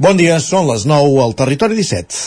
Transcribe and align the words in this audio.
Bon 0.00 0.16
dia, 0.16 0.38
són 0.40 0.64
les 0.64 0.86
9 0.88 1.18
al 1.20 1.34
Territori 1.36 1.76
17. 1.76 2.20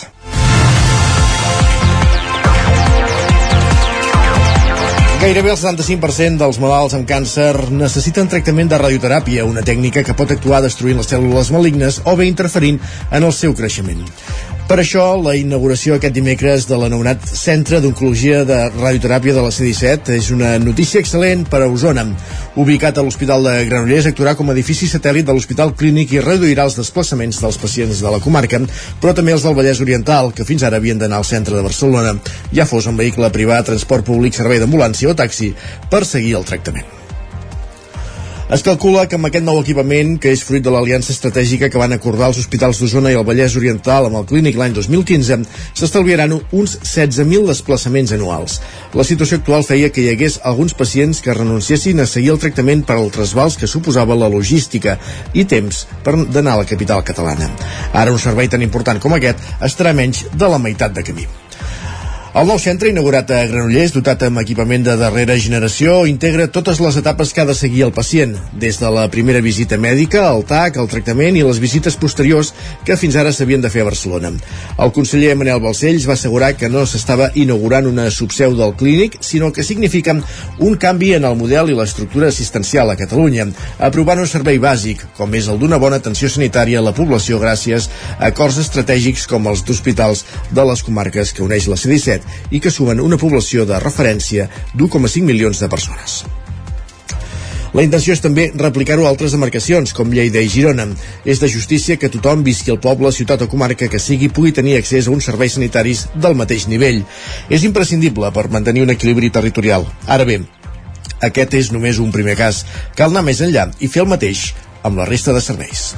Gairebé 5.23 5.49
el 5.49 5.57
75% 5.57 6.37
dels 6.37 6.59
malalts 6.61 6.93
amb 6.93 7.09
càncer 7.09 7.71
necessiten 7.73 8.29
tractament 8.29 8.69
de 8.69 8.77
radioteràpia, 8.77 9.47
una 9.49 9.65
tècnica 9.65 10.03
que 10.05 10.13
pot 10.13 10.35
actuar 10.35 10.61
destruint 10.61 11.01
les 11.01 11.09
cèl·lules 11.09 11.49
malignes 11.55 11.97
o 12.05 12.13
bé 12.19 12.29
interferint 12.29 12.77
en 13.09 13.25
el 13.25 13.33
seu 13.33 13.57
creixement. 13.57 14.05
Per 14.73 14.79
això, 14.81 15.03
la 15.21 15.35
inauguració 15.37 15.99
aquest 15.99 16.15
dimecres 16.15 16.63
de 16.65 16.77
l'anomenat 16.81 17.27
Centre 17.29 17.77
d'Oncologia 17.77 18.39
de 18.49 18.55
Radioteràpia 18.71 19.35
de 19.35 19.43
la 19.45 19.51
C-17 19.53 20.15
és 20.15 20.31
una 20.33 20.55
notícia 20.57 20.97
excel·lent 20.97 21.43
per 21.45 21.59
a 21.61 21.67
Osona. 21.69 22.07
Ubicat 22.57 22.97
a 22.97 23.03
l'Hospital 23.05 23.45
de 23.45 23.53
Granollers, 23.67 24.07
actuarà 24.09 24.33
com 24.39 24.49
a 24.49 24.55
edifici 24.57 24.89
satèl·lit 24.89 25.29
de 25.29 25.35
l'Hospital 25.37 25.75
Clínic 25.77 26.15
i 26.17 26.25
reduirà 26.25 26.65
els 26.65 26.79
desplaçaments 26.81 27.43
dels 27.43 27.61
pacients 27.61 28.01
de 28.01 28.15
la 28.15 28.23
comarca, 28.25 28.63
però 28.97 29.13
també 29.13 29.37
els 29.37 29.45
del 29.45 29.53
Vallès 29.61 29.83
Oriental, 29.85 30.33
que 30.33 30.49
fins 30.49 30.65
ara 30.65 30.81
havien 30.81 30.97
d'anar 30.97 31.21
al 31.21 31.29
centre 31.35 31.53
de 31.53 31.67
Barcelona, 31.69 32.17
ja 32.49 32.65
fos 32.65 32.89
en 32.89 32.97
vehicle 32.97 33.29
privat, 33.29 33.69
transport 33.69 34.09
públic, 34.09 34.33
servei 34.33 34.57
d'ambulància 34.57 35.13
o 35.13 35.17
taxi, 35.21 35.53
per 35.93 36.01
seguir 36.01 36.33
el 36.41 36.49
tractament. 36.49 37.02
Es 38.53 38.61
calcula 38.61 39.07
que 39.09 39.17
amb 39.17 39.25
aquest 39.25 39.41
nou 39.47 39.57
equipament, 39.57 40.11
que 40.21 40.29
és 40.29 40.43
fruit 40.45 40.61
de 40.61 40.69
l'aliança 40.69 41.09
estratègica 41.09 41.71
que 41.73 41.79
van 41.81 41.95
acordar 41.95 42.27
els 42.29 42.37
hospitals 42.37 42.77
d'Osona 42.77 43.09
i 43.09 43.15
el 43.17 43.25
Vallès 43.25 43.55
Oriental 43.57 44.05
amb 44.05 44.19
el 44.19 44.27
Clínic 44.29 44.59
l'any 44.59 44.75
2015, 44.77 45.39
s'estalviaran 45.79 46.35
uns 46.37 46.75
16.000 46.83 47.49
desplaçaments 47.49 48.13
anuals. 48.13 48.59
La 48.93 49.07
situació 49.09 49.39
actual 49.41 49.65
feia 49.65 49.89
que 49.89 50.03
hi 50.03 50.11
hagués 50.11 50.37
alguns 50.45 50.77
pacients 50.77 51.23
que 51.25 51.33
renunciessin 51.33 52.03
a 52.03 52.05
seguir 52.05 52.35
el 52.35 52.41
tractament 52.43 52.85
per 52.85 52.99
al 52.99 53.09
trasbals 53.15 53.57
que 53.57 53.71
suposava 53.71 54.13
la 54.21 54.29
logística 54.29 54.99
i 55.33 55.47
temps 55.49 55.87
per 56.05 56.13
d'anar 56.21 56.53
a 56.53 56.61
la 56.61 56.69
capital 56.69 57.01
catalana. 57.01 57.49
Ara 57.89 58.13
un 58.13 58.21
servei 58.21 58.53
tan 58.53 58.61
important 58.61 59.01
com 59.01 59.17
aquest 59.17 59.41
estarà 59.65 59.97
menys 59.97 60.27
de 60.29 60.51
la 60.53 60.61
meitat 60.61 60.93
de 60.93 61.09
camí. 61.09 61.25
El 62.33 62.47
nou 62.49 62.57
centre, 62.57 62.89
inaugurat 62.89 63.29
a 63.29 63.43
Granollers, 63.45 63.91
dotat 63.93 64.23
amb 64.25 64.39
equipament 64.41 64.81
de 64.81 64.95
darrera 64.97 65.35
generació, 65.37 65.99
integra 66.09 66.47
totes 66.49 66.79
les 66.81 66.95
etapes 66.97 67.29
que 67.29 67.43
ha 67.43 67.45
de 67.45 67.53
seguir 67.53 67.83
el 67.85 67.91
pacient, 67.93 68.31
des 68.57 68.79
de 68.81 68.89
la 68.89 69.03
primera 69.13 69.37
visita 69.45 69.77
mèdica, 69.77 70.23
el 70.31 70.41
TAC, 70.49 70.79
el 70.81 70.89
tractament 70.89 71.37
i 71.37 71.43
les 71.45 71.59
visites 71.61 71.93
posteriors 72.01 72.49
que 72.87 72.97
fins 72.97 73.19
ara 73.21 73.29
s'havien 73.29 73.61
de 73.61 73.69
fer 73.69 73.83
a 73.83 73.89
Barcelona. 73.91 74.31
El 74.81 74.93
conseller 74.95 75.35
Manel 75.37 75.61
Balcells 75.61 76.07
va 76.09 76.15
assegurar 76.17 76.55
que 76.57 76.71
no 76.73 76.87
s'estava 76.89 77.27
inaugurant 77.37 77.91
una 77.91 78.07
subseu 78.09 78.57
del 78.57 78.73
clínic, 78.81 79.19
sinó 79.21 79.51
que 79.53 79.61
significa 79.61 80.17
un 80.57 80.73
canvi 80.81 81.13
en 81.19 81.29
el 81.29 81.37
model 81.37 81.69
i 81.69 81.77
l'estructura 81.77 82.33
assistencial 82.33 82.89
a 82.89 82.97
Catalunya, 82.97 83.45
aprovant 83.77 84.23
un 84.25 84.31
servei 84.33 84.57
bàsic, 84.57 85.05
com 85.21 85.37
és 85.37 85.51
el 85.53 85.61
d'una 85.61 85.77
bona 85.77 86.01
atenció 86.01 86.33
sanitària 86.33 86.81
a 86.81 86.87
la 86.89 86.97
població 86.97 87.37
gràcies 87.37 87.91
a 88.17 88.33
acords 88.33 88.57
estratègics 88.65 89.29
com 89.29 89.53
els 89.53 89.61
d'hospitals 89.69 90.25
de 90.49 90.69
les 90.71 90.81
comarques 90.81 91.29
que 91.29 91.45
uneix 91.45 91.69
la 91.69 91.77
C-17 91.77 92.22
i 92.51 92.59
que 92.59 92.71
sumen 92.71 93.01
una 93.03 93.19
població 93.19 93.67
de 93.69 93.79
referència 93.83 94.49
d'1,5 94.73 95.27
milions 95.27 95.59
de 95.59 95.69
persones. 95.69 96.23
La 97.73 97.81
intenció 97.81 98.13
és 98.13 98.21
també 98.21 98.51
replicar-ho 98.53 99.07
a 99.07 99.09
altres 99.09 99.33
demarcacions, 99.33 99.95
com 99.97 100.11
Lleida 100.13 100.43
i 100.45 100.49
Girona. 100.49 100.85
És 101.25 101.41
de 101.41 101.49
justícia 101.49 101.97
que 101.97 102.11
tothom 102.13 102.43
visqui 102.45 102.69
al 102.69 102.77
poble, 102.79 103.09
ciutat 103.11 103.41
o 103.41 103.49
comarca 103.49 103.89
que 103.89 104.01
sigui 104.01 104.29
pugui 104.29 104.53
tenir 104.53 104.77
accés 104.77 105.09
a 105.09 105.13
uns 105.13 105.25
serveis 105.25 105.57
sanitaris 105.57 106.05
del 106.13 106.37
mateix 106.37 106.67
nivell. 106.69 107.01
És 107.49 107.65
imprescindible 107.65 108.29
per 108.35 108.45
mantenir 108.53 108.85
un 108.85 108.93
equilibri 108.93 109.33
territorial. 109.33 109.89
Ara 110.05 110.29
bé, 110.29 110.43
aquest 111.25 111.57
és 111.57 111.71
només 111.73 111.97
un 112.03 112.13
primer 112.13 112.37
cas. 112.37 112.61
Cal 112.93 113.09
anar 113.09 113.25
més 113.25 113.41
enllà 113.41 113.71
i 113.79 113.89
fer 113.89 114.05
el 114.05 114.11
mateix 114.13 114.51
amb 114.83 115.01
la 115.01 115.09
resta 115.09 115.33
de 115.33 115.41
serveis. 115.41 115.93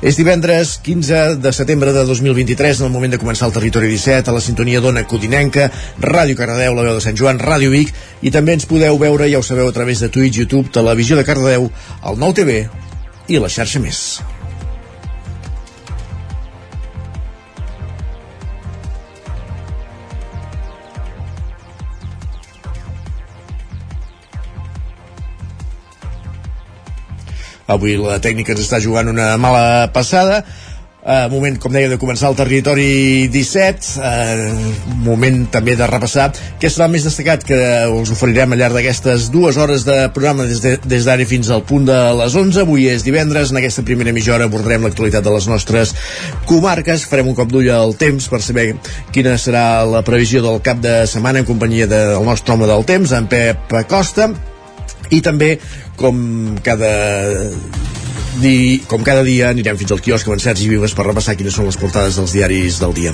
És 0.00 0.16
divendres 0.16 0.78
15 0.80 1.36
de 1.44 1.52
setembre 1.52 1.92
de 1.92 2.06
2023, 2.08 2.80
en 2.80 2.86
el 2.88 2.92
moment 2.94 3.12
de 3.12 3.20
començar 3.20 3.50
el 3.50 3.52
Territori 3.52 3.90
17, 3.92 4.32
a 4.32 4.36
la 4.36 4.40
sintonia 4.40 4.80
d'Ona 4.80 5.04
Codinenca, 5.04 5.68
Ràdio 6.00 6.38
Cardedeu, 6.38 6.72
la 6.78 6.86
veu 6.88 6.96
de 6.96 7.04
Sant 7.04 7.20
Joan, 7.20 7.42
Ràdio 7.42 7.68
Vic, 7.74 7.92
i 8.24 8.32
també 8.32 8.56
ens 8.56 8.68
podeu 8.70 8.96
veure, 8.96 9.28
ja 9.28 9.44
ho 9.44 9.44
sabeu, 9.44 9.68
a 9.68 9.76
través 9.76 10.00
de 10.00 10.08
Twitch, 10.08 10.40
YouTube, 10.40 10.72
Televisió 10.72 11.20
de 11.20 11.28
Cardedeu, 11.28 11.68
el 12.08 12.20
Nou 12.20 12.32
TV 12.32 12.62
i 13.28 13.44
la 13.44 13.52
xarxa 13.52 13.84
més. 13.84 14.04
Avui 27.70 27.94
la 28.00 28.18
tècnica 28.22 28.56
ens 28.56 28.64
està 28.66 28.80
jugant 28.82 29.08
una 29.12 29.36
mala 29.38 29.88
passada. 29.94 30.42
Uh, 31.00 31.30
moment, 31.32 31.54
com 31.56 31.72
deia, 31.72 31.88
de 31.88 31.96
començar 31.96 32.28
el 32.28 32.34
territori 32.36 33.28
17 33.32 34.02
uh, 34.04 34.90
moment 35.00 35.46
també 35.48 35.72
de 35.72 35.86
repassar 35.88 36.26
què 36.60 36.68
serà 36.68 36.90
més 36.92 37.06
destacat 37.08 37.46
que 37.48 37.56
us 37.96 38.12
oferirem 38.12 38.52
al 38.52 38.60
llarg 38.60 38.76
d'aquestes 38.76 39.30
dues 39.32 39.56
hores 39.56 39.86
de 39.88 39.96
programa 40.12 40.44
des 40.44 40.60
d'ara 40.60 41.22
de, 41.22 41.28
fins 41.30 41.48
al 41.48 41.64
punt 41.64 41.88
de 41.88 41.96
les 42.20 42.36
11 42.36 42.60
avui 42.66 42.90
és 42.92 43.06
divendres, 43.06 43.48
en 43.48 43.62
aquesta 43.62 43.86
primera 43.88 44.12
mitja 44.12 44.36
hora 44.36 44.50
abordarem 44.50 44.84
l'actualitat 44.84 45.24
de 45.24 45.32
les 45.38 45.48
nostres 45.48 45.96
comarques. 46.44 47.08
Farem 47.08 47.32
un 47.32 47.38
cop 47.38 47.48
d'ull 47.48 47.72
al 47.72 47.96
temps 47.96 48.28
per 48.28 48.42
saber 48.44 48.74
quina 49.16 49.38
serà 49.40 49.86
la 49.88 50.04
previsió 50.04 50.44
del 50.44 50.60
cap 50.60 50.84
de 50.84 51.06
setmana 51.08 51.40
en 51.40 51.48
companyia 51.48 51.88
del 51.88 52.20
nostre 52.28 52.58
home 52.58 52.68
del 52.68 52.84
temps 52.84 53.16
en 53.16 53.32
Pep 53.32 53.72
Acosta 53.86 54.34
i 55.10 55.20
també 55.24 55.54
com 56.00 56.56
cada 56.66 56.92
di, 58.38 58.82
com 58.86 59.02
cada 59.02 59.24
dia 59.26 59.50
anirem 59.50 59.78
fins 59.80 59.90
al 59.90 60.00
quiosc 60.04 60.28
amb 60.28 60.36
en 60.36 60.42
Sergi 60.42 60.68
Vives 60.70 60.94
per 60.94 61.06
repassar 61.08 61.34
quines 61.38 61.56
són 61.56 61.66
les 61.66 61.78
portades 61.80 62.16
dels 62.18 62.34
diaris 62.36 62.78
del 62.82 62.94
dia. 62.94 63.12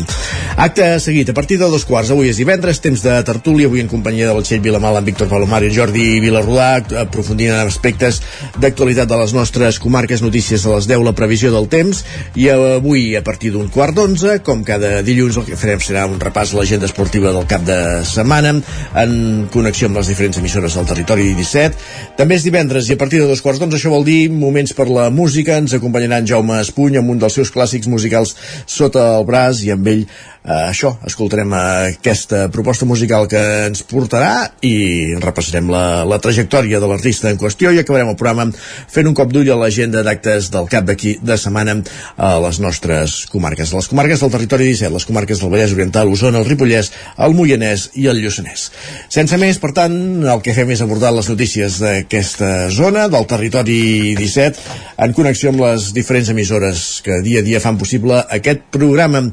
Acte 0.61 0.89
seguit, 1.01 1.31
a 1.33 1.37
partir 1.37 1.57
de 1.61 1.69
dos 1.73 1.87
quarts, 1.89 2.11
avui 2.13 2.29
és 2.29 2.41
divendres, 2.41 2.83
temps 2.85 3.01
de 3.03 3.15
tertúlia, 3.27 3.71
avui 3.71 3.81
en 3.81 3.89
companyia 3.89 4.29
de 4.29 4.45
Txell 4.45 4.61
Vilamal, 4.65 4.99
en 5.01 5.07
Víctor 5.09 5.31
Palomar 5.31 5.63
i 5.65 5.73
Jordi 5.73 6.21
Vilarrodà, 6.21 6.83
aprofundint 7.03 7.55
en 7.55 7.71
aspectes 7.71 8.21
d'actualitat 8.61 9.09
de 9.09 9.21
les 9.23 9.33
nostres 9.37 9.81
comarques, 9.83 10.23
notícies 10.25 10.67
a 10.67 10.75
les 10.77 10.89
10, 10.91 11.05
la 11.07 11.15
previsió 11.17 11.53
del 11.55 11.71
temps, 11.73 12.03
i 12.37 12.51
avui, 12.53 13.09
a 13.17 13.25
partir 13.25 13.55
d'un 13.55 13.71
quart 13.73 13.97
d'onze, 13.97 14.41
com 14.45 14.65
cada 14.67 15.01
dilluns, 15.07 15.41
el 15.41 15.49
que 15.49 15.59
farem 15.59 15.81
serà 15.81 16.05
un 16.11 16.21
repàs 16.21 16.53
a 16.53 16.61
l'agenda 16.61 16.91
esportiva 16.91 17.33
del 17.33 17.49
cap 17.49 17.65
de 17.67 17.79
setmana, 18.07 18.57
en 19.01 19.49
connexió 19.53 19.89
amb 19.89 20.01
les 20.03 20.13
diferents 20.13 20.39
emissores 20.43 20.77
del 20.77 20.89
territori 20.93 21.33
17. 21.39 22.15
També 22.21 22.37
és 22.37 22.45
divendres 22.47 22.91
i 22.91 22.97
a 22.97 23.01
partir 23.01 23.23
de 23.23 23.31
dos 23.31 23.43
quarts 23.45 23.63
d'onze, 23.63 23.81
això 23.81 23.93
vol 23.93 24.05
dir 24.07 24.27
moments 24.33 24.75
per 24.77 24.89
la 24.91 25.06
música. 25.11 25.59
Ens 25.61 25.77
acompanyarà 25.77 26.21
en 26.23 26.29
Jaume 26.31 26.61
Espuny 26.63 26.99
amb 27.01 27.13
un 27.15 27.21
dels 27.23 27.37
seus 27.39 27.53
clàssics 27.55 27.91
musicals 27.91 28.35
sota 28.67 29.05
el 29.19 29.27
braç 29.29 29.65
i 29.67 29.73
amb 29.75 29.87
ell 29.93 30.05
això, 30.47 30.93
escoltarem 31.07 31.51
aquesta 31.57 32.47
proposta 32.55 32.87
musical 32.87 33.27
que 33.31 33.41
ens 33.67 33.83
portarà 33.87 34.47
i 34.63 35.17
repassarem 35.19 35.67
la, 35.73 36.05
la 36.07 36.21
trajectòria 36.23 36.79
de 36.79 36.87
l'artista 36.87 37.33
en 37.33 37.41
qüestió 37.41 37.73
i 37.75 37.81
acabarem 37.83 38.13
el 38.13 38.19
programa 38.19 38.53
fent 38.55 39.11
un 39.11 39.17
cop 39.19 39.33
d'ull 39.35 39.51
a 39.51 39.59
l'agenda 39.59 40.05
d'actes 40.07 40.53
del 40.55 40.69
cap 40.71 40.87
d'aquí 40.87 41.17
de 41.19 41.37
setmana 41.41 41.81
a 42.17 42.37
les 42.45 42.61
nostres 42.63 43.19
comarques. 43.33 43.73
Les 43.75 43.91
comarques 43.91 44.23
del 44.23 44.33
territori 44.37 44.71
17, 44.71 44.93
les 44.95 45.09
comarques 45.09 45.43
del 45.43 45.51
Vallès 45.51 45.75
Oriental, 45.75 46.13
Osona, 46.15 46.39
el 46.39 46.49
Ripollès, 46.49 46.93
el 47.19 47.35
Moianès 47.35 47.89
i 47.99 48.07
el 48.13 48.23
Lluçanès. 48.23 48.69
Sense 49.13 49.39
més, 49.43 49.59
per 49.63 49.73
tant, 49.77 49.97
el 50.23 50.45
que 50.47 50.55
fem 50.55 50.71
és 50.71 50.83
abordar 50.85 51.11
les 51.17 51.31
notícies 51.33 51.81
d'aquesta 51.83 52.71
zona, 52.71 53.09
del 53.11 53.27
territori 53.27 54.15
17, 54.19 54.63
en 55.03 55.17
connexió 55.17 55.51
amb 55.51 55.65
les 55.67 55.91
diferents 55.97 56.31
emissores 56.31 56.87
que 57.03 57.19
dia 57.27 57.43
a 57.43 57.47
dia 57.47 57.63
fan 57.65 57.81
possible 57.83 58.23
aquest 58.31 58.69
programa. 58.71 59.27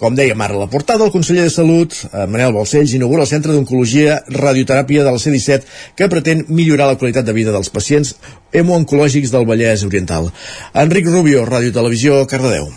Com 0.00 0.16
dèiem 0.18 0.40
ara, 0.42 0.56
la 0.58 0.66
portada 0.66 1.04
del 1.04 1.12
conseller 1.14 1.44
de 1.46 1.52
Salut, 1.54 1.94
eh, 1.94 2.24
Manel 2.26 2.52
Balcells, 2.52 2.96
inaugura 2.96 3.22
el 3.22 3.30
Centre 3.30 3.52
d'Oncologia 3.54 4.16
Radioteràpia 4.26 5.04
de 5.06 5.12
la 5.14 5.20
C-17 5.22 5.94
que 5.94 6.08
pretén 6.10 6.44
millorar 6.48 6.88
la 6.90 6.98
qualitat 6.98 7.24
de 7.24 7.32
vida 7.36 7.52
dels 7.54 7.70
pacients 7.70 8.16
hemooncològics 8.52 9.30
del 9.30 9.46
Vallès 9.46 9.84
Oriental. 9.86 10.32
Enric 10.74 11.06
Rubio, 11.06 11.46
Ràdio 11.46 11.72
Televisió, 11.72 12.26
Cardedeu. 12.26 12.72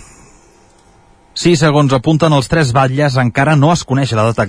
Sí, 1.34 1.56
segons 1.58 1.94
apunten 1.94 2.34
els 2.34 2.48
tres 2.50 2.72
batlles, 2.74 3.18
encara 3.18 3.58
no 3.58 3.74
es 3.74 3.84
coneix 3.84 4.14
la 4.14 4.30
data 4.30 4.48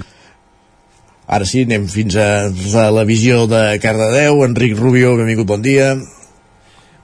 Ara 1.28 1.44
sí, 1.44 1.66
anem 1.66 1.84
fins 1.93 2.16
a 2.16 2.87
la 2.88 3.04
visió 3.04 3.43
de 3.46 3.78
Cardedeu. 3.82 4.44
Enric 4.46 4.78
Rubio, 4.78 5.16
benvingut, 5.16 5.46
bon 5.46 5.60
dia. 5.60 5.90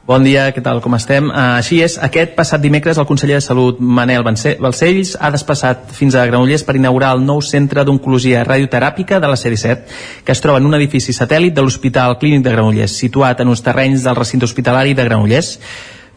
Bon 0.04 0.20
dia, 0.20 0.50
què 0.52 0.60
tal, 0.60 0.82
com 0.84 0.92
estem? 0.98 1.30
Uh, 1.30 1.54
així 1.62 1.78
és, 1.80 1.94
aquest 1.96 2.34
passat 2.36 2.60
dimecres 2.60 2.98
el 3.00 3.06
conseller 3.08 3.38
de 3.38 3.44
Salut 3.46 3.78
Manel 3.80 4.20
Balcells 4.20 5.14
ha 5.16 5.30
desplaçat 5.32 5.94
fins 5.96 6.12
a 6.12 6.26
Granollers 6.28 6.60
per 6.68 6.74
inaugurar 6.76 7.14
el 7.16 7.24
nou 7.24 7.40
centre 7.40 7.86
d'oncologia 7.88 8.42
radioteràpica 8.44 9.16
de 9.16 9.30
la 9.32 9.38
C-17, 9.40 9.96
que 10.26 10.36
es 10.36 10.44
troba 10.44 10.60
en 10.60 10.68
un 10.68 10.76
edifici 10.76 11.16
satèl·lit 11.16 11.56
de 11.56 11.64
l'Hospital 11.64 12.18
Clínic 12.20 12.44
de 12.44 12.52
Granollers, 12.52 12.98
situat 13.00 13.40
en 13.40 13.54
uns 13.54 13.64
terrenys 13.64 14.04
del 14.04 14.20
recinte 14.20 14.44
hospitalari 14.44 14.92
de 14.92 15.08
Granollers. 15.08 15.54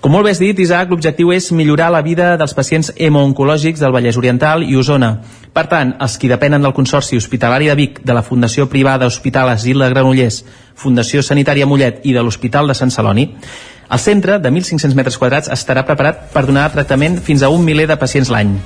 Com 0.03 0.11
molt 0.13 0.27
bé 0.27 0.35
has 0.35 0.43
dit, 0.43 0.59
Isaac, 0.59 0.91
l'objectiu 0.91 1.31
és 1.31 1.47
millorar 1.55 1.87
la 1.89 2.03
vida 2.03 2.33
dels 2.37 2.53
pacients 2.53 2.91
hemooncològics 2.91 3.79
del 3.81 3.95
Vallès 3.95 4.19
Oriental 4.19 4.67
i 4.67 4.75
Osona. 4.75 5.13
Per 5.55 5.63
tant, 5.71 5.95
els 6.03 6.19
qui 6.19 6.27
depenen 6.27 6.61
del 6.61 6.75
Consorci 6.75 7.17
Hospitalari 7.17 7.71
de 7.71 7.79
Vic, 7.79 8.03
de 8.03 8.13
la 8.13 8.21
Fundació 8.21 8.67
Privada 8.67 9.07
Hospital 9.07 9.55
Asil 9.55 9.79
de 9.79 9.89
Granollers, 9.95 10.43
Fundació 10.75 11.23
Sanitària 11.23 11.65
Mollet 11.65 12.03
i 12.05 12.13
de 12.13 12.21
l'Hospital 12.21 12.67
de 12.69 12.75
Sant 12.77 12.93
Celoni, 12.93 13.31
El 13.87 13.99
centre, 14.03 14.39
de 14.43 14.51
1.500 14.51 14.95
metres 14.99 15.17
quadrats, 15.17 15.51
estarà 15.53 15.85
preparat 15.87 16.27
per 16.33 16.43
donar 16.47 16.67
tractament 16.73 17.21
fins 17.23 17.43
a 17.43 17.51
un 17.53 17.63
miler 17.63 17.87
de 17.87 17.95
pacients 17.99 18.31
l'any. 18.33 18.57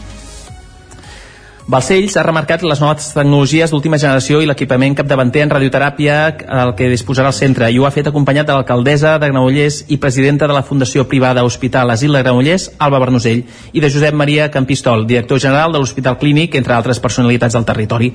Balcells 1.70 2.16
ha 2.18 2.24
remarcat 2.26 2.64
les 2.66 2.80
noves 2.82 3.12
tecnologies 3.14 3.70
d'última 3.70 4.00
generació 4.02 4.40
i 4.42 4.48
l'equipament 4.50 4.96
capdavanter 4.98 5.44
en 5.46 5.52
radioteràpia 5.54 6.16
al 6.62 6.74
que 6.78 6.90
disposarà 6.90 7.30
el 7.30 7.38
centre 7.38 7.70
i 7.70 7.78
ho 7.78 7.86
ha 7.86 7.94
fet 7.94 8.10
acompanyat 8.10 8.50
de 8.50 8.56
l'alcaldessa 8.56 9.14
de 9.22 9.30
Granollers 9.30 9.84
i 9.94 10.00
presidenta 10.02 10.50
de 10.50 10.58
la 10.58 10.64
Fundació 10.66 11.06
Privada 11.08 11.46
Hospital 11.46 11.94
Asil 11.94 12.18
de 12.18 12.24
Granollers, 12.24 12.72
Alba 12.80 13.00
Bernusell, 13.06 13.46
i 13.74 13.84
de 13.84 13.94
Josep 13.94 14.18
Maria 14.18 14.50
Campistol, 14.50 15.06
director 15.06 15.40
general 15.40 15.72
de 15.72 15.84
l'Hospital 15.84 16.18
Clínic, 16.18 16.58
entre 16.58 16.74
altres 16.74 17.00
personalitats 17.00 17.54
del 17.54 17.70
territori. 17.70 18.12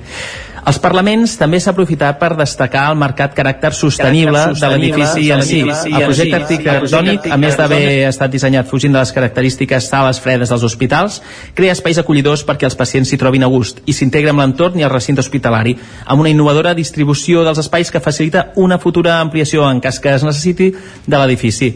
Els 0.67 0.79
parlaments 0.83 1.37
també 1.39 1.61
s'ha 1.63 1.71
aprofitat 1.71 2.17
per 2.19 2.33
destacar 2.35 2.89
el 2.91 2.97
marcat 2.99 3.31
caràcter 3.35 3.69
sostenible, 3.71 4.41
de 4.59 4.69
l'edifici 4.73 5.29
en 5.31 5.43
si. 5.47 5.61
El 5.63 6.03
projecte 6.03 6.35
arquitectònic, 6.41 7.29
a 7.31 7.37
més 7.39 7.55
d'haver 7.55 8.09
estat 8.09 8.33
dissenyat 8.33 8.67
fugint 8.67 8.91
de 8.91 8.99
les 8.99 9.13
característiques 9.15 9.87
sales 9.87 10.19
fredes 10.19 10.51
dels 10.51 10.65
hospitals, 10.67 11.21
crea 11.55 11.71
espais 11.71 12.01
acollidors 12.01 12.43
perquè 12.43 12.67
els 12.67 12.75
pacients 12.75 13.07
s'hi 13.07 13.19
trobin 13.21 13.36
a 13.43 13.51
gust 13.51 13.81
i 13.85 13.93
s'integra 13.93 14.33
amb 14.33 14.41
l'entorn 14.43 14.79
i 14.79 14.85
el 14.87 14.93
recinte 14.93 15.21
hospitalari, 15.21 15.75
amb 16.05 16.21
una 16.21 16.33
innovadora 16.33 16.73
distribució 16.77 17.43
dels 17.43 17.59
espais 17.63 17.91
que 17.91 18.03
facilita 18.03 18.51
una 18.55 18.79
futura 18.79 19.19
ampliació 19.19 19.69
en 19.69 19.81
cas 19.81 19.99
que 19.99 20.13
es 20.13 20.23
necessiti 20.23 20.71
de 21.05 21.17
l'edifici. 21.17 21.73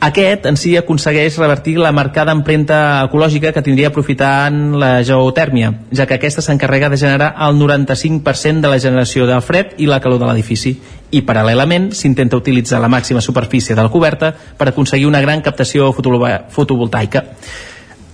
Aquest 0.00 0.46
en 0.48 0.56
si 0.56 0.70
aconsegueix 0.80 1.34
revertir 1.36 1.74
la 1.76 1.90
marcada 1.92 2.32
empremta 2.32 3.02
ecològica 3.04 3.50
que 3.52 3.60
tindria 3.60 3.90
aprofitant 3.90 4.78
la 4.80 5.02
geotèrmia, 5.04 5.74
ja 5.92 6.06
que 6.08 6.16
aquesta 6.16 6.40
s'encarrega 6.40 6.88
de 6.88 6.96
generar 6.96 7.34
el 7.44 7.60
95% 7.60 8.64
de 8.64 8.70
la 8.72 8.78
generació 8.80 9.26
del 9.28 9.44
fred 9.44 9.74
i 9.76 9.90
la 9.90 10.00
calor 10.00 10.22
de 10.22 10.30
l'edifici. 10.30 10.72
I 11.12 11.20
paral·lelament 11.28 11.90
s'intenta 11.92 12.40
utilitzar 12.40 12.80
la 12.80 12.88
màxima 12.88 13.20
superfície 13.20 13.76
de 13.76 13.84
la 13.84 13.92
coberta 13.92 14.32
per 14.32 14.70
aconseguir 14.70 15.04
una 15.04 15.20
gran 15.20 15.44
captació 15.44 15.92
fotovoltaica. 15.92 17.26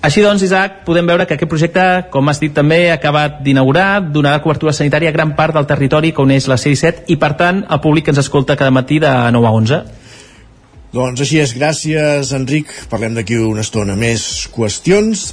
Així 0.06 0.22
doncs, 0.22 0.44
Isaac, 0.46 0.84
podem 0.86 1.08
veure 1.10 1.24
que 1.26 1.34
aquest 1.34 1.50
projecte, 1.50 1.84
com 2.14 2.28
has 2.30 2.38
dit 2.38 2.52
també, 2.54 2.92
ha 2.92 2.94
acabat 2.94 3.40
d'inaugurar, 3.42 4.04
donarà 4.14 4.38
cobertura 4.44 4.74
sanitària 4.76 5.10
a 5.10 5.14
gran 5.16 5.32
part 5.34 5.56
del 5.56 5.66
territori 5.66 6.12
que 6.14 6.22
uneix 6.22 6.46
la 6.46 6.58
C-17 6.62 7.10
i, 7.10 7.16
per 7.18 7.32
tant, 7.40 7.64
el 7.66 7.80
públic 7.82 8.06
que 8.06 8.14
ens 8.14 8.20
escolta 8.22 8.54
cada 8.60 8.70
matí 8.70 9.00
de 9.02 9.10
9 9.34 9.48
a 9.50 9.52
11. 9.56 9.80
Doncs 10.94 11.24
així 11.24 11.40
és, 11.42 11.56
gràcies 11.58 12.30
Enric. 12.38 12.70
Parlem 12.92 13.18
d'aquí 13.18 13.40
una 13.42 13.66
estona 13.66 13.98
més 13.98 14.46
qüestions. 14.54 15.32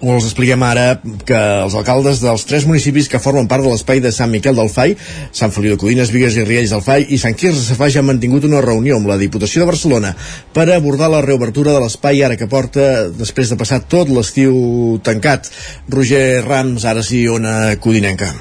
Us 0.00 0.24
expliquem 0.24 0.62
ara 0.64 0.94
que 1.28 1.36
els 1.36 1.74
alcaldes 1.76 2.22
dels 2.24 2.46
tres 2.48 2.64
municipis 2.64 3.08
que 3.12 3.20
formen 3.20 3.48
part 3.50 3.60
de 3.60 3.68
l'espai 3.68 4.00
de 4.00 4.08
Sant 4.16 4.30
Miquel 4.32 4.56
del 4.56 4.70
Fai, 4.72 4.94
Sant 5.36 5.52
Feliu 5.52 5.74
de 5.74 5.80
Codines, 5.82 6.08
Vigues 6.14 6.38
i 6.40 6.44
Riells 6.46 6.72
del 6.72 6.80
Fai 6.80 7.04
i 7.12 7.18
Sant 7.20 7.36
Quirze 7.36 7.60
Safà 7.66 7.90
ja 7.92 8.00
han 8.00 8.08
mantingut 8.08 8.46
una 8.48 8.62
reunió 8.64 8.96
amb 8.96 9.10
la 9.10 9.18
Diputació 9.20 9.60
de 9.60 9.68
Barcelona 9.68 10.14
per 10.56 10.70
abordar 10.72 11.10
la 11.12 11.20
reobertura 11.26 11.74
de 11.76 11.82
l'espai 11.84 12.24
ara 12.24 12.38
que 12.40 12.48
porta 12.48 13.10
després 13.12 13.52
de 13.52 13.60
passar 13.60 13.82
tot 13.92 14.08
l'estiu 14.08 14.96
tancat. 15.04 15.52
Roger 15.92 16.40
Rams, 16.48 16.88
ara 16.88 17.04
sí, 17.04 17.26
ona 17.28 17.76
codinenca. 17.76 18.32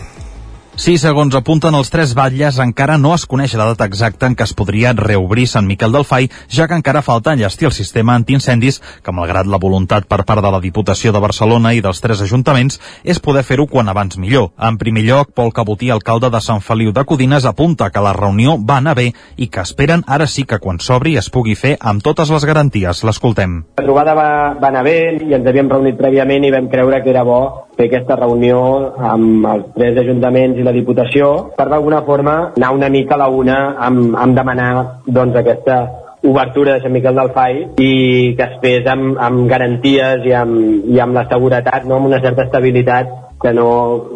Sí, 0.79 0.93
segons 0.95 1.35
apunten 1.35 1.75
els 1.75 1.89
tres 1.91 2.13
batlles, 2.15 2.55
encara 2.63 2.93
no 2.95 3.09
es 3.11 3.25
coneix 3.27 3.51
la 3.59 3.65
data 3.67 3.83
exacta 3.89 4.29
en 4.29 4.35
què 4.39 4.45
es 4.47 4.53
podria 4.55 4.93
reobrir 4.95 5.43
Sant 5.51 5.65
Miquel 5.67 5.91
del 5.91 6.05
Fai, 6.07 6.29
ja 6.47 6.69
que 6.71 6.77
encara 6.79 7.01
falta 7.03 7.33
enllestir 7.35 7.67
el 7.67 7.75
sistema 7.75 8.15
antiincendis, 8.15 8.79
que 9.03 9.11
malgrat 9.11 9.49
la 9.51 9.59
voluntat 9.59 10.07
per 10.07 10.21
part 10.23 10.39
de 10.39 10.53
la 10.55 10.63
Diputació 10.63 11.11
de 11.11 11.19
Barcelona 11.19 11.73
i 11.75 11.83
dels 11.83 11.99
tres 11.99 12.23
ajuntaments, 12.23 12.79
és 13.03 13.19
poder 13.19 13.43
fer-ho 13.43 13.67
quan 13.67 13.91
abans 13.91 14.15
millor. 14.15 14.53
En 14.55 14.79
primer 14.79 15.03
lloc, 15.03 15.35
Pol 15.35 15.51
Cabotí, 15.51 15.91
alcalde 15.91 16.31
de 16.31 16.39
Sant 16.39 16.63
Feliu 16.63 16.95
de 16.95 17.03
Codines, 17.03 17.43
apunta 17.43 17.91
que 17.91 18.07
la 18.07 18.15
reunió 18.15 18.55
va 18.55 18.79
anar 18.79 18.95
bé 18.95 19.09
i 19.35 19.51
que 19.51 19.67
esperen 19.67 20.07
ara 20.07 20.31
sí 20.31 20.47
que 20.47 20.63
quan 20.63 20.79
s'obri 20.79 21.17
es 21.19 21.27
pugui 21.27 21.59
fer 21.59 21.75
amb 21.81 21.99
totes 22.07 22.31
les 22.31 22.47
garanties. 22.47 23.03
L'escoltem. 23.03 23.65
La 23.83 23.83
trobada 23.83 24.15
va, 24.15 24.31
va 24.55 24.71
anar 24.71 24.87
bé 24.87 24.99
i 25.27 25.35
ens 25.35 25.43
havíem 25.43 25.75
reunit 25.75 25.99
prèviament 25.99 26.47
i 26.47 26.55
vam 26.55 26.71
creure 26.71 27.03
que 27.03 27.11
era 27.11 27.27
bo 27.27 27.67
fer 27.79 27.87
aquesta 27.87 28.17
reunió 28.19 28.59
amb 29.09 29.45
els 29.47 29.69
tres 29.77 29.99
ajuntaments 30.01 30.57
i 30.59 30.65
la 30.69 30.75
Diputació 30.75 31.31
per 31.57 31.67
d'alguna 31.71 32.03
forma 32.07 32.35
anar 32.55 32.75
una 32.77 32.89
mica 32.93 33.17
a 33.17 33.23
la 33.23 33.29
una 33.33 33.57
amb, 33.89 34.13
amb 34.15 34.37
demanar 34.37 34.69
doncs, 35.05 35.35
aquesta 35.41 35.79
obertura 36.23 36.75
de 36.75 36.83
Sant 36.83 36.93
Miquel 36.93 37.15
del 37.15 37.31
Fai 37.35 37.61
i 37.79 37.91
que 38.35 38.45
es 38.45 38.57
fes 38.63 38.87
amb, 38.91 39.15
amb 39.23 39.47
garanties 39.49 40.25
i 40.27 40.35
amb, 40.35 40.85
i 40.91 40.99
amb 40.99 41.15
la 41.15 41.25
seguretat, 41.31 41.87
no? 41.87 41.97
amb 41.97 42.11
una 42.11 42.19
certa 42.23 42.45
estabilitat 42.47 43.15
que 43.39 43.53
no, 43.55 43.69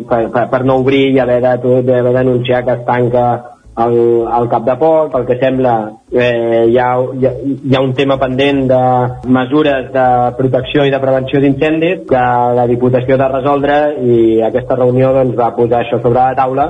per, 0.09 0.25
per, 0.33 0.49
per 0.51 0.61
no 0.67 0.81
obrir 0.81 1.05
i 1.13 1.19
haver 1.23 1.39
d'anunciar 1.41 2.65
que 2.67 2.75
es 2.75 2.85
tanca 2.87 3.25
al, 3.75 3.95
al 4.27 4.47
cap 4.51 4.65
de 4.67 4.75
poc, 4.77 5.11
pel 5.13 5.25
que 5.27 5.37
sembla 5.41 5.73
eh, 6.11 6.65
hi, 6.69 6.77
ha, 6.77 6.89
hi, 7.17 7.25
ha, 7.25 7.33
hi 7.41 7.75
ha 7.75 7.81
un 7.81 7.93
tema 7.97 8.19
pendent 8.21 8.63
de 8.69 8.81
mesures 9.39 9.89
de 9.93 10.07
protecció 10.37 10.85
i 10.85 10.93
de 10.93 11.01
prevenció 11.01 11.41
d'incendis 11.41 12.05
que 12.09 12.23
la 12.59 12.67
Diputació 12.69 13.17
ha 13.17 13.23
de 13.25 13.29
resoldre 13.33 13.77
i 14.05 14.17
aquesta 14.45 14.77
reunió 14.79 15.13
doncs, 15.17 15.37
va 15.39 15.53
posar 15.57 15.81
això 15.81 16.01
sobre 16.01 16.19
la 16.21 16.37
taula 16.37 16.67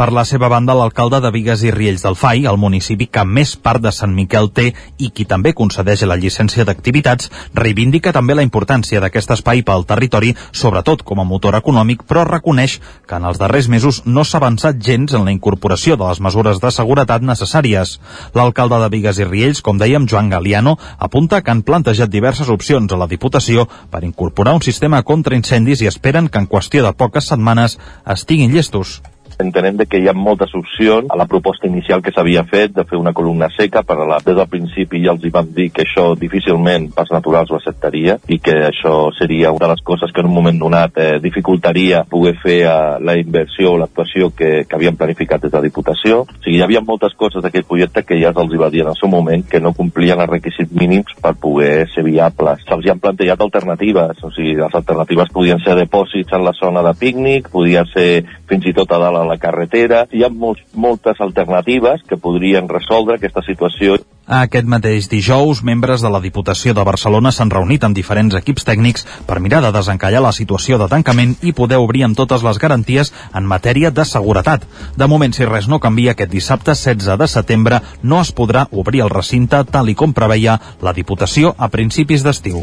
per 0.00 0.14
la 0.16 0.22
seva 0.24 0.48
banda, 0.48 0.72
l'alcalde 0.72 1.18
de 1.20 1.28
Vigues 1.28 1.60
i 1.60 1.70
Riells 1.74 2.00
del 2.00 2.14
FAI, 2.16 2.46
el 2.48 2.56
municipi 2.56 3.04
que 3.12 3.20
més 3.28 3.50
part 3.60 3.82
de 3.84 3.90
Sant 3.92 4.14
Miquel 4.16 4.46
té 4.56 4.70
i 4.96 5.10
qui 5.12 5.26
també 5.28 5.52
concedeix 5.52 6.06
la 6.08 6.16
llicència 6.16 6.64
d'activitats, 6.64 7.28
reivindica 7.52 8.14
també 8.16 8.32
la 8.38 8.46
importància 8.46 9.02
d'aquest 9.04 9.34
espai 9.36 9.60
pel 9.60 9.84
territori, 9.90 10.32
sobretot 10.56 11.04
com 11.04 11.20
a 11.20 11.26
motor 11.28 11.58
econòmic, 11.58 12.06
però 12.08 12.24
reconeix 12.24 12.78
que 13.04 13.20
en 13.20 13.28
els 13.28 13.42
darrers 13.44 13.68
mesos 13.68 14.00
no 14.06 14.24
s'ha 14.24 14.40
avançat 14.40 14.80
gens 14.80 15.12
en 15.12 15.28
la 15.28 15.36
incorporació 15.36 16.00
de 16.00 16.08
les 16.08 16.24
mesures 16.24 16.64
de 16.64 16.72
seguretat 16.72 17.20
necessàries. 17.20 17.98
L'alcalde 18.32 18.80
de 18.80 18.88
Vigues 18.96 19.20
i 19.20 19.28
Riells, 19.28 19.60
com 19.60 19.76
dèiem, 19.76 20.08
Joan 20.08 20.32
Galiano, 20.32 20.78
apunta 20.96 21.44
que 21.44 21.52
han 21.52 21.60
plantejat 21.60 22.08
diverses 22.08 22.48
opcions 22.48 22.88
a 22.88 23.04
la 23.04 23.12
Diputació 23.12 23.68
per 23.92 24.00
incorporar 24.08 24.56
un 24.56 24.64
sistema 24.64 25.04
contra 25.04 25.36
incendis 25.36 25.84
i 25.84 25.92
esperen 25.92 26.32
que 26.32 26.40
en 26.40 26.48
qüestió 26.48 26.88
de 26.88 26.96
poques 26.96 27.28
setmanes 27.28 27.76
estiguin 28.08 28.56
llestos. 28.56 29.02
Entenem 29.40 29.78
de 29.80 29.86
que 29.88 29.98
hi 30.00 30.08
ha 30.10 30.12
moltes 30.12 30.52
opcions 30.54 31.08
a 31.08 31.16
la 31.16 31.26
proposta 31.26 31.66
inicial 31.66 32.02
que 32.04 32.12
s'havia 32.12 32.44
fet 32.44 32.74
de 32.76 32.84
fer 32.84 32.98
una 33.00 33.14
columna 33.16 33.48
seca, 33.54 33.82
però 33.88 34.04
la, 34.04 34.18
des 34.24 34.36
del 34.36 34.48
principi 34.52 35.00
ja 35.04 35.14
els 35.14 35.24
hi 35.24 35.32
vam 35.32 35.48
dir 35.56 35.70
que 35.72 35.86
això 35.86 36.10
difícilment 36.18 36.90
pas 36.96 37.08
naturals 37.14 37.50
ho 37.50 37.56
acceptaria 37.56 38.18
i 38.28 38.38
que 38.44 38.56
això 38.68 38.94
seria 39.16 39.52
una 39.54 39.64
de 39.64 39.70
les 39.72 39.84
coses 39.86 40.12
que 40.12 40.20
en 40.20 40.28
un 40.28 40.34
moment 40.36 40.58
donat 40.60 40.98
eh, 41.00 41.08
dificultaria 41.24 42.02
poder 42.10 42.34
fer 42.42 42.58
eh, 42.66 42.74
la 43.00 43.16
inversió 43.16 43.72
o 43.72 43.78
l'actuació 43.80 44.30
que, 44.36 44.50
que 44.68 44.76
havíem 44.76 44.98
planificat 45.00 45.40
des 45.40 45.54
de 45.54 45.56
la 45.56 45.64
Diputació. 45.64 46.20
O 46.26 46.42
sigui, 46.44 46.58
hi 46.58 46.64
havia 46.66 46.84
moltes 46.84 47.16
coses 47.16 47.40
d'aquest 47.40 47.68
projecte 47.68 48.04
que 48.04 48.20
ja 48.20 48.34
els 48.34 48.52
hi 48.52 48.60
va 48.60 48.70
dir 48.72 48.84
en 48.84 48.92
el 48.92 48.98
seu 49.00 49.08
moment 49.08 49.46
que 49.48 49.60
no 49.60 49.72
complien 49.76 50.20
els 50.20 50.30
requisits 50.30 50.76
mínims 50.76 51.16
per 51.22 51.32
poder 51.40 51.88
ser 51.94 52.04
viables. 52.04 52.66
Se'ls 52.68 52.92
han 52.92 53.00
plantejat 53.00 53.40
alternatives, 53.40 54.20
o 54.20 54.32
sigui, 54.36 54.56
les 54.60 54.76
alternatives 54.76 55.32
podien 55.32 55.64
ser 55.64 55.78
depòsits 55.80 56.36
en 56.36 56.44
la 56.44 56.54
zona 56.60 56.84
de 56.84 56.94
pícnic, 56.98 57.48
podia 57.52 57.86
ser 57.94 58.24
fins 58.50 58.66
i 58.66 58.74
tot 58.76 58.92
a 58.92 59.00
dalt 59.00 59.22
a 59.22 59.29
la 59.30 59.38
carretera. 59.38 60.04
Hi 60.12 60.24
ha 60.24 60.30
molts, 60.30 60.64
moltes 60.74 61.20
alternatives 61.22 62.02
que 62.08 62.18
podrien 62.18 62.68
resoldre 62.68 63.16
aquesta 63.16 63.44
situació. 63.46 64.00
Aquest 64.30 64.68
mateix 64.70 65.08
dijous, 65.10 65.62
membres 65.66 66.04
de 66.04 66.10
la 66.14 66.20
Diputació 66.22 66.74
de 66.76 66.84
Barcelona 66.86 67.32
s'han 67.34 67.50
reunit 67.50 67.82
amb 67.86 67.96
diferents 67.98 68.36
equips 68.38 68.66
tècnics 68.68 69.06
per 69.26 69.40
mirar 69.42 69.58
de 69.64 69.72
desencallar 69.74 70.22
la 70.22 70.30
situació 70.36 70.78
de 70.78 70.86
tancament 70.92 71.34
i 71.42 71.54
poder 71.56 71.80
obrir 71.82 72.04
amb 72.06 72.18
totes 72.18 72.44
les 72.46 72.60
garanties 72.62 73.10
en 73.34 73.48
matèria 73.50 73.90
de 73.90 74.06
seguretat. 74.06 74.68
De 74.96 75.10
moment, 75.10 75.34
si 75.34 75.48
res 75.50 75.66
no 75.66 75.80
canvia, 75.82 76.14
aquest 76.14 76.30
dissabte 76.30 76.76
16 76.78 77.18
de 77.18 77.30
setembre 77.34 77.82
no 78.02 78.22
es 78.22 78.30
podrà 78.30 78.68
obrir 78.70 79.02
el 79.02 79.10
recinte 79.10 79.64
tal 79.66 79.90
i 79.90 79.98
com 79.98 80.14
preveia 80.14 80.60
la 80.80 80.94
Diputació 80.94 81.54
a 81.58 81.72
principis 81.74 82.22
d'estiu. 82.22 82.62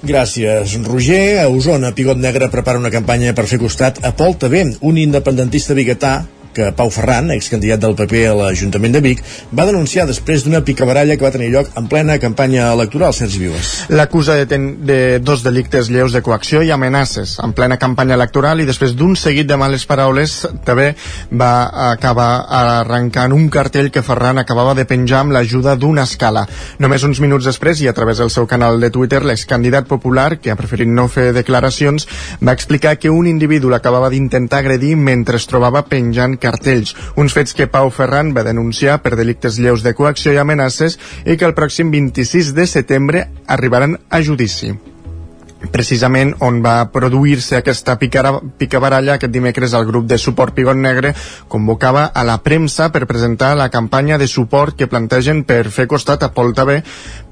Gràcies, 0.00 0.78
Roger. 0.86 1.42
A 1.44 1.48
Osona, 1.52 1.92
Pigot 1.92 2.16
Negre 2.16 2.48
prepara 2.48 2.80
una 2.80 2.92
campanya 2.92 3.34
per 3.36 3.44
fer 3.50 3.58
costat 3.60 4.00
a 4.00 4.14
Pol 4.16 4.36
Tabé, 4.40 4.62
un 4.80 4.96
independentista 4.96 5.76
biguetà 5.76 6.22
que 6.54 6.70
Pau 6.76 6.90
Ferran, 6.90 7.30
excandidat 7.34 7.80
del 7.82 7.96
PP 7.98 8.24
a 8.28 8.34
l'Ajuntament 8.38 8.96
de 8.96 9.02
Vic, 9.04 9.22
va 9.56 9.66
denunciar 9.68 10.06
després 10.08 10.44
d'una 10.44 10.62
picabaralla 10.66 11.16
que 11.16 11.26
va 11.26 11.32
tenir 11.34 11.50
lloc 11.52 11.70
en 11.78 11.86
plena 11.90 12.18
campanya 12.22 12.70
electoral, 12.74 13.14
Sergi 13.14 13.38
Vives. 13.42 13.70
L'acusa 13.94 14.36
de, 14.38 14.46
ten 14.50 14.66
de 14.86 15.18
dos 15.22 15.44
delictes 15.46 15.90
lleus 15.90 16.14
de 16.16 16.22
coacció 16.26 16.62
i 16.66 16.72
amenaces 16.74 17.36
en 17.44 17.54
plena 17.56 17.78
campanya 17.78 18.16
electoral 18.18 18.60
i 18.60 18.68
després 18.68 18.96
d'un 18.98 19.14
seguit 19.16 19.48
de 19.48 19.58
males 19.60 19.86
paraules 19.86 20.40
també 20.66 20.90
va 21.30 21.52
acabar 21.92 22.30
arrencant 22.60 23.34
un 23.36 23.48
cartell 23.52 23.90
que 23.94 24.02
Ferran 24.06 24.42
acabava 24.42 24.74
de 24.74 24.86
penjar 24.88 25.22
amb 25.24 25.36
l'ajuda 25.36 25.76
d'una 25.76 26.06
escala. 26.08 26.46
Només 26.82 27.04
uns 27.06 27.20
minuts 27.22 27.46
després 27.46 27.80
i 27.84 27.88
a 27.88 27.94
través 27.94 28.18
del 28.18 28.30
seu 28.30 28.48
canal 28.50 28.80
de 28.80 28.90
Twitter, 28.90 29.22
l'excandidat 29.24 29.86
popular, 29.86 30.38
que 30.40 30.50
ha 30.50 30.58
preferit 30.58 30.88
no 30.90 31.06
fer 31.08 31.30
declaracions, 31.36 32.08
va 32.42 32.56
explicar 32.56 32.96
que 32.98 33.10
un 33.10 33.28
individu 33.30 33.70
l'acabava 33.70 34.10
d'intentar 34.10 34.64
agredir 34.64 34.96
mentre 34.96 35.38
es 35.38 35.46
trobava 35.46 35.84
penjant 35.86 36.39
cartells, 36.42 36.94
uns 37.16 37.36
fets 37.36 37.54
que 37.54 37.68
Pau 37.70 37.90
Ferran 37.94 38.34
va 38.36 38.46
denunciar 38.46 39.00
per 39.04 39.16
delictes 39.18 39.58
lleus 39.62 39.84
de 39.86 39.94
coacció 39.94 40.34
i 40.34 40.40
amenaces 40.42 40.98
i 41.24 41.36
que 41.36 41.46
el 41.48 41.56
pròxim 41.56 41.92
26 41.92 42.54
de 42.56 42.66
setembre 42.66 43.28
arribaran 43.46 43.98
a 44.10 44.22
judici. 44.22 44.74
precisament 45.68 46.32
on 46.40 46.62
va 46.64 46.88
produir-se 46.88 47.58
aquesta 47.58 47.98
picabaralla 48.00 49.18
aquest 49.18 49.32
dimecres 49.32 49.74
el 49.76 49.84
grup 49.84 50.06
de 50.08 50.16
suport 50.18 50.54
Pigot 50.56 50.76
Negre 50.76 51.12
convocava 51.52 52.06
a 52.06 52.24
la 52.24 52.38
premsa 52.42 52.88
per 52.92 53.06
presentar 53.06 53.52
la 53.56 53.68
campanya 53.68 54.16
de 54.16 54.26
suport 54.26 54.76
que 54.76 54.88
plantegen 54.88 55.44
per 55.44 55.66
fer 55.68 55.86
costat 55.86 56.24
a 56.24 56.32
Pol 56.32 56.54
Tabé 56.56 56.80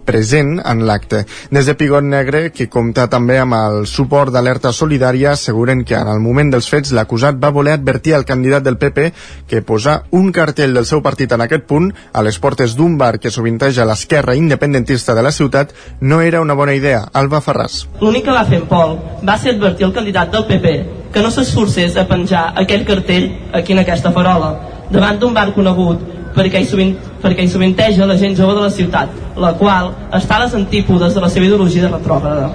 present 0.08 0.56
en 0.64 0.86
l'acte. 0.88 1.24
Des 1.52 1.68
de 1.68 1.74
Pigot 1.76 2.04
Negre, 2.04 2.48
que 2.54 2.68
compta 2.72 3.08
també 3.12 3.36
amb 3.38 3.56
el 3.58 3.86
suport 3.90 4.32
d'Alerta 4.32 4.72
Solidària, 4.72 5.34
asseguren 5.36 5.84
que 5.84 5.98
en 5.98 6.08
el 6.08 6.22
moment 6.24 6.52
dels 6.54 6.68
fets 6.72 6.94
l'acusat 6.96 7.36
va 7.42 7.52
voler 7.52 7.76
advertir 7.76 8.14
al 8.16 8.24
candidat 8.28 8.64
del 8.64 8.78
PP 8.80 9.10
que 9.48 9.62
posar 9.62 9.98
un 10.16 10.32
cartell 10.32 10.72
del 10.76 10.88
seu 10.88 11.02
partit 11.04 11.32
en 11.36 11.44
aquest 11.44 11.68
punt, 11.68 11.90
a 12.12 12.24
les 12.24 12.38
portes 12.40 12.76
d'un 12.78 12.96
bar 12.98 13.18
que 13.20 13.32
sovinteja 13.34 13.86
l'esquerra 13.88 14.36
independentista 14.38 15.14
de 15.14 15.22
la 15.26 15.32
ciutat, 15.32 15.74
no 16.00 16.22
era 16.22 16.40
una 16.40 16.56
bona 16.56 16.74
idea. 16.74 17.04
Alba 17.12 17.42
Ferràs. 17.44 17.84
L'únic 18.00 18.24
que 18.24 18.36
va 18.36 18.46
fer 18.48 18.62
en 18.62 18.68
Pol 18.70 18.96
va 19.28 19.36
ser 19.38 19.56
advertir 19.56 19.88
el 19.88 19.96
candidat 19.96 20.32
del 20.32 20.46
PP 20.48 20.76
que 21.12 21.24
no 21.24 21.30
s'esforcés 21.32 21.96
a 21.96 22.06
penjar 22.08 22.52
aquell 22.62 22.84
cartell 22.88 23.30
aquí 23.52 23.72
en 23.72 23.82
aquesta 23.84 24.12
farola, 24.12 24.54
davant 24.92 25.20
d'un 25.20 25.34
bar 25.36 25.50
conegut 25.56 26.17
perquè 26.34 26.62
hi, 26.62 26.66
sovint, 26.68 26.94
perquè 27.22 27.44
hi 27.44 27.50
sovinteja 27.52 28.06
la 28.06 28.16
gent 28.20 28.36
jove 28.38 28.56
de 28.56 28.64
la 28.66 28.72
ciutat, 28.72 29.14
la 29.36 29.52
qual 29.60 29.92
està 30.18 30.38
a 30.38 30.44
les 30.44 30.56
antípodes 30.58 31.14
de 31.14 31.22
la 31.24 31.30
seva 31.32 31.46
ideologia 31.46 31.86
de 31.86 31.92
retrògrada. 31.92 32.50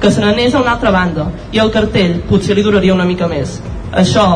Que 0.00 0.10
se 0.12 0.20
n'anés 0.20 0.54
a 0.54 0.60
una 0.60 0.76
altra 0.76 0.92
banda, 0.92 1.30
i 1.52 1.62
el 1.62 1.72
cartell 1.72 2.20
potser 2.28 2.56
li 2.56 2.64
duraria 2.66 2.94
una 2.94 3.08
mica 3.08 3.28
més. 3.28 3.60
Això 3.92 4.26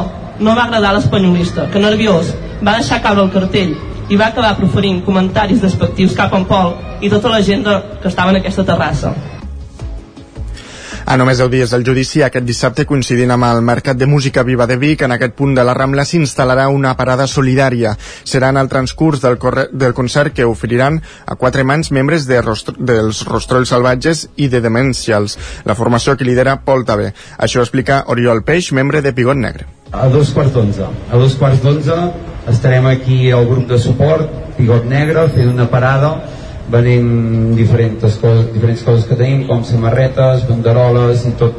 no 0.40 0.56
va 0.56 0.64
agradar 0.64 0.94
a 0.94 0.98
l'espanyolista, 0.98 1.68
que 1.72 1.82
nerviós 1.82 2.32
va 2.64 2.78
deixar 2.78 3.02
caure 3.04 3.26
el 3.26 3.34
cartell 3.34 3.76
i 4.10 4.16
va 4.18 4.30
acabar 4.30 4.56
proferint 4.58 5.04
comentaris 5.06 5.60
despectius 5.62 6.16
cap 6.18 6.32
a 6.34 6.40
en 6.40 6.48
Pol 6.48 6.74
i 7.00 7.10
tota 7.12 7.30
la 7.30 7.42
gent 7.46 7.62
que 7.64 8.08
estava 8.08 8.34
en 8.34 8.40
aquesta 8.40 8.66
terrassa. 8.66 9.14
A 11.10 11.16
només 11.18 11.40
10 11.40 11.48
dies 11.50 11.72
del 11.74 11.82
judici, 11.82 12.20
aquest 12.22 12.44
dissabte, 12.46 12.84
coincidint 12.86 13.32
amb 13.34 13.42
el 13.48 13.64
Mercat 13.66 13.98
de 13.98 14.06
Música 14.06 14.44
Viva 14.46 14.68
de 14.70 14.76
Vic, 14.78 15.00
en 15.02 15.10
aquest 15.10 15.32
punt 15.34 15.56
de 15.56 15.64
la 15.66 15.72
Rambla 15.74 16.04
s'instal·larà 16.06 16.68
una 16.70 16.92
parada 16.94 17.26
solidària. 17.26 17.96
Serà 18.22 18.52
en 18.54 18.60
el 18.60 18.70
transcurs 18.70 19.18
del, 19.24 19.40
del 19.72 19.96
concert 19.98 20.36
que 20.36 20.46
oferiran 20.46 21.00
a 21.26 21.34
quatre 21.34 21.64
mans 21.66 21.90
membres 21.90 22.28
de 22.30 22.38
rostro 22.46 22.76
dels 22.78 23.24
Rostrolls 23.26 23.74
Salvatges 23.74 24.28
i 24.36 24.46
de 24.52 24.62
Demencials, 24.62 25.34
la 25.66 25.74
formació 25.74 26.14
que 26.14 26.28
lidera 26.28 26.60
Pol 26.62 26.86
Tabé. 26.86 27.10
Això 27.42 27.66
explica 27.66 28.04
Oriol 28.14 28.44
Peix, 28.46 28.70
membre 28.70 29.02
de 29.02 29.10
Pigot 29.10 29.42
Negre. 29.42 29.66
A 29.90 30.06
dos 30.06 30.30
quarts 30.30 30.54
d'onze. 30.54 30.86
A 31.10 31.18
dos 31.18 31.34
quarts 31.34 31.58
d'onze 31.66 31.96
estarem 32.54 32.86
aquí 32.86 33.32
al 33.34 33.50
grup 33.50 33.66
de 33.66 33.82
suport, 33.82 34.30
Pigot 34.60 34.86
Negre, 34.86 35.26
fent 35.34 35.50
una 35.56 35.66
parada 35.74 36.20
venent 36.70 37.56
diferents 37.58 38.18
coses, 38.22 38.46
diferents 38.54 38.84
coses 38.86 39.08
que 39.08 39.18
tenim 39.18 39.42
com 39.48 39.64
samarretes, 39.66 40.46
banderoles 40.48 41.26
i 41.28 41.34
tot, 41.40 41.58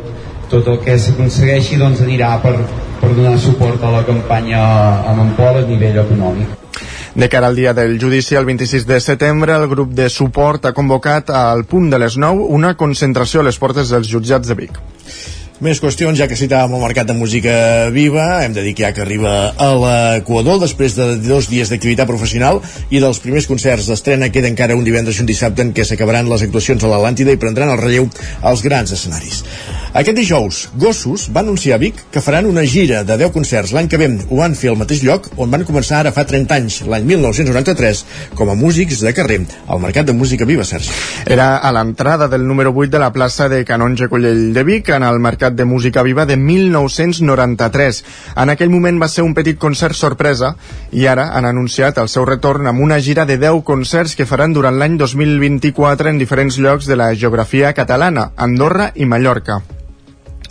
tot 0.51 0.71
el 0.71 0.79
que 0.85 0.97
s'aconsegueixi 0.99 1.79
doncs 1.81 2.01
anirà 2.05 2.33
per, 2.43 2.55
per 3.01 3.11
donar 3.17 3.37
suport 3.39 3.83
a 3.83 3.91
la 3.97 4.05
campanya 4.07 4.63
amb 5.11 5.25
en 5.25 5.35
Pol 5.37 5.61
a 5.61 5.67
nivell 5.67 6.01
econòmic. 6.05 6.57
De 7.13 7.27
cara 7.27 7.49
al 7.51 7.57
dia 7.59 7.73
del 7.75 7.97
judici, 7.99 8.37
el 8.39 8.45
26 8.47 8.85
de 8.87 8.99
setembre, 9.03 9.55
el 9.59 9.67
grup 9.67 9.91
de 9.91 10.07
suport 10.09 10.65
ha 10.65 10.71
convocat 10.71 11.29
al 11.35 11.65
punt 11.67 11.89
de 11.91 11.99
les 11.99 12.15
9 12.15 12.47
una 12.55 12.77
concentració 12.79 13.41
a 13.41 13.49
les 13.49 13.59
portes 13.59 13.91
dels 13.91 14.07
jutjats 14.07 14.47
de 14.47 14.55
Vic. 14.55 14.79
Més 15.61 15.77
qüestions, 15.77 16.17
ja 16.17 16.25
que 16.25 16.33
citàvem 16.33 16.71
el 16.73 16.81
Mercat 16.81 17.05
de 17.05 17.13
Música 17.13 17.51
Viva, 17.93 18.23
hem 18.41 18.55
de 18.55 18.63
dir 18.65 18.71
que 18.73 18.81
ja 18.81 18.89
que 18.97 19.03
arriba 19.03 19.33
a 19.53 19.67
l'Equador 19.77 20.57
després 20.63 20.95
de 20.97 21.05
dos 21.21 21.51
dies 21.51 21.69
d'activitat 21.69 22.09
professional 22.09 22.63
i 22.89 22.97
dels 23.03 23.21
primers 23.21 23.45
concerts 23.45 23.91
d'estrena 23.91 24.31
queda 24.33 24.49
encara 24.49 24.79
un 24.79 24.81
divendres 24.87 25.19
i 25.19 25.21
un 25.21 25.29
dissabte 25.29 25.61
en 25.61 25.69
què 25.77 25.85
s'acabaran 25.85 26.33
les 26.33 26.47
actuacions 26.47 26.81
a 26.81 26.89
l'Atlàntida 26.89 27.37
i 27.37 27.41
prendran 27.45 27.75
el 27.75 27.81
relleu 27.83 28.09
als 28.41 28.65
grans 28.65 28.97
escenaris. 28.97 29.43
Aquest 29.91 30.15
dijous, 30.15 30.57
Gossos 30.79 31.25
va 31.35 31.41
anunciar 31.41 31.75
a 31.75 31.79
Vic 31.81 31.97
que 32.13 32.21
faran 32.23 32.45
una 32.47 32.61
gira 32.63 33.01
de 33.03 33.17
10 33.19 33.33
concerts 33.35 33.73
l'any 33.75 33.89
que 33.91 33.97
ve. 33.99 34.05
Ho 34.29 34.37
van 34.37 34.53
fer 34.55 34.69
al 34.71 34.77
mateix 34.79 35.01
lloc 35.03 35.25
on 35.35 35.49
van 35.51 35.65
començar 35.67 35.97
ara 35.97 36.13
fa 36.15 36.23
30 36.23 36.55
anys, 36.55 36.77
l'any 36.87 37.03
1993, 37.09 38.05
com 38.39 38.47
a 38.47 38.55
músics 38.55 39.01
de 39.03 39.11
carrer, 39.11 39.41
al 39.67 39.81
Mercat 39.83 40.07
de 40.07 40.15
Música 40.15 40.47
Viva, 40.47 40.63
Sergi. 40.63 40.95
Era 41.25 41.57
a 41.57 41.73
l'entrada 41.75 42.29
del 42.31 42.47
número 42.47 42.71
8 42.71 42.93
de 42.93 43.01
la 43.03 43.09
plaça 43.11 43.49
de 43.51 43.65
Canonge 43.67 44.07
Collell 44.07 44.53
de 44.55 44.63
Vic, 44.63 44.93
en 44.95 45.03
el 45.03 45.19
Mercat 45.19 45.59
de 45.59 45.67
Música 45.67 46.05
Viva 46.07 46.25
de 46.25 46.39
1993. 46.39 48.01
En 48.45 48.55
aquell 48.55 48.71
moment 48.71 49.03
va 49.03 49.11
ser 49.11 49.27
un 49.27 49.35
petit 49.35 49.59
concert 49.59 49.99
sorpresa 49.99 50.53
i 50.95 51.03
ara 51.03 51.33
han 51.35 51.49
anunciat 51.51 51.99
el 51.99 52.07
seu 52.07 52.23
retorn 52.31 52.71
amb 52.71 52.79
una 52.79 53.01
gira 53.03 53.27
de 53.27 53.35
10 53.35 53.59
concerts 53.67 54.15
que 54.15 54.29
faran 54.29 54.55
durant 54.55 54.79
l'any 54.79 54.95
2024 55.03 56.15
en 56.15 56.23
diferents 56.23 56.63
llocs 56.63 56.87
de 56.87 56.95
la 56.95 57.11
geografia 57.11 57.75
catalana, 57.75 58.29
Andorra 58.37 58.93
i 58.95 59.03
Mallorca 59.03 59.59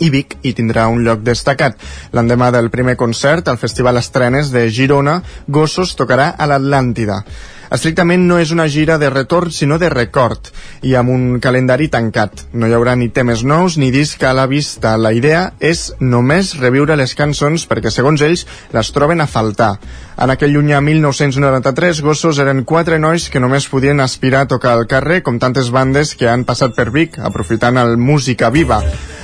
i 0.01 0.09
Vic 0.13 0.37
hi 0.41 0.53
tindrà 0.57 0.87
un 0.91 1.05
lloc 1.05 1.21
destacat. 1.25 1.77
L'endemà 2.17 2.49
del 2.51 2.69
primer 2.73 2.97
concert, 2.99 3.47
al 3.47 3.61
Festival 3.61 4.01
Estrenes 4.01 4.51
de 4.53 4.67
Girona, 4.73 5.21
Gossos 5.47 5.95
tocarà 5.95 6.33
a 6.37 6.49
l'Atlàntida. 6.49 7.21
Estrictament 7.71 8.25
no 8.27 8.35
és 8.35 8.49
una 8.51 8.65
gira 8.67 8.97
de 8.99 9.07
retorn, 9.09 9.47
sinó 9.55 9.77
de 9.79 9.87
record, 9.89 10.49
i 10.83 10.91
amb 10.99 11.13
un 11.13 11.37
calendari 11.39 11.85
tancat. 11.87 12.41
No 12.51 12.67
hi 12.67 12.73
haurà 12.75 12.97
ni 12.99 13.07
temes 13.15 13.45
nous 13.47 13.77
ni 13.79 13.93
disc 13.95 14.19
a 14.27 14.33
la 14.35 14.43
vista. 14.51 14.97
La 14.99 15.13
idea 15.15 15.53
és 15.63 15.85
només 16.01 16.51
reviure 16.59 16.97
les 16.99 17.15
cançons 17.15 17.63
perquè, 17.71 17.87
segons 17.87 18.19
ells, 18.27 18.43
les 18.75 18.91
troben 18.91 19.23
a 19.23 19.27
faltar. 19.31 19.77
En 20.19 20.33
aquell 20.33 20.51
llunyà 20.51 20.81
1993, 20.83 22.01
Gossos 22.03 22.41
eren 22.43 22.65
quatre 22.67 22.99
nois 22.99 23.29
que 23.31 23.39
només 23.39 23.69
podien 23.71 24.03
aspirar 24.03 24.43
a 24.43 24.49
tocar 24.51 24.75
al 24.75 24.83
carrer, 24.91 25.21
com 25.23 25.39
tantes 25.39 25.71
bandes 25.71 26.11
que 26.19 26.27
han 26.27 26.43
passat 26.43 26.75
per 26.75 26.89
Vic, 26.91 27.15
aprofitant 27.23 27.79
el 27.79 27.95
Música 27.95 28.51
Viva. 28.51 28.81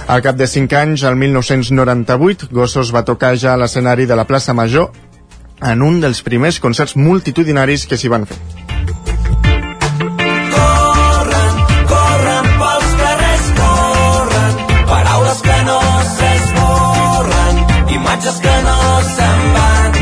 Al 0.07 0.23
cap 0.23 0.39
de 0.39 0.47
5 0.47 0.79
anys, 0.79 1.03
el 1.03 1.19
1998, 1.19 2.47
Gossos 2.55 2.95
va 2.95 3.03
tocar 3.03 3.35
ja 3.35 3.57
a 3.57 3.59
l'escenari 3.59 4.07
de 4.07 4.15
la 4.15 4.23
plaça 4.23 4.55
Major 4.55 4.87
en 5.61 5.81
un 5.81 6.01
dels 6.01 6.21
primers 6.21 6.59
concerts 6.61 6.95
multitudinaris 6.95 7.87
que 7.89 7.97
s'hi 7.97 8.11
van 8.13 8.27
fer. 8.29 8.37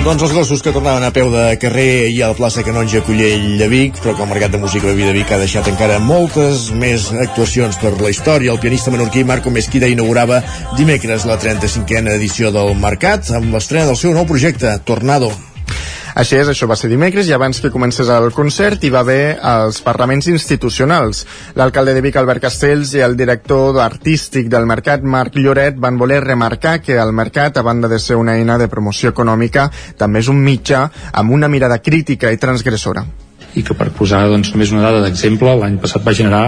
Doncs 0.05 0.21
els 0.21 0.33
gossos 0.37 0.61
que 0.61 0.69
tornaven 0.69 1.01
a 1.01 1.09
peu 1.09 1.31
de 1.33 1.55
carrer 1.57 2.11
i 2.13 2.19
a 2.21 2.27
la 2.29 2.35
plaça 2.37 2.61
Canonja 2.61 2.99
Collell 3.07 3.55
de 3.57 3.65
Vic, 3.71 3.97
però 4.03 4.13
que 4.13 4.21
el 4.21 4.29
Mercat 4.29 4.53
de 4.53 4.59
Música 4.61 4.93
de 4.93 5.15
Vic 5.15 5.33
ha 5.33 5.39
deixat 5.41 5.65
encara 5.71 5.97
moltes 5.97 6.67
més 6.77 7.07
actuacions 7.23 7.79
per 7.81 7.95
la 7.97 8.13
història. 8.13 8.53
El 8.53 8.61
pianista 8.61 8.93
menorquí 8.93 9.25
Marco 9.25 9.49
Mesquida 9.49 9.89
inaugurava 9.89 10.43
dimecres 10.77 11.25
la 11.25 11.39
35a 11.41 12.19
edició 12.19 12.53
del 12.53 12.77
Mercat 12.77 13.33
amb 13.33 13.49
l'estrena 13.57 13.89
del 13.89 13.97
seu 13.97 14.13
nou 14.13 14.29
projecte, 14.29 14.77
Tornado. 14.85 15.33
Així 16.15 16.37
és, 16.39 16.47
això 16.47 16.67
va 16.71 16.77
ser 16.79 16.87
dimecres 16.87 17.27
i 17.27 17.33
abans 17.35 17.59
que 17.59 17.71
comencés 17.73 18.07
el 18.13 18.29
concert 18.31 18.83
hi 18.83 18.91
va 18.93 19.01
haver 19.03 19.35
els 19.35 19.81
parlaments 19.83 20.29
institucionals. 20.31 21.25
L'alcalde 21.59 21.91
de 21.97 22.03
Vic, 22.05 22.15
Albert 22.21 22.45
Castells, 22.45 22.93
i 22.95 23.03
el 23.03 23.17
director 23.19 23.81
artístic 23.83 24.47
del 24.53 24.69
Mercat, 24.69 25.03
Marc 25.03 25.35
Lloret, 25.35 25.75
van 25.75 25.99
voler 25.99 26.21
remarcar 26.23 26.79
que 26.79 26.95
el 26.95 27.11
Mercat, 27.11 27.59
a 27.59 27.67
banda 27.67 27.91
de 27.91 27.99
ser 27.99 28.15
una 28.15 28.37
eina 28.39 28.55
de 28.57 28.71
promoció 28.71 29.11
econòmica, 29.11 29.67
també 29.99 30.23
és 30.23 30.31
un 30.31 30.39
mitjà 30.39 30.87
amb 31.11 31.35
una 31.35 31.51
mirada 31.51 31.83
crítica 31.83 32.31
i 32.31 32.39
transgressora 32.39 33.03
i 33.55 33.63
que 33.63 33.75
per 33.77 33.91
posar 33.95 34.25
doncs, 34.29 34.51
només 34.53 34.73
una 34.73 34.83
dada 34.83 35.01
d'exemple 35.05 35.55
l'any 35.61 35.77
passat 35.81 36.03
va 36.05 36.15
generar 36.17 36.43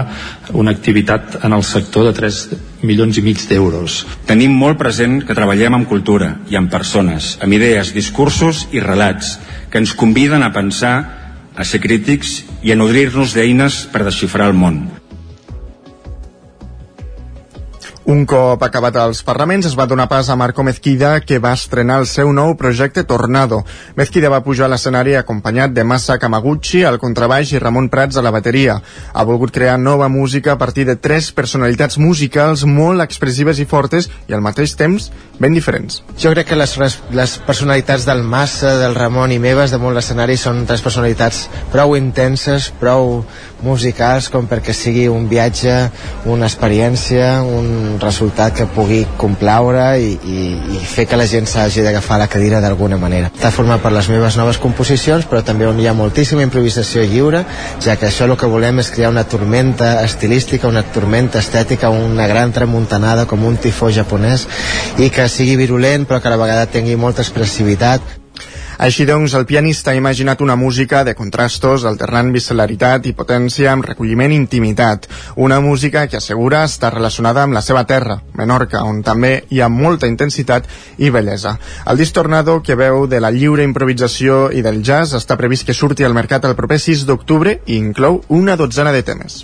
una 0.52 0.74
activitat 0.76 1.40
en 1.44 1.56
el 1.56 1.64
sector 1.64 2.08
de 2.08 2.14
3 2.16 2.40
milions 2.82 3.18
i 3.18 3.24
mig 3.24 3.42
d'euros. 3.48 4.02
Tenim 4.28 4.54
molt 4.54 4.78
present 4.80 5.20
que 5.24 5.36
treballem 5.36 5.80
amb 5.80 5.88
cultura 5.88 6.34
i 6.52 6.60
amb 6.60 6.70
persones, 6.72 7.36
amb 7.42 7.56
idees, 7.56 7.94
discursos 7.96 8.66
i 8.72 8.84
relats 8.84 9.38
que 9.70 9.80
ens 9.80 9.96
conviden 9.96 10.44
a 10.44 10.52
pensar, 10.52 10.96
a 11.58 11.64
ser 11.64 11.82
crítics 11.82 12.42
i 12.62 12.72
a 12.72 12.78
nodrir-nos 12.78 13.34
d'eines 13.34 13.86
per 13.92 14.06
desxifrar 14.06 14.52
el 14.52 14.56
món. 14.56 14.97
Un 18.08 18.22
cop 18.24 18.62
acabat 18.64 18.94
els 19.02 19.18
parlaments, 19.20 19.66
es 19.68 19.74
va 19.76 19.84
donar 19.84 20.06
pas 20.08 20.30
a 20.32 20.34
Marco 20.40 20.62
Mezquida, 20.64 21.10
que 21.20 21.36
va 21.44 21.50
estrenar 21.52 21.98
el 22.00 22.06
seu 22.08 22.30
nou 22.32 22.54
projecte 22.56 23.02
Tornado. 23.04 23.58
Mezquida 24.00 24.30
va 24.32 24.40
pujar 24.46 24.64
a 24.64 24.72
l'escenari 24.72 25.12
acompanyat 25.18 25.74
de 25.76 25.84
Massa 25.84 26.16
Kamaguchi 26.16 26.86
al 26.88 26.96
contrabaix 27.02 27.52
i 27.52 27.60
Ramon 27.60 27.90
Prats 27.92 28.16
a 28.16 28.24
la 28.24 28.32
bateria. 28.32 28.78
Ha 29.12 29.24
volgut 29.28 29.52
crear 29.52 29.74
nova 29.76 30.08
música 30.08 30.54
a 30.54 30.56
partir 30.56 30.86
de 30.88 30.94
tres 30.96 31.28
personalitats 31.36 32.00
musicals 32.00 32.64
molt 32.64 33.04
expressives 33.04 33.60
i 33.60 33.68
fortes 33.68 34.08
i 34.24 34.32
al 34.32 34.40
mateix 34.40 34.72
temps 34.80 35.10
ben 35.36 35.52
diferents. 35.52 36.00
Jo 36.16 36.32
crec 36.32 36.48
que 36.48 36.56
les, 36.56 36.78
les 37.12 37.36
personalitats 37.44 38.08
del 38.08 38.24
Massa, 38.24 38.72
del 38.80 38.96
Ramon 38.96 39.36
i 39.36 39.38
meves 39.38 39.76
damunt 39.76 39.92
l'escenari 39.92 40.38
són 40.40 40.64
tres 40.64 40.80
personalitats 40.80 41.44
prou 41.76 41.92
intenses, 42.00 42.72
prou 42.80 43.20
musicals 43.60 44.32
com 44.32 44.48
perquè 44.48 44.72
sigui 44.72 45.08
un 45.12 45.28
viatge, 45.28 45.76
una 46.24 46.48
experiència, 46.48 47.42
un 47.44 47.97
resultat 48.00 48.54
que 48.56 48.66
pugui 48.74 49.04
complaure 49.20 49.84
i, 50.00 50.12
i, 50.14 50.42
i 50.76 50.80
fer 50.88 51.06
que 51.08 51.18
la 51.18 51.26
gent 51.30 51.48
s'hagi 51.50 51.84
d'agafar 51.84 52.18
la 52.20 52.28
cadira 52.30 52.60
d'alguna 52.64 52.98
manera. 53.00 53.30
Està 53.34 53.50
format 53.54 53.82
per 53.82 53.92
les 53.94 54.08
meves 54.12 54.38
noves 54.40 54.60
composicions, 54.62 55.26
però 55.28 55.42
també 55.44 55.66
on 55.68 55.80
hi 55.80 55.88
ha 55.88 55.96
moltíssima 55.96 56.44
improvisació 56.46 57.04
lliure, 57.06 57.44
ja 57.84 57.96
que 57.96 58.08
això 58.08 58.28
el 58.28 58.36
que 58.38 58.50
volem 58.50 58.82
és 58.82 58.92
crear 58.94 59.12
una 59.12 59.26
tormenta 59.28 60.02
estilística, 60.04 60.68
una 60.68 60.82
tormenta 60.82 61.42
estètica, 61.42 61.90
una 61.90 62.26
gran 62.30 62.52
tramuntanada 62.52 63.26
com 63.26 63.44
un 63.44 63.56
tifó 63.56 63.92
japonès 63.94 64.46
i 64.98 65.10
que 65.14 65.28
sigui 65.28 65.56
virulent 65.60 66.06
però 66.08 66.22
que 66.22 66.30
a 66.30 66.34
la 66.34 66.40
vegada 66.40 66.70
tingui 66.72 66.96
molta 66.96 67.24
expressivitat 67.24 68.16
així 68.78 69.04
doncs, 69.08 69.34
el 69.34 69.44
pianista 69.44 69.90
ha 69.90 69.98
imaginat 69.98 70.40
una 70.40 70.54
música 70.54 71.02
de 71.02 71.16
contrastos, 71.18 71.82
alternant 71.84 72.30
visceralitat 72.30 73.08
i 73.10 73.12
potència 73.18 73.72
amb 73.72 73.88
recolliment 73.88 74.30
i 74.30 74.38
intimitat. 74.38 75.08
Una 75.34 75.58
música 75.60 76.06
que 76.06 76.20
assegura 76.20 76.62
estar 76.62 76.92
relacionada 76.94 77.42
amb 77.42 77.58
la 77.58 77.62
seva 77.62 77.82
terra, 77.90 78.20
Menorca, 78.38 78.84
on 78.86 79.02
també 79.02 79.32
hi 79.50 79.58
ha 79.60 79.68
molta 79.68 80.06
intensitat 80.06 80.70
i 80.98 81.10
bellesa. 81.10 81.56
El 81.90 81.98
disc 81.98 82.14
Tornado, 82.14 82.60
que 82.62 82.78
veu 82.78 83.08
de 83.10 83.18
la 83.18 83.34
lliure 83.34 83.66
improvisació 83.66 84.46
i 84.54 84.62
del 84.62 84.84
jazz, 84.86 85.18
està 85.18 85.36
previst 85.36 85.66
que 85.66 85.74
surti 85.74 86.06
al 86.06 86.14
mercat 86.14 86.46
el 86.46 86.54
proper 86.54 86.78
6 86.78 87.06
d'octubre 87.10 87.58
i 87.66 87.82
inclou 87.82 88.22
una 88.28 88.54
dotzena 88.54 88.94
de 88.94 89.02
temes. 89.02 89.42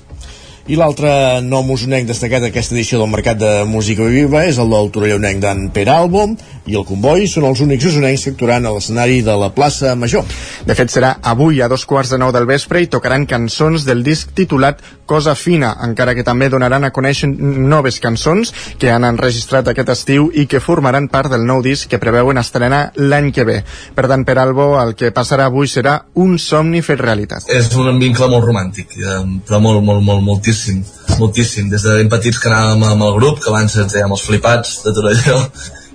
I 0.64 0.78
l'altre 0.80 1.11
nom 1.44 1.68
usonenc 1.75 2.06
destacat 2.09 2.40
d'aquesta 2.40 2.73
edició 2.73 2.97
del 2.97 3.11
Mercat 3.12 3.37
de 3.37 3.49
Música 3.68 4.06
Viva 4.09 4.47
és 4.49 4.56
el 4.56 4.71
del 4.73 4.87
torellonenc 4.94 5.42
d'en 5.42 5.66
Peralbo 5.76 6.23
i 6.64 6.78
el 6.78 6.87
Comboi 6.88 7.26
són 7.28 7.44
els 7.50 7.61
únics 7.61 7.85
usonencs 7.90 8.25
que 8.25 8.33
actuaran 8.33 8.64
a 8.64 8.73
l'escenari 8.73 9.18
de 9.26 9.35
la 9.37 9.50
plaça 9.52 9.92
Major. 9.92 10.25
De 10.64 10.73
fet, 10.73 10.88
serà 10.88 11.18
avui 11.21 11.61
a 11.61 11.68
dos 11.68 11.85
quarts 11.85 12.14
de 12.14 12.21
nou 12.23 12.33
del 12.33 12.49
vespre 12.49 12.80
i 12.80 12.88
tocaran 12.88 13.28
cançons 13.28 13.85
del 13.85 14.00
disc 14.06 14.33
titulat 14.33 14.80
Cosa 15.06 15.34
Fina, 15.34 15.75
encara 15.84 16.14
que 16.16 16.25
també 16.25 16.49
donaran 16.49 16.87
a 16.87 16.90
conèixer 16.94 17.28
noves 17.28 17.99
cançons 18.00 18.52
que 18.80 18.88
han 18.90 19.04
enregistrat 19.04 19.68
aquest 19.68 19.92
estiu 19.92 20.30
i 20.32 20.46
que 20.49 20.62
formaran 20.64 21.11
part 21.12 21.32
del 21.32 21.44
nou 21.44 21.61
disc 21.64 21.90
que 21.90 22.00
preveuen 22.00 22.40
estrenar 22.40 22.87
l'any 22.96 23.30
que 23.37 23.44
ve. 23.44 23.58
Per 23.94 24.06
tant, 24.08 24.25
Peralbo, 24.25 24.70
el 24.80 24.94
que 24.96 25.12
passarà 25.12 25.50
avui 25.50 25.68
serà 25.68 25.99
un 26.25 26.38
somni 26.38 26.80
fet 26.82 27.02
realitat. 27.04 27.44
És 27.52 27.68
un 27.76 28.00
vincle 28.00 28.30
molt 28.32 28.49
romàntic, 28.49 28.96
eh, 28.96 29.20
però 29.44 29.61
molt, 29.61 29.84
molt, 29.84 30.02
molt, 30.02 30.25
moltíssim, 30.25 30.80
moltíssim. 31.20 31.68
Des 31.70 31.84
de 31.84 31.99
ben 32.00 32.08
petits 32.08 32.40
que 32.40 32.49
anàvem 32.49 32.88
amb 32.88 33.08
el 33.08 33.16
grup, 33.20 33.42
que 33.44 33.52
abans 33.52 33.76
ens 33.76 33.92
dèiem 33.92 34.16
els 34.16 34.25
flipats 34.25 34.80
de 34.87 34.96
Torelló, 34.96 35.38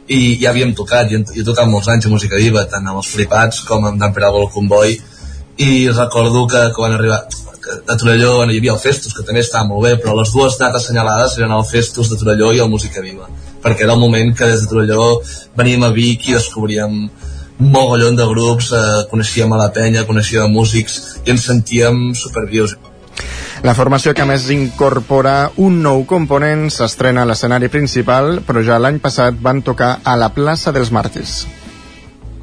i 0.09 0.37
ja 0.41 0.53
havíem 0.53 0.73
tocat, 0.77 1.11
i 1.11 1.41
he 1.41 1.45
tocat 1.45 1.69
molts 1.69 1.89
anys 1.89 2.05
a 2.05 2.13
música 2.13 2.37
viva, 2.37 2.65
tant 2.69 2.85
amb 2.85 3.01
els 3.01 3.09
flipats 3.13 3.61
com 3.65 3.85
amb 3.85 3.99
Dan 4.01 4.13
Peralbo 4.13 4.45
el 4.45 4.53
Comboi, 4.53 4.97
i 5.59 5.89
recordo 5.89 6.47
que 6.47 6.69
quan 6.75 6.93
arriba 6.95 7.25
a 7.87 7.97
Torelló 7.97 8.35
bueno, 8.37 8.53
hi 8.53 8.59
havia 8.61 8.73
el 8.75 8.81
Festus, 8.81 9.13
que 9.13 9.25
també 9.27 9.43
estava 9.43 9.67
molt 9.67 9.85
bé, 9.85 9.95
però 10.01 10.15
les 10.17 10.31
dues 10.33 10.57
dates 10.59 10.83
assenyalades 10.83 11.37
eren 11.37 11.55
el 11.55 11.65
Festus 11.67 12.11
de 12.11 12.17
Torelló 12.19 12.51
i 12.53 12.61
el 12.63 12.69
Música 12.71 13.03
Viva, 13.05 13.29
perquè 13.63 13.85
era 13.85 13.95
el 13.97 14.01
moment 14.01 14.35
que 14.35 14.49
des 14.49 14.63
de 14.63 14.71
Torelló 14.71 15.09
veníem 15.57 15.85
a 15.85 15.91
Vic 15.95 16.29
i 16.29 16.37
descobríem 16.37 17.01
un 17.59 17.71
mogollon 17.73 18.15
de 18.15 18.25
grups, 18.25 18.71
eh, 18.71 18.83
coneixíem 19.11 19.51
a 19.53 19.57
la 19.59 19.71
penya, 19.75 20.05
coneixíem 20.07 20.51
músics 20.51 20.99
i 21.25 21.33
ens 21.35 21.45
sentíem 21.45 22.13
supervius. 22.15 22.77
La 23.63 23.75
formació 23.75 24.13
que 24.15 24.23
més 24.23 24.47
incorpora 24.55 25.51
un 25.59 25.81
nou 25.83 26.05
component 26.07 26.69
s'estrena 26.71 27.25
a 27.25 27.27
l'escenari 27.27 27.67
principal, 27.67 28.39
però 28.47 28.63
ja 28.63 28.79
l'any 28.79 29.01
passat 29.03 29.35
van 29.35 29.59
tocar 29.61 29.97
a 30.03 30.15
la 30.15 30.31
plaça 30.31 30.71
dels 30.71 30.93
Màrtirs. 30.95 31.41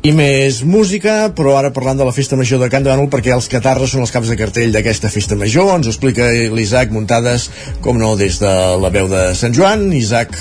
I 0.04 0.12
més 0.14 0.60
música, 0.62 1.32
però 1.34 1.56
ara 1.58 1.72
parlant 1.74 1.98
de 1.98 2.04
la 2.06 2.12
Festa 2.14 2.36
Major 2.38 2.60
de 2.62 2.68
Can 2.70 2.84
de 2.84 2.92
Bànol, 2.92 3.08
perquè 3.10 3.32
els 3.34 3.48
catarres 3.50 3.94
són 3.94 4.04
els 4.04 4.12
caps 4.14 4.28
de 4.30 4.36
cartell 4.38 4.74
d'aquesta 4.74 5.10
Festa 5.10 5.38
Major. 5.40 5.72
Ens 5.74 5.88
ho 5.88 5.94
explica 5.94 6.28
l'Isaac 6.52 6.92
Muntades, 6.94 7.48
com 7.82 7.98
no, 7.98 8.12
des 8.20 8.38
de 8.42 8.52
la 8.82 8.92
veu 8.92 9.08
de 9.10 9.32
Sant 9.34 9.56
Joan. 9.56 9.88
Isaac, 9.96 10.36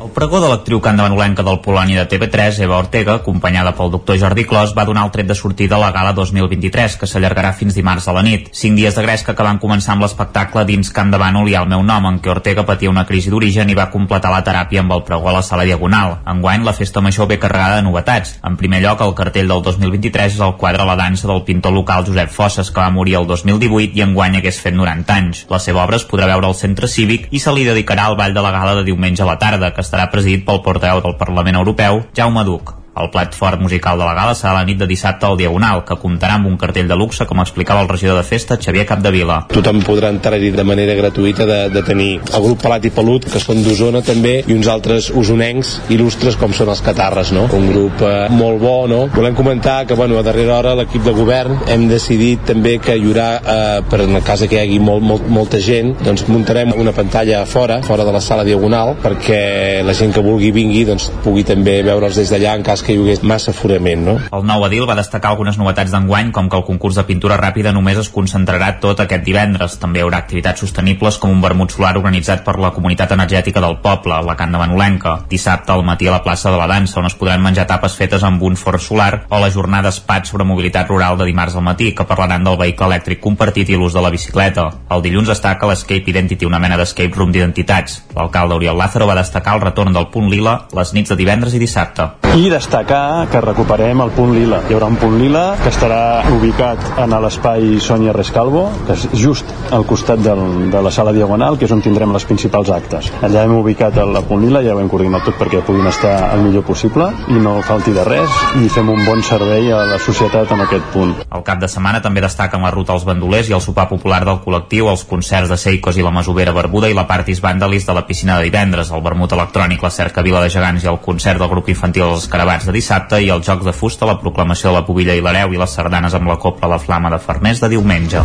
el 0.00 0.08
pregó 0.16 0.40
de 0.40 0.48
l'actriu 0.48 0.80
candavanolenca 0.80 1.42
del 1.44 1.58
Polònia 1.60 2.00
de 2.00 2.08
TV3, 2.08 2.62
Eva 2.64 2.78
Ortega, 2.80 3.18
acompanyada 3.18 3.74
pel 3.76 3.90
doctor 3.92 4.16
Jordi 4.16 4.46
Clos, 4.48 4.72
va 4.76 4.86
donar 4.88 5.04
el 5.04 5.10
tret 5.12 5.26
de 5.28 5.34
sortida 5.36 5.76
a 5.76 5.80
la 5.82 5.90
gala 5.92 6.14
2023, 6.16 6.96
que 6.96 7.08
s'allargarà 7.10 7.50
fins 7.52 7.76
dimarts 7.76 8.08
a 8.08 8.14
la 8.16 8.22
nit. 8.24 8.48
Cinc 8.56 8.78
dies 8.80 8.96
de 8.96 9.04
gresca 9.04 9.34
que 9.36 9.44
van 9.44 9.60
començar 9.60 9.92
amb 9.92 10.06
l'espectacle 10.06 10.64
dins 10.64 10.88
Can 10.96 11.12
de 11.12 11.20
Bànol 11.20 11.50
i 11.52 11.56
el 11.58 11.68
meu 11.68 11.84
nom, 11.84 12.06
en 12.08 12.20
què 12.24 12.32
Ortega 12.32 12.64
patia 12.64 12.88
una 12.88 13.04
crisi 13.04 13.28
d'origen 13.32 13.68
i 13.68 13.76
va 13.76 13.90
completar 13.92 14.32
la 14.32 14.40
teràpia 14.46 14.80
amb 14.80 14.94
el 14.96 15.04
pregó 15.04 15.28
a 15.28 15.36
la 15.36 15.42
sala 15.44 15.66
diagonal. 15.68 16.16
Enguany, 16.32 16.64
la 16.64 16.72
festa 16.72 17.04
major 17.04 17.28
ve 17.28 17.38
carregada 17.38 17.76
de 17.76 17.84
novetats. 17.84 18.38
En 18.42 18.56
primer 18.56 18.80
lloc, 18.80 19.04
el 19.04 19.14
cartell 19.18 19.52
del 19.52 19.62
2023 19.68 20.32
és 20.32 20.40
el 20.40 20.56
quadre 20.56 20.88
La 20.88 20.96
dansa 20.96 21.28
del 21.28 21.44
pintor 21.44 21.76
local 21.76 22.06
Josep 22.08 22.32
Fosses, 22.32 22.72
que 22.72 22.80
va 22.80 22.88
morir 22.90 23.18
el 23.20 23.28
2018 23.28 24.00
i 24.00 24.06
enguany 24.08 24.40
hagués 24.40 24.62
fet 24.64 24.74
90 24.74 25.20
anys. 25.20 25.44
La 25.52 25.60
seva 25.60 25.84
obra 25.84 26.00
es 26.00 26.08
podrà 26.08 26.30
veure 26.32 26.48
al 26.48 26.56
centre 26.56 26.88
cívic 26.88 27.28
i 27.30 27.38
se 27.38 27.52
li 27.52 27.68
dedicarà 27.68 28.08
al 28.08 28.16
ball 28.16 28.32
de 28.32 28.40
la 28.40 28.54
gala 28.56 28.80
de 28.80 28.88
diumenge 28.88 29.22
a 29.22 29.28
la 29.28 29.38
tarda, 29.38 29.74
que 29.74 29.89
estarà 29.90 30.06
presidit 30.14 30.46
pel 30.46 30.62
portaveu 30.62 31.02
del 31.02 31.18
Parlament 31.18 31.58
Europeu, 31.58 32.04
Jaume 32.14 32.46
Duc. 32.46 32.79
El 32.98 33.10
plat 33.10 33.34
fort 33.38 33.60
musical 33.62 33.98
de 34.00 34.04
la 34.04 34.14
gala 34.16 34.34
serà 34.34 34.52
la 34.56 34.64
nit 34.66 34.78
de 34.80 34.86
dissabte 34.90 35.26
al 35.26 35.36
Diagonal, 35.38 35.84
que 35.86 35.96
comptarà 36.00 36.34
amb 36.36 36.48
un 36.50 36.56
cartell 36.58 36.88
de 36.90 36.96
luxe, 36.98 37.24
com 37.26 37.38
explicava 37.40 37.84
el 37.84 37.88
regidor 37.88 38.18
de 38.18 38.24
festa, 38.26 38.58
Xavier 38.60 38.84
Capdevila. 38.88 39.44
Tothom 39.52 39.78
podrà 39.86 40.10
entrar-hi 40.10 40.50
de 40.52 40.64
manera 40.66 40.96
gratuïta 40.98 41.46
de, 41.46 41.60
de 41.70 41.82
tenir 41.86 42.10
el 42.18 42.44
grup 42.44 42.60
Pelat 42.64 42.88
i 42.88 42.92
Pelut, 42.94 43.28
que 43.30 43.40
són 43.42 43.62
d'Osona 43.64 44.02
també, 44.06 44.40
i 44.42 44.56
uns 44.56 44.68
altres 44.68 45.10
usonencs 45.14 45.76
il·lustres 45.94 46.36
com 46.40 46.52
són 46.56 46.72
els 46.74 46.82
Catarres, 46.84 47.30
no? 47.36 47.46
Un 47.56 47.68
grup 47.70 48.02
eh, 48.04 48.26
molt 48.34 48.60
bo, 48.62 48.74
no? 48.90 49.00
Volem 49.14 49.38
comentar 49.38 49.84
que, 49.86 49.94
bueno, 49.94 50.18
a 50.18 50.26
darrera 50.26 50.58
hora 50.58 50.74
l'equip 50.82 51.06
de 51.06 51.14
govern 51.14 51.62
hem 51.70 51.86
decidit 51.88 52.42
també 52.50 52.76
que 52.82 52.98
hi 52.98 53.06
haurà, 53.06 53.28
eh, 53.38 53.80
per 53.88 54.02
en 54.08 54.18
el 54.18 54.26
cas 54.26 54.44
que 54.44 54.58
hi 54.58 54.62
hagi 54.64 54.80
molt, 54.82 55.06
molt, 55.06 55.30
molta 55.30 55.62
gent, 55.62 55.94
doncs 56.02 56.26
muntarem 56.28 56.74
una 56.76 56.94
pantalla 56.96 57.44
fora, 57.46 57.80
fora 57.86 58.04
de 58.04 58.18
la 58.18 58.24
sala 58.24 58.44
Diagonal, 58.44 58.96
perquè 59.00 59.40
la 59.86 59.94
gent 59.96 60.12
que 60.16 60.26
vulgui 60.26 60.50
vingui 60.54 60.84
doncs 60.88 61.10
pugui 61.24 61.46
també 61.46 61.80
veure'ls 61.86 62.18
des 62.18 62.34
d'allà 62.34 62.58
en 62.58 62.66
cas 62.66 62.82
que 62.82 62.89
hi 62.90 62.98
hagués 62.98 63.22
massa 63.22 63.52
forament, 63.54 64.02
no? 64.06 64.14
El 64.34 64.44
nou 64.46 64.64
edil 64.66 64.86
va 64.88 64.96
destacar 64.98 65.30
algunes 65.32 65.58
novetats 65.60 65.92
d'enguany, 65.94 66.30
com 66.34 66.48
que 66.50 66.58
el 66.58 66.64
concurs 66.66 66.98
de 66.98 67.04
pintura 67.08 67.38
ràpida 67.40 67.72
només 67.74 67.98
es 68.00 68.10
concentrarà 68.12 68.72
tot 68.82 69.00
aquest 69.04 69.24
divendres. 69.26 69.76
També 69.82 70.00
hi 70.00 70.04
haurà 70.04 70.20
activitats 70.22 70.64
sostenibles 70.64 71.18
com 71.22 71.32
un 71.34 71.42
vermut 71.44 71.72
solar 71.74 71.92
organitzat 71.98 72.44
per 72.46 72.56
la 72.60 72.72
comunitat 72.76 73.14
energètica 73.16 73.62
del 73.62 73.78
poble, 73.84 74.18
la 74.26 74.36
Can 74.36 74.52
de 74.52 74.62
Manolenca. 74.62 75.16
Dissabte 75.30 75.72
al 75.72 75.84
matí 75.86 76.08
a 76.08 76.16
la 76.16 76.22
plaça 76.24 76.50
de 76.50 76.58
la 76.60 76.68
Dansa, 76.70 76.98
on 77.00 77.10
es 77.10 77.16
podran 77.18 77.42
menjar 77.44 77.66
tapes 77.70 77.96
fetes 77.98 78.24
amb 78.26 78.42
un 78.42 78.56
forn 78.56 78.80
solar, 78.80 79.24
o 79.28 79.40
la 79.42 79.50
jornada 79.50 79.92
SPAT 79.92 80.30
sobre 80.30 80.48
mobilitat 80.48 80.88
rural 80.90 81.18
de 81.18 81.28
dimarts 81.28 81.56
al 81.56 81.66
matí, 81.66 81.92
que 81.94 82.08
parlaran 82.08 82.44
del 82.44 82.58
vehicle 82.60 82.90
elèctric 82.90 83.20
compartit 83.20 83.70
i 83.70 83.78
l'ús 83.78 83.94
de 83.94 84.02
la 84.04 84.10
bicicleta. 84.10 84.68
El 84.90 85.02
dilluns 85.06 85.30
destaca 85.30 85.68
l'Escape 85.70 86.10
Identity, 86.10 86.48
una 86.48 86.58
mena 86.62 86.78
d'escape 86.80 87.14
room 87.16 87.32
d'identitats. 87.32 88.00
L'alcalde 88.16 88.58
Oriol 88.58 88.78
Lázaro 88.78 89.06
va 89.06 89.18
destacar 89.18 89.56
el 89.56 89.64
retorn 89.68 89.94
del 89.94 90.10
punt 90.10 90.30
lila 90.30 90.58
les 90.76 90.92
nits 90.94 91.10
de 91.12 91.18
divendres 91.18 91.54
i 91.54 91.60
dissabte. 91.62 92.06
I 92.30 92.50
destacar 92.70 93.26
que 93.28 93.40
recuperem 93.40 94.00
el 94.00 94.10
punt 94.14 94.30
lila. 94.30 94.60
Hi 94.68 94.76
haurà 94.76 94.86
un 94.86 94.96
punt 95.00 95.16
lila 95.18 95.56
que 95.58 95.72
estarà 95.72 96.22
ubicat 96.30 97.00
en 97.02 97.14
l'espai 97.24 97.80
Sònia 97.82 98.12
Rescalvo, 98.14 98.68
que 98.86 98.94
és 98.94 99.08
just 99.18 99.48
al 99.74 99.82
costat 99.88 100.22
del, 100.22 100.70
de 100.70 100.82
la 100.82 100.92
sala 100.94 101.10
diagonal, 101.10 101.58
que 101.58 101.66
és 101.66 101.74
on 101.74 101.82
tindrem 101.82 102.12
les 102.14 102.26
principals 102.28 102.70
actes. 102.70 103.08
Allà 103.26 103.42
hem 103.42 103.56
ubicat 103.56 103.98
el, 103.98 104.14
punt 104.28 104.44
lila, 104.44 104.62
ja 104.62 104.76
ho 104.76 104.78
hem 104.78 104.90
coordinat 104.92 105.26
tot 105.26 105.38
perquè 105.40 105.64
puguin 105.66 105.88
estar 105.90 106.12
el 106.36 106.44
millor 106.44 106.62
possible 106.68 107.08
i 107.26 107.40
no 107.42 107.56
falti 107.66 107.90
de 107.96 108.04
res 108.06 108.38
i 108.62 108.70
fem 108.70 108.92
un 108.94 109.02
bon 109.02 109.24
servei 109.26 109.66
a 109.74 109.82
la 109.90 109.98
societat 109.98 110.54
amb 110.54 110.68
aquest 110.68 110.86
punt. 110.94 111.16
El 111.26 111.42
cap 111.42 111.58
de 111.58 111.66
setmana 111.66 111.98
també 112.04 112.22
destaquen 112.22 112.62
la 112.62 112.70
ruta 112.70 112.94
als 112.94 113.08
bandolers 113.08 113.50
i 113.50 113.56
el 113.58 113.64
sopar 113.64 113.88
popular 113.90 114.22
del 114.28 114.38
col·lectiu, 114.44 114.92
els 114.92 115.02
concerts 115.10 115.50
de 115.50 115.58
Seicos 115.58 115.98
i 115.98 116.06
la 116.06 116.14
Masovera 116.14 116.54
Barbuda 116.54 116.86
i 116.86 116.94
la 116.94 117.08
Partis 117.10 117.42
Vandalis 117.42 117.88
de 117.90 117.98
la 117.98 118.06
piscina 118.06 118.38
de 118.38 118.46
divendres, 118.46 118.94
el 118.94 119.02
vermut 119.02 119.34
electrònic, 119.34 119.82
la 119.82 119.90
cerca 119.90 120.22
Vila 120.22 120.44
de 120.44 120.54
Gegants 120.54 120.86
i 120.86 120.92
el 120.94 121.02
concert 121.02 121.42
del 121.42 121.50
grup 121.50 121.74
infantil 121.74 122.06
Els 122.10 122.30
Escarabats 122.60 122.68
de 122.68 122.76
dissabte 122.76 123.18
i 123.24 123.30
els 123.32 123.46
Jocs 123.46 123.64
de 123.64 123.72
Fusta, 123.72 124.04
la 124.04 124.18
proclamació 124.20 124.68
de 124.68 124.74
la 124.74 124.84
Pobilla 124.84 125.14
i 125.16 125.22
l'Hereu 125.24 125.54
i 125.54 125.60
les 125.60 125.72
sardanes 125.72 126.12
amb 126.12 126.28
la 126.28 126.36
Copla 126.36 126.68
La 126.68 126.78
Flama 126.78 127.08
de 127.08 127.18
Farmers 127.18 127.60
de 127.62 127.70
diumenge. 127.72 128.20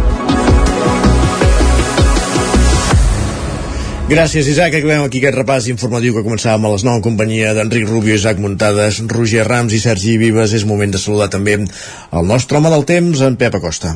Gràcies, 4.10 4.50
Isaac. 4.52 4.76
Acabem 4.76 5.06
aquí 5.06 5.22
aquest 5.22 5.38
repàs 5.40 5.70
informatiu 5.72 6.18
que 6.18 6.26
començàvem 6.26 6.68
a 6.68 6.74
les 6.74 6.84
9 6.84 7.00
en 7.00 7.06
companyia 7.06 7.56
d'Enric 7.56 7.88
Rubio, 7.88 8.18
Isaac 8.20 8.44
Muntades, 8.44 9.00
Roger 9.08 9.48
Rams 9.48 9.74
i 9.74 9.80
Sergi 9.80 10.18
Vives. 10.20 10.54
És 10.54 10.68
moment 10.68 10.92
de 10.92 11.00
saludar 11.00 11.32
també 11.32 11.62
el 11.64 12.28
nostre 12.28 12.60
home 12.60 12.76
del 12.76 12.86
temps, 12.92 13.24
en 13.24 13.40
Pep 13.40 13.56
Acosta. 13.56 13.96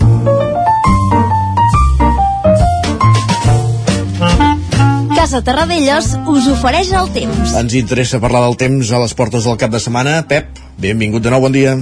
Casa 5.20 5.42
Terradellos 5.44 6.14
us 6.32 6.46
ofereix 6.48 6.94
el 6.96 7.10
temps. 7.12 7.52
Ens 7.60 7.74
interessa 7.76 8.22
parlar 8.24 8.40
del 8.46 8.54
temps 8.56 8.88
a 8.96 9.02
les 9.02 9.12
portes 9.12 9.44
del 9.44 9.58
cap 9.60 9.74
de 9.74 9.82
setmana. 9.84 10.14
Pep, 10.30 10.62
benvingut 10.80 11.26
de 11.26 11.34
nou, 11.34 11.42
bon 11.44 11.52
dia. 11.52 11.74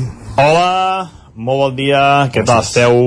Hola, 0.41 0.71
molt 1.37 1.61
bon 1.61 1.75
dia, 1.77 1.99
què 2.33 2.41
tal 2.41 2.63
esteu? 2.65 2.97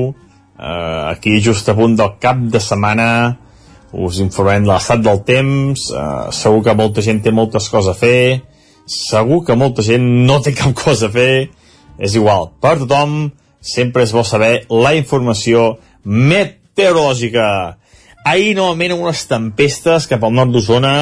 Uh, 0.54 1.08
aquí 1.10 1.40
just 1.42 1.66
a 1.66 1.74
punt 1.74 1.96
del 1.98 2.12
cap 2.22 2.38
de 2.46 2.60
setmana 2.62 3.08
us 3.90 4.20
informem 4.22 4.62
de 4.68 4.70
l'estat 4.70 5.02
del 5.02 5.18
temps 5.26 5.88
uh, 5.90 6.30
segur 6.30 6.62
que 6.68 6.76
molta 6.78 7.02
gent 7.02 7.18
té 7.26 7.34
moltes 7.34 7.66
coses 7.72 7.90
a 7.90 7.98
fer 7.98 8.44
segur 8.86 9.40
que 9.48 9.58
molta 9.58 9.82
gent 9.82 10.06
no 10.30 10.38
té 10.46 10.54
cap 10.54 10.78
cosa 10.84 11.10
a 11.10 11.16
fer 11.16 11.48
és 11.98 12.14
igual, 12.14 12.52
per 12.62 12.76
tothom 12.84 13.32
sempre 13.58 14.06
és 14.06 14.14
bo 14.14 14.22
saber 14.22 14.60
la 14.70 14.94
informació 14.94 15.72
meteorològica 16.06 17.79
ahir 18.24 18.54
novament 18.56 18.96
unes 18.96 19.24
tempestes 19.30 20.08
cap 20.10 20.24
al 20.24 20.34
nord 20.36 20.52
d'Osona 20.54 20.94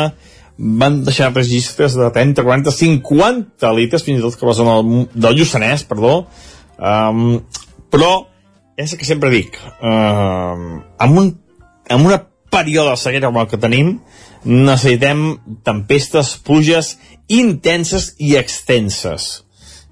van 0.59 1.03
deixar 1.07 1.31
registres 1.33 1.95
de 1.95 2.09
30, 2.15 2.43
40, 2.43 2.73
50 2.75 3.75
litres, 3.77 4.03
fins 4.03 4.19
i 4.19 4.25
tot 4.25 4.39
que 4.39 4.49
la 4.49 4.57
zona 4.59 4.79
del, 5.15 5.37
Lluçanès, 5.39 5.85
perdó. 5.87 6.25
Um, 6.79 7.39
però 7.91 8.11
és 8.79 8.93
el 8.93 8.99
que 8.99 9.07
sempre 9.07 9.31
dic, 9.31 9.59
uh, 9.59 10.83
amb, 10.99 11.21
un, 11.21 11.31
amb 11.91 12.11
una 12.11 12.19
període 12.51 12.91
de 12.91 12.99
sequera 12.99 13.31
com 13.31 13.41
el 13.43 13.51
que 13.51 13.61
tenim, 13.61 13.99
necessitem 14.45 15.23
tempestes, 15.67 16.37
pluges 16.47 16.97
intenses 17.29 18.13
i 18.19 18.35
extenses. 18.39 19.29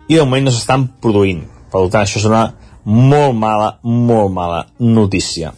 I 0.09 0.19
de 0.19 0.25
moment 0.25 0.49
no 0.49 0.55
s'estan 0.55 0.89
produint. 1.03 1.45
Per 1.71 1.87
tant, 1.91 2.03
això 2.03 2.23
és 2.23 2.27
una 2.27 2.49
molt 2.87 3.35
mala, 3.39 3.77
molt 3.83 4.35
mala 4.35 4.65
notícia. 4.79 5.53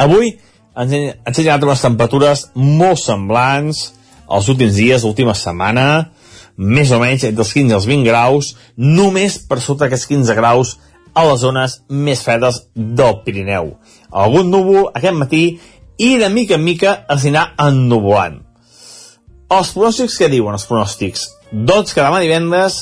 Avui 0.00 0.32
ens, 0.76 0.92
he- 0.92 1.12
ens 1.12 1.38
ha 1.38 1.42
generat 1.42 1.66
unes 1.66 1.82
temperatures 1.84 2.46
molt 2.54 3.00
semblants 3.02 3.90
als 4.30 4.48
últims 4.48 4.76
dies, 4.78 5.02
l'última 5.04 5.34
setmana, 5.34 6.12
més 6.56 6.90
o 6.92 7.00
menys 7.00 7.24
entre 7.26 7.42
els 7.44 7.52
15 7.56 7.72
i 7.72 7.76
els 7.78 7.88
20 7.88 8.06
graus, 8.06 8.54
només 8.76 9.38
per 9.48 9.58
sota 9.60 9.84
d'aquests 9.86 10.06
15 10.06 10.36
graus 10.38 10.76
a 11.14 11.24
les 11.26 11.40
zones 11.42 11.80
més 11.88 12.22
fredes 12.22 12.62
del 12.74 13.18
Pirineu. 13.24 13.72
Algun 14.12 14.50
núvol 14.52 14.90
aquest 14.94 15.18
matí 15.18 15.42
i 15.98 16.14
de 16.20 16.28
mica 16.30 16.54
en 16.56 16.64
mica 16.64 16.94
es 17.10 17.24
anirà 17.26 17.48
ennuvolant. 17.66 18.38
Els 19.50 19.72
pronòstics 19.74 20.16
què 20.20 20.28
diuen 20.30 20.54
els 20.54 20.66
pronòstics? 20.68 21.26
Doncs 21.50 21.92
que 21.96 22.04
demà 22.04 22.20
divendres, 22.22 22.78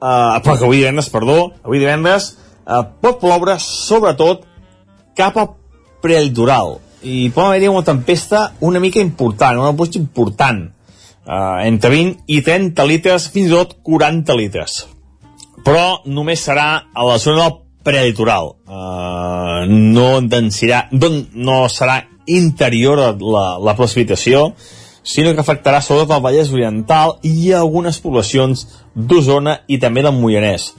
eh, 0.00 0.40
però 0.40 0.56
que 0.56 0.64
avui 0.64 0.80
divendres, 0.80 1.10
perdó, 1.12 1.52
avui 1.62 1.78
divendres, 1.82 2.30
eh, 2.66 2.82
pot 3.02 3.20
ploure 3.20 3.58
sobretot 3.60 4.46
cap 5.16 5.36
al 5.36 5.55
prelitoral 6.06 6.78
i 7.06 7.26
pot 7.34 7.50
haver-hi 7.50 7.68
una 7.70 7.84
tempesta 7.86 8.46
una 8.66 8.80
mica 8.82 9.02
important, 9.02 9.60
una 9.60 9.74
pluja 9.76 9.98
important 10.00 10.64
eh, 11.26 11.66
entre 11.66 11.90
20 11.90 12.24
i 12.26 12.40
30 12.42 12.86
litres, 12.86 13.28
fins 13.30 13.50
i 13.50 13.54
tot 13.54 13.76
40 13.86 14.38
litres. 14.38 14.80
Però 15.66 16.02
només 16.06 16.42
serà 16.46 16.68
a 16.94 17.06
la 17.06 17.18
zona 17.18 17.44
del 17.44 17.60
prelitoral. 17.86 18.52
Uh, 18.66 19.62
no 19.70 20.20
densirà 20.26 20.88
no 20.90 21.58
serà 21.70 22.00
interior 22.26 22.98
la, 23.22 23.44
la 23.62 23.74
precipitació 23.78 24.48
sinó 25.06 25.30
que 25.34 25.42
afectarà 25.42 25.78
sobretot 25.80 26.16
el 26.16 26.24
Vallès 26.24 26.50
Oriental 26.50 27.14
i 27.22 27.52
algunes 27.54 28.00
poblacions 28.02 28.64
d'Osona 28.94 29.60
i 29.70 29.78
també 29.78 30.02
del 30.02 30.18
Moianès. 30.18 30.72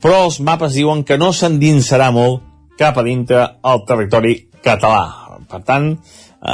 Però 0.00 0.24
els 0.24 0.38
mapes 0.40 0.78
diuen 0.78 1.04
que 1.04 1.18
no 1.20 1.34
s'endinsarà 1.36 2.08
molt 2.16 2.40
cap 2.80 2.96
a 2.96 3.04
dintre 3.04 3.42
el 3.68 3.84
territori 3.84 4.38
català. 4.64 5.36
Per 5.48 5.60
tant, 5.66 5.92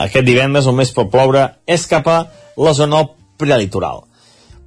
aquest 0.05 0.27
divendres 0.27 0.67
on 0.71 0.77
més 0.79 0.93
pot 0.95 1.11
ploure 1.11 1.47
és 1.67 1.87
cap 1.91 2.09
a 2.09 2.19
la 2.57 2.75
zona 2.77 3.03
prelitoral. 3.41 4.05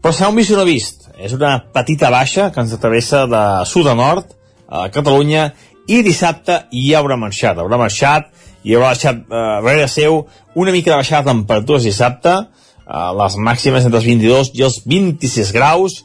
Però 0.02 0.14
serà 0.14 0.30
un 0.32 0.38
vist 0.38 0.54
no 0.56 0.66
vist. 0.68 1.08
És 1.18 1.34
una 1.34 1.58
petita 1.74 2.12
baixa 2.14 2.52
que 2.54 2.62
ens 2.62 2.76
travessa 2.82 3.26
de 3.30 3.44
sud 3.66 3.88
a 3.90 3.96
nord 3.98 4.36
a 4.68 4.88
Catalunya 4.94 5.50
i 5.88 6.02
dissabte 6.06 6.66
hi 6.76 6.92
haurà 6.96 7.18
marxat. 7.18 7.58
Haurà 7.58 7.80
marxat 7.80 8.30
i 8.68 8.76
haurà 8.76 8.92
deixat 8.94 9.24
eh, 9.24 9.42
darrere 9.64 9.88
seu 9.88 10.22
una 10.56 10.74
mica 10.76 10.92
de 10.92 11.00
baixada 11.00 11.24
de 11.24 11.32
temperatures 11.32 11.88
dissabte, 11.88 12.34
eh, 12.38 13.10
les 13.22 13.38
màximes 13.50 13.86
entre 13.86 14.02
els 14.02 14.10
22 14.10 14.52
i 14.60 14.66
els 14.68 14.82
26 14.86 15.54
graus, 15.56 16.02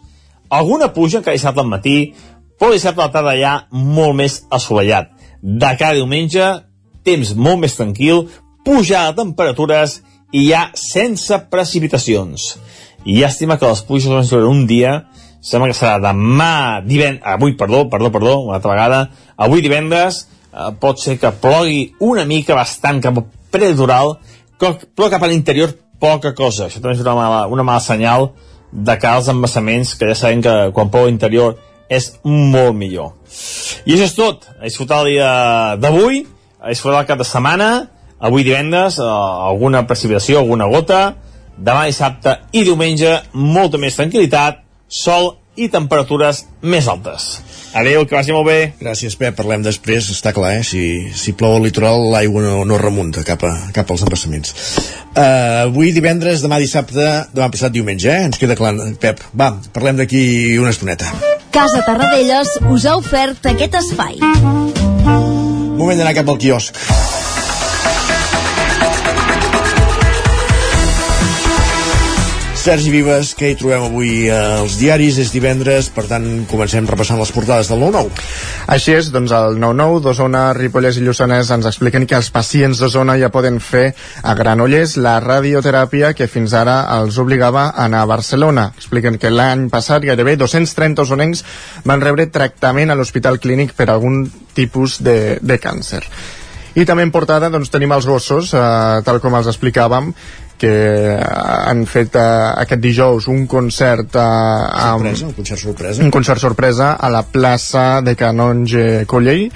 alguna 0.48 0.92
puja 0.94 1.20
encara 1.20 1.36
dissabte 1.36 1.62
al 1.62 1.70
matí, 1.70 1.96
però 2.60 2.72
dissabte 2.72 3.02
a 3.02 3.08
la 3.08 3.14
tarda 3.14 3.36
ja 3.38 3.54
molt 3.72 4.14
més 4.18 4.42
assolellat. 4.50 5.10
De 5.42 5.72
cada 5.78 5.96
diumenge, 5.98 6.50
temps 7.04 7.34
molt 7.34 7.60
més 7.64 7.76
tranquil, 7.78 8.26
pujada 8.64 9.12
de 9.12 9.22
temperatures 9.22 10.00
i 10.32 10.46
ja 10.50 10.68
sense 10.78 11.38
precipitacions. 11.52 12.56
I 13.04 13.18
llàstima 13.20 13.58
que 13.58 13.66
les 13.68 13.82
pluges 13.86 14.12
van 14.12 14.26
sobre 14.28 14.46
un 14.46 14.66
dia, 14.70 15.08
sembla 15.42 15.72
que 15.72 15.76
serà 15.76 15.96
demà, 16.00 16.80
divendres, 16.86 17.24
avui, 17.26 17.56
perdó, 17.58 17.88
perdó, 17.90 18.12
perdó, 18.14 18.36
una 18.46 18.60
altra 18.60 18.76
vegada, 18.76 19.00
avui 19.36 19.60
divendres, 19.64 20.28
eh, 20.52 20.70
pot 20.78 21.00
ser 21.02 21.18
que 21.18 21.32
plogui 21.42 21.94
una 22.00 22.24
mica 22.24 22.54
bastant 22.54 23.02
cap 23.02 23.18
al 23.18 23.26
prelitoral, 23.50 24.16
co- 24.58 24.78
però 24.94 25.10
cap 25.10 25.22
a 25.22 25.30
l'interior 25.32 25.74
poca 25.98 26.32
cosa. 26.34 26.68
Això 26.68 26.80
també 26.80 26.94
és 26.96 27.02
una 27.02 27.14
mala, 27.18 27.46
una 27.50 27.62
mala 27.66 27.80
senyal 27.82 28.30
de 28.72 28.96
cara 28.98 29.16
als 29.18 29.28
embassaments, 29.28 29.96
que 29.98 30.06
ja 30.08 30.14
sabem 30.14 30.40
que 30.42 30.54
quan 30.72 30.88
plou 30.90 31.04
a 31.04 31.10
l'interior 31.10 31.58
és 31.90 32.12
molt 32.24 32.74
millor. 32.78 33.12
I 33.84 33.92
això 33.96 34.06
és 34.06 34.14
tot. 34.16 34.46
A 34.60 34.64
disfrutar 34.64 35.02
el 35.02 35.10
dia 35.12 35.76
d'avui, 35.76 36.22
a 36.62 36.70
disfrutar 36.70 37.02
el 37.02 37.10
cap 37.10 37.18
de 37.18 37.26
setmana, 37.26 37.68
avui 38.22 38.46
divendres, 38.46 38.98
eh, 38.98 39.02
alguna 39.02 39.84
precipitació, 39.86 40.38
alguna 40.38 40.70
gota, 40.70 41.02
demà 41.58 41.86
dissabte 41.90 42.38
i 42.52 42.64
diumenge, 42.64 43.18
molta 43.32 43.78
més 43.78 43.98
tranquil·litat, 43.98 44.62
sol 44.88 45.34
i 45.56 45.68
temperatures 45.68 46.46
més 46.62 46.86
altes. 46.88 47.42
Adéu, 47.76 48.04
que 48.04 48.14
vagi 48.14 48.34
molt 48.36 48.46
bé. 48.46 48.58
Gràcies, 48.80 49.16
Pep. 49.16 49.34
Parlem 49.36 49.62
després, 49.64 50.10
està 50.12 50.32
clar, 50.36 50.52
eh? 50.58 50.64
Si, 50.64 50.82
si 51.16 51.32
plou 51.36 51.56
al 51.56 51.64
litoral, 51.64 52.04
l'aigua 52.12 52.42
no, 52.44 52.64
no 52.68 52.80
remunta 52.80 53.24
cap, 53.24 53.44
a, 53.48 53.52
cap 53.72 53.90
als 53.92 54.04
embassaments. 54.04 54.52
Uh, 55.16 55.68
avui 55.68 55.92
divendres, 55.96 56.44
demà 56.44 56.60
dissabte, 56.60 57.06
demà 57.32 57.48
passat 57.52 57.72
diumenge, 57.72 58.10
eh? 58.12 58.28
Ens 58.28 58.40
queda 58.40 58.56
clar, 58.60 58.74
Pep. 59.00 59.24
Va, 59.36 59.54
parlem 59.72 60.02
d'aquí 60.04 60.58
una 60.60 60.72
estoneta. 60.72 61.12
Casa 61.52 61.84
Tarradellas 61.84 62.58
us 62.72 62.88
ha 62.88 62.98
ofert 63.00 63.52
aquest 63.52 63.80
espai. 63.80 65.41
Moment 65.82 65.98
d'anar 65.98 66.12
cap 66.14 66.28
al 66.30 66.36
quiosc. 66.38 66.76
Sergi 72.62 72.92
Vives, 72.94 73.32
què 73.34 73.48
hi 73.50 73.54
trobem 73.58 73.88
avui 73.88 74.28
als 74.30 74.76
diaris? 74.78 75.16
És 75.18 75.32
divendres, 75.34 75.88
per 75.90 76.04
tant, 76.06 76.22
comencem 76.46 76.86
repassant 76.86 77.18
les 77.18 77.32
portades 77.34 77.66
del 77.66 77.80
9-9. 77.82 78.12
Així 78.70 78.92
és, 78.94 79.08
doncs 79.10 79.32
el 79.34 79.56
9-9 79.58 79.96
d'Osona, 80.04 80.42
Ripollès 80.54 81.00
i 81.00 81.02
Lluçanès 81.02 81.48
ens 81.56 81.66
expliquen 81.66 82.06
que 82.06 82.14
els 82.14 82.28
pacients 82.30 82.78
d'Osona 82.78 83.16
ja 83.18 83.32
poden 83.34 83.58
fer 83.58 83.88
a 84.22 84.34
Granollers 84.38 84.94
la 85.02 85.16
radioteràpia 85.24 86.12
que 86.14 86.28
fins 86.30 86.54
ara 86.54 86.76
els 87.00 87.18
obligava 87.18 87.64
a 87.72 87.88
anar 87.88 88.04
a 88.04 88.10
Barcelona. 88.12 88.68
Expliquen 88.78 89.18
que 89.18 89.34
l'any 89.34 89.66
passat 89.72 90.06
gairebé 90.06 90.36
230 90.38 91.02
osonencs 91.02 91.42
van 91.82 92.06
rebre 92.06 92.28
tractament 92.30 92.94
a 92.94 92.98
l'Hospital 93.00 93.40
Clínic 93.42 93.74
per 93.74 93.88
algun 93.90 94.22
tipus 94.54 95.00
de, 95.02 95.40
de 95.42 95.58
càncer. 95.58 96.04
I 96.78 96.86
també 96.88 97.02
en 97.04 97.10
portada 97.12 97.50
doncs, 97.52 97.74
tenim 97.74 97.90
els 97.92 98.06
gossos, 98.08 98.54
eh, 98.54 99.02
tal 99.04 99.18
com 99.20 99.34
els 99.36 99.50
explicàvem, 99.50 100.14
que 100.62 101.18
han 101.18 101.82
fet 101.90 102.14
eh, 102.14 102.24
aquest 102.62 102.82
dijous 102.82 103.26
un 103.32 103.46
concert 103.50 104.14
eh, 104.14 104.22
amb, 104.22 105.08
Sorpresa, 105.08 105.26
un 105.26 105.36
concert 105.40 105.62
sorpresa. 105.64 106.04
un 106.06 106.14
concert 106.14 106.42
sorpresa 106.42 106.92
a 106.94 107.10
la 107.10 107.24
plaça 107.26 107.86
de 108.06 108.14
Canonge 108.18 109.04
Collell, 109.10 109.48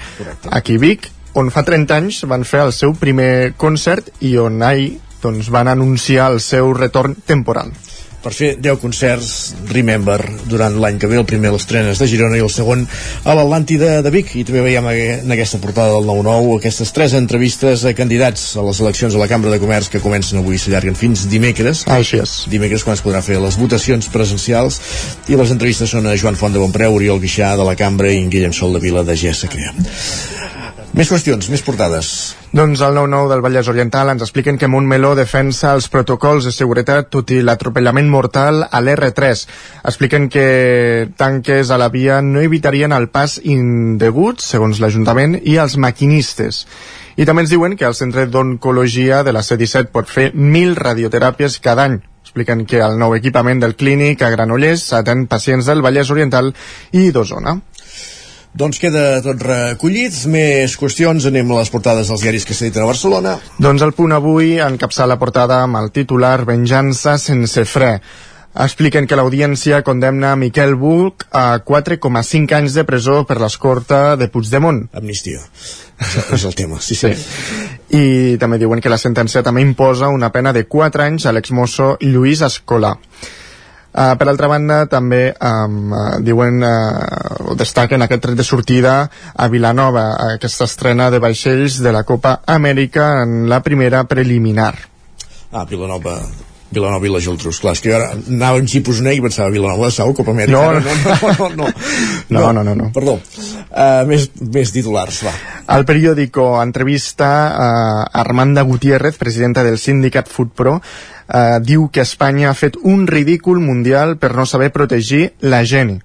aquí 0.51 0.75
a 0.75 0.83
Vic, 0.83 1.11
on 1.39 1.51
fa 1.53 1.63
30 1.63 1.99
anys 2.01 2.23
van 2.27 2.43
fer 2.47 2.65
el 2.65 2.73
seu 2.75 2.95
primer 2.97 3.53
concert 3.61 4.09
i 4.25 4.35
on 4.41 4.63
ahir 4.65 4.97
doncs, 5.21 5.51
van 5.53 5.69
anunciar 5.71 6.31
el 6.33 6.41
seu 6.43 6.73
retorn 6.75 7.15
temporal. 7.25 7.71
Per 8.27 8.35
fer 8.35 8.49
10 8.59 8.81
concerts 8.81 9.55
Remember 9.71 10.17
durant 10.51 10.75
l'any 10.81 10.97
que 10.99 11.07
ve, 11.07 11.15
el 11.21 11.27
primer 11.27 11.51
a 11.51 11.55
les 11.55 11.67
trenes 11.69 11.99
de 12.01 12.07
Girona 12.11 12.35
i 12.35 12.43
el 12.43 12.51
segon 12.51 12.83
a 13.23 13.35
l'Atlàntida 13.37 14.01
de 14.03 14.11
Vic. 14.11 14.33
I 14.35 14.43
també 14.47 14.65
veiem 14.65 14.89
en 14.91 15.31
aquesta 15.31 15.61
portada 15.63 15.95
del 15.95 16.09
9-9 16.09 16.57
aquestes 16.57 16.91
tres 16.95 17.15
entrevistes 17.15 17.85
a 17.87 17.95
candidats 17.95 18.49
a 18.59 18.65
les 18.67 18.81
eleccions 18.83 19.15
a 19.15 19.21
la 19.21 19.29
Cambra 19.31 19.53
de 19.53 19.61
Comerç 19.63 19.87
que 19.93 20.03
comencen 20.03 20.41
avui 20.41 20.57
i 20.57 20.61
s'allarguen 20.61 20.99
fins 20.99 21.23
dimecres. 21.31 21.85
Així 21.87 22.19
és. 22.19 22.35
dimecres 22.51 22.83
quan 22.83 22.99
es 22.99 23.05
podrà 23.05 23.23
fer 23.23 23.39
les 23.39 23.59
votacions 23.59 24.11
presencials. 24.11 24.81
I 25.31 25.39
les 25.39 25.55
entrevistes 25.55 25.95
són 25.95 26.09
a 26.09 26.17
Joan 26.19 26.35
Font 26.35 26.55
de 26.55 26.59
Bonpreu, 26.63 26.99
Oriol 26.99 27.23
Guixà 27.23 27.55
de 27.55 27.67
la 27.67 27.79
Cambra 27.79 28.11
i 28.11 28.19
en 28.25 28.31
Guillem 28.33 28.55
Sol 28.55 28.75
de 28.75 28.83
Vila 28.83 29.07
de 29.07 29.15
Crea 29.47 30.56
més 30.97 31.13
qüestions, 31.13 31.47
més 31.53 31.61
portades 31.61 32.09
Doncs 32.57 32.79
el 32.81 32.95
9-9 32.95 33.27
del 33.29 33.41
Vallès 33.43 33.67
Oriental 33.67 34.09
ens 34.09 34.23
expliquen 34.23 34.55
que 34.57 34.69
Montmeló 34.71 35.11
defensa 35.19 35.73
els 35.75 35.89
protocols 35.93 36.47
de 36.47 36.53
seguretat 36.55 37.09
tot 37.11 37.33
i 37.35 37.41
l'atropellament 37.43 38.07
mortal 38.09 38.63
a 38.63 38.79
l'R3. 38.79 39.43
Expliquen 39.83 40.29
que 40.31 41.09
tanques 41.19 41.69
a 41.69 41.77
la 41.77 41.91
via 41.93 42.21
no 42.23 42.41
evitarien 42.41 42.95
el 42.95 43.09
pas 43.11 43.35
indegut, 43.43 44.39
segons 44.39 44.79
l'Ajuntament, 44.79 45.35
i 45.43 45.59
els 45.59 45.75
maquinistes. 45.75 46.63
I 47.19 47.27
també 47.27 47.43
ens 47.43 47.51
diuen 47.51 47.75
que 47.75 47.85
el 47.85 47.97
Centre 47.99 48.25
d'Oncologia 48.31 49.21
de 49.27 49.35
la 49.35 49.43
C-17 49.43 49.91
pot 49.91 50.07
fer 50.07 50.31
1.000 50.31 50.79
radioteràpies 50.79 51.59
cada 51.59 51.89
any. 51.91 51.99
Expliquen 52.23 52.65
que 52.65 52.79
el 52.83 52.97
nou 52.97 53.13
equipament 53.15 53.59
del 53.59 53.75
clínic 53.75 54.23
a 54.23 54.31
Granollers 54.31 54.87
atén 54.95 55.27
pacients 55.27 55.67
del 55.67 55.83
Vallès 55.83 56.09
Oriental 56.15 56.53
i 56.95 57.09
d'Osona. 57.11 57.59
Doncs 58.57 58.79
queda 58.81 59.19
tot 59.21 59.41
recollit. 59.45 60.15
Més 60.33 60.73
qüestions, 60.81 61.27
anem 61.29 61.51
a 61.51 61.59
les 61.59 61.69
portades 61.69 62.09
dels 62.09 62.23
diaris 62.25 62.45
que 62.47 62.55
s'editen 62.57 62.81
a 62.81 62.89
Barcelona. 62.89 63.35
Doncs 63.61 63.83
el 63.85 63.93
punt 63.93 64.15
avui 64.15 64.55
encapçala 64.63 65.13
la 65.13 65.19
portada 65.21 65.59
amb 65.61 65.77
el 65.77 65.91
titular 65.93 66.39
Venjança 66.47 67.17
sense 67.21 67.65
fre. 67.69 67.99
expliquen 68.57 69.05
que 69.05 69.15
l'audiència 69.15 69.83
condemna 69.85 70.35
Miquel 70.35 70.73
Buch 70.75 71.27
a 71.29 71.59
4,5 71.61 72.55
anys 72.57 72.73
de 72.73 72.83
presó 72.89 73.23
per 73.23 73.37
l'escorta 73.37 74.15
de 74.17 74.27
Puigdemont. 74.33 74.87
Amnistia. 74.97 75.43
És, 76.33 76.43
el 76.43 76.55
tema, 76.55 76.79
sí, 76.81 76.95
sí. 76.95 77.13
I 77.93 78.37
també 78.41 78.57
diuen 78.57 78.81
que 78.81 78.89
la 78.89 78.97
sentència 78.97 79.43
també 79.45 79.61
imposa 79.61 80.09
una 80.09 80.31
pena 80.33 80.53
de 80.53 80.65
4 80.65 81.03
anys 81.03 81.27
a 81.27 81.35
l'exmosso 81.37 81.97
Lluís 82.01 82.41
Escolà. 82.41 82.95
Uh, 83.97 84.13
per 84.19 84.27
altra 84.29 84.49
banda, 84.51 84.81
també 84.91 85.31
um, 85.41 85.93
uh, 85.95 86.01
diuen, 86.21 86.59
uh, 86.61 87.53
destaquen 87.57 88.03
aquest 88.05 88.21
tret 88.25 88.37
de 88.37 88.45
sortida 88.45 88.97
a 89.33 89.47
Vilanova, 89.49 90.09
aquesta 90.35 90.67
estrena 90.69 91.07
de 91.09 91.21
vaixells 91.23 91.79
de 91.81 91.95
la 91.95 92.03
Copa 92.05 92.37
Amèrica 92.45 93.23
en 93.23 93.47
la 93.49 93.63
primera 93.65 94.03
preliminar. 94.05 94.75
Ah, 95.49 95.63
Vilanova, 95.65 96.19
Vilanova 96.69 97.07
i 97.07 97.11
la 97.11 97.21
Geltrú, 97.23 97.53
clar, 97.55 97.73
és 97.77 97.81
que 97.81 97.89
jo 97.89 97.95
ara 97.95 98.11
anava 98.19 98.59
en 98.59 98.67
xipus 98.67 98.99
i 98.99 99.21
pensava 99.23 99.49
Vilanova 99.53 99.87
de 99.87 99.95
Sau, 99.95 100.11
Copa 100.13 100.33
Amèrica? 100.35 100.59
No, 100.59 100.73
no, 100.73 100.81
no, 100.83 101.33
no, 101.39 101.49
no, 101.55 101.73
No, 102.29 102.51
no, 102.51 102.63
no, 102.67 102.75
no. 102.75 102.89
perdó. 102.93 103.15
Uh, 103.71 104.03
més, 104.09 104.27
més 104.41 104.73
titulars, 104.75 105.21
va. 105.23 105.33
Al 105.71 105.87
periòdico 105.87 106.49
entrevista 106.61 107.29
uh, 107.49 108.19
Armanda 108.19 108.65
Gutiérrez, 108.67 109.15
presidenta 109.17 109.63
del 109.63 109.79
sindicat 109.79 110.27
FoodPro, 110.27 110.81
uh, 111.27 111.59
diu 111.63 111.87
que 111.93 112.03
Espanya 112.05 112.51
ha 112.51 112.57
fet 112.57 112.77
un 112.83 113.07
ridícul 113.07 113.59
mundial 113.63 114.17
per 114.17 114.33
no 114.35 114.45
saber 114.45 114.71
protegir 114.75 115.31
la 115.41 115.63
gent. 115.65 115.99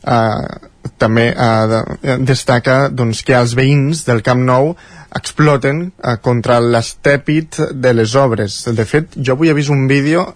Uh, 0.00 0.70
també 1.00 1.28
uh, 1.32 1.82
destaca 2.24 2.88
doncs, 2.88 3.22
que 3.24 3.36
els 3.36 3.54
veïns 3.56 4.04
del 4.08 4.22
Camp 4.24 4.40
Nou 4.44 4.74
exploten 5.16 5.90
uh, 5.90 6.16
contra 6.22 6.60
l'estèpid 6.60 7.60
de 7.72 7.94
les 7.96 8.14
obres. 8.16 8.62
De 8.76 8.86
fet, 8.88 9.16
jo 9.16 9.36
avui 9.36 9.50
he 9.50 9.56
vist 9.56 9.72
un 9.72 9.86
vídeo 9.90 10.26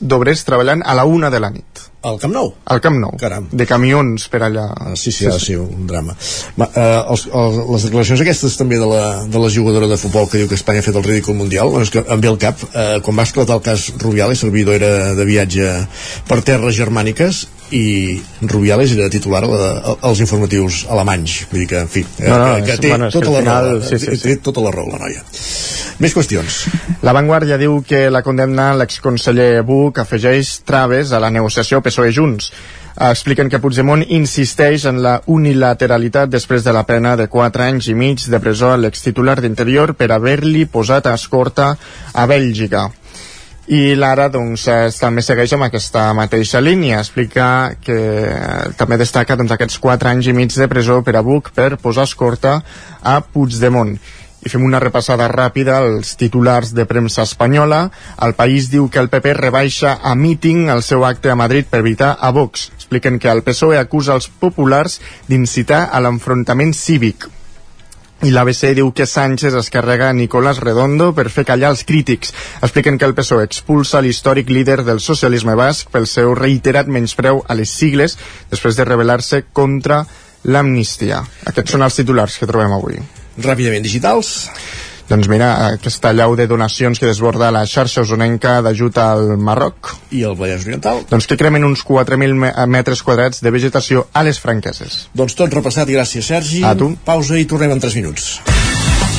d'obrers 0.00 0.44
treballant 0.44 0.84
a 0.84 0.96
la 0.96 1.04
una 1.04 1.30
de 1.30 1.40
la 1.40 1.52
nit. 1.52 1.88
Al 2.04 2.18
Camp 2.20 2.34
Nou? 2.36 2.50
Al 2.68 2.80
Camp 2.84 2.98
Nou. 3.00 3.14
Caram. 3.20 3.46
De 3.50 3.64
camions 3.66 4.26
per 4.28 4.42
allà. 4.44 4.66
Ah, 4.76 4.92
sí, 4.96 5.10
sí, 5.12 5.24
ha 5.26 5.32
de 5.32 5.40
ser 5.40 5.56
un 5.62 5.86
drama. 5.88 6.12
Va, 6.60 6.68
eh, 6.74 7.00
els, 7.14 7.26
els, 7.32 7.58
les 7.72 7.86
declaracions 7.88 8.20
aquestes 8.26 8.58
també 8.60 8.76
de 8.82 8.88
la, 8.90 9.24
de 9.24 9.40
la 9.40 9.50
jugadora 9.54 9.88
de 9.88 9.96
futbol 10.00 10.28
que 10.28 10.42
diu 10.42 10.48
que 10.50 10.58
Espanya 10.60 10.82
ha 10.84 10.86
fet 10.86 10.98
el 11.00 11.06
ridícul 11.06 11.38
mundial, 11.38 11.72
és 11.80 11.90
que 11.94 12.04
em 12.04 12.20
ve 12.20 12.28
el 12.28 12.38
cap, 12.42 12.60
eh, 12.74 13.00
quan 13.04 13.16
va 13.18 13.24
esclatar 13.28 13.56
el 13.56 13.64
cas 13.64 13.88
Rubiales, 14.04 14.44
Servidor 14.44 14.76
era 14.76 14.92
de 15.16 15.24
viatge 15.24 15.70
per 16.28 16.42
terres 16.44 16.76
germàniques 16.76 17.46
i 17.74 18.20
Rubiales 18.44 18.92
era 18.92 19.08
titular 19.10 19.40
a 19.46 19.48
la, 19.48 19.68
als 20.04 20.20
informatius 20.20 20.82
alemanys 20.92 21.46
vull 21.50 21.62
dir 21.62 21.68
que, 21.70 21.80
en 21.80 21.88
fi, 21.88 22.02
eh, 22.20 22.28
No, 22.28 22.36
no, 22.38 22.58
que, 22.66 22.76
té 22.78 22.90
bueno, 22.92 23.08
és 23.08 23.14
que 23.16 23.22
tota 23.24 23.30
al 23.30 23.34
la 23.34 23.40
final- 23.40 23.70
raó 23.80 23.88
sí, 23.88 23.98
sí, 23.98 24.06
té- 24.12 24.34
sí. 24.34 24.36
tota 24.44 24.60
la 24.60 24.70
raó 24.70 24.90
la 24.92 25.00
noia 25.00 25.24
més 26.04 26.12
qüestions 26.14 26.58
La 27.06 27.12
Vanguardia 27.16 27.56
diu 27.60 27.78
que 27.86 28.10
la 28.12 28.20
condemna 28.26 28.68
l'exconseller 28.76 29.62
Buch 29.64 29.98
afegeix 30.02 30.58
traves 30.68 31.12
a 31.12 31.20
la 31.24 31.30
negociació 31.30 31.80
PSOE-Junts. 31.94 32.50
Eh, 32.94 33.10
Expliquen 33.10 33.50
que 33.50 33.60
Puigdemont 33.62 34.02
insisteix 34.06 34.84
en 34.90 35.00
la 35.02 35.20
unilateralitat 35.26 36.30
després 36.30 36.66
de 36.66 36.74
la 36.74 36.84
pena 36.86 37.14
de 37.16 37.28
4 37.30 37.64
anys 37.70 37.88
i 37.90 37.94
mig 37.94 38.26
de 38.30 38.42
presó 38.42 38.74
a 38.74 38.80
l'extitular 38.80 39.40
d'Interior 39.40 39.94
per 39.98 40.10
haver-li 40.12 40.66
posat 40.66 41.06
a 41.06 41.14
escorta 41.14 41.74
a 42.12 42.26
Bèlgica. 42.30 42.88
I 43.64 43.94
l'ara 43.96 44.26
doncs, 44.28 44.66
també 45.00 45.22
segueix 45.24 45.54
amb 45.56 45.64
aquesta 45.64 46.10
mateixa 46.12 46.60
línia. 46.60 46.98
Explica 47.00 47.46
que 47.80 47.96
eh, 47.96 48.72
també 48.76 48.98
destaca 49.00 49.38
doncs, 49.40 49.54
aquests 49.54 49.80
4 49.80 50.10
anys 50.10 50.28
i 50.28 50.36
mig 50.36 50.52
de 50.52 50.68
presó 50.68 51.00
per 51.02 51.16
a 51.16 51.24
Buch 51.24 51.48
per 51.56 51.78
posar 51.80 52.04
escorta 52.04 52.58
a 53.00 53.20
Puigdemont. 53.24 53.96
I 54.44 54.50
fem 54.52 54.64
una 54.64 54.80
repassada 54.82 55.24
ràpida 55.32 55.78
als 55.80 56.18
titulars 56.20 56.74
de 56.76 56.84
premsa 56.84 57.24
espanyola. 57.24 57.86
El 58.26 58.34
país 58.36 58.68
diu 58.72 58.90
que 58.92 59.00
el 59.00 59.08
PP 59.08 59.32
rebaixa 59.38 59.94
a 60.02 60.12
míting 60.14 60.68
el 60.68 60.82
seu 60.84 61.06
acte 61.08 61.32
a 61.32 61.36
Madrid 61.40 61.70
per 61.70 61.80
evitar 61.80 62.10
a 62.20 62.30
Vox. 62.30 62.68
Expliquen 62.76 63.16
que 63.18 63.32
el 63.32 63.40
PSOE 63.46 63.78
acusa 63.80 64.12
els 64.18 64.28
populars 64.28 64.98
d'incitar 65.30 65.86
a 65.88 66.02
l'enfrontament 66.04 66.76
cívic. 66.76 67.24
I 68.24 68.30
l'ABC 68.32 68.74
diu 68.76 68.92
que 68.92 69.08
Sánchez 69.08 69.56
es 69.56 69.72
carrega 69.72 70.10
a 70.10 70.16
Nicolás 70.16 70.60
Redondo 70.60 71.10
per 71.16 71.30
fer 71.32 71.46
callar 71.48 71.72
els 71.72 71.84
crítics. 71.88 72.36
Expliquen 72.60 73.00
que 73.00 73.08
el 73.08 73.16
PSOE 73.16 73.48
expulsa 73.48 74.04
l'històric 74.04 74.52
líder 74.52 74.82
del 74.84 75.00
socialisme 75.00 75.56
basc 75.56 75.88
pel 75.88 76.06
seu 76.08 76.36
reiterat 76.36 76.88
menyspreu 76.88 77.42
a 77.48 77.56
les 77.56 77.72
sigles 77.72 78.16
després 78.52 78.76
de 78.76 78.88
rebel·lar-se 78.92 79.46
contra 79.52 80.04
l'amnistia. 80.44 81.24
Aquests 81.48 81.78
són 81.78 81.88
els 81.88 82.00
titulars 82.00 82.36
que 82.40 82.48
trobem 82.48 82.76
avui. 82.76 83.00
Ràpidament, 83.38 83.82
digitals? 83.82 84.48
Doncs 85.08 85.28
mira, 85.28 85.50
aquesta 85.74 86.14
llau 86.16 86.32
de 86.34 86.46
donacions 86.48 86.98
que 86.98 87.04
desborda 87.06 87.50
la 87.52 87.66
xarxa 87.68 88.00
usonenca 88.06 88.62
d'ajut 88.64 88.96
al 88.98 89.36
Marroc. 89.36 89.90
I 90.16 90.22
el 90.24 90.32
Vallès 90.38 90.64
Oriental? 90.64 91.02
Doncs 91.10 91.26
que 91.28 91.36
cremen 91.36 91.64
uns 91.68 91.82
4.000 91.84 92.32
me- 92.34 92.54
metres 92.72 93.02
quadrats 93.04 93.42
de 93.44 93.50
vegetació 93.52 94.06
a 94.14 94.22
les 94.24 94.40
franqueses. 94.40 95.08
Doncs 95.12 95.34
tot 95.36 95.52
repassat 95.52 95.88
i 95.92 95.98
gràcies 95.98 96.24
Sergi 96.32 96.64
A 96.64 96.72
tu. 96.74 96.94
pausa 97.04 97.36
i 97.38 97.44
tornem 97.44 97.70
en 97.76 97.80
3 97.84 97.94
minuts 98.00 98.40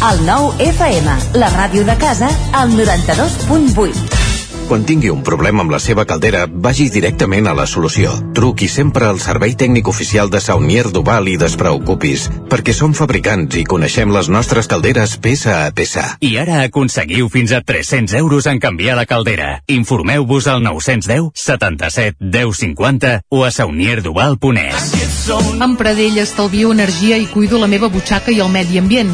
El 0.09 0.25
nou 0.25 0.51
FM, 0.59 1.13
la 1.39 1.49
ràdio 1.53 1.85
de 1.85 1.95
casa, 1.97 2.27
al 2.53 2.69
92.8. 2.75 4.24
Quan 4.65 4.81
tingui 4.81 5.11
un 5.13 5.21
problema 5.21 5.61
amb 5.61 5.69
la 5.69 5.77
seva 5.77 6.07
caldera, 6.09 6.47
vagi 6.49 6.87
directament 6.89 7.45
a 7.45 7.53
la 7.53 7.67
solució. 7.69 8.09
Truqui 8.33 8.65
sempre 8.65 9.05
al 9.05 9.19
servei 9.21 9.53
tècnic 9.53 9.85
oficial 9.91 10.31
de 10.33 10.41
Saunier 10.41 10.87
Duval 10.89 11.29
i 11.29 11.35
despreocupis, 11.37 12.25
perquè 12.49 12.73
som 12.73 12.95
fabricants 12.97 13.59
i 13.61 13.65
coneixem 13.69 14.09
les 14.15 14.31
nostres 14.33 14.65
calderes 14.65 15.19
peça 15.21 15.59
a 15.67 15.69
peça. 15.69 16.07
I 16.25 16.33
ara 16.41 16.63
aconseguiu 16.63 17.29
fins 17.29 17.53
a 17.53 17.61
300 17.61 18.17
euros 18.17 18.49
en 18.49 18.57
canviar 18.57 18.97
la 18.97 19.05
caldera. 19.05 19.61
Informeu-vos 19.69 20.49
al 20.49 20.65
910 20.65 21.29
77 21.37 22.17
10 22.19 22.57
50 22.65 23.15
o 23.29 23.45
a 23.45 23.53
saunierduval.es. 23.53 25.29
Amb 25.61 25.77
Pradell 25.77 26.17
estalvio 26.25 26.73
energia 26.73 27.21
i 27.21 27.29
cuido 27.29 27.61
la 27.61 27.69
meva 27.69 27.93
butxaca 27.93 28.33
i 28.33 28.41
el 28.41 28.49
medi 28.49 28.81
ambient. 28.81 29.13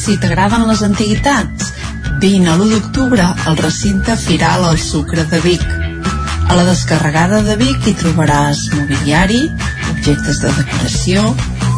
Si 0.00 0.14
t'agraden 0.16 0.62
les 0.64 0.80
antiguitats, 0.80 1.74
vine 2.22 2.48
a 2.48 2.54
l'1 2.56 2.70
d'octubre 2.72 3.24
al 3.50 3.58
recinte 3.58 4.14
Firal 4.16 4.62
al 4.64 4.78
Sucre 4.80 5.26
de 5.28 5.40
Vic. 5.44 5.66
A 6.48 6.56
la 6.56 6.64
descarregada 6.64 7.42
de 7.44 7.58
Vic 7.60 7.84
hi 7.84 7.92
trobaràs 8.00 8.62
mobiliari, 8.78 9.42
objectes 9.90 10.40
de 10.40 10.54
decoració, 10.56 11.26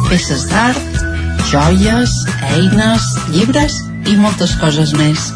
peces 0.07 0.47
d'art, 0.53 1.03
joies, 1.51 2.15
eines, 2.53 3.09
llibres 3.35 3.75
i 4.07 4.15
moltes 4.15 4.55
coses 4.61 4.95
més. 4.95 5.27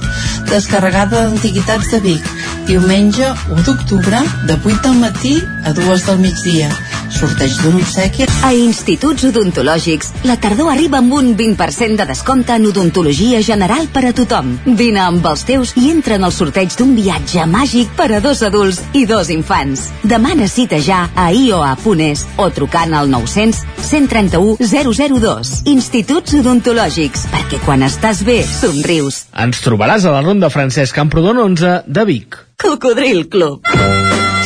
Descarregada 0.48 1.26
d'Antiguitats 1.28 1.92
de 1.92 2.00
Vic, 2.08 2.32
diumenge 2.72 3.34
1 3.52 3.68
d'octubre, 3.68 4.24
de 4.48 4.56
8 4.64 4.80
del 4.88 5.02
matí 5.04 5.36
a 5.68 5.76
2 5.76 6.08
del 6.08 6.24
migdia. 6.24 6.72
Sorteig 7.14 7.54
d'un 7.64 7.78
obsequi 7.80 8.26
A 8.44 8.52
Instituts 8.54 9.24
Odontològics, 9.30 10.12
la 10.28 10.36
tardor 10.42 10.70
arriba 10.72 11.00
amb 11.00 11.14
un 11.16 11.32
20% 11.38 11.98
de 12.00 12.06
descompte 12.10 12.56
en 12.56 12.68
odontologia 12.70 13.42
general 13.42 13.88
per 13.94 14.06
a 14.10 14.14
tothom. 14.16 14.54
Vine 14.66 15.02
amb 15.04 15.26
els 15.30 15.46
teus 15.48 15.74
i 15.80 15.90
entra 15.92 16.18
en 16.20 16.28
el 16.28 16.34
sorteig 16.36 16.76
d'un 16.78 16.96
viatge 16.98 17.46
màgic 17.50 17.94
per 17.98 18.10
a 18.18 18.22
dos 18.24 18.44
adults 18.46 18.82
i 18.94 19.06
dos 19.10 19.32
infants. 19.34 19.88
Demana 20.04 20.48
cita 20.52 20.80
ja 20.84 21.06
a 21.16 21.30
ioa.es 21.32 22.26
o 22.38 22.50
trucant 22.52 22.94
al 22.94 23.10
900 23.12 23.64
131 23.88 24.58
002. 24.60 25.54
Instituts 25.72 26.36
Odontològics, 26.42 27.28
perquè 27.32 27.62
quan 27.66 27.86
estàs 27.88 28.24
bé, 28.28 28.42
somrius. 28.44 29.26
Ens 29.38 29.64
trobaràs 29.66 30.06
a 30.06 30.18
la 30.18 30.26
Ronda 30.26 30.52
Francesc 30.54 30.96
Camprodon 30.96 31.40
11 31.46 31.80
de 31.88 32.06
Vic. 32.10 32.44
Cocodril 32.62 33.28
Club. 33.30 34.07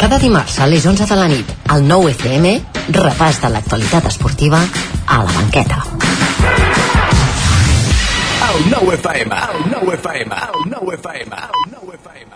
Cada 0.00 0.16
dimarts 0.18 0.54
a 0.58 0.66
les 0.66 0.86
11 0.88 1.04
de 1.04 1.16
la 1.18 1.26
nit, 1.28 1.48
al 1.68 1.82
9 1.84 2.14
FM, 2.14 2.54
repàs 2.96 3.36
de 3.42 3.50
l'actualitat 3.52 4.06
esportiva 4.08 4.62
a 5.04 5.18
la 5.26 5.34
banqueta. 5.34 5.82
El 8.46 8.64
9 8.70 8.94
FM, 8.96 9.42
el 9.50 9.60
9 9.74 9.98
FM, 9.98 10.40
el 10.46 10.64
9 10.72 10.96
FM, 10.96 11.36
el 11.36 11.68
9 11.74 11.98
FM. 12.00 12.32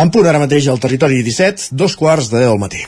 En 0.00 0.14
punt 0.16 0.32
ara 0.32 0.40
mateix 0.40 0.70
al 0.72 0.80
territori 0.80 1.20
17, 1.20 1.68
dos 1.76 2.00
quarts 2.00 2.32
de 2.32 2.40
10 2.40 2.54
del 2.54 2.64
matí. 2.64 2.80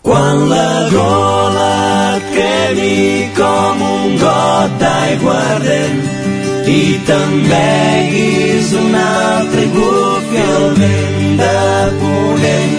Quan 0.00 0.48
la 0.48 0.88
gola 0.88 1.70
et 2.16 2.34
quemi 2.40 3.30
com 3.36 3.88
un 3.92 4.20
got 4.24 4.80
d'aigua 4.80 5.40
ardent 5.58 6.23
i 6.66 6.98
te'n 7.04 7.32
beguis 7.48 8.72
un 8.80 8.94
altre 8.96 9.66
i 9.66 9.70
bufi 9.74 10.40
el 10.44 10.66
vent 10.78 11.34
de 11.40 11.58
ponent 12.00 12.74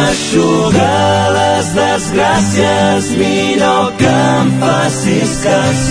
eixuga 0.00 0.90
les 1.36 1.70
desgràcies 1.76 3.10
millor 3.20 3.92
que 4.00 4.10
em 4.10 4.50
facis 4.62 5.36
cas 5.44 5.86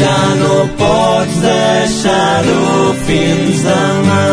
ja 0.00 0.16
no 0.40 0.58
pots 0.80 1.40
deixar-ho 1.44 2.92
fins 3.06 3.64
demà 3.68 4.24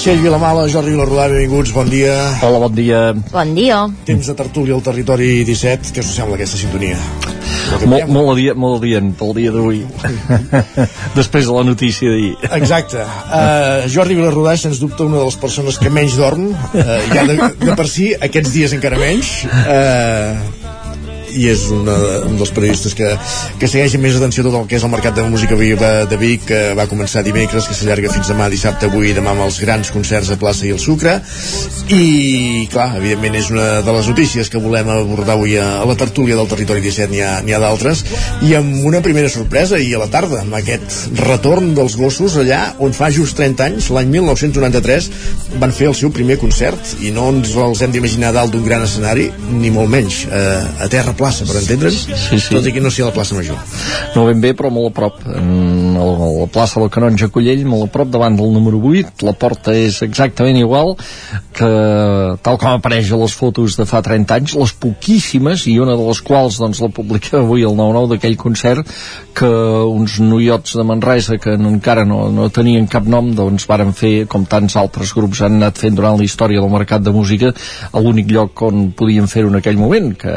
Txell 0.00 0.22
Vilamala, 0.24 0.62
Jordi 0.72 0.94
Vilarrodà, 0.94 1.26
benvinguts, 1.28 1.74
bon 1.76 1.90
dia. 1.92 2.14
Hola, 2.40 2.62
bon 2.62 2.72
dia. 2.72 3.02
Bon 3.34 3.50
dia. 3.52 3.82
Temps 4.08 4.30
de 4.32 4.36
tertúlia 4.38 4.72
al 4.72 4.80
territori 4.80 5.44
17, 5.44 5.92
què 5.92 6.00
us 6.00 6.14
sembla 6.16 6.40
aquesta 6.40 6.56
sintonia? 6.62 6.96
Molt, 7.70 8.10
molt, 8.10 8.30
adient, 8.34 8.58
molt 8.60 8.80
adient 8.80 9.12
pel 9.18 9.34
dia 9.38 9.52
d'avui. 9.54 9.82
Després 11.18 11.48
de 11.48 11.56
la 11.56 11.64
notícia 11.66 12.10
d'ahir. 12.12 12.32
Exacte. 12.58 13.04
Uh, 13.30 13.88
Jordi 13.92 14.18
Vilarrodà, 14.18 14.56
sens 14.60 14.82
dubte, 14.82 15.06
una 15.06 15.20
de 15.22 15.28
les 15.28 15.38
persones 15.40 15.78
que 15.80 15.92
menys 15.92 16.18
dorm, 16.20 16.50
uh, 16.50 16.96
ja 17.14 17.26
de, 17.28 17.38
de 17.62 17.76
per 17.78 17.88
si, 17.90 18.10
aquests 18.30 18.56
dies 18.56 18.76
encara 18.76 19.00
menys. 19.00 19.36
Uh, 19.64 20.59
i 21.36 21.46
és 21.50 21.66
una, 21.74 21.96
un 22.26 22.36
dels 22.38 22.52
periodistes 22.54 22.94
que, 22.98 23.10
que 23.60 23.68
segueix 23.70 23.96
més 24.02 24.16
atenció 24.18 24.44
tot 24.46 24.56
el 24.58 24.66
que 24.70 24.78
és 24.78 24.84
el 24.86 24.92
mercat 24.92 25.16
de 25.16 25.24
música 25.30 25.58
viva 25.58 25.90
de 26.10 26.18
Vic 26.20 26.46
que 26.50 26.60
va 26.78 26.88
començar 26.90 27.22
dimecres, 27.26 27.68
que 27.68 27.76
s'allarga 27.76 28.12
fins 28.12 28.30
demà 28.30 28.48
dissabte, 28.50 28.88
avui 28.90 29.10
i 29.10 29.16
demà 29.16 29.34
amb 29.34 29.44
els 29.46 29.60
grans 29.62 29.92
concerts 29.94 30.32
a 30.32 30.38
Plaça 30.40 30.66
i 30.66 30.72
el 30.74 30.80
Sucre. 30.82 31.18
I 31.90 32.66
clar, 32.72 32.88
evidentment 33.00 33.38
és 33.38 33.50
una 33.52 33.68
de 33.86 33.94
les 33.96 34.10
notícies 34.10 34.50
que 34.50 34.62
volem 34.62 34.90
abordar 34.92 35.36
avui 35.36 35.56
a, 35.58 35.66
a 35.82 35.86
la 35.88 35.96
tertúlia 35.98 36.38
del 36.38 36.50
territori 36.50 36.82
17 36.84 37.10
n'hi 37.10 37.22
ha, 37.24 37.38
ha 37.40 37.62
d'altres. 37.62 38.04
I 38.46 38.54
amb 38.58 38.84
una 38.86 39.02
primera 39.04 39.30
sorpresa 39.32 39.78
i 39.78 39.92
a 39.94 40.02
la 40.02 40.10
tarda 40.12 40.42
amb 40.44 40.56
aquest 40.58 41.18
retorn 41.20 41.74
dels 41.76 41.96
gossos 41.98 42.38
allà 42.40 42.60
on 42.82 42.94
fa 42.96 43.10
just 43.14 43.38
30 43.38 43.66
anys, 43.66 43.90
l'any 43.94 44.10
1993 44.14 45.10
van 45.62 45.74
fer 45.74 45.90
el 45.90 45.98
seu 45.98 46.12
primer 46.14 46.38
concert. 46.42 46.94
I 47.02 47.14
no 47.14 47.28
ens 47.34 47.54
els 47.58 47.82
hem 47.82 47.94
d'imaginar 47.94 48.32
dalt 48.36 48.54
d'un 48.54 48.66
gran 48.66 48.86
escenari 48.86 49.30
ni 49.50 49.72
molt 49.74 49.90
menys, 49.92 50.24
eh, 50.30 50.84
a 50.84 50.90
terra 50.90 51.14
plaça, 51.20 51.46
per 51.48 51.60
entendre'ns, 51.60 52.06
sí, 52.08 52.38
sí. 52.38 52.54
tot 52.54 52.66
i 52.66 52.74
que 52.74 52.82
no 52.82 52.92
sigui 52.92 53.08
la 53.08 53.14
plaça 53.14 53.36
Major. 53.36 53.60
No 54.16 54.26
ben 54.28 54.40
bé, 54.42 54.54
però 54.56 54.72
molt 54.72 54.90
a 54.90 54.96
prop. 54.96 55.20
En 55.30 55.94
la, 55.98 56.30
la 56.40 56.48
plaça 56.52 56.80
del 56.80 56.90
Canonge 56.92 57.30
Collell, 57.32 57.66
molt 57.68 57.88
a 57.88 57.92
prop, 57.94 58.10
davant 58.12 58.38
del 58.38 58.52
número 58.54 58.80
8. 58.90 59.20
La 59.28 59.36
porta 59.36 59.74
és 59.76 60.00
exactament 60.06 60.58
igual 60.60 60.96
que 61.56 61.70
tal 62.44 62.58
com 62.60 62.70
apareix 62.72 63.10
a 63.12 63.18
les 63.20 63.34
fotos 63.36 63.76
de 63.76 63.86
fa 63.88 64.00
30 64.04 64.36
anys, 64.38 64.54
les 64.56 64.72
poquíssimes, 64.80 65.66
i 65.68 65.76
una 65.82 65.96
de 65.98 66.06
les 66.06 66.20
quals 66.24 66.60
doncs, 66.60 66.80
la 66.80 66.90
publica 66.94 67.40
avui 67.40 67.66
el 67.66 67.76
9-9 67.76 68.14
d'aquell 68.14 68.38
concert, 68.40 68.88
que 69.36 69.50
uns 69.90 70.18
noiots 70.22 70.76
de 70.78 70.84
Manresa 70.86 71.38
que 71.42 71.56
encara 71.56 72.06
no, 72.08 72.22
no 72.32 72.48
tenien 72.54 72.88
cap 72.90 73.06
nom, 73.08 73.32
doncs 73.36 73.66
varen 73.70 73.92
fer, 73.96 74.26
com 74.30 74.46
tants 74.48 74.76
altres 74.80 75.12
grups 75.16 75.42
han 75.44 75.58
anat 75.60 75.80
fent 75.82 75.98
durant 75.98 76.18
la 76.18 76.26
història 76.26 76.62
del 76.62 76.72
mercat 76.72 77.04
de 77.04 77.14
música, 77.14 77.52
a 77.92 78.02
l'únic 78.02 78.30
lloc 78.32 78.64
on 78.66 78.90
podien 78.96 79.28
fer-ho 79.30 79.52
en 79.52 79.60
aquell 79.60 79.80
moment, 79.80 80.12
que, 80.20 80.36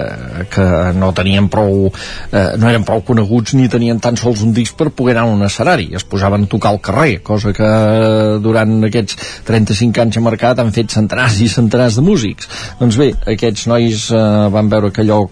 que 0.53 0.67
no 0.95 1.11
tenien 1.15 1.49
prou 1.51 1.87
eh, 1.89 2.45
no 2.59 2.69
eren 2.69 2.85
prou 2.87 3.03
coneguts 3.05 3.55
ni 3.57 3.69
tenien 3.71 3.99
tan 4.03 4.17
sols 4.19 4.43
un 4.45 4.53
disc 4.55 4.77
per 4.79 4.89
poder 4.91 5.17
anar 5.17 5.27
a 5.27 5.35
un 5.35 5.45
escenari 5.47 5.89
es 5.95 6.05
posaven 6.07 6.47
a 6.47 6.51
tocar 6.51 6.73
al 6.73 6.81
carrer 6.83 7.19
cosa 7.23 7.53
que 7.55 7.69
durant 8.43 8.75
aquests 8.89 9.17
35 9.47 10.03
anys 10.05 10.19
a 10.19 10.23
mercat 10.25 10.61
han 10.63 10.73
fet 10.75 10.93
centenars 10.93 11.39
i 11.43 11.49
centenars 11.51 11.99
de 11.99 12.05
músics 12.05 12.49
doncs 12.79 12.99
bé, 12.99 13.11
aquests 13.35 13.67
nois 13.71 14.07
eh, 14.11 14.23
van 14.53 14.71
veure 14.71 14.91
que 14.93 15.03
allò 15.05 15.23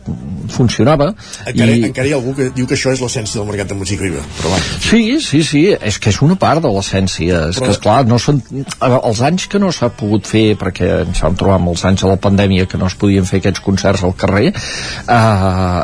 funcionava 0.51 1.11
encara, 1.11 1.71
i... 1.71 1.85
encara 1.89 2.07
hi 2.09 2.15
ha 2.15 2.19
algú 2.19 2.35
que 2.37 2.49
diu 2.55 2.69
que 2.69 2.77
això 2.77 2.93
és 2.95 3.03
l'essència 3.03 3.39
del 3.39 3.49
mercat 3.49 3.71
de 3.71 3.79
música 3.79 4.05
viva 4.07 4.23
però 4.39 4.53
va. 4.53 4.61
sí, 4.87 5.19
sí, 5.23 5.43
sí, 5.47 5.63
és 5.75 5.99
que 6.01 6.11
és 6.13 6.21
una 6.25 6.37
part 6.39 6.63
de 6.63 6.71
l'essència 6.71 7.47
és 7.49 7.59
però... 7.59 7.69
que 7.69 7.77
esclar, 7.77 7.99
no 8.09 8.19
són 8.21 8.41
els 8.81 9.21
anys 9.27 9.47
que 9.51 9.61
no 9.61 9.71
s'ha 9.75 9.91
pogut 9.97 10.27
fer 10.29 10.45
perquè 10.59 10.89
ens 11.05 11.23
vam 11.23 11.37
trobar 11.39 11.59
amb 11.59 11.73
els 11.73 11.85
anys 11.87 12.05
de 12.05 12.11
la 12.11 12.19
pandèmia 12.21 12.67
que 12.69 12.79
no 12.81 12.89
es 12.91 12.97
podien 12.99 13.27
fer 13.27 13.41
aquests 13.41 13.63
concerts 13.65 14.05
al 14.07 14.15
carrer 14.17 14.51
eh, 14.51 15.30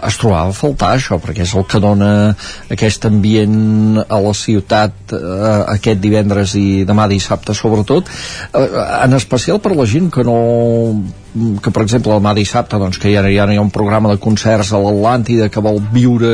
es 0.08 0.18
trobava 0.22 0.52
a 0.52 0.56
faltar 0.56 0.94
això 0.96 1.20
perquè 1.22 1.46
és 1.46 1.54
el 1.58 1.68
que 1.70 1.82
dona 1.84 2.10
aquest 2.74 3.08
ambient 3.10 4.02
a 4.04 4.20
la 4.24 4.34
ciutat 4.38 5.16
eh, 5.16 5.62
aquest 5.78 6.02
divendres 6.04 6.56
i 6.60 6.84
demà 6.88 7.08
dissabte 7.12 7.56
sobretot 7.58 8.10
eh, 8.10 8.68
en 9.04 9.18
especial 9.18 9.62
per 9.64 9.76
la 9.78 9.88
gent 9.90 10.12
que 10.14 10.26
no 10.28 10.38
que 11.62 11.72
per 11.74 11.84
exemple 11.84 12.16
demà 12.16 12.34
dissabte 12.34 12.80
doncs, 12.82 12.98
que 13.02 13.12
ja, 13.14 13.22
ja 13.22 13.46
hi 13.46 13.58
ha 13.58 13.64
un 13.64 13.72
programa 13.74 14.10
de 14.10 14.20
concerts 14.22 14.72
a 14.74 14.80
l'Atlàntida 14.82 15.50
que 15.54 15.64
vol 15.64 15.80
viure 15.94 16.32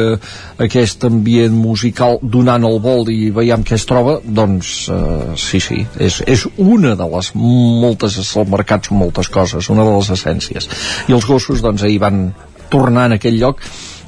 aquest 0.64 1.04
ambient 1.10 1.56
musical 1.58 2.20
donant 2.22 2.64
el 2.68 2.80
vol 2.84 3.10
i 3.12 3.32
veiem 3.36 3.66
què 3.68 3.76
es 3.80 3.88
troba 3.90 4.20
doncs 4.24 4.74
eh, 4.94 5.34
sí, 5.40 5.60
sí, 5.64 5.82
és, 6.00 6.22
és 6.28 6.46
una 6.58 6.96
de 7.00 7.10
les 7.16 7.34
moltes, 7.36 8.20
el 8.40 8.50
mercat 8.54 8.90
són 8.90 9.02
moltes 9.02 9.30
coses, 9.34 9.70
una 9.74 9.86
de 9.88 9.98
les 9.98 10.14
essències. 10.16 10.70
I 11.10 11.18
els 11.18 11.28
gossos 11.28 11.64
doncs 11.64 11.84
ahir 11.84 12.00
van 12.04 12.26
tornar 12.72 13.10
en 13.10 13.18
aquell 13.18 13.40
lloc 13.40 13.64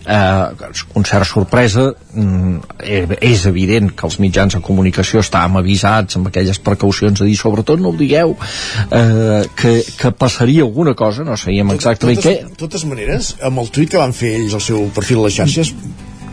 eh, 0.06 0.72
concert 0.94 1.28
sorpresa 1.28 1.90
mm, 2.14 2.80
és 3.20 3.46
evident 3.50 3.92
que 3.98 4.08
els 4.08 4.20
mitjans 4.24 4.58
de 4.58 4.62
comunicació 4.66 5.24
estàvem 5.24 5.60
avisats 5.62 6.20
amb 6.20 6.30
aquelles 6.30 6.62
precaucions 6.64 7.20
de 7.20 7.30
dir 7.30 7.38
sobretot 7.40 7.82
no 7.82 7.92
ho 7.92 8.00
digueu 8.00 8.36
eh, 8.36 9.44
que, 9.58 9.78
que 10.00 10.14
passaria 10.16 10.66
alguna 10.68 10.96
cosa 10.96 11.26
no 11.28 11.38
sabíem 11.38 11.76
exactament 11.76 12.22
què. 12.24 12.38
De 12.46 12.60
totes 12.66 12.86
maneres, 12.90 13.36
amb 13.44 13.64
el 13.64 13.72
tuit 13.74 13.92
que 13.92 14.02
van 14.02 14.16
fer 14.16 14.36
ells 14.40 14.58
al 14.58 14.64
seu 14.64 14.90
perfil 14.96 15.24
a 15.24 15.30
les 15.30 15.40
xarxes 15.42 15.74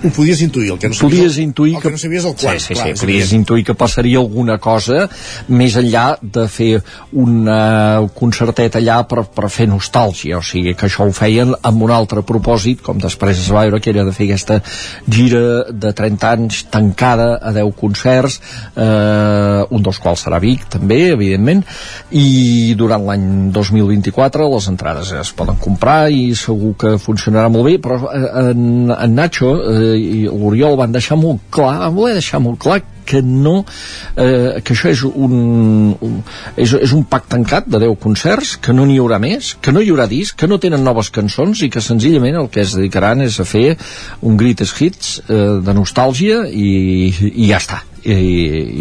ho 0.02 0.10
podies 0.10 0.40
intuir, 0.42 0.72
el 0.72 0.78
que 0.78 0.88
no 0.90 0.94
sabies, 0.94 1.20
podies 1.20 1.38
intuir 1.38 1.76
el 1.76 1.82
que 1.82 1.90
no 1.94 1.98
sabies 1.98 2.24
el 2.24 2.34
quan. 2.34 2.58
Sí, 2.58 2.66
sí, 2.66 2.74
clar, 2.74 2.88
sí, 2.90 3.06
podies 3.06 3.32
intuir 3.36 3.64
que 3.68 3.74
passaria 3.78 4.18
alguna 4.18 4.58
cosa 4.62 5.06
més 5.48 5.76
enllà 5.78 6.16
de 6.22 6.46
fer 6.50 6.70
un 7.22 7.46
concertet 8.16 8.78
allà 8.80 9.02
per, 9.08 9.24
per 9.30 9.50
fer 9.52 9.68
nostàlgia, 9.70 10.40
o 10.40 10.46
sigui 10.46 10.74
que 10.78 10.88
això 10.88 11.06
ho 11.06 11.14
feien 11.14 11.54
amb 11.62 11.86
un 11.86 11.92
altre 11.94 12.24
propòsit, 12.26 12.82
com 12.82 12.98
després 13.02 13.38
es 13.38 13.50
va 13.54 13.66
veure 13.66 13.80
que 13.82 13.92
era 13.92 14.04
de 14.06 14.14
fer 14.16 14.28
aquesta 14.30 14.58
gira 15.06 15.42
de 15.70 15.92
30 15.94 16.32
anys 16.32 16.64
tancada 16.72 17.36
a 17.38 17.54
10 17.54 17.72
concerts, 17.78 18.40
eh, 18.74 19.62
un 19.70 19.86
dels 19.86 20.02
quals 20.02 20.26
serà 20.26 20.40
Vic 20.42 20.66
també, 20.72 21.00
evidentment, 21.12 21.62
i 22.18 22.74
durant 22.78 23.06
l'any 23.06 23.28
2024 23.54 24.48
les 24.52 24.68
entrades 24.72 25.12
es 25.20 25.32
poden 25.36 25.58
comprar 25.62 26.10
i 26.10 26.32
segur 26.38 26.74
que 26.78 26.96
funcionarà 27.02 27.50
molt 27.52 27.68
bé, 27.68 27.78
però 27.82 28.00
en, 28.50 28.90
en 28.92 29.14
Nacho 29.14 29.54
eh, 29.60 29.91
i 29.98 30.24
l'Oriol 30.28 30.78
van 30.80 30.94
deixar 30.94 31.18
molt 31.20 31.44
clar, 31.52 31.78
van 31.84 31.94
voler 31.96 32.16
deixar 32.18 32.40
molt 32.42 32.60
clar 32.62 32.80
que 33.04 33.22
no 33.22 33.64
eh, 34.16 34.60
que 34.62 34.74
això 34.74 34.90
és 34.92 35.02
un, 35.04 35.92
un 36.00 36.18
és, 36.56 36.72
és 36.72 36.92
un 36.94 37.04
pack 37.10 37.28
tancat 37.34 37.68
de 37.68 37.80
10 37.82 37.98
concerts 38.02 38.54
que 38.62 38.74
no 38.76 38.86
n'hi 38.88 38.98
haurà 39.02 39.18
més, 39.22 39.54
que 39.60 39.74
no 39.74 39.82
hi 39.82 39.90
haurà 39.92 40.06
disc 40.10 40.38
que 40.38 40.48
no 40.50 40.60
tenen 40.62 40.84
noves 40.86 41.10
cançons 41.14 41.64
i 41.66 41.70
que 41.72 41.82
senzillament 41.84 42.38
el 42.38 42.50
que 42.52 42.62
es 42.64 42.76
dedicaran 42.78 43.24
és 43.26 43.40
a 43.42 43.48
fer 43.48 43.76
un 44.22 44.38
greatest 44.40 44.80
hits 44.80 45.16
eh, 45.26 45.40
de 45.64 45.76
nostàlgia 45.76 46.44
i, 46.48 47.10
i 47.32 47.50
ja 47.50 47.58
està. 47.62 47.82
I, 48.02 48.14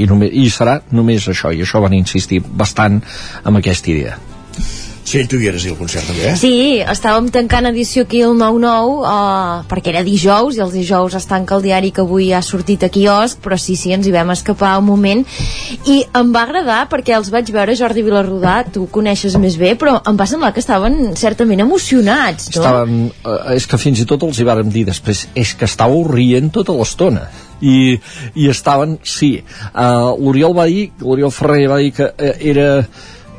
i, 0.02 0.06
només, 0.10 0.32
i 0.34 0.48
serà 0.50 0.80
només 0.98 1.28
això 1.30 1.52
i 1.54 1.62
això 1.62 1.82
van 1.84 1.94
insistir 1.94 2.40
bastant 2.42 2.98
amb 3.46 3.60
aquesta 3.60 3.94
idea 3.94 4.16
Txell, 5.12 5.28
tu 5.28 5.42
hi 5.42 5.50
eres 5.50 5.66
al 5.68 5.74
concert 5.76 6.08
també, 6.08 6.22
eh? 6.30 6.36
Sí, 6.40 6.52
estàvem 6.80 7.26
tancant 7.36 7.66
edició 7.68 8.06
aquí 8.06 8.22
al 8.24 8.38
9-9 8.40 8.94
uh, 9.04 9.66
perquè 9.68 9.92
era 9.92 10.06
dijous 10.08 10.56
i 10.56 10.62
els 10.64 10.72
dijous 10.72 11.18
es 11.20 11.28
tanca 11.28 11.58
el 11.58 11.66
diari 11.66 11.92
que 11.92 12.06
avui 12.06 12.30
ha 12.32 12.40
sortit 12.40 12.86
a 12.88 12.90
quiosc 12.94 13.42
però 13.44 13.58
sí, 13.60 13.76
sí, 13.76 13.92
ens 13.92 14.08
hi 14.08 14.16
vam 14.16 14.32
escapar 14.32 14.78
un 14.80 14.88
moment 14.88 15.26
i 15.92 15.98
em 16.16 16.32
va 16.32 16.46
agradar 16.48 16.80
perquè 16.94 17.18
els 17.18 17.28
vaig 17.34 17.52
veure 17.52 17.76
Jordi 17.76 18.06
Vilarrodà, 18.08 18.56
tu 18.72 18.88
coneixes 18.88 19.36
més 19.36 19.60
bé 19.60 19.76
però 19.76 19.98
em 20.08 20.16
va 20.16 20.30
semblar 20.32 20.54
que 20.56 20.64
estaven 20.64 21.12
certament 21.20 21.68
emocionats 21.68 22.48
no? 22.54 22.62
Estaven, 22.62 22.98
eh, 23.12 23.38
és 23.60 23.68
que 23.68 23.84
fins 23.84 24.00
i 24.00 24.08
tot 24.08 24.24
els 24.24 24.40
hi 24.40 24.48
vàrem 24.48 24.72
dir 24.72 24.88
després 24.88 25.28
és 25.36 25.56
que 25.60 25.68
estàveu 25.68 26.08
rient 26.08 26.54
tota 26.56 26.80
l'estona 26.80 27.28
i, 27.60 27.98
i 28.40 28.48
estaven, 28.48 29.02
sí 29.04 29.36
uh, 29.44 30.16
l'Oriol 30.16 30.56
va 30.56 30.72
dir, 30.72 30.94
l'Oriol 31.04 31.36
Ferrer 31.36 31.66
va 31.68 31.84
dir 31.84 31.98
que 32.00 32.14
uh, 32.16 32.38
era 32.40 32.70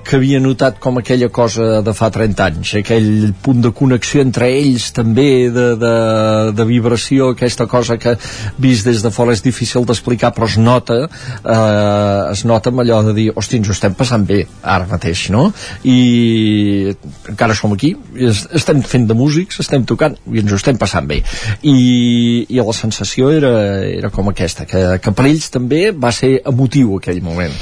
que 0.04 0.16
havia 0.16 0.40
notat 0.40 0.78
com 0.82 0.98
aquella 0.98 1.28
cosa 1.28 1.80
de 1.84 1.94
fa 1.96 2.10
30 2.12 2.44
anys, 2.44 2.74
aquell 2.80 3.32
punt 3.42 3.62
de 3.64 3.72
connexió 3.76 4.22
entre 4.22 4.48
ells 4.52 4.90
també, 4.94 5.50
de, 5.54 5.66
de, 5.80 5.92
de 6.56 6.66
vibració, 6.68 7.32
aquesta 7.32 7.66
cosa 7.70 7.96
que 8.00 8.16
vist 8.62 8.88
des 8.88 9.02
de 9.04 9.12
fora 9.14 9.34
és 9.36 9.44
difícil 9.44 9.86
d'explicar 9.88 10.32
però 10.36 10.48
es 10.50 10.58
nota 10.58 10.98
eh, 11.06 12.32
es 12.32 12.44
nota 12.48 12.72
amb 12.72 12.82
allò 12.84 13.02
de 13.08 13.16
dir, 13.16 13.28
hosti, 13.34 13.60
ens 13.60 13.70
ho 13.70 13.76
estem 13.76 13.96
passant 13.98 14.26
bé 14.28 14.42
ara 14.62 14.88
mateix, 14.90 15.28
no? 15.34 15.48
I 15.84 16.94
encara 17.30 17.56
som 17.58 17.74
aquí, 17.76 17.94
estem 18.52 18.82
fent 18.86 19.06
de 19.08 19.16
músics, 19.18 19.60
estem 19.62 19.86
tocant 19.88 20.18
i 20.32 20.42
ens 20.42 20.52
ho 20.52 20.58
estem 20.58 20.80
passant 20.80 21.08
bé 21.08 21.22
i, 21.62 21.76
i 22.48 22.60
la 22.60 22.76
sensació 22.76 23.30
era, 23.34 23.52
era 23.86 24.10
com 24.14 24.32
aquesta, 24.32 24.66
que, 24.68 24.82
que 25.02 25.14
per 25.14 25.28
ells 25.30 25.48
també 25.54 25.88
va 25.92 26.12
ser 26.14 26.38
emotiu 26.48 26.98
aquell 26.98 27.22
moment 27.24 27.54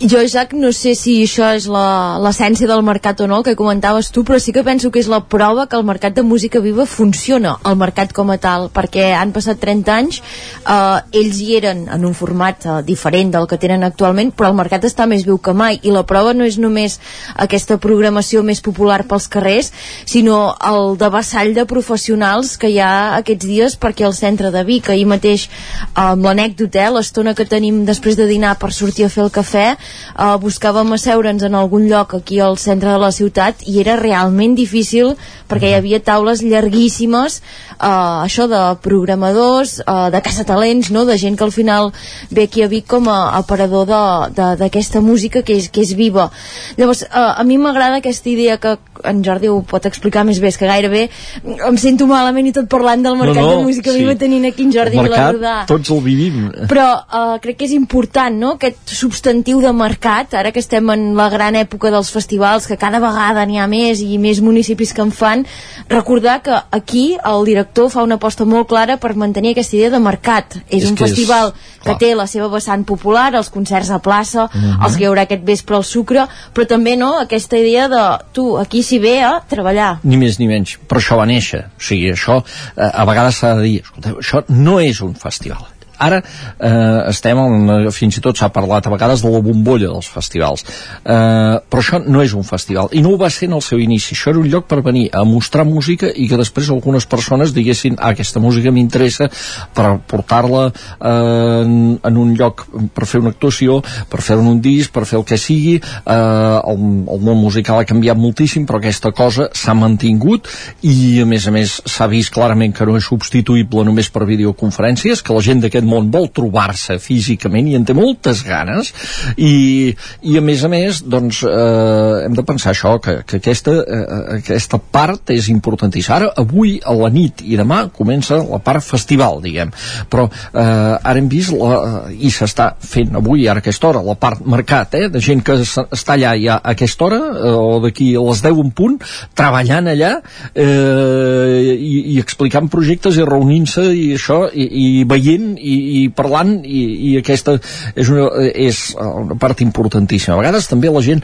jo, 0.00 0.20
Isaac, 0.20 0.52
no 0.58 0.72
sé 0.74 0.96
si 0.98 1.14
això 1.22 1.52
és 1.54 1.68
l'essència 1.70 2.66
del 2.66 2.82
mercat 2.82 3.20
o 3.22 3.28
no, 3.30 3.38
que 3.46 3.54
comentaves 3.54 4.10
tu, 4.10 4.24
però 4.26 4.40
sí 4.42 4.50
que 4.52 4.64
penso 4.66 4.90
que 4.90 4.98
és 4.98 5.06
la 5.08 5.20
prova 5.30 5.68
que 5.70 5.78
el 5.78 5.84
mercat 5.86 6.16
de 6.16 6.24
música 6.26 6.58
viva 6.58 6.84
funciona, 6.84 7.54
el 7.64 7.76
mercat 7.78 8.12
com 8.12 8.32
a 8.34 8.36
tal, 8.42 8.66
perquè 8.74 9.12
han 9.14 9.30
passat 9.32 9.60
30 9.62 9.94
anys, 9.94 10.18
eh, 10.66 11.20
ells 11.20 11.38
hi 11.38 11.54
eren 11.60 11.84
en 11.94 12.04
un 12.04 12.16
format 12.18 12.66
eh, 12.66 12.80
diferent 12.82 13.30
del 13.36 13.46
que 13.46 13.58
tenen 13.62 13.86
actualment, 13.86 14.32
però 14.34 14.50
el 14.50 14.58
mercat 14.58 14.84
està 14.84 15.06
més 15.06 15.22
viu 15.24 15.38
que 15.38 15.54
mai, 15.54 15.78
i 15.82 15.94
la 15.94 16.02
prova 16.02 16.34
no 16.34 16.44
és 16.44 16.58
només 16.58 16.98
aquesta 17.46 17.78
programació 17.78 18.42
més 18.42 18.60
popular 18.60 19.04
pels 19.06 19.30
carrers, 19.30 19.70
sinó 20.10 20.56
el 20.58 20.98
de 20.98 21.10
vassall 21.14 21.54
de 21.54 21.66
professionals 21.70 22.56
que 22.58 22.72
hi 22.74 22.80
ha 22.82 23.14
aquests 23.20 23.46
dies, 23.46 23.78
perquè 23.78 24.10
el 24.10 24.18
centre 24.18 24.50
de 24.50 24.66
Vic, 24.66 24.90
ahir 24.90 25.06
mateix, 25.06 25.46
amb 25.94 26.26
l'anècdota, 26.26 26.90
l'estona 26.98 27.38
que 27.38 27.46
tenim 27.46 27.84
després 27.86 28.18
de 28.18 28.26
dinar 28.26 28.58
per 28.58 28.74
sortir 28.74 29.06
a 29.06 29.12
fer 29.12 29.22
el 29.28 29.32
cafè, 29.32 29.68
uh, 30.14 30.36
buscàvem 30.42 30.92
asseure'ns 30.96 31.44
en 31.46 31.54
algun 31.54 31.88
lloc 31.90 32.14
aquí 32.14 32.40
al 32.40 32.58
centre 32.58 32.90
de 32.90 33.00
la 33.02 33.12
ciutat 33.12 33.64
i 33.66 33.80
era 33.82 33.96
realment 34.00 34.56
difícil 34.58 35.14
perquè 35.50 35.72
hi 35.72 35.78
havia 35.78 36.00
taules 36.04 36.42
llarguíssimes 36.42 37.40
uh, 37.78 38.24
això 38.24 38.48
de 38.50 38.62
programadors 38.84 39.80
uh, 39.84 40.08
de 40.14 40.22
caçatalents, 40.24 40.90
no? 40.94 41.04
de 41.04 41.18
gent 41.20 41.36
que 41.36 41.44
al 41.44 41.54
final 41.54 41.92
ve 42.30 42.48
aquí 42.48 42.62
a 42.62 42.68
Vic 42.68 42.88
com 42.88 43.08
a 43.08 43.36
aparador 43.38 43.86
d'aquesta 44.34 45.00
música 45.00 45.42
que 45.42 45.58
és, 45.58 45.68
que 45.68 45.82
és 45.84 45.94
viva 45.94 46.30
llavors 46.78 47.04
uh, 47.10 47.34
a 47.38 47.44
mi 47.44 47.58
m'agrada 47.58 48.00
aquesta 48.02 48.30
idea 48.30 48.58
que 48.58 48.76
en 49.04 49.22
Jordi 49.24 49.48
ho 49.48 49.60
pot 49.62 49.86
explicar 49.86 50.24
més 50.24 50.40
bé, 50.40 50.48
és 50.48 50.58
que 50.60 50.68
gairebé 50.70 51.08
em 51.44 51.76
sento 51.80 52.06
malament 52.10 52.46
i 52.50 52.52
tot 52.52 52.68
parlant 52.70 53.02
del 53.04 53.16
mercat 53.20 53.42
no, 53.42 53.50
no, 53.50 53.58
de 53.58 53.68
música 53.68 53.92
sí. 53.92 54.02
viva 54.02 54.16
tenint 54.18 54.44
aquí 54.50 54.66
en 54.66 54.72
Jordi 54.72 54.98
el 54.98 55.10
mercat, 55.10 55.68
tots 55.70 55.90
el 55.90 56.00
vivim 56.04 56.50
però 56.70 56.86
uh, 57.04 57.36
crec 57.42 57.58
que 57.60 57.68
és 57.68 57.74
important 57.76 58.34
no? 58.38 58.54
aquest 58.58 58.94
substantiu 58.94 59.60
de 59.60 59.72
mercat, 59.76 60.34
ara 60.38 60.52
que 60.52 60.62
estem 60.62 60.88
en 60.94 61.04
la 61.18 61.28
gran 61.32 61.56
època 61.58 61.90
dels 61.92 62.10
festivals, 62.14 62.68
que 62.70 62.78
cada 62.80 63.00
vegada 63.02 63.44
n'hi 63.46 63.58
ha 63.60 63.66
més 63.70 64.00
i 64.04 64.18
més 64.22 64.40
municipis 64.44 64.94
que 64.94 65.02
en 65.04 65.12
fan, 65.14 65.44
recordar 65.90 66.40
que 66.44 66.56
aquí 66.74 67.04
el 67.18 67.44
director 67.48 67.90
fa 67.92 68.04
una 68.06 68.18
aposta 68.20 68.46
molt 68.48 68.68
clara 68.70 68.96
per 69.02 69.14
mantenir 69.20 69.54
aquesta 69.54 69.76
idea 69.76 69.92
de 69.92 70.00
mercat. 70.02 70.58
És, 70.68 70.82
és 70.82 70.90
un 70.90 70.98
festival 71.00 71.52
és... 71.52 71.80
que 71.84 71.96
té 72.00 72.12
la 72.16 72.26
seva 72.30 72.48
vessant 72.52 72.84
popular, 72.88 73.30
els 73.34 73.50
concerts 73.52 73.90
a 73.90 74.00
plaça, 74.00 74.46
uh 74.46 74.56
mhm. 74.56 74.64
-huh. 74.64 74.84
els 74.86 74.96
que 74.96 75.04
hi 75.04 75.08
haurà 75.08 75.26
aquest 75.28 75.44
vespre 75.44 75.76
al 75.76 75.84
sucre, 75.84 76.26
però 76.54 76.66
també 76.66 76.96
no 76.96 77.18
aquesta 77.18 77.58
idea 77.58 77.88
de 77.88 78.04
tu, 78.32 78.56
aquí 78.58 78.82
s'hi 78.94 79.00
ve 79.02 79.14
a 79.24 79.40
treballar. 79.50 79.98
Ni 80.06 80.18
més 80.20 80.38
ni 80.38 80.46
menys, 80.46 80.76
però 80.88 81.02
això 81.02 81.18
va 81.18 81.26
néixer. 81.26 81.64
O 81.74 81.82
sigui, 81.82 82.12
això 82.14 82.40
eh, 82.40 82.86
a 82.86 83.04
vegades 83.08 83.40
s'ha 83.40 83.54
de 83.58 83.66
dir, 83.66 83.78
escolteu, 83.82 84.20
això 84.22 84.44
no 84.54 84.78
és 84.82 85.00
un 85.02 85.16
festival 85.18 85.73
ara 85.98 86.20
eh, 86.22 87.10
estem 87.10 87.38
en, 87.38 87.90
fins 87.94 88.18
i 88.18 88.24
tot 88.24 88.38
s'ha 88.38 88.50
parlat 88.54 88.86
a 88.86 88.94
vegades 88.94 89.22
de 89.24 89.32
la 89.32 89.42
bombolla 89.44 89.92
dels 89.92 90.08
festivals. 90.10 90.64
Eh, 91.04 91.58
però 91.68 91.82
això 91.82 92.00
no 92.04 92.22
és 92.22 92.34
un 92.34 92.46
festival 92.46 92.92
i 92.92 93.02
no 93.04 93.14
ho 93.14 93.20
va 93.20 93.30
ser 93.30 93.48
en 93.48 93.58
el 93.58 93.64
seu 93.64 93.80
inici. 93.82 94.14
Això 94.14 94.32
era 94.32 94.42
un 94.42 94.48
lloc 94.50 94.68
per 94.70 94.82
venir 94.84 95.08
a 95.12 95.24
mostrar 95.28 95.66
música 95.68 96.10
i 96.10 96.28
que 96.30 96.40
després 96.40 96.70
algunes 96.70 97.06
persones 97.06 97.54
diguessin 97.54 97.98
ah, 97.98 98.12
aquesta 98.14 98.40
música 98.40 98.72
m'interessa 98.74 99.30
per 99.74 99.98
portar-la 100.10 100.66
eh, 100.70 101.64
en, 101.64 101.98
en 102.02 102.16
un 102.16 102.34
lloc 102.38 102.66
per 102.94 103.06
fer 103.08 103.20
una 103.22 103.32
actuació 103.34 103.80
per 104.10 104.22
fer 104.24 104.36
un 104.40 104.60
disc, 104.64 104.92
per 104.94 105.04
fer 105.08 105.18
el 105.20 105.26
que 105.28 105.38
sigui 105.40 105.76
eh, 105.78 106.14
el, 106.14 106.84
el 107.14 107.24
món 107.24 107.40
musical 107.40 107.80
ha 107.80 107.88
canviat 107.88 108.20
moltíssim 108.20 108.66
però 108.68 108.80
aquesta 108.80 109.12
cosa 109.16 109.48
s'ha 109.54 109.76
mantingut 109.78 110.48
i 110.86 111.20
a 111.22 111.28
més 111.28 111.48
a 111.48 111.54
més 111.54 111.78
s'ha 111.84 112.08
vist 112.10 112.32
clarament 112.34 112.74
que 112.76 112.86
no 112.88 112.96
és 112.98 113.08
substituïble 113.10 113.84
només 113.86 114.10
per 114.12 114.26
videoconferències 114.28 115.22
que 115.24 115.36
la 115.36 115.44
gent 115.44 115.62
d'aquest 115.64 115.83
aquest 115.84 115.90
món 115.90 116.10
vol 116.10 116.30
trobar-se 116.32 116.98
físicament 116.98 117.68
i 117.68 117.76
en 117.76 117.84
té 117.84 117.94
moltes 117.94 118.42
ganes 118.44 118.92
i, 119.36 119.92
i 120.22 120.38
a 120.38 120.42
més 120.42 120.64
a 120.64 120.70
més 120.72 121.02
doncs 121.04 121.42
eh, 121.44 122.24
hem 122.24 122.34
de 122.34 122.44
pensar 122.46 122.72
això 122.72 122.96
que, 123.02 123.22
que 123.26 123.38
aquesta, 123.40 123.72
eh, 123.84 124.38
aquesta 124.38 124.78
part 124.78 125.30
és 125.34 125.48
importantíssima. 125.52 126.16
Ara 126.16 126.30
avui 126.40 126.78
a 126.84 126.94
la 126.96 127.10
nit 127.12 127.42
i 127.44 127.58
demà 127.58 127.88
comença 127.92 128.40
la 128.40 128.60
part 128.64 128.84
festival 128.84 129.42
diguem. 129.44 129.72
Però 130.10 130.26
eh, 130.28 130.62
ara 130.62 131.18
hem 131.18 131.28
vist 131.28 131.52
la, 131.54 132.08
i 132.10 132.32
s'està 132.32 132.72
fent 132.80 133.14
avui 133.20 133.48
ara 133.48 133.60
a 133.60 133.64
aquesta 133.64 133.90
hora 133.90 134.04
la 134.04 134.16
part 134.18 134.44
mercat 134.46 134.96
eh, 134.98 135.08
de 135.12 135.22
gent 135.22 135.44
que 135.44 135.58
està 135.64 136.16
allà 136.16 136.34
ja 136.40 136.58
a 136.58 136.74
aquesta 136.74 137.08
hora 137.08 137.20
eh, 137.34 137.54
o 137.54 137.80
d'aquí 137.84 138.12
a 138.16 138.24
les 138.24 138.42
10 138.44 138.62
en 138.64 138.72
punt 138.76 138.98
treballant 139.36 139.90
allà 139.92 140.14
eh, 140.54 141.74
i, 141.74 141.94
i 142.14 142.18
explicant 142.22 142.70
projectes 142.72 143.18
i 143.18 143.26
reunint-se 143.28 143.86
i 143.94 144.06
això 144.18 144.44
i, 144.50 144.66
i 144.84 144.86
veient 145.08 145.54
i 145.58 145.73
i, 145.74 146.00
parlant 146.14 146.56
i, 146.64 146.84
i 147.10 147.12
aquesta 147.20 147.58
és 147.94 148.10
una, 148.12 148.30
és 148.54 148.86
una 149.00 149.38
part 149.40 149.62
importantíssima. 149.66 150.36
A 150.36 150.42
vegades 150.42 150.70
també 150.70 150.92
la 150.92 151.04
gent 151.04 151.22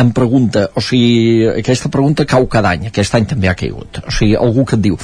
em 0.00 0.10
pregunta, 0.16 0.68
o 0.74 0.80
sigui, 0.80 1.44
aquesta 1.52 1.90
pregunta 1.92 2.24
cau 2.28 2.46
cada 2.48 2.72
any, 2.72 2.86
aquest 2.88 3.14
any 3.18 3.26
també 3.28 3.50
ha 3.50 3.56
caigut. 3.58 4.00
O 4.06 4.14
sigui, 4.14 4.36
algú 4.40 4.64
que 4.68 4.78
et 4.78 4.84
diu, 4.86 4.96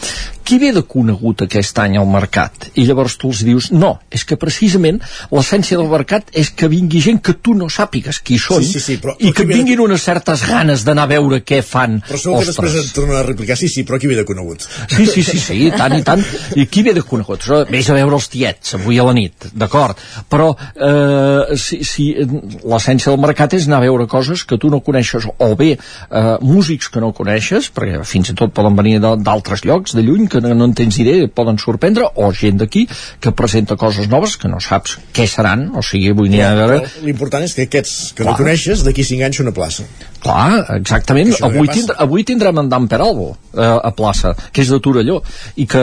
qui 0.49 0.57
ve 0.57 0.71
de 0.73 0.81
conegut 0.89 1.43
aquest 1.45 1.77
any 1.83 1.99
al 2.01 2.07
mercat? 2.09 2.71
I 2.81 2.87
llavors 2.89 3.19
tu 3.21 3.29
els 3.29 3.43
dius, 3.45 3.69
no, 3.75 3.91
és 4.09 4.23
que 4.25 4.39
precisament 4.41 4.97
l'essència 5.35 5.77
del 5.77 5.91
mercat 5.93 6.31
és 6.33 6.49
que 6.57 6.71
vingui 6.73 7.03
gent 7.05 7.19
que 7.25 7.35
tu 7.37 7.53
no 7.59 7.69
sàpigues 7.69 8.23
qui 8.25 8.39
són 8.41 8.63
sí, 8.65 8.79
sí, 8.79 8.81
sí, 8.81 8.97
però, 9.03 9.13
i 9.21 9.35
que 9.37 9.45
et 9.45 9.51
vinguin 9.51 9.77
de... 9.77 9.85
unes 9.85 10.07
certes 10.09 10.47
ganes 10.49 10.87
d'anar 10.87 11.05
a 11.05 11.11
veure 11.11 11.43
què 11.45 11.61
fan. 11.67 11.99
Però 12.07 12.21
segur 12.23 12.41
que 12.41 12.49
després 12.49 12.79
et 12.81 12.93
tornen 12.97 13.19
a 13.19 13.25
replicar, 13.27 13.59
sí, 13.61 13.69
sí, 13.69 13.85
però 13.85 13.99
qui 14.01 14.09
ve 14.09 14.17
de 14.17 14.25
conegut? 14.29 14.65
Sí, 14.95 15.05
sí, 15.11 15.25
sí, 15.27 15.41
sí, 15.43 15.59
tant 15.77 15.99
i 15.99 16.01
tant. 16.07 16.25
I 16.57 16.65
qui 16.73 16.87
ve 16.87 16.97
de 16.97 17.05
conegut? 17.05 17.45
Vés 17.69 17.93
a 17.93 17.99
veure 17.99 18.17
els 18.17 18.31
tiets 18.33 18.79
avui 18.79 18.97
a 18.97 19.05
la 19.05 19.13
nit, 19.19 19.51
d'acord, 19.53 20.01
però 20.33 20.49
eh, 20.57 21.59
si, 21.61 21.83
si 21.85 22.09
l'essència 22.17 23.13
del 23.13 23.21
mercat 23.21 23.59
és 23.59 23.69
anar 23.69 23.83
a 23.83 23.85
veure 23.85 24.09
coses 24.09 24.47
que 24.49 24.57
tu 24.57 24.73
no 24.73 24.81
coneixes, 24.87 25.29
o 25.29 25.53
bé 25.61 25.75
eh, 25.77 26.35
músics 26.41 26.89
que 26.89 27.05
no 27.05 27.13
coneixes, 27.13 27.69
perquè 27.75 28.01
fins 28.09 28.33
i 28.33 28.39
tot 28.39 28.57
poden 28.57 28.81
venir 28.81 28.97
d'altres 29.05 29.67
llocs, 29.69 29.93
de 29.99 30.09
lluny, 30.09 30.25
que 30.33 30.38
que 30.45 30.55
no 30.55 30.69
en 30.69 30.75
tens 30.79 30.99
idea 31.03 31.29
poden 31.29 31.59
sorprendre, 31.63 32.09
o 32.15 32.31
gent 32.33 32.61
d'aquí 32.63 32.87
que 33.21 33.33
presenta 33.33 33.77
coses 33.77 34.09
noves 34.09 34.37
que 34.41 34.51
no 34.51 34.61
saps 34.61 34.99
què 35.15 35.27
seran, 35.31 35.69
o 35.77 35.85
sigui, 35.85 36.13
vull 36.17 36.31
dir... 36.33 36.45
Veure... 36.59 36.83
L'important 37.05 37.45
és 37.47 37.55
que 37.57 37.69
aquests 37.69 38.13
que 38.13 38.23
Clar. 38.23 38.33
no 38.33 38.39
coneixes 38.39 38.85
d'aquí 38.87 39.05
5 39.07 39.29
anys 39.29 39.43
una 39.45 39.55
plaça. 39.57 39.87
Clar, 40.19 40.65
exactament. 40.75 41.31
Avui, 41.47 41.69
tindr 41.71 41.95
avui 42.03 42.25
tindrem 42.27 42.59
en 42.59 42.69
Dan 42.71 42.89
Peralbo 42.91 43.31
eh, 43.55 43.63
a 43.63 43.93
plaça, 43.95 44.33
que 44.53 44.65
és 44.65 44.71
de 44.73 44.81
Torelló, 44.83 45.21
i 45.57 45.67
que 45.71 45.83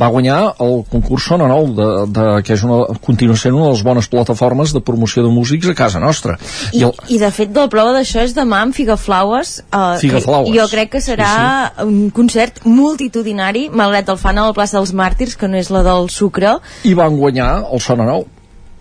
va 0.00 0.08
guanyar 0.12 0.38
el 0.64 0.80
concurs 0.90 1.28
Sona 1.28 1.48
Nou, 1.50 1.68
de, 1.76 1.88
de, 2.14 2.24
que 2.44 2.56
és 2.56 2.64
una, 2.64 2.80
continua 3.04 3.36
sent 3.40 3.54
una 3.54 3.68
de 3.68 3.74
les 3.76 3.84
bones 3.84 4.08
plataformes 4.12 4.72
de 4.74 4.80
promoció 4.84 5.24
de 5.26 5.32
músics 5.32 5.68
a 5.70 5.76
casa 5.76 6.00
nostra. 6.00 6.38
I, 6.72 6.80
I, 6.80 6.84
el... 6.88 6.94
i 7.16 7.20
de 7.20 7.30
fet, 7.34 7.52
la 7.56 7.68
prova 7.72 7.94
d'això 7.96 8.24
és 8.24 8.34
demà 8.36 8.62
amb 8.64 8.76
Figaflaues, 8.76 9.54
eh, 9.68 9.82
Figaflaues. 10.00 10.52
jo 10.56 10.66
crec 10.72 10.94
que 10.96 11.04
serà 11.04 11.30
sí, 11.34 11.44
sí. 11.76 11.88
un 11.88 12.10
concert 12.16 12.64
multitudinari 12.64 13.53
escenari, 13.54 13.70
malgrat 13.70 14.08
el 14.08 14.18
fan 14.18 14.38
a 14.38 14.48
la 14.48 14.54
plaça 14.54 14.78
dels 14.78 14.92
Màrtirs, 14.92 15.36
que 15.36 15.48
no 15.48 15.56
és 15.56 15.70
la 15.70 15.82
del 15.82 16.08
Sucre. 16.10 16.58
I 16.84 16.94
van 16.94 17.16
guanyar 17.16 17.64
el 17.70 17.80
Sona 17.80 18.04
Nou. 18.04 18.26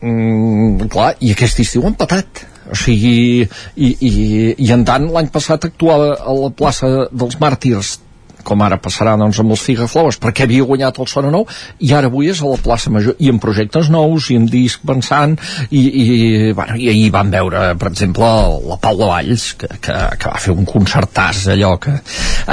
Mm, 0.02 0.90
clar, 0.90 1.16
i 1.22 1.32
aquest 1.32 1.60
estiu 1.60 1.86
han 1.86 1.96
patat 1.96 2.46
o 2.72 2.76
sigui, 2.76 3.44
i, 3.76 3.88
i, 4.00 4.56
i 4.58 4.72
en 4.72 4.84
tant 4.86 5.06
l'any 5.12 5.30
passat 5.30 5.66
actuava 5.66 6.16
a 6.16 6.34
la 6.34 6.50
plaça 6.50 7.08
dels 7.12 7.38
Màrtirs 7.40 8.00
com 8.46 8.62
ara 8.66 8.80
passarà 8.82 9.16
doncs, 9.20 9.40
amb 9.42 9.56
els 9.56 9.64
Figaflowers, 9.66 10.20
perquè 10.22 10.48
havia 10.48 10.68
guanyat 10.68 11.00
el 11.00 11.10
Sona 11.12 11.32
Nou, 11.34 11.48
i 11.80 11.94
ara 11.96 12.12
avui 12.12 12.30
és 12.32 12.42
a 12.42 12.50
la 12.50 12.60
plaça 12.62 12.92
Major, 12.94 13.18
i 13.20 13.32
amb 13.32 13.42
projectes 13.44 13.90
nous, 13.94 14.30
i 14.32 14.38
amb 14.40 14.52
disc 14.52 14.84
pensant, 14.88 15.36
i, 15.70 15.82
i, 15.82 16.08
bueno, 16.56 16.78
i 16.80 16.90
ahir 16.92 17.10
vam 17.14 17.32
veure, 17.34 17.66
per 17.80 17.92
exemple, 17.92 18.30
la 18.70 18.80
Paula 18.82 19.10
Valls, 19.14 19.50
que, 19.60 19.70
que, 19.80 19.98
que 20.20 20.32
va 20.32 20.42
fer 20.44 20.56
un 20.56 20.68
concertàs 20.70 21.46
allò 21.54 21.76
que 21.82 21.96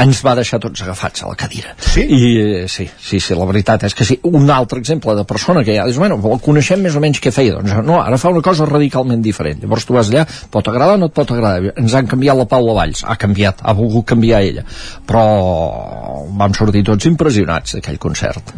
ens 0.00 0.22
va 0.26 0.36
deixar 0.38 0.60
tots 0.62 0.84
agafats 0.84 1.24
a 1.24 1.30
la 1.32 1.38
cadira. 1.38 1.74
Sí? 1.82 2.04
I 2.04 2.68
sí, 2.70 2.86
sí, 2.98 3.20
sí, 3.20 3.36
la 3.36 3.48
veritat 3.48 3.86
és 3.88 3.96
que 3.96 4.06
sí. 4.06 4.18
Un 4.30 4.50
altre 4.52 4.80
exemple 4.80 5.14
de 5.18 5.24
persona 5.28 5.64
que 5.66 5.74
ja 5.76 5.86
dius, 5.88 5.98
bueno, 6.00 6.18
el 6.30 6.42
coneixem 6.44 6.82
més 6.84 6.96
o 6.96 7.02
menys 7.02 7.20
què 7.22 7.32
feia, 7.34 7.58
doncs 7.58 7.82
no, 7.86 8.00
ara 8.02 8.18
fa 8.20 8.32
una 8.32 8.44
cosa 8.44 8.68
radicalment 8.68 9.22
diferent. 9.24 9.62
Llavors 9.62 9.86
tu 9.88 9.96
vas 9.96 10.10
allà, 10.12 10.26
pot 10.52 10.68
agradar 10.70 10.98
o 10.98 11.02
no 11.02 11.10
et 11.10 11.16
pot 11.16 11.32
agradar. 11.34 11.74
Ens 11.80 11.96
han 11.96 12.08
canviat 12.10 12.38
la 12.38 12.48
Paula 12.50 12.76
Valls, 12.78 13.04
ha 13.04 13.16
canviat, 13.20 13.64
ha 13.64 13.76
volgut 13.76 14.08
canviar 14.12 14.42
ella, 14.46 14.66
però 15.08 15.24
vam 16.40 16.56
sortir 16.56 16.84
tots 16.86 17.08
impressionats 17.10 17.76
d'aquell 17.76 17.98
concert. 18.02 18.54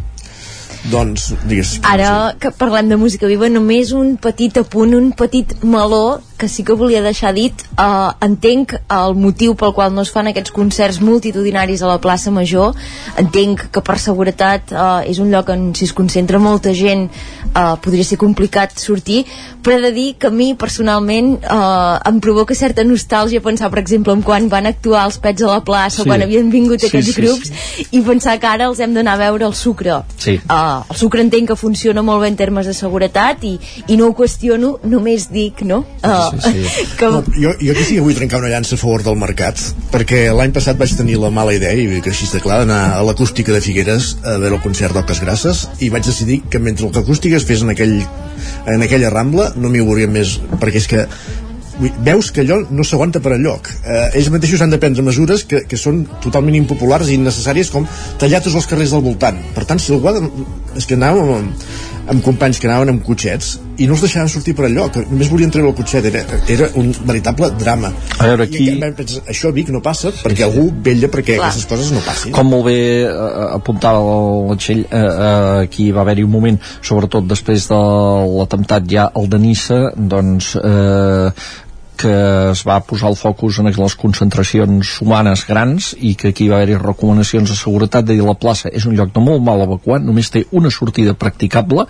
Doncs, 0.91 1.29
digues. 1.47 1.77
Ara 1.87 2.33
que 2.39 2.51
parlem 2.59 2.89
de 2.91 2.97
música 2.99 3.29
viva, 3.29 3.47
només 3.51 3.93
un 3.95 4.17
petit 4.19 4.57
apunt, 4.59 4.95
un 4.97 5.11
petit 5.15 5.55
meló 5.63 6.19
que 6.43 6.49
sí 6.51 6.63
que 6.67 6.75
volia 6.75 7.01
deixar 7.01 7.31
dit. 7.35 7.55
Uh, 7.79 8.11
entenc 8.25 8.73
el 8.91 9.15
motiu 9.15 9.55
pel 9.55 9.71
qual 9.75 9.93
no 9.95 10.03
es 10.03 10.11
fan 10.11 10.27
aquests 10.27 10.51
concerts 10.51 10.99
multitudinaris 10.99 11.81
a 11.83 11.87
la 11.87 11.99
plaça 12.03 12.31
Major. 12.35 12.75
Entenc 13.21 13.69
que 13.71 13.83
per 13.85 13.95
seguretat 14.01 14.73
uh, 14.75 14.99
és 15.07 15.21
un 15.23 15.31
lloc 15.31 15.49
on 15.53 15.69
si 15.77 15.87
es 15.87 15.93
concentra 15.95 16.41
molta 16.43 16.73
gent 16.75 17.05
uh, 17.07 17.77
podria 17.79 18.03
ser 18.03 18.17
complicat 18.19 18.75
sortir, 18.79 19.23
però 19.63 19.77
he 19.77 19.85
de 19.85 19.91
dir 19.95 20.07
que 20.19 20.27
a 20.27 20.33
mi 20.33 20.51
personalment 20.59 21.37
uh, 21.45 22.01
em 22.09 22.19
provoca 22.19 22.55
certa 22.57 22.83
nostàlgia 22.83 23.39
pensar, 23.43 23.71
per 23.71 23.79
exemple, 23.79 24.11
en 24.13 24.23
quan 24.25 24.49
van 24.51 24.67
actuar 24.67 25.05
els 25.07 25.21
Pets 25.23 25.45
a 25.47 25.53
la 25.53 25.61
plaça, 25.63 26.03
Sí. 26.03 26.09
quan 26.09 26.21
havien 26.25 26.49
vingut 26.51 26.81
Sí, 26.81 26.89
aquests 26.89 27.13
sí, 27.13 27.21
grups, 27.21 27.51
i 27.95 28.01
pensar 28.03 28.35
que 28.41 28.49
ara 28.49 28.67
els 28.67 28.81
hem 28.83 28.93
d'anar 28.97 29.13
a 29.15 29.21
veure 29.21 29.45
al 29.47 29.55
Sucre. 29.55 30.01
Sí. 30.17 30.35
Uh, 30.49 30.83
el 30.89 30.97
sucre 30.99 31.21
entenc 31.23 31.47
que 31.53 31.55
funciona 31.55 32.01
molt 32.03 32.19
bé 32.25 32.27
en 32.33 32.35
termes 32.35 32.67
de 32.67 32.73
seguretat 32.75 33.43
i, 33.47 33.53
i 33.87 33.95
no 33.95 34.09
ho 34.09 34.15
qüestiono, 34.17 34.79
només 34.83 35.29
dic, 35.31 35.61
no? 35.63 35.85
Uh, 36.03 36.32
que, 36.41 37.09
No, 37.13 37.21
jo, 37.35 37.53
jo 37.59 37.75
aquí 37.75 37.85
sí 37.85 37.97
que 37.97 38.05
vull 38.05 38.17
trencar 38.17 38.41
una 38.41 38.51
llança 38.53 38.75
a 38.77 38.81
favor 38.81 39.03
del 39.05 39.19
mercat, 39.19 39.59
perquè 39.93 40.25
l'any 40.35 40.55
passat 40.55 40.79
vaig 40.79 40.95
tenir 40.97 41.19
la 41.21 41.31
mala 41.33 41.53
idea, 41.55 41.73
i 41.75 42.01
que 42.03 42.13
així 42.13 42.27
està 42.29 42.41
clar, 42.43 42.63
d'anar 42.63 42.81
a 42.97 43.03
l'acústica 43.05 43.53
de 43.55 43.61
Figueres 43.63 44.13
a 44.23 44.37
veure 44.41 44.57
el 44.57 44.63
concert 44.65 44.95
d'Oques 44.97 45.21
Grasses, 45.23 45.67
i 45.83 45.91
vaig 45.93 46.07
decidir 46.07 46.41
que 46.49 46.61
mentre 46.63 46.89
l'acústica 46.89 47.37
es 47.39 47.47
fes 47.47 47.63
en, 47.65 47.73
aquell, 47.75 47.99
en 48.73 48.85
aquella 48.85 49.13
rambla, 49.13 49.51
no 49.55 49.71
m'hi 49.71 49.83
veuria 49.83 50.11
més, 50.11 50.37
perquè 50.59 50.83
és 50.83 50.89
que 50.89 51.07
veus 52.05 52.31
que 52.31 52.43
allò 52.43 52.59
no 52.69 52.83
s'aguanta 52.85 53.19
per 53.23 53.33
enlloc. 53.35 53.69
Eh, 53.83 54.17
ells 54.19 54.29
mateixos 54.33 54.61
han 54.61 54.73
de 54.73 54.79
prendre 54.81 55.05
mesures 55.05 55.43
que, 55.49 55.63
que 55.69 55.79
són 55.79 56.03
totalment 56.23 56.57
impopulars 56.59 57.09
i 57.09 57.17
innecessàries 57.17 57.71
com 57.73 57.87
tallar 58.21 58.43
tots 58.45 58.57
els 58.59 58.69
carrers 58.69 58.93
del 58.93 59.03
voltant. 59.05 59.39
Per 59.55 59.65
tant 59.69 59.81
si 59.81 59.93
algú 59.93 60.11
ha 60.11 60.15
de, 60.19 60.23
és 60.77 60.87
que 60.89 60.97
anàvem 60.99 61.33
amb, 61.39 61.65
amb 62.11 62.23
companys 62.23 62.59
que 62.59 62.67
anaven 62.67 62.89
amb 62.93 63.03
cotxets 63.05 63.53
i 63.79 63.87
no 63.87 63.95
els 63.95 64.01
deixaven 64.03 64.29
sortir 64.29 64.53
per 64.57 64.65
enlloc. 64.67 64.97
Només 65.09 65.29
volien 65.31 65.49
treure 65.51 65.69
el 65.71 65.75
cotxet, 65.77 66.05
era, 66.05 66.21
era 66.51 66.67
un 66.79 66.91
veritable 67.07 67.49
drama. 67.59 67.91
A 68.19 68.27
veure, 68.27 68.43
aquí- 68.43 68.67
I 68.69 68.91
pensar, 68.97 69.23
això 69.29 69.49
a 69.49 69.55
Vic 69.55 69.69
no 69.69 69.81
passa 69.81 70.11
perquè 70.11 70.43
algú 70.43 70.67
vella 70.83 71.07
perquè 71.07 71.37
Clar. 71.37 71.47
aquestes 71.49 71.65
coses 71.65 71.91
no 71.91 71.99
passin. 72.05 72.31
Com 72.35 72.49
molt 72.49 72.65
bé 72.65 72.77
eh, 73.03 73.09
apuntava 73.55 74.03
la 74.49 74.55
Txell, 74.55 74.85
eh, 74.89 74.99
eh, 74.99 75.63
aquí 75.63 75.91
va 75.91 76.01
haver-hi 76.01 76.23
un 76.23 76.31
moment, 76.31 76.59
sobretot 76.81 77.25
després 77.27 77.67
de 77.71 77.81
l'atemptat 78.37 78.83
ja 78.89 79.09
al 79.15 79.29
de 79.29 79.39
Nissa, 79.39 79.81
doncs 79.95 80.55
eh, 80.55 81.31
que 81.97 82.13
es 82.51 82.63
va 82.67 82.79
posar 82.85 83.09
el 83.11 83.17
focus 83.17 83.59
en 83.61 83.69
les 83.71 83.95
concentracions 83.99 84.95
humanes 85.01 85.45
grans 85.47 85.93
i 85.99 86.13
que 86.19 86.33
aquí 86.33 86.47
va 86.49 86.57
haver-hi 86.59 86.79
recomanacions 86.81 87.49
de 87.49 87.57
seguretat 87.57 88.05
de 88.05 88.17
dir 88.17 88.25
la 88.25 88.35
plaça 88.39 88.71
és 88.73 88.85
un 88.89 88.95
lloc 88.97 89.13
de 89.13 89.23
molt 89.23 89.43
mal 89.43 89.63
evacuat, 89.65 90.03
només 90.03 90.31
té 90.33 90.45
una 90.51 90.71
sortida 90.73 91.13
practicable 91.13 91.85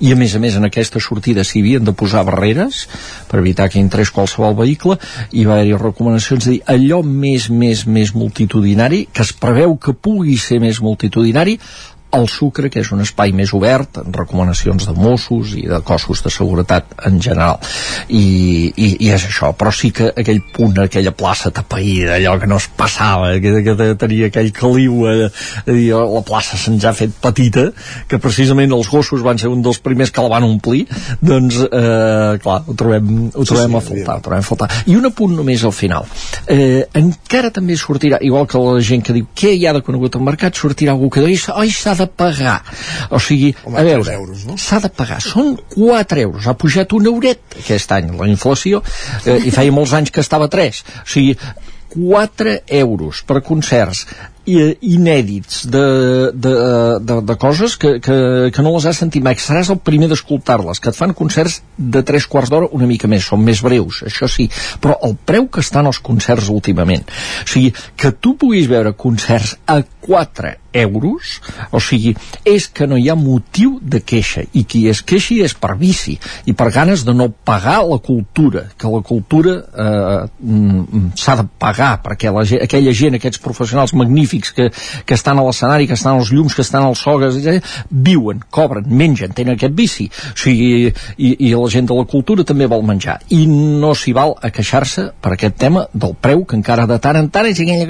i 0.00 0.12
a 0.12 0.18
més 0.18 0.34
a 0.34 0.42
més 0.42 0.58
en 0.58 0.68
aquesta 0.68 1.00
sortida 1.00 1.44
s'hi 1.44 1.62
havien 1.64 1.84
de 1.84 1.94
posar 1.96 2.24
barreres 2.28 2.84
per 3.30 3.40
evitar 3.40 3.70
que 3.70 3.80
entrés 3.80 4.12
qualsevol 4.14 4.56
vehicle 4.58 4.98
i 5.32 5.46
va 5.46 5.58
haver-hi 5.58 5.78
recomanacions 5.80 6.44
de 6.44 6.56
dir 6.56 6.62
allò 6.76 7.02
més, 7.02 7.48
més, 7.50 7.86
més 7.86 8.14
multitudinari 8.14 9.06
que 9.12 9.24
es 9.26 9.32
preveu 9.32 9.78
que 9.78 9.94
pugui 9.94 10.36
ser 10.40 10.60
més 10.62 10.82
multitudinari 10.84 11.58
el 12.14 12.28
Sucre, 12.28 12.70
que 12.70 12.82
és 12.82 12.90
un 12.94 13.02
espai 13.04 13.32
més 13.36 13.52
obert, 13.56 13.98
amb 14.02 14.16
recomanacions 14.16 14.86
de 14.88 14.94
Mossos 14.96 15.54
i 15.58 15.64
de 15.70 15.80
cossos 15.86 16.22
de 16.24 16.32
seguretat 16.32 16.94
en 17.08 17.20
general. 17.22 17.60
I, 18.08 18.24
i, 18.70 18.88
i 19.06 19.10
és 19.14 19.26
això, 19.28 19.52
però 19.58 19.72
sí 19.74 19.90
que 19.94 20.10
aquell 20.14 20.42
punt, 20.54 20.78
aquella 20.84 21.14
plaça 21.16 21.52
tapaïda, 21.54 22.16
allò 22.18 22.36
que 22.40 22.48
no 22.50 22.58
es 22.62 22.68
passava, 22.76 23.32
que, 23.42 23.54
que 23.66 23.88
tenia 24.00 24.30
aquell 24.30 24.52
caliu, 24.54 25.04
eh, 25.10 25.28
oh, 25.94 26.04
la 26.16 26.24
plaça 26.26 26.58
se'ns 26.60 26.86
ha 26.86 26.94
fet 26.96 27.14
petita, 27.22 27.66
que 28.08 28.20
precisament 28.22 28.74
els 28.76 28.90
gossos 28.90 29.24
van 29.24 29.40
ser 29.40 29.50
un 29.52 29.62
dels 29.64 29.80
primers 29.84 30.12
que 30.14 30.24
la 30.24 30.32
van 30.36 30.46
omplir, 30.46 30.84
doncs, 31.20 31.60
eh, 31.66 32.38
clar, 32.44 32.60
ho 32.66 32.76
trobem, 32.78 33.10
ho 33.34 33.46
trobem 33.48 33.74
sí, 33.74 33.80
a 33.80 33.84
faltar, 33.88 34.18
ho 34.18 34.26
trobem 34.28 34.44
a 34.44 34.48
faltar. 34.48 34.70
I 34.90 34.98
un 34.98 35.10
apunt 35.10 35.34
només 35.36 35.64
al 35.64 35.74
final. 35.74 36.08
Eh, 36.50 36.84
encara 37.00 37.50
també 37.54 37.76
sortirà, 37.80 38.20
igual 38.24 38.48
que 38.50 38.60
la 38.60 38.80
gent 38.84 39.04
que 39.04 39.16
diu 39.16 39.28
què 39.34 39.54
hi 39.56 39.66
ha 39.66 39.74
de 39.76 39.82
conegut 39.84 40.18
al 40.18 40.24
mercat, 40.26 40.56
sortirà 40.58 40.94
algú 40.94 41.10
que 41.10 41.22
diu 41.24 41.32
oi, 41.34 41.70
s'ha 41.72 41.94
de 41.98 42.03
pagar. 42.06 42.60
O 43.10 43.20
sigui, 43.22 43.54
Home, 43.64 43.78
a 43.80 43.86
veure, 43.86 44.04
tres 44.04 44.18
euros, 44.20 44.46
no? 44.48 44.58
s'ha 44.60 44.80
de 44.84 44.90
pagar. 44.92 45.20
Són 45.24 45.54
4 45.74 46.24
euros. 46.24 46.48
Ha 46.48 46.56
pujat 46.58 46.92
un 46.96 47.10
euret 47.12 47.58
aquest 47.60 47.94
any, 47.96 48.12
la 48.18 48.30
inflació, 48.30 48.82
eh, 49.24 49.40
i 49.44 49.54
feia 49.54 49.74
molts 49.74 49.94
anys 49.96 50.14
que 50.14 50.24
estava 50.24 50.50
a 50.50 50.52
3. 50.52 50.82
O 51.04 51.08
sigui, 51.16 51.38
4 51.94 52.62
euros 52.74 53.22
per 53.26 53.40
concerts 53.46 54.04
inèdits 54.44 55.62
de, 55.72 55.84
de, 56.34 56.54
de, 57.00 57.20
de 57.24 57.36
coses 57.40 57.76
que, 57.80 57.94
que, 58.04 58.16
que 58.52 58.64
no 58.64 58.74
les 58.74 58.84
has 58.90 58.98
sentit 59.00 59.24
mai, 59.24 59.38
que 59.38 59.44
seràs 59.44 59.70
el 59.72 59.78
primer 59.80 60.10
d'escoltar-les, 60.10 60.82
que 60.82 60.90
et 60.92 60.98
fan 60.98 61.14
concerts 61.16 61.62
de 61.78 62.02
3 62.04 62.26
quarts 62.28 62.52
d'hora 62.52 62.68
una 62.76 62.88
mica 62.90 63.08
més, 63.08 63.24
són 63.30 63.44
més 63.46 63.62
breus, 63.64 64.02
això 64.04 64.28
sí, 64.28 64.50
però 64.84 64.98
el 65.06 65.16
preu 65.16 65.48
que 65.48 65.64
estan 65.64 65.88
els 65.88 66.02
concerts 66.04 66.50
últimament, 66.52 67.06
o 67.44 67.48
sigui, 67.54 67.72
que 67.96 68.12
tu 68.12 68.34
puguis 68.40 68.68
veure 68.68 68.92
concerts 68.92 69.56
a 69.64 69.80
4 70.04 70.58
euros, 70.74 71.40
o 71.70 71.80
sigui, 71.80 72.14
és 72.44 72.66
que 72.68 72.86
no 72.90 72.98
hi 72.98 73.08
ha 73.08 73.14
motiu 73.16 73.78
de 73.80 74.00
queixa, 74.02 74.42
i 74.52 74.64
qui 74.68 74.84
es 74.90 75.00
queixi 75.06 75.38
és 75.46 75.54
per 75.54 75.76
vici, 75.78 76.16
i 76.50 76.52
per 76.52 76.70
ganes 76.74 77.04
de 77.06 77.14
no 77.14 77.30
pagar 77.30 77.78
la 77.86 77.98
cultura, 78.02 78.66
que 78.76 78.90
la 78.90 79.00
cultura 79.06 79.54
eh, 79.62 80.26
mm, 80.40 81.14
s'ha 81.18 81.36
de 81.40 81.46
pagar, 81.62 81.92
perquè 82.04 82.32
la, 82.34 82.44
aquella 82.66 82.92
gent, 82.92 83.18
aquests 83.18 83.40
professionals 83.44 83.94
magnífics 83.94 84.52
que, 84.56 84.68
que 85.06 85.14
estan 85.14 85.38
a 85.38 85.46
l'escenari, 85.46 85.86
que 85.86 85.96
estan 85.96 86.18
als 86.18 86.32
llums, 86.34 86.56
que 86.58 86.66
estan 86.66 86.84
als 86.84 87.04
sogues, 87.06 87.38
eh, 87.46 87.60
viuen, 87.90 88.42
cobren, 88.50 88.88
mengen, 88.90 89.32
tenen 89.36 89.54
aquest 89.54 89.78
vici, 89.78 90.08
o 90.10 90.36
sigui, 90.42 90.90
i, 91.16 91.30
i 91.48 91.54
la 91.54 91.70
gent 91.70 91.88
de 91.90 91.96
la 91.96 92.08
cultura 92.10 92.44
també 92.44 92.66
vol 92.70 92.82
menjar, 92.86 93.20
i 93.30 93.44
no 93.46 93.94
s'hi 93.94 94.14
val 94.16 94.34
a 94.42 94.50
queixar-se 94.54 95.06
per 95.22 95.34
aquest 95.36 95.58
tema 95.60 95.86
del 95.94 96.18
preu 96.18 96.44
que 96.48 96.58
encara 96.58 96.88
de 96.90 96.98
tant 96.98 97.20
en 97.20 97.30
tant 97.30 97.46
és 97.46 97.60
aquella 97.62 97.86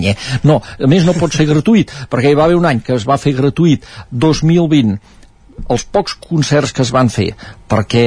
nye. 0.00 0.16
no, 0.48 0.60
a 0.60 0.88
més 0.90 1.04
no 1.04 1.14
pot 1.18 1.34
ser 1.34 1.49
gratuït, 1.50 1.92
perquè 2.10 2.32
hi 2.32 2.38
va 2.38 2.46
haver 2.48 2.58
un 2.58 2.68
any 2.70 2.84
que 2.86 2.96
es 2.96 3.06
va 3.08 3.20
fer 3.20 3.34
gratuït 3.36 3.86
2020 4.10 5.18
els 5.68 5.84
pocs 5.84 6.14
concerts 6.16 6.72
que 6.72 6.82
es 6.86 6.92
van 6.94 7.10
fer 7.12 7.28
perquè 7.68 8.04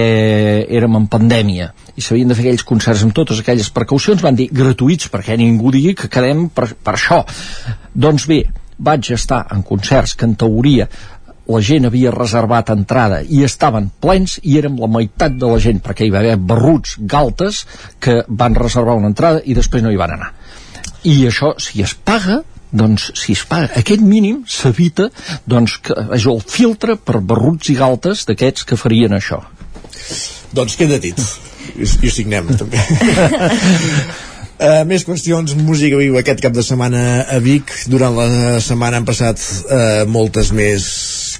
érem 0.73 0.97
en 0.97 1.07
pandèmia 1.11 1.69
i 1.95 2.01
s'havien 2.01 2.31
de 2.31 2.37
fer 2.37 2.47
aquells 2.47 2.65
concerts 2.67 3.03
amb 3.05 3.15
totes 3.15 3.41
aquelles 3.43 3.69
precaucions 3.75 4.23
van 4.23 4.37
dir 4.39 4.49
gratuïts 4.51 5.11
perquè 5.13 5.37
ningú 5.37 5.71
digui 5.73 5.93
que 5.97 6.09
quedem 6.09 6.47
per, 6.49 6.71
per 6.73 6.95
això. 6.95 7.21
Doncs 7.93 8.25
bé, 8.29 8.41
vaig 8.77 9.11
estar 9.13 9.43
en 9.53 9.61
concerts 9.67 10.15
que 10.17 10.25
en 10.25 10.35
teoria 10.39 10.87
la 11.53 11.59
gent 11.59 11.85
havia 11.85 12.11
reservat 12.15 12.71
entrada 12.71 13.19
i 13.21 13.43
estaven 13.43 13.89
plens 14.01 14.37
i 14.43 14.57
érem 14.57 14.77
la 14.79 14.87
meitat 14.87 15.35
de 15.37 15.49
la 15.51 15.59
gent 15.61 15.81
perquè 15.83 16.07
hi 16.07 16.13
va 16.13 16.21
haver 16.23 16.37
barruts 16.39 16.95
galtes 16.99 17.65
que 17.99 18.21
van 18.27 18.55
reservar 18.55 18.95
una 18.99 19.11
entrada 19.11 19.43
i 19.43 19.55
després 19.57 19.83
no 19.83 19.91
hi 19.91 19.99
van 19.99 20.15
anar. 20.15 20.31
I 21.03 21.27
això 21.27 21.53
si 21.59 21.83
es 21.83 21.93
paga 21.93 22.41
doncs 22.73 23.11
si 23.19 23.37
es 23.37 23.45
paga 23.47 23.69
aquest 23.79 24.01
mínim 24.01 24.43
s'evita 24.49 25.09
doncs 25.45 25.77
que 25.85 25.97
és 26.17 26.25
el 26.25 26.41
filtre 26.41 26.97
per 26.97 27.21
barruts 27.21 27.69
i 27.69 27.77
galtes 27.77 28.25
d'aquests 28.29 28.65
que 28.67 28.79
farien 28.79 29.13
això 29.13 29.43
Doncs 30.53 30.77
queda 30.77 30.99
dit. 31.01 31.19
I, 31.73 31.85
i 31.85 32.09
ho 32.09 32.13
signem, 32.13 32.51
també. 32.59 32.81
Uh, 34.59 34.83
més 34.89 35.05
qüestions, 35.07 35.55
música 35.57 35.99
viu 35.99 36.17
aquest 36.19 36.43
cap 36.43 36.53
de 36.53 36.65
setmana 36.65 37.23
a 37.25 37.39
Vic. 37.43 37.73
Durant 37.89 38.17
la 38.17 38.59
setmana 38.63 39.01
han 39.01 39.07
passat 39.07 39.41
uh, 39.41 40.03
moltes 40.09 40.53
més 40.55 40.85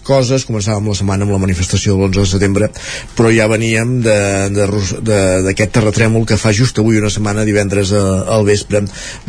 coses, 0.05 0.45
començàvem 0.47 0.89
la 0.91 0.97
setmana 0.97 1.25
amb 1.25 1.33
la 1.35 1.41
manifestació 1.41 1.95
de 1.95 2.07
l'11 2.07 2.19
de 2.19 2.25
setembre, 2.33 2.69
però 3.17 3.31
ja 3.33 3.47
veníem 3.51 3.95
d'aquest 4.03 5.73
terratrèmol 5.77 6.27
que 6.29 6.39
fa 6.39 6.53
just 6.55 6.79
avui 6.79 6.99
una 7.01 7.11
setmana, 7.13 7.47
divendres 7.47 7.93
a, 7.95 8.03
al 8.35 8.45
vespre, 8.47 8.83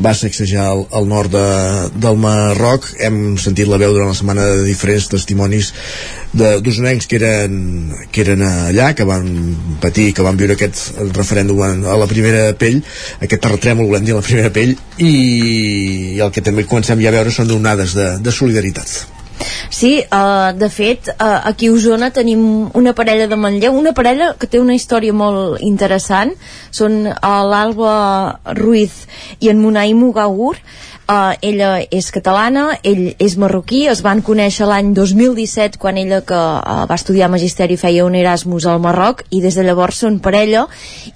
va 0.04 0.14
sacsejar 0.18 0.68
el, 0.72 0.84
el 0.98 1.08
nord 1.08 1.34
de, 1.34 1.46
del 2.04 2.20
Marroc. 2.20 2.90
Hem 2.98 3.38
sentit 3.40 3.70
la 3.70 3.80
veu 3.80 3.94
durant 3.94 4.12
la 4.12 4.18
setmana 4.18 4.46
de 4.50 4.66
diferents 4.66 5.08
testimonis 5.14 5.72
d'usonencs 6.34 7.06
que 7.06 7.18
eren, 7.20 7.56
que 8.10 8.24
eren 8.24 8.42
allà, 8.42 8.90
que 8.98 9.06
van 9.06 9.28
patir, 9.82 10.10
que 10.14 10.26
van 10.26 10.38
viure 10.40 10.56
aquest 10.58 10.98
referèndum 11.14 11.62
a 11.62 11.98
la 12.00 12.10
primera 12.10 12.48
pell, 12.58 12.82
aquest 13.22 13.44
terratrèmol, 13.46 13.90
volem 13.92 14.06
dir, 14.08 14.16
a 14.16 14.20
la 14.22 14.26
primera 14.26 14.50
pell, 14.54 14.74
i, 14.98 15.14
i 16.16 16.20
el 16.20 16.34
que 16.34 16.42
també 16.44 16.66
comencem 16.66 17.02
ja 17.02 17.12
a 17.14 17.18
veure 17.20 17.34
són 17.34 17.54
onades 17.54 17.94
de, 17.98 18.14
de 18.24 18.34
solidaritat. 18.34 19.13
Sí, 19.74 19.98
uh, 20.06 20.52
de 20.54 20.68
fet, 20.70 21.08
uh, 21.14 21.40
aquí 21.50 21.66
a 21.66 21.74
Osona 21.74 22.10
tenim 22.14 22.70
una 22.78 22.92
parella 22.94 23.26
de 23.26 23.36
Manlleu, 23.36 23.74
una 23.74 23.92
parella 23.92 24.32
que 24.38 24.46
té 24.46 24.60
una 24.62 24.76
història 24.76 25.14
molt 25.16 25.58
interessant, 25.66 26.34
són 26.70 27.08
uh, 27.10 27.16
l'Alba 27.50 27.94
Ruiz 28.60 29.04
i 29.40 29.50
en 29.50 29.58
Munai 29.62 29.96
Mugaur, 29.98 30.60
Uh, 31.04 31.34
ella 31.44 31.82
és 31.92 32.06
catalana, 32.08 32.78
ell 32.80 33.10
és 33.20 33.34
marroquí, 33.36 33.82
es 33.92 34.00
van 34.00 34.22
conèixer 34.24 34.64
l'any 34.64 34.94
2017 34.96 35.76
quan 35.76 35.98
ella 36.00 36.22
que 36.24 36.38
uh, 36.38 36.86
va 36.88 36.96
estudiar 36.96 37.26
Magisteri 37.28 37.76
feia 37.76 38.06
un 38.06 38.14
Erasmus 38.16 38.64
al 38.64 38.80
Marroc 38.80 39.20
i 39.28 39.42
des 39.44 39.52
de 39.52 39.66
llavors 39.66 39.98
són 40.00 40.16
parella 40.24 40.62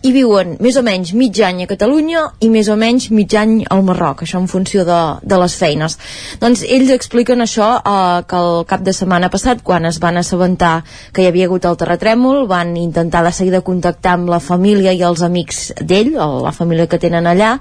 i 0.04 0.12
viuen 0.12 0.58
més 0.60 0.76
o 0.76 0.82
menys 0.84 1.14
mig 1.16 1.40
any 1.40 1.62
a 1.64 1.68
Catalunya 1.70 2.26
i 2.44 2.50
més 2.52 2.68
o 2.68 2.76
menys 2.76 3.06
mig 3.16 3.32
any 3.40 3.62
al 3.64 3.80
Marroc, 3.86 4.26
això 4.26 4.42
en 4.42 4.50
funció 4.52 4.84
de, 4.84 4.98
de 5.24 5.38
les 5.40 5.56
feines. 5.56 5.96
Doncs 6.44 6.66
ells 6.68 6.92
expliquen 6.92 7.40
això 7.46 7.70
uh, 7.80 8.20
que 8.28 8.42
el 8.42 8.68
cap 8.68 8.84
de 8.84 8.92
setmana 8.92 9.32
passat, 9.32 9.64
quan 9.64 9.88
es 9.88 10.02
van 10.04 10.20
assabentar 10.20 10.82
que 11.16 11.24
hi 11.24 11.30
havia 11.30 11.48
hagut 11.48 11.64
el 11.64 11.80
terratrèmol, 11.80 12.42
van 12.52 12.76
intentar 12.76 13.24
de 13.24 13.32
seguida 13.32 13.64
contactar 13.64 14.18
amb 14.18 14.28
la 14.36 14.42
família 14.50 14.92
i 14.92 15.00
els 15.00 15.24
amics 15.24 15.64
d'ell, 15.80 16.12
la 16.44 16.52
família 16.52 16.84
que 16.92 17.00
tenen 17.00 17.24
allà, 17.24 17.56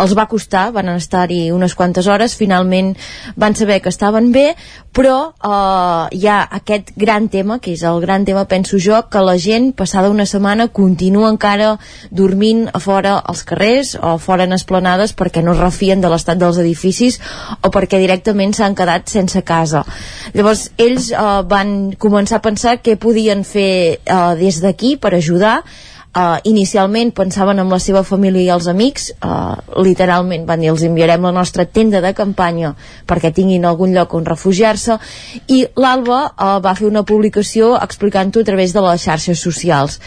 els 0.00 0.16
va 0.16 0.28
costar, 0.32 0.70
van 0.72 0.94
estar-hi 0.96 1.50
una 1.52 1.65
unes 1.66 1.74
quantes 1.74 2.06
hores, 2.06 2.36
finalment 2.38 2.94
van 3.36 3.54
saber 3.58 3.80
que 3.82 3.90
estaven 3.90 4.30
bé, 4.32 4.54
però 4.96 5.32
eh, 5.34 6.16
hi 6.16 6.26
ha 6.30 6.38
aquest 6.58 6.94
gran 6.96 7.28
tema, 7.28 7.58
que 7.60 7.74
és 7.74 7.82
el 7.84 8.00
gran 8.00 8.24
tema, 8.24 8.46
penso 8.48 8.78
jo, 8.80 9.02
que 9.10 9.22
la 9.24 9.36
gent, 9.38 9.72
passada 9.76 10.10
una 10.10 10.26
setmana, 10.26 10.68
continua 10.68 11.28
encara 11.32 11.74
dormint 12.10 12.66
a 12.72 12.80
fora 12.80 13.18
als 13.18 13.42
carrers 13.44 13.96
o 14.00 14.16
fora 14.22 14.46
en 14.46 14.54
esplanades 14.56 15.12
perquè 15.16 15.42
no 15.42 15.56
es 15.56 15.60
refien 15.60 16.00
de 16.00 16.10
l'estat 16.12 16.38
dels 16.38 16.60
edificis 16.62 17.18
o 17.60 17.72
perquè 17.74 18.00
directament 18.00 18.54
s'han 18.54 18.78
quedat 18.78 19.10
sense 19.10 19.42
casa. 19.42 19.82
Llavors, 20.36 20.70
ells 20.78 21.10
eh, 21.10 21.26
van 21.50 21.92
començar 21.98 22.40
a 22.40 22.46
pensar 22.46 22.78
què 22.80 22.96
podien 23.00 23.44
fer 23.44 23.98
eh, 23.98 24.32
des 24.38 24.62
d'aquí 24.62 24.96
per 24.96 25.16
ajudar 25.16 25.58
Uh, 26.16 26.38
inicialment 26.48 27.10
pensaven 27.12 27.58
en 27.60 27.68
la 27.68 27.76
seva 27.76 28.00
família 28.00 28.40
i 28.40 28.52
els 28.54 28.70
amics 28.72 29.10
uh, 29.20 29.58
literalment 29.84 30.46
van 30.48 30.62
dir 30.62 30.70
els 30.72 30.80
enviarem 30.86 31.26
la 31.28 31.32
nostra 31.36 31.66
tenda 31.68 32.00
de 32.00 32.14
campanya 32.16 32.70
perquè 33.04 33.34
tinguin 33.36 33.66
algun 33.68 33.92
lloc 33.92 34.14
on 34.16 34.24
refugiar-se. 34.24 34.96
I 35.52 35.58
l'Alba 35.76 36.22
uh, 36.30 36.56
va 36.64 36.72
fer 36.78 36.86
una 36.88 37.02
publicació 37.04 37.74
explicant-ho 37.76 38.40
a 38.40 38.48
través 38.48 38.72
de 38.72 38.84
les 38.86 39.04
xarxes 39.04 39.42
socials. 39.44 39.98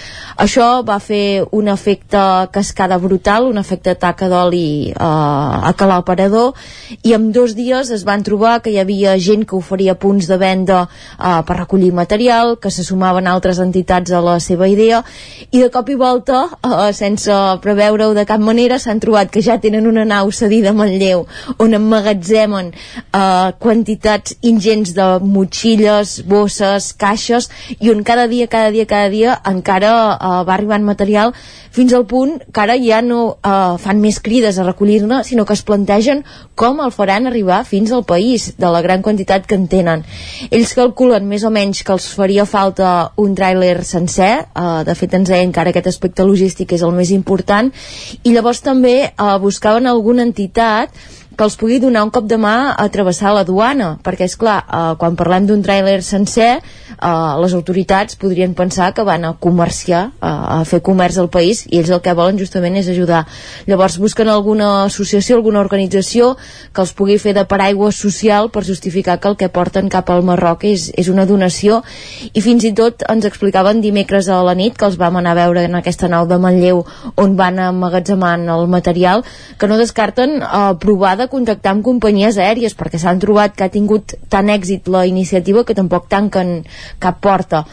Això 0.42 0.82
va 0.88 0.98
fer 0.98 1.46
un 1.54 1.70
efecte 1.70 2.24
cascada 2.58 2.98
brutal 2.98 3.46
un 3.50 3.62
efecte 3.62 3.94
taca 3.94 4.32
d'oli 4.32 4.90
uh, 4.90 5.70
a 5.70 5.74
calar 5.78 6.00
aparador 6.02 6.56
i 7.04 7.14
en 7.14 7.30
dos 7.36 7.54
dies 7.54 7.94
es 7.94 8.06
van 8.08 8.26
trobar 8.26 8.60
que 8.64 8.74
hi 8.74 8.80
havia 8.82 9.14
gent 9.22 9.46
que 9.46 9.58
oferia 9.58 9.94
punts 9.94 10.26
de 10.30 10.40
venda 10.42 10.82
uh, 10.88 11.42
per 11.46 11.60
recollir 11.60 11.92
material, 11.94 12.58
que 12.58 12.72
se 12.74 12.84
sumaven 12.88 13.30
altres 13.30 13.62
entitats 13.62 14.12
a 14.12 14.26
la 14.26 14.40
seva 14.42 14.68
idea 14.74 15.04
i 15.52 15.62
de 15.62 15.70
cop 15.70 15.90
i 15.90 15.99
volta, 16.00 16.40
eh, 16.64 16.92
sense 16.98 17.36
preveure-ho 17.62 18.14
de 18.18 18.26
cap 18.26 18.42
manera, 18.42 18.80
s'han 18.80 19.02
trobat 19.04 19.30
que 19.30 19.44
ja 19.46 19.60
tenen 19.62 19.88
una 19.90 20.06
nau 20.08 20.32
cedida 20.32 20.72
a 20.72 20.78
Manlleu 20.78 21.26
on 21.60 21.76
emmagatzemen 21.78 22.72
eh, 22.74 23.52
quantitats 23.60 24.38
ingents 24.42 24.96
de 24.98 25.08
motxilles, 25.22 26.20
bosses, 26.26 26.94
caixes 26.94 27.50
i 27.80 27.92
on 27.92 28.04
cada 28.08 28.28
dia, 28.32 28.48
cada 28.48 28.72
dia, 28.72 28.88
cada 28.90 29.10
dia 29.14 29.38
encara 29.46 29.94
eh, 30.16 30.44
va 30.48 30.56
arribant 30.56 30.88
material 30.88 31.36
fins 31.72 31.94
al 31.94 32.06
punt 32.10 32.40
que 32.52 32.62
ara 32.62 32.76
ja 32.82 33.02
no 33.06 33.20
eh, 33.44 33.78
fan 33.82 34.02
més 34.02 34.20
crides 34.24 34.58
a 34.58 34.66
recollir-ne, 34.66 35.22
sinó 35.24 35.46
que 35.46 35.56
es 35.56 35.64
plantegen 35.66 36.24
com 36.60 36.82
el 36.84 36.92
faran 36.96 37.30
arribar 37.30 37.62
fins 37.68 37.92
al 37.92 38.04
país, 38.08 38.54
de 38.58 38.72
la 38.74 38.82
gran 38.82 39.04
quantitat 39.06 39.46
que 39.48 39.56
en 39.56 39.68
tenen. 39.72 40.04
Ells 40.50 40.74
calculen 40.78 41.28
més 41.30 41.46
o 41.46 41.52
menys 41.54 41.84
que 41.86 41.94
els 41.96 42.10
faria 42.16 42.46
falta 42.50 43.12
un 43.22 43.36
tràiler 43.38 43.84
sencer, 43.88 44.32
eh, 44.50 44.84
de 44.86 44.96
fet 44.96 45.16
ens 45.20 45.30
deien 45.30 45.54
que 45.54 45.62
ara 45.64 45.74
aquest 45.74 45.89
aspecte 45.90 46.26
logístic 46.26 46.74
és 46.78 46.86
el 46.86 46.96
més 46.96 47.12
important, 47.16 47.72
i 48.24 48.36
llavors 48.36 48.62
també 48.66 48.96
eh, 49.10 49.32
buscaven 49.42 49.90
alguna 49.90 50.26
entitat 50.28 50.94
que 51.40 51.46
els 51.48 51.56
pugui 51.56 51.78
donar 51.80 52.02
un 52.04 52.10
cop 52.12 52.26
de 52.28 52.36
mà 52.36 52.74
a 52.76 52.86
travessar 52.92 53.32
la 53.32 53.46
duana, 53.48 53.94
perquè 54.04 54.26
és 54.28 54.36
clar, 54.36 54.58
eh, 54.60 54.96
quan 55.00 55.16
parlem 55.16 55.46
d'un 55.48 55.62
tràiler 55.64 56.02
sencer, 56.04 56.60
eh, 56.60 57.34
les 57.40 57.54
autoritats 57.56 58.18
podrien 58.20 58.54
pensar 58.54 58.92
que 58.94 59.06
van 59.08 59.24
a 59.24 59.32
comerciar, 59.40 60.12
eh, 60.20 60.28
a 60.28 60.66
fer 60.66 60.82
comerç 60.82 61.18
al 61.18 61.30
país, 61.30 61.66
i 61.70 61.80
ells 61.80 61.92
el 61.92 62.02
que 62.02 62.14
volen 62.14 62.38
justament 62.38 62.76
és 62.76 62.90
ajudar. 62.90 63.26
Llavors 63.68 63.98
busquen 64.00 64.28
alguna 64.28 64.84
associació, 64.84 65.38
alguna 65.38 65.62
organització 65.62 66.36
que 66.74 66.82
els 66.82 66.92
pugui 66.92 67.18
fer 67.18 67.34
de 67.34 67.46
paraigua 67.46 67.94
social 67.94 68.50
per 68.52 68.66
justificar 68.66 69.20
que 69.22 69.30
el 69.30 69.38
que 69.38 69.48
porten 69.48 69.88
cap 69.88 70.10
al 70.10 70.24
Marroc 70.24 70.66
és, 70.66 70.92
és 70.98 71.08
una 71.08 71.26
donació, 71.26 71.84
i 72.34 72.42
fins 72.42 72.66
i 72.66 72.74
tot 72.74 73.06
ens 73.08 73.24
explicaven 73.24 73.80
dimecres 73.80 74.28
a 74.28 74.44
la 74.44 74.56
nit 74.56 74.76
que 74.76 74.86
els 74.86 74.98
vam 74.98 75.16
anar 75.16 75.32
a 75.32 75.46
veure 75.46 75.64
en 75.64 75.76
aquesta 75.76 76.10
nau 76.10 76.28
de 76.28 76.38
Manlleu 76.38 76.84
on 77.16 77.38
van 77.38 77.60
emmagatzemant 77.60 78.50
el 78.50 78.68
material, 78.68 79.24
que 79.58 79.68
no 79.68 79.78
descarten 79.78 80.42
eh, 80.42 80.76
provar 80.80 81.16
de 81.16 81.29
contactar 81.32 81.76
amb 81.76 81.86
companyies 81.86 82.38
aèries 82.42 82.76
perquè 82.80 83.00
s'han 83.02 83.22
trobat 83.24 83.56
que 83.56 83.68
ha 83.68 83.74
tingut 83.74 84.18
tant 84.30 84.50
èxit 84.50 84.90
la 84.92 85.06
iniciativa 85.10 85.64
que 85.64 85.78
tampoc 85.78 86.10
tanquen 86.12 86.60
cap 87.00 87.22
porta 87.22 87.66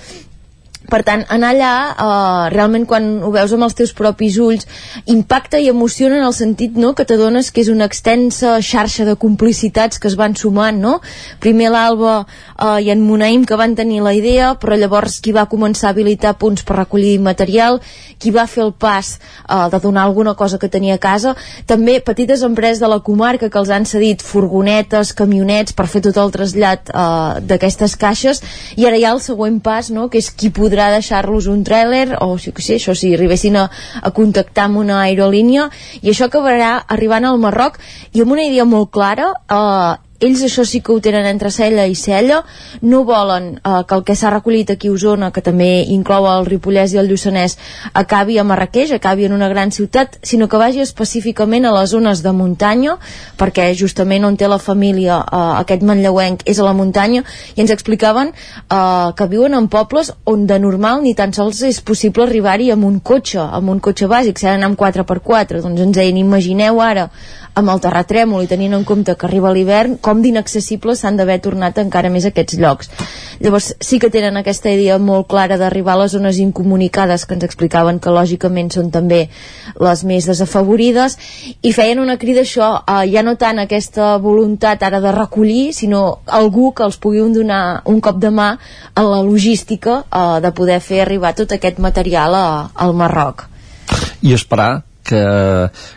per 0.90 1.02
tant, 1.06 1.24
anar 1.32 1.52
allà, 1.54 1.72
eh, 1.90 2.50
realment 2.54 2.86
quan 2.86 3.08
ho 3.24 3.30
veus 3.34 3.52
amb 3.52 3.66
els 3.66 3.74
teus 3.78 3.92
propis 3.96 4.38
ulls, 4.42 4.66
impacta 5.06 5.58
i 5.58 5.68
emociona 5.68 6.18
en 6.20 6.26
el 6.26 6.34
sentit 6.36 6.76
no, 6.78 6.92
que 6.94 7.06
t'adones 7.08 7.50
que 7.50 7.62
és 7.64 7.70
una 7.72 7.88
extensa 7.90 8.56
xarxa 8.60 9.06
de 9.08 9.16
complicitats 9.16 9.98
que 9.98 10.08
es 10.08 10.16
van 10.16 10.36
sumant, 10.36 10.78
no? 10.80 11.00
Primer 11.42 11.70
l'Alba 11.74 12.16
eh, 12.22 12.86
i 12.86 12.90
en 12.94 13.02
Munaim 13.06 13.44
que 13.46 13.58
van 13.58 13.74
tenir 13.78 14.02
la 14.04 14.14
idea, 14.14 14.54
però 14.60 14.78
llavors 14.78 15.20
qui 15.20 15.34
va 15.36 15.46
començar 15.50 15.90
a 15.90 15.94
habilitar 15.96 16.36
punts 16.38 16.64
per 16.66 16.78
recollir 16.80 17.18
material, 17.20 17.80
qui 18.18 18.30
va 18.30 18.46
fer 18.46 18.64
el 18.64 18.72
pas 18.72 19.16
eh, 19.16 19.68
de 19.72 19.80
donar 19.82 20.06
alguna 20.06 20.34
cosa 20.34 20.58
que 20.58 20.70
tenia 20.72 20.96
a 20.96 21.02
casa, 21.02 21.34
també 21.66 21.98
petites 22.00 22.42
empreses 22.46 22.80
de 22.80 22.90
la 22.90 23.00
comarca 23.00 23.50
que 23.50 23.58
els 23.58 23.70
han 23.70 23.86
cedit 23.88 24.22
furgonetes, 24.22 25.14
camionets 25.16 25.74
per 25.76 25.88
fer 25.90 26.04
tot 26.06 26.20
el 26.22 26.32
trasllat 26.34 26.92
eh, 26.92 27.42
d'aquestes 27.42 27.96
caixes, 28.00 28.42
i 28.76 28.86
ara 28.86 28.96
hi 28.96 29.04
ha 29.04 29.14
el 29.16 29.22
següent 29.24 29.60
pas, 29.60 29.90
no?, 29.90 30.08
que 30.12 30.20
és 30.22 30.30
qui 30.30 30.52
podrà 30.54 30.75
podrà 30.76 30.92
deixar-los 30.92 31.46
un 31.48 31.62
tràiler 31.64 32.18
o 32.20 32.36
si, 32.36 32.52
sé, 32.60 32.76
això, 32.76 32.92
si 32.92 33.14
arribessin 33.16 33.56
a, 33.56 33.64
a 34.02 34.10
contactar 34.12 34.66
amb 34.68 34.82
una 34.82 35.00
aerolínia 35.06 35.70
i 36.02 36.10
això 36.12 36.28
acabarà 36.28 36.82
arribant 36.92 37.24
al 37.24 37.40
Marroc 37.40 37.78
i 38.12 38.20
amb 38.20 38.34
una 38.36 38.44
idea 38.44 38.66
molt 38.68 38.90
clara 38.92 39.30
eh, 39.32 39.94
ells 40.20 40.42
això 40.46 40.64
sí 40.64 40.80
que 40.80 40.92
ho 40.92 41.00
tenen 41.00 41.26
entre 41.26 41.50
cella 41.50 41.86
i 41.86 41.94
cella. 41.94 42.42
No 42.82 43.04
volen 43.04 43.56
eh, 43.56 43.82
que 43.88 43.94
el 43.94 44.04
que 44.04 44.16
s'ha 44.16 44.30
recollit 44.30 44.70
aquí 44.70 44.88
a 44.88 44.92
Osona, 44.92 45.30
que 45.32 45.42
també 45.44 45.84
inclou 45.94 46.26
el 46.30 46.46
Ripollès 46.46 46.94
i 46.94 47.00
el 47.02 47.10
Lluçanès, 47.10 47.56
acabi 47.94 48.38
a 48.38 48.44
Marrakeix 48.44 48.92
acabi 48.92 49.26
en 49.26 49.32
una 49.32 49.48
gran 49.48 49.72
ciutat, 49.72 50.18
sinó 50.22 50.48
que 50.48 50.60
vagi 50.60 50.80
específicament 50.80 51.66
a 51.66 51.74
les 51.74 51.90
zones 51.90 52.22
de 52.22 52.32
muntanya 52.32 52.96
perquè 53.38 53.68
justament 53.78 54.24
on 54.24 54.36
té 54.36 54.48
la 54.48 54.58
família 54.58 55.20
eh, 55.20 55.42
aquest 55.62 55.82
manlleuenc 55.86 56.44
és 56.46 56.60
a 56.60 56.66
la 56.66 56.74
muntanya 56.76 57.24
i 57.54 57.64
ens 57.64 57.72
explicaven 57.74 58.32
eh, 58.32 59.08
que 59.16 59.30
viuen 59.30 59.54
en 59.54 59.68
pobles 59.72 60.12
on 60.24 60.46
de 60.46 60.58
normal 60.62 61.02
ni 61.04 61.14
tan 61.14 61.34
sols 61.36 61.62
és 61.68 61.80
possible 61.80 62.26
arribar-hi 62.26 62.70
amb 62.74 62.86
un 62.88 63.00
cotxe, 63.00 63.40
amb 63.40 63.74
un 63.74 63.80
cotxe 63.80 64.08
bàsic, 64.10 64.38
s'ha 64.38 64.54
d'anar 64.54 64.72
amb 64.72 64.80
4x4 64.80 65.62
doncs 65.64 65.82
ens 65.88 65.96
deien, 65.96 66.16
imagineu 66.20 66.80
ara 66.82 67.10
amb 67.56 67.72
el 67.72 67.80
terratrèmol 67.80 68.44
i 68.44 68.50
tenint 68.50 68.74
en 68.76 68.84
compte 68.84 69.14
que 69.16 69.26
arriba 69.26 69.52
l'hivern, 69.54 69.96
com 70.06 70.22
d'inaccessibles 70.22 71.02
s'han 71.02 71.18
d'haver 71.18 71.40
tornat 71.42 71.78
encara 71.82 72.12
més 72.14 72.26
aquests 72.28 72.58
llocs. 72.62 72.90
Llavors 73.42 73.72
sí 73.82 73.98
que 74.00 74.10
tenen 74.12 74.38
aquesta 74.38 74.70
idea 74.72 75.00
molt 75.02 75.26
clara 75.32 75.58
d'arribar 75.58 75.96
a 75.96 76.02
les 76.04 76.14
zones 76.14 76.38
incomunicades 76.42 77.26
que 77.26 77.34
ens 77.36 77.44
explicaven 77.48 77.98
que 78.00 78.14
lògicament 78.14 78.70
són 78.72 78.92
també 78.94 79.26
les 79.82 80.04
més 80.08 80.28
desafavorides 80.30 81.18
i 81.60 81.74
feien 81.74 82.00
una 82.00 82.16
crida 82.22 82.46
això, 82.46 82.70
eh, 82.86 83.02
ja 83.12 83.26
no 83.26 83.36
tant 83.36 83.58
aquesta 83.58 84.14
voluntat 84.22 84.86
ara 84.86 85.02
de 85.02 85.12
recollir, 85.12 85.74
sinó 85.74 86.22
algú 86.26 86.72
que 86.72 86.86
els 86.86 86.96
pugui 87.02 87.24
donar 87.34 87.82
un 87.90 88.00
cop 88.00 88.20
de 88.22 88.30
mà 88.30 88.48
a 88.94 89.02
la 89.02 89.22
logística 89.26 90.04
eh, 90.06 90.40
de 90.40 90.52
poder 90.52 90.80
fer 90.80 91.02
arribar 91.02 91.34
tot 91.34 91.52
aquest 91.52 91.82
material 91.82 92.34
a, 92.34 92.48
al 92.74 92.94
Marroc. 92.94 93.48
I 94.22 94.34
esperar 94.34 94.85
que, 95.06 95.22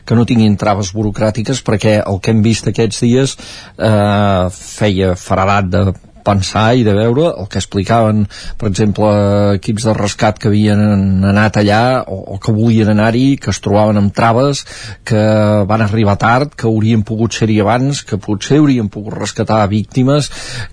que 0.05 0.17
no 0.17 0.27
tinguin 0.29 0.57
traves 0.59 0.93
burocràtiques 0.95 1.63
perquè 1.65 1.99
el 2.03 2.21
que 2.21 2.33
hem 2.33 2.43
vist 2.45 2.69
aquests 2.69 3.01
dies 3.05 3.35
eh, 3.37 4.45
feia 4.53 5.15
faradat 5.19 5.73
de 5.73 5.83
pensar 6.25 6.73
i 6.77 6.85
de 6.87 6.93
veure 6.97 7.29
el 7.31 7.47
que 7.51 7.59
explicaven, 7.61 8.25
per 8.59 8.69
exemple, 8.69 9.09
equips 9.57 9.87
de 9.89 9.95
rescat 9.97 10.39
que 10.39 10.49
havien 10.51 11.25
anat 11.29 11.59
allà 11.61 11.81
o, 12.05 12.19
o 12.35 12.39
que 12.41 12.53
volien 12.55 12.91
anar-hi, 12.93 13.37
que 13.41 13.51
es 13.53 13.61
trobaven 13.63 13.99
amb 14.01 14.13
traves, 14.15 14.63
que 15.07 15.21
van 15.69 15.83
arribar 15.85 16.17
tard, 16.21 16.53
que 16.55 16.67
haurien 16.69 17.03
pogut 17.07 17.35
ser-hi 17.35 17.59
abans, 17.63 18.03
que 18.05 18.19
potser 18.21 18.59
haurien 18.59 18.89
pogut 18.91 19.17
rescatar 19.17 19.61
víctimes, 19.71 20.29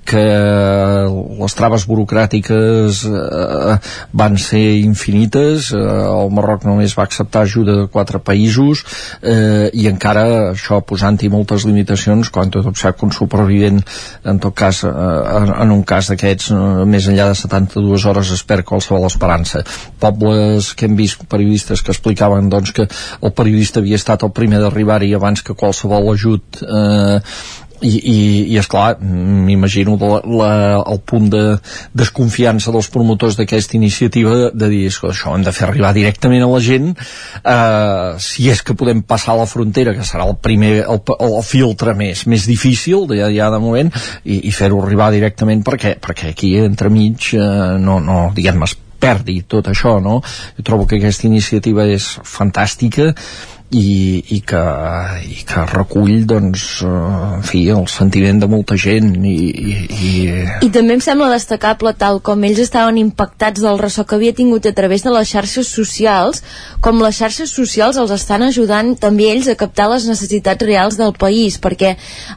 que 0.06 0.24
les 1.40 1.56
traves 1.58 1.86
burocràtiques 1.88 3.02
eh, 3.10 3.76
van 4.16 4.38
ser 4.40 4.64
infinites, 4.82 5.72
eh, 5.74 5.80
el 5.80 6.32
Marroc 6.34 6.66
només 6.66 6.96
va 6.98 7.06
acceptar 7.06 7.44
ajuda 7.46 7.76
de 7.80 7.86
quatre 7.92 8.20
països 8.22 8.82
eh, 9.22 9.68
i 9.72 9.86
encara 9.90 10.26
això 10.52 10.80
posant-hi 10.86 11.30
moltes 11.32 11.66
limitacions 11.68 12.30
quan 12.32 12.52
tot 12.52 12.66
observa 12.66 12.96
que 12.96 13.06
un 13.06 13.14
supervivent 13.14 13.82
en 14.24 14.40
tot 14.42 14.56
cas 14.56 14.82
eh, 14.86 14.92
en, 15.36 15.74
un 15.74 15.82
cas 15.86 16.10
d'aquests 16.10 16.52
més 16.88 17.08
enllà 17.10 17.28
de 17.30 17.38
72 17.38 18.06
hores 18.10 18.32
es 18.34 18.42
perd 18.46 18.66
qualsevol 18.68 19.06
esperança. 19.08 19.62
Pobles 20.02 20.72
que 20.76 20.88
hem 20.88 20.96
vist 20.98 21.26
periodistes 21.30 21.82
que 21.82 21.94
explicaven 21.94 22.50
doncs 22.52 22.74
que 22.76 22.86
el 22.86 23.34
periodista 23.36 23.82
havia 23.82 24.00
estat 24.00 24.26
el 24.26 24.34
primer 24.36 24.62
d'arribar-hi 24.62 25.14
abans 25.16 25.42
que 25.42 25.56
qualsevol 25.58 26.12
ajut 26.14 26.62
eh, 26.62 27.20
i, 27.80 27.90
i, 27.96 28.18
i 28.54 28.58
esclar, 28.60 28.96
m'imagino 29.00 29.96
la, 30.00 30.20
la, 30.24 30.50
el 30.80 31.00
punt 31.04 31.28
de 31.32 31.42
desconfiança 31.96 32.72
dels 32.74 32.88
promotors 32.92 33.36
d'aquesta 33.38 33.76
iniciativa 33.78 34.50
de, 34.52 34.70
dir, 34.72 34.86
això 34.88 35.34
hem 35.34 35.44
de 35.46 35.54
fer 35.54 35.66
arribar 35.68 35.92
directament 35.96 36.44
a 36.46 36.50
la 36.50 36.62
gent 36.64 36.92
eh, 36.94 38.16
si 38.22 38.48
és 38.52 38.62
que 38.64 38.76
podem 38.78 39.02
passar 39.06 39.36
la 39.38 39.48
frontera 39.50 39.94
que 39.96 40.06
serà 40.06 40.28
el 40.28 40.38
primer, 40.42 40.74
el, 40.86 41.02
el 41.18 41.38
filtre 41.46 41.96
més, 41.98 42.26
més 42.30 42.48
difícil 42.48 43.06
de, 43.10 43.20
ja 43.34 43.50
de 43.52 43.60
moment 43.62 43.92
i, 44.24 44.40
i 44.48 44.54
fer-ho 44.54 44.80
arribar 44.84 45.12
directament 45.14 45.64
perquè, 45.66 45.96
perquè 46.02 46.32
aquí 46.32 46.56
entremig 46.62 47.32
eh, 47.36 47.76
no, 47.82 48.00
no 48.00 48.26
diguem-ne 48.36 48.72
perdi 49.00 49.42
tot 49.48 49.68
això, 49.70 49.98
no? 50.02 50.20
Jo 50.56 50.64
trobo 50.66 50.86
que 50.88 50.98
aquesta 50.98 51.28
iniciativa 51.28 51.84
és 51.92 52.08
fantàstica 52.24 53.12
i, 53.70 54.22
i, 54.30 54.38
que, 54.46 54.60
i 55.26 55.40
que 55.46 55.62
recull 55.72 56.22
doncs, 56.28 56.64
uh, 56.86 57.38
en 57.38 57.42
fi, 57.46 57.64
el 57.74 57.88
sentiment 57.90 58.38
de 58.38 58.48
molta 58.50 58.76
gent 58.78 59.08
i, 59.26 59.34
i, 59.50 59.74
i... 59.90 60.12
I 60.62 60.70
també 60.74 60.94
em 60.94 61.02
sembla 61.02 61.32
destacable 61.32 61.90
tal 61.98 62.20
com 62.24 62.44
ells 62.46 62.60
estaven 62.62 63.00
impactats 63.00 63.64
del 63.64 63.80
ressò 63.82 64.04
que 64.06 64.14
havia 64.18 64.36
tingut 64.38 64.68
a 64.70 64.74
través 64.76 65.02
de 65.02 65.14
les 65.14 65.32
xarxes 65.32 65.72
socials 65.72 66.44
com 66.84 67.02
les 67.02 67.18
xarxes 67.18 67.50
socials 67.50 67.98
els 67.98 68.14
estan 68.14 68.46
ajudant 68.46 68.94
també 69.02 69.32
ells 69.32 69.50
a 69.50 69.58
captar 69.58 69.88
les 69.90 70.06
necessitats 70.06 70.66
reals 70.66 71.00
del 71.00 71.16
país 71.18 71.58
perquè 71.58 71.96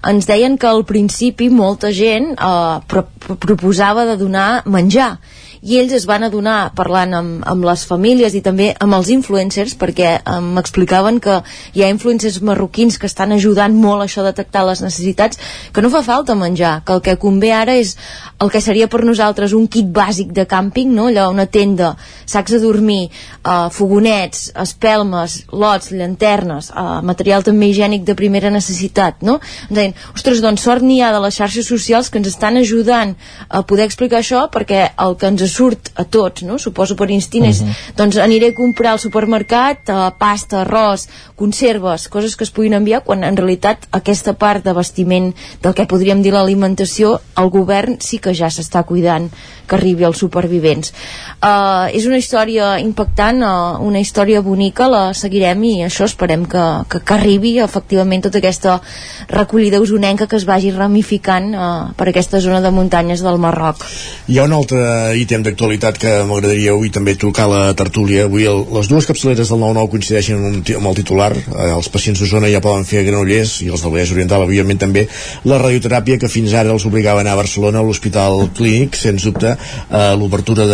ens 0.09 0.29
deien 0.29 0.57
que 0.57 0.69
al 0.71 0.81
principi 0.89 1.51
molta 1.53 1.93
gent 1.93 2.33
uh, 2.37 2.81
pro 2.89 3.05
proposava 3.39 4.07
de 4.09 4.17
donar 4.17 4.63
menjar 4.65 5.19
i 5.61 5.79
ells 5.79 5.93
es 5.97 6.05
van 6.07 6.23
adonar 6.23 6.71
parlant 6.75 7.13
amb, 7.15 7.43
amb 7.47 7.65
les 7.67 7.83
famílies 7.87 8.35
i 8.35 8.41
també 8.45 8.69
amb 8.79 8.95
els 8.95 9.09
influencers 9.11 9.75
perquè 9.79 10.17
m'explicaven 10.43 11.19
que 11.23 11.39
hi 11.75 11.83
ha 11.83 11.91
influencers 11.91 12.39
marroquins 12.45 12.97
que 12.99 13.09
estan 13.09 13.33
ajudant 13.35 13.75
molt 13.75 14.03
a 14.03 14.07
això 14.07 14.23
de 14.23 14.31
detectar 14.31 14.65
les 14.67 14.83
necessitats 14.83 15.39
que 15.73 15.83
no 15.83 15.91
fa 15.91 16.03
falta 16.05 16.35
menjar, 16.35 16.79
que 16.85 16.95
el 16.95 17.03
que 17.03 17.17
convé 17.19 17.51
ara 17.53 17.75
és 17.75 17.95
el 18.39 18.51
que 18.53 18.61
seria 18.63 18.87
per 18.87 19.03
nosaltres 19.03 19.53
un 19.53 19.67
kit 19.67 19.89
bàsic 19.91 20.31
de 20.35 20.45
càmping, 20.47 20.93
no? 20.95 21.09
allò, 21.09 21.27
una 21.33 21.45
tenda 21.45 21.95
sacs 22.25 22.55
de 22.55 22.59
dormir, 22.63 23.09
eh, 23.43 23.67
fogonets 23.75 24.49
espelmes, 24.63 25.43
lots, 25.51 25.91
llanternes 25.91 26.71
eh, 26.71 26.87
material 27.03 27.43
també 27.43 27.69
higiènic 27.69 28.05
de 28.07 28.15
primera 28.15 28.51
necessitat 28.53 29.23
no? 29.27 29.39
deien, 29.69 29.95
ostres, 30.15 30.39
doncs 30.45 30.63
sort 30.63 30.85
n'hi 30.85 31.01
ha 31.03 31.11
de 31.15 31.19
les 31.25 31.35
xarxes 31.35 31.67
socials 31.67 32.09
que 32.09 32.21
ens 32.21 32.31
estan 32.31 32.57
ajudant 32.61 33.15
a 33.49 33.63
poder 33.67 33.89
explicar 33.89 34.23
això 34.23 34.47
perquè 34.53 34.87
el 35.03 35.17
que 35.19 35.27
ens 35.33 35.43
surt 35.49 35.91
a 35.95 36.05
tots, 36.05 36.43
no? 36.47 36.57
suposo 36.57 36.95
per 36.95 37.09
instint 37.09 37.45
uh 37.45 37.51
-huh. 37.51 37.75
doncs 37.97 38.17
aniré 38.17 38.49
a 38.49 38.53
comprar 38.53 38.91
al 38.91 38.99
supermercat 38.99 39.89
uh, 39.89 40.11
pasta, 40.17 40.61
arròs, 40.61 41.07
conserves 41.35 42.07
coses 42.07 42.35
que 42.35 42.43
es 42.43 42.51
puguin 42.51 42.73
enviar, 42.73 43.03
quan 43.03 43.23
en 43.23 43.37
realitat 43.37 43.87
aquesta 43.91 44.33
part 44.33 44.63
de 44.63 44.73
vestiment 44.73 45.33
del 45.61 45.73
que 45.73 45.85
podríem 45.85 46.21
dir 46.21 46.33
l'alimentació, 46.33 47.21
el 47.37 47.49
govern 47.49 47.97
sí 47.99 48.19
que 48.19 48.33
ja 48.33 48.49
s'està 48.49 48.83
cuidant 48.83 49.29
que 49.69 49.75
arribi 49.77 50.03
als 50.03 50.17
supervivents 50.17 50.91
uh, 51.45 51.87
és 51.93 52.07
una 52.09 52.17
història 52.17 52.71
impactant 52.81 53.43
uh, 53.45 53.77
una 53.85 54.01
història 54.01 54.41
bonica, 54.41 54.89
la 54.89 55.13
seguirem 55.13 55.63
i 55.69 55.73
això 55.85 56.07
esperem 56.09 56.45
que, 56.49 56.65
que, 56.89 57.03
que 57.05 57.15
arribi 57.15 57.53
efectivament 57.63 58.25
tota 58.25 58.41
aquesta 58.41 58.79
recollida 59.29 59.81
usonenca 59.83 60.27
que 60.27 60.39
es 60.39 60.47
vagi 60.49 60.73
ramificant 60.75 61.53
uh, 61.53 61.67
per 61.95 62.09
aquesta 62.09 62.41
zona 62.43 62.63
de 62.65 62.73
muntanyes 62.73 63.23
del 63.25 63.39
Marroc 63.41 63.85
hi 64.27 64.39
ha 64.39 64.47
un 64.49 64.57
altre 64.57 64.81
ítem 65.21 65.38
ítem 65.39 65.45
d'actualitat 65.45 65.97
que 65.99 66.11
m'agradaria 66.27 66.73
avui 66.73 66.89
també 66.91 67.15
tocar 67.15 67.47
la 67.49 67.73
tertúlia. 67.77 68.25
Avui 68.27 68.45
el, 68.49 68.65
les 68.75 68.87
dues 68.89 69.05
capçaleres 69.07 69.49
del 69.49 69.59
9-9 69.61 69.91
coincideixen 69.93 70.37
amb, 70.39 70.47
un, 70.49 70.63
amb 70.79 70.89
el 70.91 70.97
titular. 70.99 71.31
Eh, 71.35 71.69
els 71.75 71.89
pacients 71.89 72.19
d'Osona 72.19 72.49
ja 72.51 72.61
poden 72.63 72.85
fer 72.87 73.01
a 73.01 73.05
Granollers 73.07 73.59
i 73.63 73.69
els 73.71 73.83
del 73.83 73.93
Vallès 73.93 74.11
Oriental, 74.11 74.43
evidentment 74.47 74.81
també, 74.83 75.05
la 75.47 75.59
radioteràpia 75.61 76.19
que 76.19 76.31
fins 76.31 76.53
ara 76.53 76.73
els 76.73 76.85
obligava 76.89 77.21
a 77.21 77.25
anar 77.25 77.37
a 77.37 77.41
Barcelona 77.41 77.79
a 77.79 77.87
l'Hospital 77.87 78.49
Clínic, 78.57 78.97
sens 78.99 79.27
dubte, 79.27 79.55
eh, 79.55 80.11
l'obertura 80.19 80.67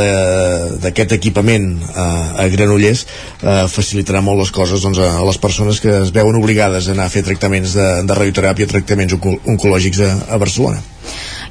d'aquest 0.81 1.15
equipament 1.19 1.69
eh, 1.85 2.07
a 2.45 2.49
Granollers 2.53 3.05
eh, 3.05 3.65
facilitarà 3.71 4.23
molt 4.25 4.41
les 4.45 4.53
coses 4.55 4.81
doncs, 4.85 5.01
a 5.01 5.21
les 5.25 5.41
persones 5.41 5.81
que 5.83 5.93
es 6.01 6.13
veuen 6.15 6.41
obligades 6.41 6.89
a 6.89 6.97
anar 6.97 7.09
a 7.09 7.13
fer 7.13 7.25
tractaments 7.27 7.77
de, 7.77 7.87
de 8.07 8.19
radioteràpia, 8.21 8.69
tractaments 8.71 9.17
oncològics 9.19 10.01
a, 10.05 10.13
a 10.35 10.41
Barcelona. 10.41 10.81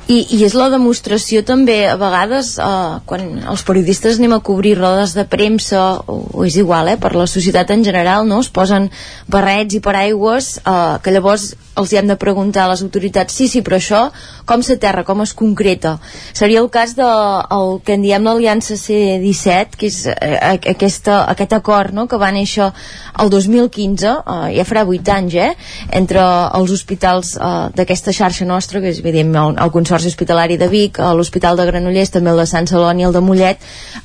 I, 0.05 0.19
i 0.37 0.43
és 0.45 0.53
la 0.53 0.67
demostració 0.69 1.41
també 1.49 1.79
a 1.89 1.95
vegades 1.97 2.59
eh, 2.61 2.65
quan 3.09 3.39
els 3.41 3.63
periodistes 3.65 4.19
anem 4.21 4.35
a 4.37 4.43
cobrir 4.45 4.75
rodes 4.77 5.15
de 5.17 5.25
premsa 5.25 5.81
o, 6.05 6.19
o 6.29 6.45
és 6.45 6.59
igual, 6.61 6.91
eh, 6.93 6.99
per 7.01 7.15
la 7.17 7.25
societat 7.25 7.73
en 7.73 7.85
general 7.87 8.29
no? 8.29 8.43
es 8.45 8.51
posen 8.53 8.91
barrets 9.33 9.79
i 9.79 9.81
paraigües 9.81 10.59
eh, 10.61 10.75
que 11.01 11.15
llavors 11.15 11.55
els 11.81 11.91
hi 11.91 11.99
hem 11.99 12.11
de 12.11 12.19
preguntar 12.21 12.67
a 12.67 12.73
les 12.75 12.83
autoritats 12.85 13.33
sí, 13.33 13.49
sí, 13.49 13.63
però 13.65 13.81
això 13.81 14.03
com 14.45 14.61
s'aterra, 14.63 15.07
com 15.09 15.25
es 15.25 15.33
concreta 15.33 15.97
seria 16.37 16.61
el 16.61 16.69
cas 16.69 16.93
de 16.99 17.09
el 17.57 17.81
que 17.87 17.97
en 17.97 18.05
diem 18.05 18.29
l'Aliança 18.29 18.77
C-17 18.77 19.81
que 19.81 19.89
és 19.89 19.99
eh, 20.13 20.37
aquesta, 20.75 21.23
aquest 21.33 21.57
acord 21.57 21.97
no? 21.97 22.05
que 22.13 22.21
va 22.21 22.29
néixer 22.29 22.69
el 23.25 23.33
2015 23.33 24.13
eh, 24.13 24.53
ja 24.59 24.69
farà 24.69 24.85
8 24.85 25.17
anys 25.17 25.41
eh? 25.49 25.51
entre 25.97 26.29
els 26.61 26.77
hospitals 26.77 27.39
eh, 27.41 27.57
d'aquesta 27.73 28.13
xarxa 28.13 28.45
nostra 28.45 28.85
que 28.85 28.93
és 28.93 29.01
evident 29.01 29.33
el, 29.33 29.57
el 29.57 29.73
Consorci 29.73 29.94
Hospitalari 30.03 30.57
de 30.59 30.69
Vic 30.69 30.99
l'Hospital 31.15 31.57
de 31.57 31.67
Granollers, 31.69 32.11
també 32.11 32.33
el 32.33 32.41
de 32.43 32.47
Sant 32.49 32.67
Celoni 32.67 33.05
i 33.05 33.07
el 33.09 33.15
de 33.15 33.23
Mollet 33.25 33.63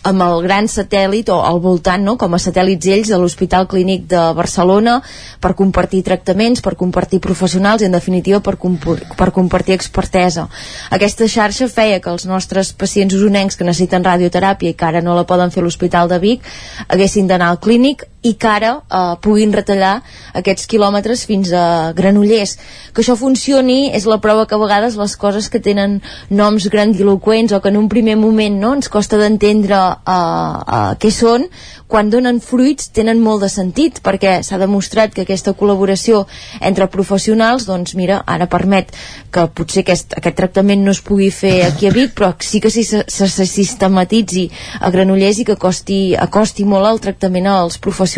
amb 0.10 0.24
el 0.26 0.44
gran 0.46 0.70
satèl·lit 0.70 1.30
o 1.34 1.40
al 1.46 1.60
voltant, 1.64 2.04
no? 2.06 2.16
com 2.18 2.34
a 2.34 2.42
satèl·lits 2.42 2.90
ells 2.94 3.12
de 3.12 3.20
l'Hospital 3.20 3.68
Clínic 3.72 4.06
de 4.12 4.22
Barcelona 4.38 5.00
per 5.42 5.56
compartir 5.58 6.04
tractaments, 6.08 6.62
per 6.62 6.76
compartir 6.80 7.22
professionals 7.24 7.82
i 7.82 7.90
en 7.90 7.96
definitiva 7.96 8.42
per, 8.46 8.56
per 8.60 9.30
compartir 9.36 9.76
expertesa. 9.78 10.48
Aquesta 10.96 11.28
xarxa 11.28 11.70
feia 11.72 12.00
que 12.04 12.12
els 12.14 12.28
nostres 12.30 12.74
pacients 12.74 13.16
usonencs 13.16 13.58
que 13.58 13.68
necessiten 13.68 14.06
radioteràpia 14.06 14.74
i 14.74 14.78
que 14.78 14.86
ara 14.86 15.04
no 15.06 15.18
la 15.18 15.28
poden 15.28 15.52
fer 15.52 15.64
a 15.64 15.68
l'Hospital 15.68 16.10
de 16.12 16.20
Vic 16.20 16.46
haguessin 16.88 17.28
d'anar 17.28 17.54
al 17.54 17.62
clínic 17.64 18.06
i 18.22 18.34
que 18.36 18.48
ara 18.48 18.72
eh, 18.82 19.16
puguin 19.24 19.54
retallar 19.56 20.02
aquests 20.36 20.68
quilòmetres 20.68 21.24
fins 21.30 21.54
a 21.56 21.94
Granollers. 21.96 22.58
Que 22.94 23.04
això 23.04 23.16
funcioni 23.20 23.94
és 23.96 24.08
la 24.10 24.20
prova 24.20 24.46
que 24.46 24.58
a 24.58 24.62
vegades 24.62 24.98
les 25.00 25.16
coses 25.16 25.48
que 25.50 25.62
tenen 25.64 26.00
noms 26.30 26.68
grandiloquents 26.68 27.54
o 27.56 27.62
que 27.64 27.72
en 27.72 27.80
un 27.80 27.90
primer 27.90 28.18
moment 28.20 28.60
no, 28.60 28.74
ens 28.76 28.92
costa 28.92 29.20
d'entendre 29.22 29.80
eh, 29.80 30.14
eh, 30.14 30.96
què 31.00 31.14
són, 31.16 31.48
quan 31.90 32.12
donen 32.14 32.38
fruits 32.38 32.92
tenen 32.94 33.18
molt 33.24 33.42
de 33.42 33.50
sentit 33.50 33.98
perquè 34.06 34.40
s'ha 34.46 34.60
demostrat 34.62 35.16
que 35.16 35.24
aquesta 35.26 35.56
col·laboració 35.58 36.26
entre 36.62 36.86
professionals 36.94 37.66
doncs 37.66 37.96
mira, 37.98 38.20
ara 38.30 38.46
permet 38.52 38.92
que 39.34 39.48
potser 39.58 39.82
aquest, 39.82 40.14
aquest 40.20 40.38
tractament 40.38 40.84
no 40.86 40.94
es 40.94 41.02
pugui 41.02 41.32
fer 41.34 41.56
aquí 41.66 41.90
a 41.90 41.94
Vic 41.96 42.14
però 42.20 42.30
sí 42.46 42.62
que 42.62 42.70
se, 42.70 42.84
se, 42.84 43.28
se 43.32 43.48
sistematitzi 43.50 44.46
a 44.80 44.92
Granollers 44.94 45.42
i 45.42 45.48
que 45.50 45.58
costi, 45.58 46.00
acosti 46.14 46.68
molt 46.70 46.92
el 46.92 47.02
tractament 47.08 47.50
als 47.50 47.82
professionals 47.82 48.09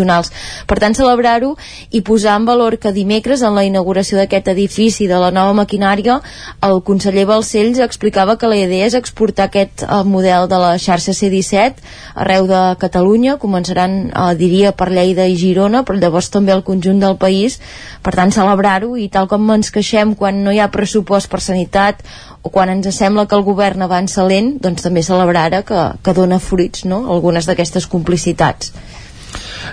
per 0.68 0.80
tant 0.80 0.96
celebrar-ho 0.96 1.56
i 1.92 2.02
posar 2.02 2.38
en 2.40 2.46
valor 2.46 2.78
que 2.78 2.94
dimecres 2.96 3.42
en 3.42 3.56
la 3.56 3.66
inauguració 3.68 4.18
d'aquest 4.18 4.48
edifici 4.54 5.08
de 5.08 5.20
la 5.20 5.32
nova 5.32 5.54
maquinària 5.54 6.20
el 6.62 6.82
conseller 6.88 7.26
Balcells 7.26 7.80
explicava 7.84 8.38
que 8.38 8.48
la 8.48 8.58
idea 8.58 8.88
és 8.88 8.96
exportar 8.96 9.50
aquest 9.50 9.84
eh, 9.84 10.04
model 10.04 10.48
de 10.48 10.62
la 10.62 10.78
xarxa 10.78 11.12
C17 11.12 11.82
arreu 12.16 12.48
de 12.48 12.62
Catalunya 12.82 13.38
començaran, 13.42 14.12
eh, 14.12 14.36
diria, 14.36 14.72
per 14.72 14.90
Lleida 14.92 15.28
i 15.28 15.36
Girona, 15.36 15.84
però 15.84 16.00
llavors 16.00 16.30
també 16.30 16.52
el 16.52 16.64
conjunt 16.64 17.00
del 17.00 17.18
país. 17.18 17.60
Per 18.02 18.14
tant, 18.16 18.32
celebrar-ho 18.32 18.96
i 18.98 19.08
tal 19.10 19.28
com 19.28 19.50
ens 19.52 19.72
queixem 19.72 20.16
quan 20.16 20.44
no 20.44 20.52
hi 20.52 20.60
ha 20.60 20.72
pressupost 20.72 21.30
per 21.30 21.42
sanitat 21.42 22.04
o 22.42 22.50
quan 22.50 22.70
ens 22.70 22.90
sembla 22.96 23.28
que 23.28 23.36
el 23.36 23.46
govern 23.46 23.82
avança 23.82 24.26
lent, 24.26 24.56
doncs 24.62 24.82
també 24.82 25.04
celebrar 25.04 25.64
que, 25.64 25.82
que 26.04 26.14
dona 26.14 26.40
fruits, 26.40 26.86
no?, 26.86 27.06
algunes 27.14 27.46
d'aquestes 27.46 27.88
complicitats. 27.88 28.74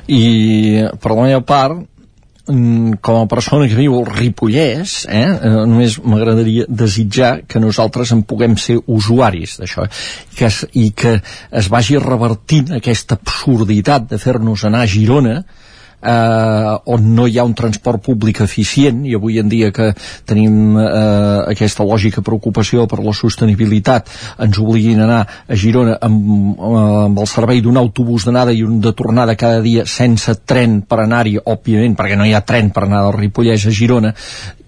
I 0.09 0.85
per 1.01 1.15
la 1.15 1.29
meva 1.29 1.43
part, 1.47 1.79
mm, 2.49 2.99
com 3.05 3.21
a 3.21 3.29
persona 3.31 3.69
que 3.69 3.79
viu 3.79 3.99
al 3.99 4.09
Ripollès, 4.09 5.05
eh, 5.09 5.23
eh, 5.23 5.55
només 5.69 5.99
m'agradaria 6.05 6.67
desitjar 6.69 7.33
que 7.47 7.61
nosaltres 7.61 8.13
en 8.13 8.23
puguem 8.23 8.57
ser 8.57 8.79
usuaris 8.87 9.59
d'això 9.61 9.89
que 10.37 10.47
es, 10.47 10.65
i 10.73 10.91
que 10.91 11.19
es 11.51 11.69
vagi 11.69 11.99
revertint 11.99 12.75
aquesta 12.79 13.19
absurditat 13.21 14.09
de 14.11 14.19
fer-nos 14.19 14.65
anar 14.65 14.85
a 14.85 14.91
Girona 14.91 15.43
eh, 16.03 16.93
on 16.95 17.15
no 17.15 17.27
hi 17.27 17.39
ha 17.39 17.45
un 17.47 17.55
transport 17.55 18.03
públic 18.05 18.43
eficient 18.45 19.05
i 19.07 19.15
avui 19.19 19.39
en 19.39 19.49
dia 19.49 19.71
que 19.75 19.91
tenim 20.29 20.77
eh, 20.79 21.45
aquesta 21.55 21.87
lògica 21.87 22.23
preocupació 22.25 22.87
per 22.91 23.01
la 23.05 23.15
sostenibilitat 23.17 24.11
ens 24.45 24.61
obliguin 24.63 25.03
a 25.03 25.09
anar 25.09 25.21
a 25.27 25.59
Girona 25.59 25.99
amb, 26.05 26.61
amb 27.09 27.23
el 27.23 27.31
servei 27.31 27.63
d'un 27.65 27.81
autobús 27.81 28.27
d'anada 28.29 28.55
i 28.55 28.63
un 28.67 28.81
de 28.85 28.93
tornada 28.93 29.37
cada 29.39 29.63
dia 29.65 29.87
sense 29.87 30.35
tren 30.45 30.83
per 30.89 31.03
anar-hi, 31.05 31.39
òbviament, 31.39 31.97
perquè 31.99 32.19
no 32.19 32.27
hi 32.27 32.35
ha 32.35 32.45
tren 32.47 32.71
per 32.75 32.87
anar 32.87 33.05
del 33.07 33.19
Ripollès 33.19 33.67
a 33.69 33.75
Girona 33.75 34.15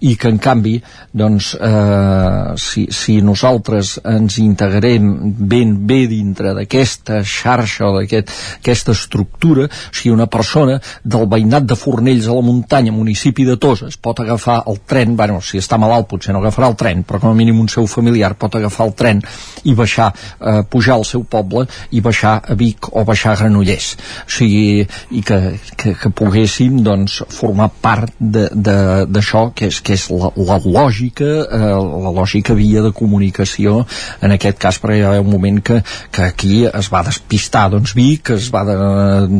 i 0.01 0.15
que 0.17 0.31
en 0.31 0.39
canvi 0.41 0.75
doncs, 1.13 1.53
eh, 1.55 2.53
si, 2.57 2.87
si 2.89 3.19
nosaltres 3.21 3.99
ens 4.07 4.37
integrem 4.41 5.11
ben 5.51 5.75
bé 5.87 6.05
dintre 6.09 6.55
d'aquesta 6.57 7.21
xarxa 7.21 7.89
o 7.89 7.93
d'aquesta 7.99 8.95
estructura, 8.95 9.67
o 9.67 9.93
sigui, 9.93 10.13
una 10.15 10.29
persona 10.31 10.79
del 11.03 11.20
veïnat 11.29 11.65
de 11.67 11.77
Fornells 11.77 12.27
a 12.27 12.35
la 12.37 12.45
muntanya, 12.45 12.93
municipi 12.95 13.45
de 13.47 13.57
Toses, 13.61 13.97
pot 13.97 14.19
agafar 14.23 14.61
el 14.67 14.81
tren, 14.87 15.15
bueno, 15.19 15.41
si 15.45 15.59
està 15.61 15.77
malalt 15.81 16.09
potser 16.09 16.33
no 16.33 16.41
agafarà 16.41 16.71
el 16.71 16.77
tren, 16.79 17.03
però 17.07 17.21
com 17.21 17.31
a 17.31 17.37
mínim 17.37 17.59
un 17.61 17.69
seu 17.71 17.87
familiar 17.89 18.33
pot 18.39 18.55
agafar 18.57 18.87
el 18.89 18.95
tren 18.97 19.21
i 19.63 19.75
baixar, 19.77 20.11
eh, 20.39 20.61
pujar 20.69 20.97
al 20.97 21.05
seu 21.05 21.23
poble 21.23 21.65
i 21.91 22.01
baixar 22.01 22.37
a 22.41 22.57
Vic 22.57 22.91
o 22.91 23.03
baixar 23.07 23.33
a 23.33 23.39
Granollers. 23.41 23.93
O 24.25 24.31
sigui, 24.31 24.85
i 25.11 25.23
que, 25.25 25.39
que, 25.77 25.93
que 25.99 26.11
poguéssim 26.15 26.81
doncs, 26.85 27.21
formar 27.31 27.69
part 27.81 28.13
d'això 28.19 29.47
que 29.55 29.69
és, 29.71 29.81
que 29.81 29.95
és 29.97 30.07
la, 30.13 30.31
la 30.37 30.59
lògica, 30.63 31.29
eh, 31.45 31.73
la 32.05 32.13
lògica 32.15 32.55
via 32.57 32.83
de 32.85 32.93
comunicació 32.95 33.81
en 34.21 34.35
aquest 34.35 34.59
cas 34.61 34.79
perquè 34.81 34.99
hi 34.99 35.05
haver 35.07 35.23
un 35.23 35.31
moment 35.31 35.61
que, 35.63 35.81
que 36.11 36.25
aquí 36.27 36.63
es 36.67 36.89
va 36.93 37.03
despistar 37.07 37.67
doncs 37.73 37.95
Vic, 37.97 38.33
es 38.35 38.49
va 38.53 38.63
de, 38.67 38.77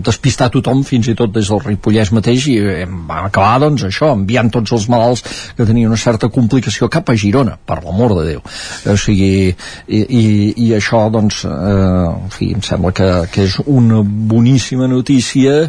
despistar 0.06 0.52
tothom 0.54 0.84
fins 0.88 1.10
i 1.12 1.16
tot 1.18 1.34
des 1.34 1.50
del 1.52 1.64
Ripollès 1.72 2.14
mateix 2.16 2.48
i 2.52 2.58
vam 2.86 3.26
acabar 3.26 3.58
doncs 3.66 3.88
això, 3.88 4.12
enviant 4.16 4.52
tots 4.54 4.76
els 4.78 4.88
malalts 4.92 5.26
que 5.58 5.66
tenien 5.66 5.92
una 5.92 6.00
certa 6.00 6.30
complicació 6.30 6.90
cap 6.92 7.10
a 7.10 7.18
Girona, 7.18 7.58
per 7.58 7.82
l'amor 7.82 8.16
de 8.20 8.28
Déu 8.34 8.46
o 8.92 8.98
sigui, 9.00 9.52
i, 9.88 10.00
i, 10.02 10.24
i 10.68 10.70
això 10.78 11.06
doncs, 11.14 11.44
eh, 11.48 12.06
en 12.12 12.32
fi, 12.34 12.54
em 12.56 12.64
sembla 12.66 12.94
que, 12.96 13.10
que 13.34 13.50
és 13.50 13.60
una 13.66 14.02
boníssima 14.04 14.88
notícia 14.92 15.60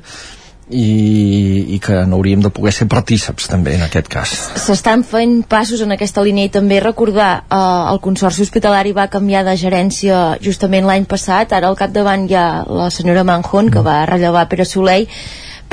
i, 0.72 1.74
i 1.74 1.78
que 1.82 2.02
n'hauríem 2.08 2.42
de 2.44 2.50
poder 2.54 2.72
ser 2.74 2.88
partíceps 2.90 3.48
també 3.50 3.76
en 3.76 3.84
aquest 3.86 4.08
cas. 4.12 4.32
S'estan 4.62 5.04
fent 5.06 5.42
passos 5.50 5.82
en 5.84 5.92
aquesta 5.94 6.24
línia 6.24 6.48
i 6.48 6.52
també 6.54 6.80
recordar 6.82 7.30
eh, 7.42 7.60
el 7.92 8.00
Consorci 8.04 8.46
Hospitalari 8.46 8.94
va 8.96 9.08
canviar 9.12 9.44
de 9.48 9.56
gerència 9.60 10.22
justament 10.42 10.88
l'any 10.88 11.06
passat, 11.10 11.52
ara 11.52 11.70
al 11.70 11.78
capdavant 11.78 12.28
hi 12.28 12.38
ha 12.38 12.48
la 12.68 12.90
senyora 12.94 13.26
Manjón 13.28 13.70
que 13.70 13.80
mm. 13.82 13.86
va 13.88 14.04
rellevar 14.08 14.48
Pere 14.50 14.68
Soleil 14.68 15.08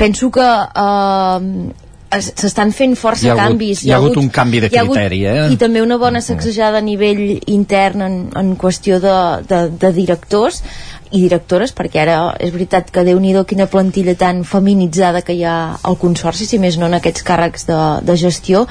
penso 0.00 0.32
que 0.34 0.48
eh, 0.48 2.18
s'estan 2.18 2.72
fent 2.74 2.96
força 2.98 3.26
hi 3.26 3.30
ha 3.30 3.34
hagut, 3.36 3.52
canvis. 3.52 3.84
Hi 3.86 3.92
ha, 3.92 4.00
hagut, 4.00 4.18
un 4.18 4.30
canvi 4.34 4.64
de 4.64 4.70
criteri, 4.72 5.20
hagut, 5.30 5.50
eh? 5.50 5.54
I 5.54 5.58
també 5.60 5.82
una 5.84 5.98
bona 6.00 6.22
sacsejada 6.24 6.80
a 6.80 6.86
nivell 6.86 7.22
intern 7.46 8.02
en, 8.06 8.16
en 8.40 8.54
qüestió 8.58 8.98
de, 9.02 9.16
de, 9.50 9.60
de 9.84 9.92
directors 9.94 10.64
i 11.10 11.20
directores, 11.22 11.72
perquè 11.74 12.02
ara 12.04 12.16
és 12.38 12.52
veritat 12.54 12.90
que 12.94 13.04
déu 13.06 13.18
nhi 13.18 13.34
quina 13.46 13.66
plantilla 13.70 14.14
tan 14.18 14.44
feminitzada 14.44 15.22
que 15.22 15.34
hi 15.34 15.44
ha 15.44 15.76
al 15.82 15.96
Consorci, 15.98 16.46
si 16.46 16.58
més 16.58 16.76
no 16.78 16.86
en 16.86 16.94
aquests 16.98 17.24
càrrecs 17.26 17.66
de, 17.66 17.78
de 18.06 18.16
gestió, 18.16 18.66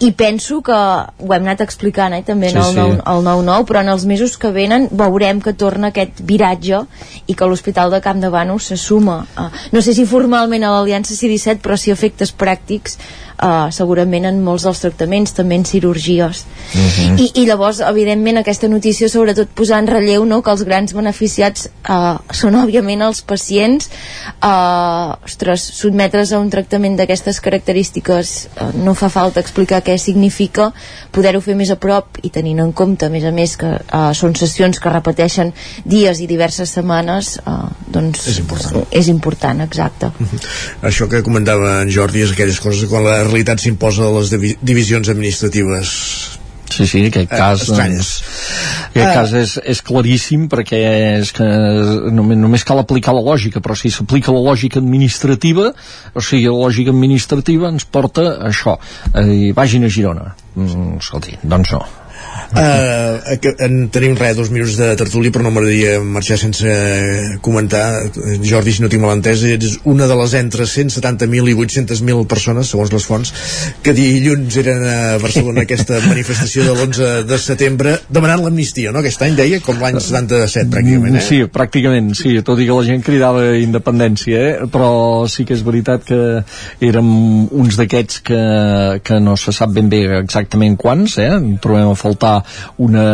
i 0.00 0.12
penso 0.12 0.60
que 0.66 0.74
ho 0.76 1.32
hem 1.34 1.46
anat 1.46 1.60
explicant 1.60 2.14
eh, 2.16 2.22
també 2.26 2.50
en 2.50 2.58
sí, 2.58 2.78
el, 2.78 2.98
9, 2.98 3.02
el 3.12 3.22
9-9, 3.26 3.66
però 3.68 3.82
en 3.84 3.92
els 3.94 4.06
mesos 4.06 4.36
que 4.38 4.50
venen 4.54 4.88
veurem 4.90 5.40
que 5.40 5.54
torna 5.54 5.92
aquest 5.92 6.22
viratge 6.26 6.82
i 7.26 7.34
que 7.34 7.46
l'Hospital 7.46 7.90
de 7.94 8.00
Camp 8.00 8.22
de 8.22 8.30
Bànol 8.34 8.60
se 8.60 8.76
suma, 8.76 9.20
a, 9.36 9.50
no 9.72 9.82
sé 9.82 9.94
si 9.94 10.06
formalment 10.06 10.64
a 10.64 10.74
l'Aliança 10.76 11.14
C-17, 11.14 11.62
però 11.62 11.78
si 11.78 11.94
efectes 11.94 12.34
pràctics 12.34 12.98
uh, 13.42 13.68
segurament 13.74 14.26
en 14.28 14.40
molts 14.44 14.64
dels 14.66 14.80
tractaments, 14.82 15.34
també 15.36 15.58
en 15.60 15.64
cirurgies. 15.64 16.44
Uh 16.74 16.78
Mhm. 16.78 17.16
-huh. 17.16 17.20
I, 17.20 17.42
I 17.42 17.46
llavors, 17.46 17.80
evidentment, 17.80 18.38
aquesta 18.38 18.68
notícia 18.68 19.08
sobretot 19.08 19.48
posar 19.48 19.78
en 19.78 19.86
relleu 19.86 20.24
no, 20.24 20.42
que 20.42 20.50
els 20.50 20.62
grans 20.64 20.92
beneficiats 20.92 21.68
uh, 21.84 22.18
són, 22.34 22.56
òbviament, 22.62 23.02
els 23.06 23.22
pacients. 23.26 23.90
Uh, 24.36 25.16
ostres, 25.26 25.64
sotmetre's 25.80 26.32
a 26.32 26.40
un 26.42 26.50
tractament 26.52 26.96
d'aquestes 26.98 27.40
característiques 27.44 28.34
uh, 28.48 28.70
no 28.82 28.96
fa 28.98 29.10
falta 29.12 29.42
explicar 29.42 29.82
què 29.86 29.96
significa, 30.00 30.70
poder-ho 31.14 31.42
fer 31.44 31.56
més 31.58 31.72
a 31.72 31.78
prop 31.80 32.20
i 32.22 32.32
tenint 32.34 32.62
en 32.64 32.72
compte, 32.76 33.08
a 33.08 33.12
més 33.12 33.26
a 33.26 33.32
més, 33.34 33.56
que 33.60 33.72
uh, 33.76 34.10
són 34.16 34.36
sessions 34.38 34.80
que 34.82 34.92
repeteixen 34.92 35.52
dies 35.84 36.22
i 36.22 36.30
diverses 36.30 36.72
setmanes, 36.78 37.36
uh, 37.44 37.68
doncs... 37.92 38.26
És 38.32 38.40
important. 38.42 38.88
És 38.90 39.10
important, 39.12 39.62
exacte. 39.66 40.12
Això 40.88 41.10
que 41.10 41.24
comentava 41.26 41.80
en 41.82 41.92
Jordi 41.92 42.24
és 42.26 42.34
aquelles 42.34 42.60
coses 42.62 42.88
quan 42.90 43.06
la 43.06 43.20
realitat 43.24 43.62
s'imposa 43.62 44.06
a 44.06 44.14
les 44.18 44.32
divi 44.32 44.54
divisions 44.76 45.08
administratives 45.08 46.35
Sí, 46.76 46.84
sí, 46.86 47.06
aquest 47.08 47.32
Eh, 47.32 47.36
cas, 47.36 47.62
estranyes. 47.64 47.96
doncs, 47.96 48.90
aquest 48.90 49.06
Ah. 49.06 49.14
cas 49.14 49.32
és, 49.32 49.54
és 49.64 49.80
claríssim 49.82 50.46
perquè 50.52 50.80
és 51.22 51.32
que 51.32 51.46
només, 52.12 52.36
només 52.36 52.64
cal 52.68 52.78
aplicar 52.82 53.14
la 53.16 53.22
lògica, 53.24 53.60
però 53.64 53.74
si 53.78 53.88
s'aplica 53.90 54.32
la 54.34 54.42
lògica 54.44 54.78
administrativa, 54.82 55.70
o 56.14 56.20
sigui, 56.20 56.44
la 56.44 56.58
lògica 56.66 56.90
administrativa 56.92 57.68
ens 57.72 57.84
porta 57.88 58.26
a 58.36 58.50
això, 58.50 58.76
eh, 59.14 59.52
vagin 59.56 59.84
a 59.84 59.88
Girona. 59.88 60.34
Mm, 60.56 60.98
escolti, 60.98 61.36
doncs 61.42 61.72
no. 61.72 61.84
Uh, 62.56 63.36
en 63.64 63.88
tenim 63.92 64.16
res, 64.18 64.36
dos 64.38 64.50
minuts 64.54 64.76
de 64.78 64.92
tertúlia 64.98 65.32
però 65.34 65.44
no 65.44 65.52
m'agradaria 65.54 65.98
marxar 66.00 66.38
sense 66.40 66.70
comentar 67.44 67.84
Jordi, 68.44 68.74
si 68.76 68.84
no 68.84 68.90
tinc 68.92 69.02
mal 69.02 69.16
entès 69.16 69.42
ets 69.46 69.78
una 69.88 70.08
de 70.08 70.16
les 70.18 70.36
entre 70.38 70.66
170.000 70.68 71.52
i 71.52 71.56
800.000 71.56 72.26
persones, 72.30 72.70
segons 72.72 72.92
les 72.94 73.06
fonts 73.08 73.32
que 73.84 73.94
dilluns 73.96 74.56
eren 74.62 74.84
a 74.86 74.96
Barcelona 75.22 75.66
aquesta 75.66 76.00
manifestació 76.10 76.66
de 76.66 76.74
l'11 76.74 77.12
de 77.28 77.40
setembre 77.42 77.96
demanant 78.08 78.44
l'amnistia, 78.44 78.92
no? 78.94 79.02
Aquest 79.02 79.26
any 79.26 79.36
deia 79.38 79.60
com 79.64 79.80
l'any 79.82 80.00
77 80.00 80.70
pràcticament, 80.72 81.18
eh? 81.18 81.24
Sí, 81.26 81.40
pràcticament, 81.52 82.12
sí, 82.18 82.34
tot 82.46 82.60
i 82.62 82.68
que 82.68 82.78
la 82.78 82.86
gent 82.86 83.04
cridava 83.06 83.44
independència, 83.60 84.42
eh? 84.50 84.70
però 84.72 84.90
sí 85.30 85.46
que 85.48 85.56
és 85.56 85.64
veritat 85.66 86.06
que 86.06 86.20
érem 86.84 87.10
uns 87.46 87.78
d'aquests 87.80 88.22
que, 88.26 88.40
que 89.06 89.20
no 89.22 89.36
se 89.40 89.54
sap 89.56 89.72
ben 89.76 89.90
bé 89.92 90.02
exactament 90.20 90.78
quants, 90.80 91.18
eh? 91.22 91.30
trobem 91.62 91.92
a 91.92 91.98
faltar 91.98 92.25
una, 92.82 93.06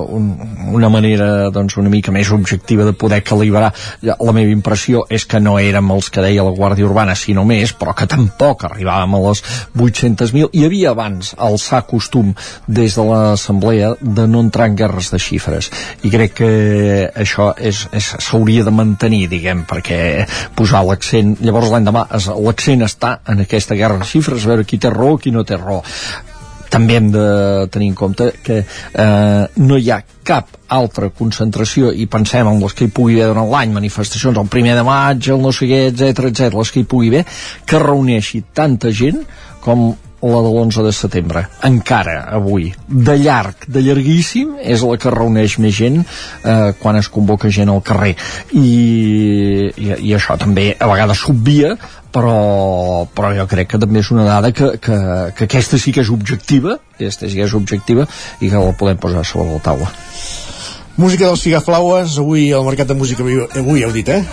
un, 0.00 0.30
una 0.76 0.90
manera 0.92 1.50
doncs, 1.54 1.76
una 1.80 1.92
mica 1.92 2.12
més 2.14 2.30
objectiva 2.34 2.86
de 2.88 2.94
poder 2.94 3.22
calibrar. 3.26 3.72
La 4.02 4.34
meva 4.36 4.52
impressió 4.52 5.04
és 5.10 5.26
que 5.28 5.40
no 5.42 5.58
érem 5.60 5.90
els 5.94 6.10
que 6.12 6.24
deia 6.24 6.44
la 6.46 6.54
Guàrdia 6.56 6.88
Urbana, 6.88 7.16
sinó 7.18 7.44
més, 7.48 7.74
però 7.76 7.94
que 7.96 8.08
tampoc 8.10 8.66
arribàvem 8.68 9.16
a 9.16 9.22
les 9.28 9.42
800.000. 9.76 10.50
Hi 10.52 10.66
havia 10.66 10.94
abans 10.94 11.34
el 11.38 11.58
sa 11.62 11.82
costum 11.88 12.34
des 12.66 12.96
de 12.96 13.06
l'Assemblea 13.06 13.94
de 14.00 14.26
no 14.30 14.44
entrar 14.44 14.70
en 14.70 14.78
guerres 14.78 15.10
de 15.12 15.20
xifres 15.20 15.70
i 16.04 16.10
crec 16.12 16.36
que 16.40 16.50
això 17.24 17.50
s'hauria 17.60 18.64
de 18.66 18.74
mantenir, 18.74 19.26
diguem, 19.30 19.64
perquè 19.68 20.26
posar 20.56 20.82
l'accent, 20.86 21.36
llavors 21.44 21.72
l'endemà 21.72 22.06
l'accent 22.10 22.86
està 22.86 23.18
en 23.30 23.44
aquesta 23.44 23.78
guerra 23.78 24.00
de 24.00 24.08
xifres, 24.08 24.48
veure 24.48 24.66
qui 24.66 24.80
té 24.80 24.92
raó, 24.92 25.16
qui 25.20 25.34
no 25.34 25.44
té 25.44 25.58
raó 25.60 25.82
també 26.70 26.98
hem 26.98 27.10
de 27.14 27.26
tenir 27.72 27.90
en 27.92 27.98
compte 27.98 28.30
que 28.44 28.60
eh, 28.62 29.44
no 29.56 29.78
hi 29.78 29.90
ha 29.90 30.00
cap 30.26 30.56
altra 30.70 31.10
concentració 31.10 31.90
i 31.90 32.06
pensem 32.10 32.46
en 32.46 32.60
les 32.62 32.76
que 32.76 32.86
hi 32.86 32.92
pugui 32.94 33.18
haver 33.18 33.32
durant 33.32 33.50
l'any 33.50 33.74
manifestacions 33.74 34.38
el 34.38 34.50
primer 34.52 34.76
de 34.78 34.84
maig, 34.86 35.32
el 35.34 35.42
no 35.42 35.52
sé 35.54 35.66
què, 35.70 35.82
etc 35.90 36.30
etc 36.30 36.60
les 36.60 36.70
que 36.70 36.84
hi 36.84 36.88
pugui 36.88 37.10
haver, 37.10 37.24
que 37.66 37.82
reuneixi 37.82 38.44
tanta 38.54 38.94
gent 38.94 39.24
com 39.64 39.90
la 40.22 40.40
de 40.44 40.50
l'11 40.50 40.84
de 40.84 40.92
setembre, 40.92 41.44
encara 41.64 42.26
avui. 42.36 42.70
De 42.86 43.16
llarg, 43.16 43.64
de 43.66 43.82
llarguíssim 43.84 44.58
és 44.60 44.84
la 44.84 44.98
que 45.00 45.12
reuneix 45.14 45.56
més 45.62 45.76
gent 45.76 46.02
eh, 46.02 46.72
quan 46.80 46.98
es 47.00 47.08
convoca 47.08 47.48
gent 47.48 47.72
al 47.72 47.80
carrer. 47.86 48.12
I, 48.52 48.66
i, 49.70 49.88
i 50.10 50.14
això 50.16 50.36
també 50.40 50.74
a 50.76 50.90
vegades 50.90 51.24
s'obvia 51.24 51.74
però, 52.10 53.06
però 53.14 53.32
jo 53.36 53.46
crec 53.50 53.72
que 53.72 53.82
també 53.82 54.02
és 54.02 54.10
una 54.10 54.26
dada 54.26 54.52
que, 54.52 54.72
que, 54.82 55.00
que 55.36 55.46
aquesta 55.46 55.78
sí 55.78 55.94
que 55.94 56.02
és 56.04 56.10
objectiva 56.10 56.78
aquesta 56.96 57.30
sí 57.30 57.38
que 57.38 57.46
és 57.46 57.54
objectiva 57.54 58.06
i 58.40 58.50
que 58.50 58.56
la 58.58 58.76
podem 58.76 58.98
posar 58.98 59.24
sobre 59.26 59.52
la 59.54 59.62
taula 59.62 59.92
Música 60.96 61.26
dels 61.26 61.42
Figaflaues, 61.42 62.18
avui 62.18 62.50
al 62.52 62.64
Mercat 62.66 62.88
de 62.90 62.94
Música, 62.94 63.24
avui 63.24 63.84
heu 63.84 63.92
dit, 63.92 64.08
eh? 64.08 64.24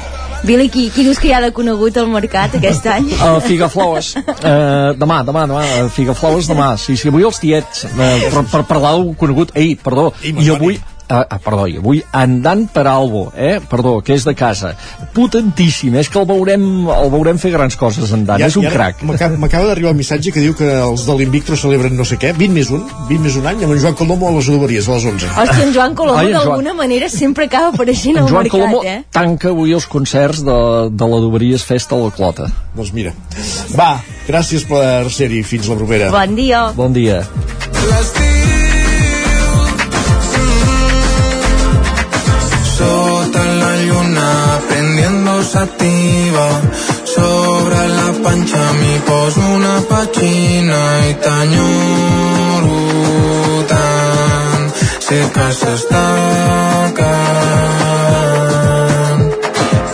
Billy, 0.44 0.68
qui, 0.70 0.90
qui 0.94 1.04
dius 1.06 1.18
que 1.20 1.30
hi 1.30 1.34
ha 1.34 1.40
de 1.42 1.50
conegut 1.56 1.96
al 1.98 2.10
mercat 2.12 2.58
aquest 2.60 2.86
any? 2.96 3.08
Uh, 3.16 3.40
Figaflaues. 3.42 4.12
Uh, 4.20 4.94
demà, 5.02 5.24
demà, 5.26 5.48
demà. 5.50 5.64
Figaflaues 5.94 6.50
demà. 6.50 6.74
Sí, 6.82 6.98
sí, 7.00 7.10
avui 7.10 7.26
els 7.28 7.42
tiets. 7.42 7.88
Uh, 7.90 8.28
per, 8.34 8.46
per 8.52 8.64
parlar 8.70 8.94
del 8.98 9.16
conegut... 9.18 9.56
Ei, 9.58 9.74
perdó. 9.82 10.12
Ei, 10.22 10.36
I 10.38 10.52
avui, 10.54 10.78
ah, 11.10 11.24
ah, 11.30 11.40
perdó, 11.44 11.68
i 11.68 11.78
avui 11.80 12.02
andant 12.16 12.66
per 12.74 12.86
Albo, 12.90 13.28
eh? 13.36 13.58
Perdó, 13.70 13.98
que 14.06 14.16
és 14.16 14.26
de 14.28 14.34
casa. 14.38 14.74
Potentíssim, 15.16 15.96
és 16.00 16.10
que 16.12 16.20
el 16.20 16.28
veurem, 16.30 16.64
el 16.94 17.12
veurem 17.14 17.40
fer 17.42 17.52
grans 17.56 17.78
coses 17.80 18.14
andant, 18.16 18.44
és 18.44 18.58
un 18.60 18.68
crac. 18.72 19.04
M'acaba 19.08 19.70
d'arribar 19.70 19.94
el 19.94 20.00
missatge 20.00 20.34
que 20.36 20.44
diu 20.44 20.56
que 20.58 20.68
els 20.82 21.06
de 21.08 21.18
l'Invictro 21.20 21.58
celebren 21.60 21.96
no 21.98 22.06
sé 22.08 22.20
què, 22.22 22.34
20 22.38 22.56
més 22.56 22.72
un, 22.74 22.86
20 23.10 23.26
més 23.26 23.40
un 23.40 23.50
any, 23.50 23.64
amb 23.64 23.76
en 23.76 23.84
Joan 23.84 23.98
Colomo 24.00 24.30
a 24.30 24.36
les 24.38 24.52
adoberies, 24.52 24.88
a 24.88 24.98
les 25.00 25.10
11. 25.14 25.34
Hòstia, 25.44 25.68
en 25.68 25.76
Joan 25.76 25.98
Colomo 25.98 26.28
d'alguna 26.38 26.76
manera 26.78 27.10
sempre 27.10 27.48
acaba 27.48 27.74
apareixent 27.74 28.18
En 28.18 28.24
al 28.24 28.32
mercat, 28.32 28.52
Colomo 28.52 28.84
eh? 28.86 29.02
tanca 29.14 29.52
avui 29.54 29.76
els 29.76 29.88
concerts 29.92 30.44
de, 30.46 30.58
de 30.92 31.12
la 31.14 31.22
Doberies 31.24 31.66
Festa 31.68 31.98
a 31.98 32.02
la 32.04 32.14
Clota. 32.14 32.50
Doncs 32.78 32.94
mira. 32.96 33.14
Va, 33.76 33.98
gràcies 34.28 34.68
per 34.70 35.10
ser-hi. 35.14 35.44
Fins 35.48 35.70
la 35.72 35.80
propera. 35.80 36.12
Bon 36.14 36.36
dia. 36.38 36.68
Bon 36.78 36.94
dia. 36.94 37.22
Sota 42.78 43.44
la 43.62 43.74
lluna 43.88 44.30
prendiendo 44.70 45.34
sativa. 45.44 46.48
Sobre 47.18 47.82
la 47.98 48.10
panxa 48.24 48.66
m'hi 48.80 48.98
poso 49.08 49.42
una 49.58 49.76
petxina 49.90 50.82
i 51.10 51.12
t'enyoro 51.24 52.78
tant 53.72 54.66
Sé 55.08 55.20
que 55.34 55.48
s'està 55.60 56.06
acabant 56.86 57.98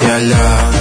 I 0.03 0.05
allà 0.17 0.72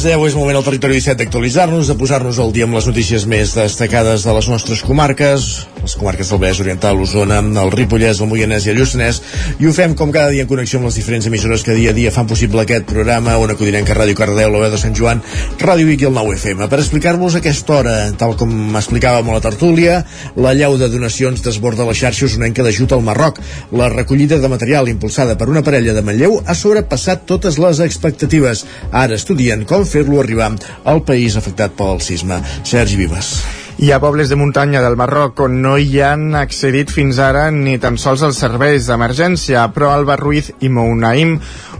les 0.00 0.14
10 0.16 0.30
és 0.30 0.34
moment 0.38 0.56
al 0.56 0.64
territori 0.64 0.96
17 0.96 1.18
d'actualitzar-nos, 1.20 1.88
de 1.90 1.94
posar-nos 1.98 2.38
al 2.40 2.54
dia 2.56 2.64
amb 2.64 2.78
les 2.78 2.86
notícies 2.88 3.26
més 3.28 3.52
destacades 3.52 4.24
de 4.24 4.32
les 4.32 4.46
nostres 4.48 4.80
comarques, 4.86 5.48
les 5.82 5.94
comarques 5.96 6.28
del 6.28 6.40
Vallès 6.40 6.60
Oriental, 6.60 6.98
l'Osona, 6.98 7.40
el 7.40 7.72
Ripollès, 7.72 8.20
el 8.20 8.28
Moianès 8.30 8.66
i 8.66 8.72
el 8.72 8.80
Lluçanès, 8.80 9.20
i 9.60 9.68
ho 9.68 9.72
fem 9.76 9.94
com 9.98 10.12
cada 10.12 10.30
dia 10.34 10.44
en 10.44 10.50
connexió 10.50 10.80
amb 10.80 10.88
les 10.90 10.98
diferents 11.00 11.26
emissores 11.26 11.64
que 11.66 11.76
dia 11.76 11.94
a 11.94 11.96
dia 11.96 12.12
fan 12.14 12.28
possible 12.30 12.62
aquest 12.62 12.86
programa, 12.90 13.36
on 13.40 13.52
acudirem 13.54 13.86
que 13.86 13.96
Ràdio 13.96 14.16
Cardeu, 14.18 14.50
la 14.52 14.64
veu 14.64 14.72
de 14.72 14.80
Sant 14.80 14.96
Joan, 14.96 15.22
Ràdio 15.60 15.88
Vic 15.88 16.04
i 16.04 16.08
el 16.10 16.16
9 16.16 16.36
FM. 16.36 16.68
Per 16.70 16.80
explicar-vos 16.80 17.38
aquesta 17.38 17.78
hora, 17.78 17.96
tal 18.20 18.36
com 18.40 18.76
explicàvem 18.80 19.30
a 19.30 19.38
la 19.38 19.44
tertúlia, 19.44 20.00
la 20.36 20.54
llau 20.56 20.76
de 20.80 20.90
donacions 20.92 21.44
desborda 21.44 21.88
la 21.88 21.96
xarxa 21.96 22.28
usonenca 22.28 22.66
d'ajut 22.66 22.92
al 22.96 23.04
Marroc. 23.06 23.40
La 23.72 23.88
recollida 23.92 24.40
de 24.40 24.52
material 24.52 24.90
impulsada 24.92 25.38
per 25.38 25.48
una 25.52 25.64
parella 25.66 25.94
de 25.96 26.04
Manlleu 26.04 26.40
ha 26.44 26.56
sobrepassat 26.56 27.26
totes 27.30 27.58
les 27.62 27.80
expectatives. 27.84 28.66
Ara 28.90 29.18
estudien 29.18 29.64
com 29.64 29.86
fer-lo 29.86 30.20
arribar 30.20 30.52
al 30.84 31.02
país 31.06 31.36
afectat 31.36 31.76
pel 31.76 32.00
sisme. 32.04 32.40
Sergi 32.64 33.00
Vives. 33.00 33.59
Hi 33.78 33.92
ha 33.92 34.00
pobles 34.02 34.28
de 34.28 34.36
muntanya 34.36 34.80
del 34.82 34.96
Marroc 34.98 35.40
on 35.44 35.60
no 35.62 35.76
hi 35.78 36.00
han 36.02 36.34
accedit 36.34 36.90
fins 36.90 37.20
ara 37.22 37.46
ni 37.54 37.76
tan 37.78 37.96
sols 38.02 38.24
els 38.26 38.40
serveis 38.42 38.88
d'emergència, 38.90 39.62
però 39.72 39.92
Alba 39.94 40.16
Ruiz 40.18 40.50
i 40.60 40.68
Mounaim 40.68 41.36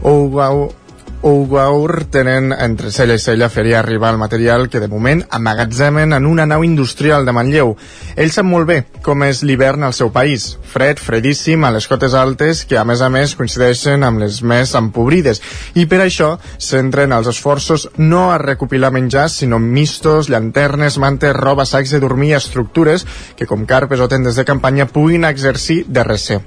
Ougaou 0.07 0.69
Ougaur 1.23 2.05
tenen 2.09 2.49
entre 2.49 2.89
cella 2.89 3.13
i 3.13 3.21
cella 3.21 3.49
fer 3.53 3.75
arribar 3.77 4.09
el 4.09 4.17
material 4.17 4.63
que 4.73 4.79
de 4.81 4.87
moment 4.89 5.19
amagatzemen 5.29 6.15
en 6.17 6.25
una 6.25 6.47
nau 6.49 6.63
industrial 6.65 7.27
de 7.27 7.35
Manlleu. 7.37 7.75
Ells 8.15 8.39
sap 8.39 8.47
molt 8.49 8.65
bé 8.65 8.77
com 9.05 9.21
és 9.27 9.43
l'hivern 9.45 9.85
al 9.85 9.93
seu 9.93 10.09
país. 10.09 10.47
Fred, 10.73 10.97
fredíssim, 10.97 11.61
a 11.61 11.69
les 11.75 11.85
cotes 11.87 12.15
altes, 12.17 12.63
que 12.65 12.79
a 12.79 12.85
més 12.89 13.03
a 13.05 13.11
més 13.13 13.35
coincideixen 13.37 14.01
amb 14.07 14.23
les 14.23 14.41
més 14.41 14.73
empobrides. 14.79 15.43
I 15.77 15.85
per 15.85 16.01
això 16.07 16.31
centren 16.57 17.13
els 17.13 17.29
esforços 17.29 17.85
no 18.01 18.31
a 18.31 18.39
recopilar 18.41 18.89
menjar, 18.89 19.27
sinó 19.29 19.59
mistos, 19.61 20.31
llanternes, 20.33 20.97
mantes, 20.97 21.37
roba, 21.37 21.69
sacs 21.69 21.93
de 21.93 22.01
dormir 22.01 22.33
i 22.33 22.39
estructures 22.39 23.05
que 23.37 23.45
com 23.45 23.69
carpes 23.69 24.01
o 24.01 24.09
tendes 24.09 24.41
de 24.41 24.47
campanya 24.49 24.89
puguin 24.89 25.29
exercir 25.29 25.83
de 25.85 26.03
recer. 26.03 26.41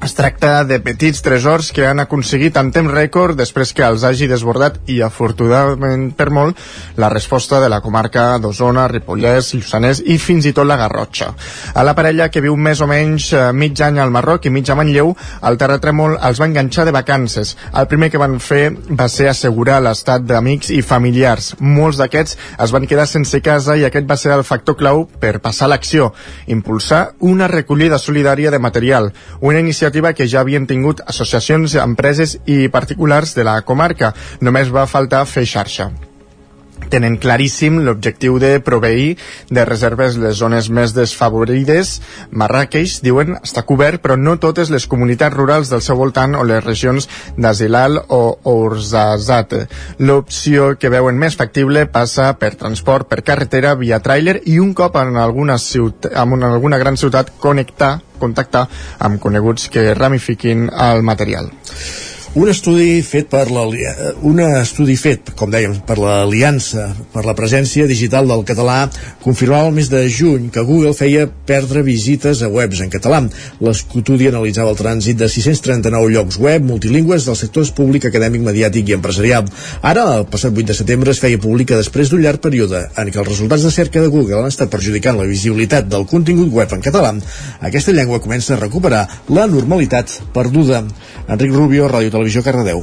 Es 0.00 0.14
tracta 0.16 0.64
de 0.64 0.78
petits 0.80 1.20
tresors 1.20 1.66
que 1.76 1.82
han 1.84 1.98
aconseguit 2.00 2.56
en 2.56 2.70
temps 2.72 2.88
rècord 2.88 3.36
després 3.36 3.74
que 3.76 3.84
els 3.84 4.00
hagi 4.08 4.24
desbordat 4.30 4.78
i 4.88 5.02
afortunadament 5.04 6.06
per 6.16 6.30
molt 6.32 6.56
la 6.96 7.10
resposta 7.12 7.58
de 7.60 7.68
la 7.68 7.82
comarca 7.84 8.38
d'Osona, 8.40 8.86
Ripollès, 8.88 9.50
Lluçanès 9.52 10.00
i 10.00 10.16
fins 10.16 10.48
i 10.48 10.54
tot 10.56 10.64
la 10.64 10.78
Garrotxa. 10.80 11.28
A 11.76 11.84
la 11.84 11.92
parella 11.98 12.30
que 12.32 12.40
viu 12.40 12.56
més 12.56 12.80
o 12.80 12.88
menys 12.88 13.26
eh, 13.34 13.42
mig 13.52 13.82
any 13.84 13.98
al 14.00 14.14
Marroc 14.14 14.48
i 14.48 14.54
mig 14.54 14.70
a 14.72 14.78
Manlleu, 14.78 15.12
el 15.44 15.60
terratrèmol 15.60 16.16
els 16.16 16.40
va 16.40 16.48
enganxar 16.48 16.88
de 16.88 16.96
vacances. 16.96 17.52
El 17.76 17.90
primer 17.92 18.08
que 18.08 18.22
van 18.24 18.38
fer 18.40 18.70
va 18.88 19.10
ser 19.12 19.28
assegurar 19.28 19.82
l'estat 19.84 20.24
d'amics 20.24 20.72
i 20.72 20.80
familiars. 20.80 21.52
Molts 21.60 22.00
d'aquests 22.00 22.38
es 22.56 22.72
van 22.72 22.88
quedar 22.88 23.04
sense 23.04 23.42
casa 23.44 23.76
i 23.76 23.84
aquest 23.84 24.08
va 24.08 24.16
ser 24.16 24.32
el 24.32 24.48
factor 24.48 24.80
clau 24.80 25.04
per 25.20 25.36
passar 25.44 25.68
l'acció, 25.68 26.14
impulsar 26.48 27.10
una 27.20 27.52
recollida 27.52 28.00
solidària 28.00 28.48
de 28.48 28.64
material, 28.64 29.12
una 29.44 29.60
iniciativa 29.60 29.89
que 30.14 30.28
ja 30.28 30.40
havien 30.44 30.66
tingut 30.66 31.02
associacions, 31.06 31.74
empreses 31.74 32.38
i 32.46 32.68
particulars 32.68 33.34
de 33.34 33.44
la 33.44 33.60
comarca. 33.62 34.14
Només 34.40 34.70
va 34.72 34.88
faltar 34.90 35.26
fer 35.26 35.46
xarxa 35.46 35.90
tenen 36.90 37.18
claríssim 37.20 37.80
l'objectiu 37.84 38.38
de 38.42 38.56
proveir 38.64 39.16
de 39.50 39.64
reserves 39.68 40.16
les 40.20 40.38
zones 40.40 40.70
més 40.70 40.94
desfavorides. 40.96 41.92
Marrakeix, 42.32 42.98
diuen, 43.04 43.36
està 43.42 43.64
cobert, 43.68 44.02
però 44.02 44.16
no 44.16 44.38
totes 44.42 44.72
les 44.72 44.86
comunitats 44.90 45.36
rurals 45.36 45.70
del 45.70 45.84
seu 45.84 45.98
voltant 46.00 46.34
o 46.38 46.44
les 46.46 46.64
regions 46.64 47.08
d'Azilal 47.36 48.00
o 48.08 48.22
Ourzazat. 48.54 49.56
L'opció 49.98 50.74
que 50.80 50.92
veuen 50.92 51.18
més 51.20 51.36
factible 51.38 51.86
passa 51.90 52.32
per 52.40 52.54
transport 52.60 53.08
per 53.10 53.22
carretera 53.26 53.74
via 53.78 54.00
tràiler 54.02 54.40
i 54.46 54.58
un 54.62 54.74
cop 54.74 54.96
en 55.00 55.16
alguna, 55.20 55.58
ciutat, 55.58 56.12
en 56.14 56.38
una, 56.38 56.54
alguna 56.54 56.78
gran 56.78 56.96
ciutat 57.00 57.34
connectar 57.40 57.98
contactar 58.20 58.66
amb 59.00 59.20
coneguts 59.22 59.70
que 59.72 59.94
ramifiquin 59.96 60.68
el 60.90 61.02
material. 61.02 61.50
Un 62.30 62.46
estudi 62.46 63.00
fet 63.02 63.26
per 63.26 63.48
la, 63.50 63.64
un 64.22 64.38
estudi 64.38 64.94
fet, 64.94 65.32
com 65.34 65.50
dèiem, 65.50 65.72
per 65.82 65.96
l'Aliança 65.98 66.84
per 67.10 67.24
la 67.26 67.32
presència 67.34 67.88
digital 67.90 68.28
del 68.30 68.44
català 68.46 68.84
confirmava 69.24 69.66
el 69.66 69.74
mes 69.74 69.88
de 69.90 70.04
juny 70.06 70.44
que 70.54 70.62
Google 70.62 70.92
feia 70.94 71.24
perdre 71.26 71.82
visites 71.82 72.44
a 72.46 72.50
webs 72.52 72.84
en 72.84 72.92
català. 72.92 73.18
L'estudi 73.58 74.28
analitzava 74.30 74.70
el 74.70 74.78
trànsit 74.78 75.18
de 75.18 75.26
639 75.26 76.12
llocs 76.14 76.38
web 76.38 76.68
multilingües 76.68 77.26
dels 77.26 77.42
sectors 77.42 77.72
públic, 77.74 78.06
acadèmic, 78.06 78.46
mediàtic 78.46 78.92
i 78.92 78.94
empresarial. 78.94 79.50
Ara, 79.82 80.06
el 80.20 80.28
passat 80.30 80.54
8 80.54 80.70
de 80.70 80.78
setembre, 80.78 81.10
es 81.10 81.18
feia 81.18 81.42
pública 81.42 81.80
després 81.80 82.14
d'un 82.14 82.22
llarg 82.22 82.38
període 82.46 82.84
en 82.94 83.10
què 83.10 83.24
els 83.24 83.32
resultats 83.32 83.66
de 83.66 83.74
cerca 83.74 84.04
de 84.06 84.12
Google 84.14 84.38
han 84.38 84.52
estat 84.52 84.70
perjudicant 84.70 85.18
la 85.18 85.26
visibilitat 85.26 85.90
del 85.90 86.06
contingut 86.06 86.54
web 86.54 86.78
en 86.78 86.86
català. 86.86 87.10
Aquesta 87.58 87.90
llengua 87.90 88.22
comença 88.22 88.54
a 88.54 88.62
recuperar 88.62 89.02
la 89.34 89.50
normalitat 89.50 90.14
perduda. 90.30 90.84
Enric 91.26 91.58
Rubio, 91.58 91.90
Ràdio 91.90 92.19
Televisió, 92.20 92.42
Cardedeu. 92.44 92.82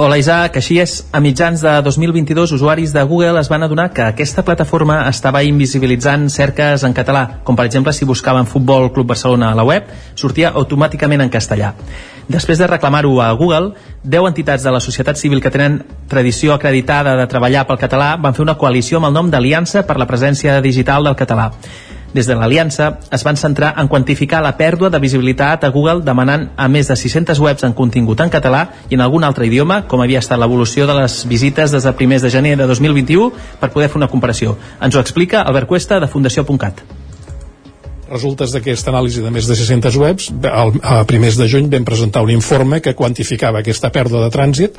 Hola 0.00 0.16
Isaac, 0.16 0.56
així 0.56 0.78
és. 0.80 0.94
A 1.12 1.20
mitjans 1.20 1.60
de 1.60 1.74
2022, 1.84 2.54
usuaris 2.56 2.94
de 2.96 3.02
Google 3.04 3.36
es 3.38 3.50
van 3.52 3.62
adonar 3.62 3.90
que 3.92 4.02
aquesta 4.02 4.42
plataforma 4.42 5.02
estava 5.10 5.42
invisibilitzant 5.44 6.24
cerques 6.32 6.82
en 6.82 6.96
català, 6.96 7.42
com 7.44 7.54
per 7.54 7.68
exemple 7.68 7.92
si 7.92 8.08
buscaven 8.08 8.48
Futbol 8.48 8.88
Club 8.90 9.12
Barcelona 9.12 9.52
a 9.52 9.58
la 9.60 9.68
web, 9.68 9.92
sortia 10.16 10.54
automàticament 10.56 11.26
en 11.26 11.30
castellà. 11.30 11.74
Després 12.26 12.58
de 12.58 12.72
reclamar-ho 12.72 13.20
a 13.20 13.30
Google, 13.36 13.74
10 14.02 14.32
entitats 14.32 14.64
de 14.64 14.72
la 14.72 14.80
societat 14.80 15.20
civil 15.20 15.44
que 15.44 15.52
tenen 15.52 15.82
tradició 16.08 16.54
acreditada 16.56 17.18
de 17.20 17.28
treballar 17.28 17.68
pel 17.68 17.82
català 17.84 18.14
van 18.16 18.32
fer 18.32 18.48
una 18.48 18.56
coalició 18.56 18.96
amb 18.96 19.12
el 19.12 19.18
nom 19.20 19.28
d'Aliança 19.30 19.84
per 19.84 20.00
la 20.00 20.08
presència 20.08 20.62
digital 20.64 21.04
del 21.04 21.20
català. 21.20 21.52
Des 22.14 22.28
de 22.30 22.34
l'Aliança 22.38 23.00
es 23.10 23.24
van 23.26 23.34
centrar 23.34 23.72
en 23.82 23.88
quantificar 23.90 24.38
la 24.44 24.52
pèrdua 24.54 24.86
de 24.86 25.00
visibilitat 25.02 25.64
a 25.66 25.70
Google 25.74 26.04
demanant 26.06 26.46
a 26.56 26.68
més 26.70 26.86
de 26.86 26.94
600 26.94 27.40
webs 27.42 27.66
en 27.66 27.74
contingut 27.74 28.20
en 28.22 28.30
català 28.30 28.68
i 28.88 28.94
en 28.94 29.02
algun 29.02 29.26
altre 29.26 29.48
idioma, 29.48 29.80
com 29.90 30.00
havia 30.00 30.22
estat 30.22 30.38
l'evolució 30.38 30.86
de 30.86 30.94
les 31.00 31.24
visites 31.26 31.74
des 31.74 31.82
de 31.82 31.92
primers 31.98 32.22
de 32.22 32.30
gener 32.30 32.54
de 32.60 32.68
2021, 32.70 33.32
per 33.58 33.72
poder 33.74 33.88
fer 33.90 33.98
una 33.98 34.10
comparació. 34.12 34.54
Ens 34.80 34.94
ho 34.94 35.02
explica 35.02 35.42
Albert 35.42 35.66
Cuesta, 35.66 35.98
de 35.98 36.06
Fundació.cat. 36.06 36.84
Resultes 38.14 38.54
d'aquesta 38.54 38.92
anàlisi 38.92 39.24
de 39.24 39.34
més 39.34 39.48
de 39.50 39.56
600 39.58 39.98
webs, 39.98 40.30
a 40.46 41.00
primers 41.10 41.34
de 41.40 41.48
juny 41.50 41.66
vam 41.72 41.88
presentar 41.88 42.22
un 42.22 42.30
informe 42.30 42.78
que 42.84 42.94
quantificava 42.94 43.64
aquesta 43.64 43.90
pèrdua 43.90 44.22
de 44.22 44.30
trànsit 44.30 44.78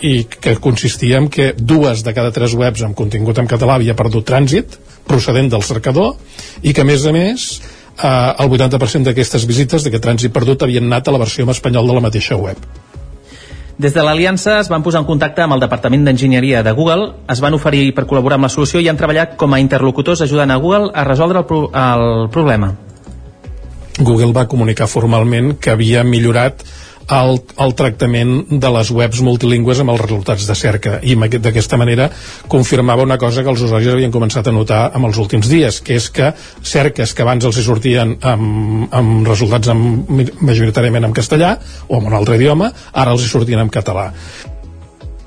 i 0.00 0.24
que 0.24 0.56
consistia 0.62 1.18
en 1.20 1.28
que 1.28 1.52
dues 1.56 2.04
de 2.04 2.14
cada 2.16 2.32
tres 2.32 2.54
webs 2.56 2.82
amb 2.86 2.96
contingut 2.96 3.38
en 3.38 3.48
català 3.48 3.76
havia 3.76 3.96
perdut 3.96 4.26
trànsit 4.28 4.78
procedent 5.08 5.50
del 5.52 5.64
cercador 5.66 6.14
i 6.62 6.72
que 6.72 6.84
a 6.84 6.88
més 6.88 7.04
a 7.04 7.12
més 7.12 7.48
eh, 7.58 8.08
el 8.08 8.48
80% 8.48 9.10
d'aquestes 9.10 9.46
visites 9.48 9.84
d'aquest 9.84 10.04
trànsit 10.06 10.32
perdut 10.32 10.64
havien 10.64 10.88
anat 10.88 11.08
a 11.08 11.14
la 11.16 11.20
versió 11.22 11.44
en 11.44 11.52
espanyol 11.52 11.86
de 11.86 11.98
la 11.98 12.04
mateixa 12.08 12.38
web. 12.40 12.56
Des 13.80 13.94
de 13.96 14.02
l'Aliança 14.04 14.58
es 14.60 14.68
van 14.68 14.82
posar 14.84 15.00
en 15.00 15.06
contacte 15.08 15.40
amb 15.40 15.56
el 15.56 15.62
Departament 15.62 16.02
d'Enginyeria 16.04 16.60
de 16.62 16.72
Google, 16.76 17.14
es 17.32 17.40
van 17.40 17.54
oferir 17.56 17.94
per 17.96 18.04
col·laborar 18.04 18.36
amb 18.36 18.44
la 18.44 18.52
solució 18.52 18.80
i 18.80 18.90
han 18.92 18.98
treballat 19.00 19.38
com 19.40 19.54
a 19.56 19.60
interlocutors 19.62 20.20
ajudant 20.20 20.52
a 20.52 20.58
Google 20.60 20.90
a 20.92 21.04
resoldre 21.08 21.40
el, 21.40 21.46
pro 21.48 21.62
el 21.72 22.28
problema. 22.28 22.74
Google 24.00 24.34
va 24.36 24.46
comunicar 24.48 24.88
formalment 24.88 25.54
que 25.60 25.72
havia 25.72 26.04
millorat 26.04 26.60
el, 27.10 27.40
el 27.58 27.74
tractament 27.74 28.34
de 28.50 28.70
les 28.76 28.90
webs 28.94 29.22
multilingües 29.26 29.80
amb 29.82 29.94
els 29.94 30.02
resultats 30.04 30.46
de 30.46 30.56
cerca 30.58 30.98
i 31.02 31.16
d'aquesta 31.16 31.78
manera 31.80 32.08
confirmava 32.48 33.02
una 33.02 33.18
cosa 33.18 33.42
que 33.42 33.50
els 33.50 33.64
usuaris 33.66 33.90
havien 33.92 34.14
començat 34.14 34.46
a 34.46 34.54
notar 34.54 34.82
en 34.94 35.04
els 35.08 35.18
últims 35.18 35.48
dies, 35.50 35.80
que 35.80 35.96
és 35.98 36.10
que 36.10 36.32
cerques 36.62 37.14
que 37.14 37.22
abans 37.26 37.44
els 37.44 37.58
hi 37.58 37.66
sortien 37.66 38.16
amb, 38.20 38.86
amb 38.94 39.26
resultats 39.26 39.72
amb, 39.72 40.06
majoritàriament 40.40 41.08
en 41.08 41.16
castellà 41.16 41.56
o 41.88 41.98
en 41.98 42.06
un 42.06 42.14
altre 42.14 42.38
idioma, 42.38 42.70
ara 42.92 43.12
els 43.16 43.26
hi 43.26 43.32
sortien 43.32 43.60
en 43.60 43.70
català. 43.72 44.10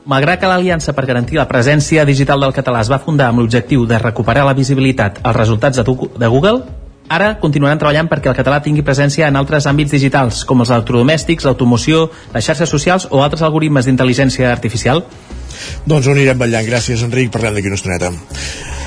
Malgrat 0.05 0.41
que 0.41 0.47
l'Aliança 0.51 0.91
per 0.91 1.05
garantir 1.07 1.38
la 1.39 1.47
presència 1.47 2.03
digital 2.03 2.41
del 2.43 2.55
català 2.55 2.81
es 2.84 2.91
va 2.91 2.99
fundar 2.99 3.29
amb 3.31 3.39
l'objectiu 3.39 3.86
de 3.88 3.99
recuperar 3.99 4.43
la 4.43 4.55
visibilitat 4.55 5.21
als 5.23 5.38
resultats 5.38 5.79
de 5.79 6.27
Google, 6.27 6.59
Ara 7.11 7.33
continuaran 7.39 7.79
treballant 7.81 8.09
perquè 8.09 8.31
el 8.31 8.37
català 8.37 8.61
tingui 8.63 8.85
presència 8.85 9.27
en 9.27 9.35
altres 9.35 9.67
àmbits 9.69 9.91
digitals, 9.91 10.43
com 10.47 10.63
els 10.63 10.71
electrodomèstics, 10.71 11.45
l'automoció, 11.45 12.07
les 12.33 12.45
xarxes 12.45 12.69
socials 12.69 13.07
o 13.11 13.23
altres 13.23 13.43
algoritmes 13.43 13.89
d'intel·ligència 13.89 14.51
artificial. 14.51 15.03
Doncs 15.85 16.07
ho 16.07 16.15
anirem 16.15 16.39
ballant. 16.39 16.65
Gràcies, 16.65 17.03
Enric. 17.03 17.31
Parlem 17.33 17.59
d'aquí 17.59 17.69
una 17.69 17.79
estoneta. 17.81 18.13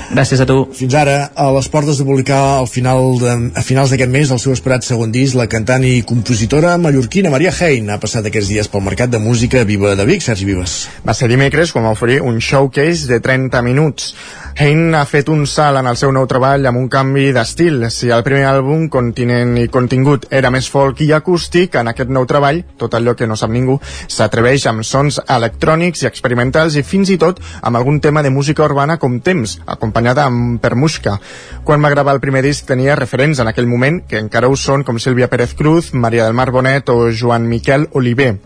Gràcies 0.07 0.39
a 0.39 0.47
tu. 0.47 0.61
Fins 0.71 0.95
ara, 0.95 1.17
a 1.35 1.49
les 1.51 1.67
portes 1.69 1.99
de 1.99 2.05
publicar 2.07 2.39
al 2.61 2.69
final 2.71 3.19
de, 3.19 3.33
a 3.59 3.63
finals 3.67 3.91
d'aquest 3.91 4.13
mes 4.13 4.31
el 4.31 4.39
seu 4.39 4.55
esperat 4.55 4.87
segon 4.87 5.11
disc, 5.11 5.35
la 5.35 5.49
cantant 5.51 5.83
i 5.83 6.05
compositora 6.07 6.77
mallorquina 6.79 7.33
Maria 7.35 7.51
Hein 7.51 7.91
ha 7.91 7.99
passat 7.99 8.29
aquests 8.31 8.53
dies 8.53 8.71
pel 8.71 8.85
mercat 8.87 9.11
de 9.11 9.19
música 9.19 9.65
Viva 9.67 9.97
de 9.99 10.07
Vic. 10.07 10.23
Sergi 10.23 10.47
Vives. 10.47 10.79
Va 11.07 11.15
ser 11.15 11.27
dimecres 11.33 11.75
quan 11.75 11.89
va 11.89 11.95
oferir 11.97 12.21
un 12.23 12.39
showcase 12.39 13.11
de 13.11 13.19
30 13.21 13.63
minuts. 13.67 14.15
Hein 14.57 14.95
ha 14.97 15.03
fet 15.05 15.29
un 15.29 15.43
salt 15.45 15.83
en 15.83 15.91
el 15.91 15.99
seu 16.01 16.15
nou 16.15 16.25
treball 16.31 16.65
amb 16.71 16.79
un 16.81 16.87
canvi 16.89 17.27
d'estil. 17.37 17.83
Si 17.93 18.09
el 18.15 18.23
primer 18.25 18.47
àlbum, 18.49 18.87
continent 18.89 19.53
i 19.61 19.67
contingut, 19.69 20.25
era 20.33 20.49
més 20.55 20.71
folk 20.73 21.03
i 21.05 21.11
acústic, 21.13 21.77
en 21.77 21.91
aquest 21.91 22.15
nou 22.15 22.25
treball, 22.31 22.63
tot 22.81 22.95
allò 22.97 23.13
que 23.19 23.29
no 23.29 23.37
sap 23.37 23.53
ningú, 23.53 23.77
s'atreveix 24.09 24.65
amb 24.71 24.87
sons 24.87 25.19
electrònics 25.27 26.07
i 26.07 26.09
experimentals 26.09 26.79
i 26.81 26.87
fins 26.87 27.13
i 27.13 27.19
tot 27.21 27.43
amb 27.61 27.77
algun 27.77 28.01
tema 28.01 28.23
de 28.25 28.33
música 28.33 28.65
urbana 28.65 28.97
com 29.03 29.21
Temps, 29.21 29.59
acompanyada 29.97 30.27
amb 30.29 30.61
Permushka. 30.61 31.19
Quan 31.65 31.83
va 31.83 31.91
gravar 31.91 32.13
el 32.15 32.21
primer 32.21 32.43
disc 32.45 32.67
tenia 32.69 32.97
referents 32.97 33.41
en 33.41 33.49
aquell 33.49 33.67
moment, 33.67 34.03
que 34.05 34.21
encara 34.21 34.49
ho 34.49 34.57
són 34.57 34.85
com 34.85 34.99
Sílvia 35.01 35.29
Pérez 35.29 35.55
Cruz, 35.57 35.95
Maria 35.95 36.27
del 36.27 36.37
Mar 36.37 36.51
Bonet 36.53 36.91
o 36.93 37.09
Joan 37.11 37.49
Miquel 37.49 37.89
Oliver 37.93 38.37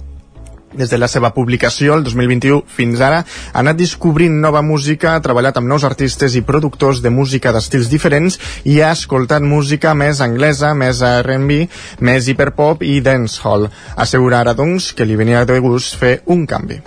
des 0.71 0.87
de 0.87 0.99
la 1.03 1.09
seva 1.11 1.33
publicació, 1.35 1.97
el 1.99 2.05
2021, 2.07 2.61
fins 2.71 3.01
ara, 3.03 3.25
ha 3.25 3.59
anat 3.59 3.75
descobrint 3.81 4.37
nova 4.39 4.61
música, 4.63 5.17
ha 5.17 5.23
treballat 5.25 5.59
amb 5.59 5.67
nous 5.67 5.83
artistes 5.83 6.37
i 6.39 6.45
productors 6.47 7.01
de 7.03 7.11
música 7.11 7.51
d'estils 7.51 7.91
diferents 7.91 8.39
i 8.63 8.79
ha 8.79 8.93
escoltat 8.95 9.43
música 9.43 9.97
més 9.99 10.23
anglesa, 10.23 10.71
més 10.79 11.03
R&B, 11.03 11.59
més 12.07 12.31
hiperpop 12.31 12.87
i 12.87 13.01
dancehall. 13.03 13.67
Assegura 13.99 14.45
ara, 14.45 14.55
doncs, 14.55 14.93
que 14.95 15.03
li 15.03 15.19
venia 15.19 15.43
de 15.43 15.59
gust 15.59 15.99
fer 15.99 16.21
un 16.31 16.47
canvi 16.47 16.79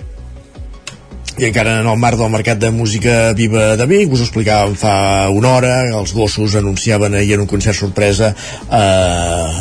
i 1.38 1.48
encara 1.48 1.80
en 1.82 1.88
el 1.90 1.98
marc 1.98 2.20
del 2.20 2.30
mercat 2.30 2.60
de 2.62 2.70
música 2.70 3.34
viva 3.34 3.74
de 3.78 3.86
Vic, 3.90 4.12
us 4.14 4.22
ho 4.22 4.26
explicàvem 4.28 4.76
fa 4.78 5.30
una 5.34 5.56
hora, 5.58 5.72
els 5.98 6.14
gossos 6.14 6.54
anunciaven 6.60 7.16
ahir 7.18 7.34
en 7.38 7.46
un 7.46 7.50
concert 7.50 7.78
sorpresa 7.78 8.34
a, 8.70 8.82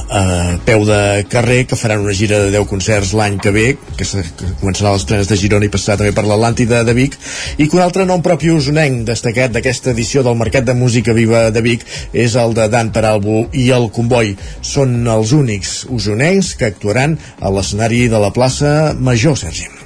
a 0.04 0.22
peu 0.66 0.84
de 0.84 1.24
carrer 1.32 1.62
que 1.66 1.78
faran 1.80 2.04
una 2.04 2.12
gira 2.12 2.42
de 2.42 2.50
10 2.52 2.68
concerts 2.68 3.14
l'any 3.16 3.38
que 3.40 3.52
ve, 3.56 3.66
que, 3.96 4.04
que 4.04 4.50
començarà 4.60 4.92
les 4.92 5.06
trenes 5.08 5.30
de 5.30 5.38
Girona 5.40 5.68
i 5.68 5.72
passarà 5.72 6.02
també 6.02 6.12
per 6.16 6.26
l'Atlàntida 6.28 6.82
de 6.84 6.96
Vic, 6.98 7.16
i 7.56 7.68
que 7.68 7.78
un 7.78 7.84
altre 7.84 8.04
nom 8.08 8.20
propi 8.24 8.52
usonenc 8.52 9.06
destacat 9.08 9.54
d'aquesta 9.56 9.94
edició 9.96 10.24
del 10.26 10.36
mercat 10.40 10.68
de 10.68 10.76
música 10.76 11.16
viva 11.16 11.46
de 11.54 11.62
Vic 11.64 11.86
és 12.12 12.36
el 12.36 12.52
de 12.58 12.68
Dan 12.72 12.92
Peralbo 12.92 13.46
i 13.56 13.70
el 13.72 13.88
Comboi. 13.94 14.34
Són 14.60 15.00
els 15.08 15.32
únics 15.32 15.86
usonencs 15.88 16.52
que 16.60 16.68
actuaran 16.68 17.16
a 17.40 17.54
l'escenari 17.54 18.04
de 18.12 18.20
la 18.20 18.32
plaça 18.36 18.92
Major, 18.98 19.40
Sergi. 19.40 19.82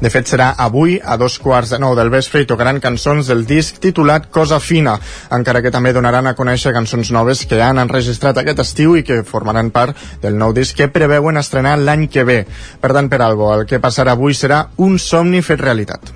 De 0.00 0.10
fet, 0.12 0.28
serà 0.28 0.52
avui 0.58 0.98
a 1.02 1.16
dos 1.20 1.38
quarts 1.42 1.72
de 1.74 1.80
nou 1.82 1.94
del 1.98 2.10
vespre 2.12 2.42
i 2.42 2.48
tocaran 2.48 2.80
cançons 2.82 3.30
del 3.30 3.46
disc 3.48 3.80
titulat 3.82 4.28
Cosa 4.34 4.60
Fina, 4.60 4.96
encara 5.32 5.62
que 5.62 5.72
també 5.74 5.94
donaran 5.96 6.26
a 6.26 6.34
conèixer 6.38 6.74
cançons 6.76 7.12
noves 7.14 7.46
que 7.46 7.62
han 7.62 7.80
enregistrat 7.82 8.38
aquest 8.42 8.62
estiu 8.66 8.96
i 8.96 9.04
que 9.06 9.22
formaran 9.24 9.72
part 9.74 9.96
del 10.22 10.36
nou 10.38 10.52
disc 10.56 10.76
que 10.76 10.90
preveuen 10.92 11.40
estrenar 11.40 11.78
l'any 11.78 12.06
que 12.12 12.24
ve. 12.24 12.42
Per 12.80 12.92
tant, 12.92 13.10
per 13.10 13.22
Albo, 13.22 13.52
el 13.54 13.66
que 13.66 13.82
passarà 13.82 14.16
avui 14.16 14.34
serà 14.34 14.66
un 14.76 14.98
somni 14.98 15.42
fet 15.42 15.62
realitat. 15.62 16.14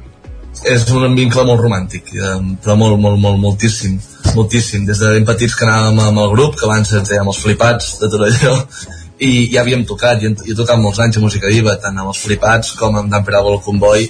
És 0.66 0.84
un 0.92 1.14
vincle 1.16 1.44
molt 1.46 1.62
romàntic, 1.62 2.10
eh, 2.12 2.32
però 2.60 2.74
molt, 2.76 2.98
molt, 3.00 3.18
molt, 3.22 3.38
moltíssim, 3.40 3.94
moltíssim. 4.34 4.84
Des 4.88 4.98
de 5.00 5.12
ben 5.14 5.24
petits 5.24 5.54
que 5.56 5.64
anàvem 5.64 6.00
amb 6.04 6.20
el 6.24 6.32
grup, 6.34 6.58
que 6.58 6.66
abans 6.66 6.90
ens 6.92 7.08
dèiem 7.08 7.30
els 7.32 7.38
flipats 7.40 7.94
de 8.00 8.10
Torelló, 8.12 8.56
i 9.20 9.50
ja 9.52 9.60
havíem 9.62 9.84
tocat, 9.88 10.22
jo, 10.22 10.32
he 10.46 10.56
tocat 10.56 10.80
molts 10.80 11.00
anys 11.04 11.18
a 11.18 11.24
música 11.24 11.50
viva, 11.52 11.76
tant 11.82 11.98
amb 11.98 12.12
els 12.12 12.22
flipats 12.24 12.72
com 12.78 12.96
amb 12.96 13.12
Dan 13.12 13.24
Perabo 13.26 13.52
el 13.54 13.60
Comboi, 13.64 14.08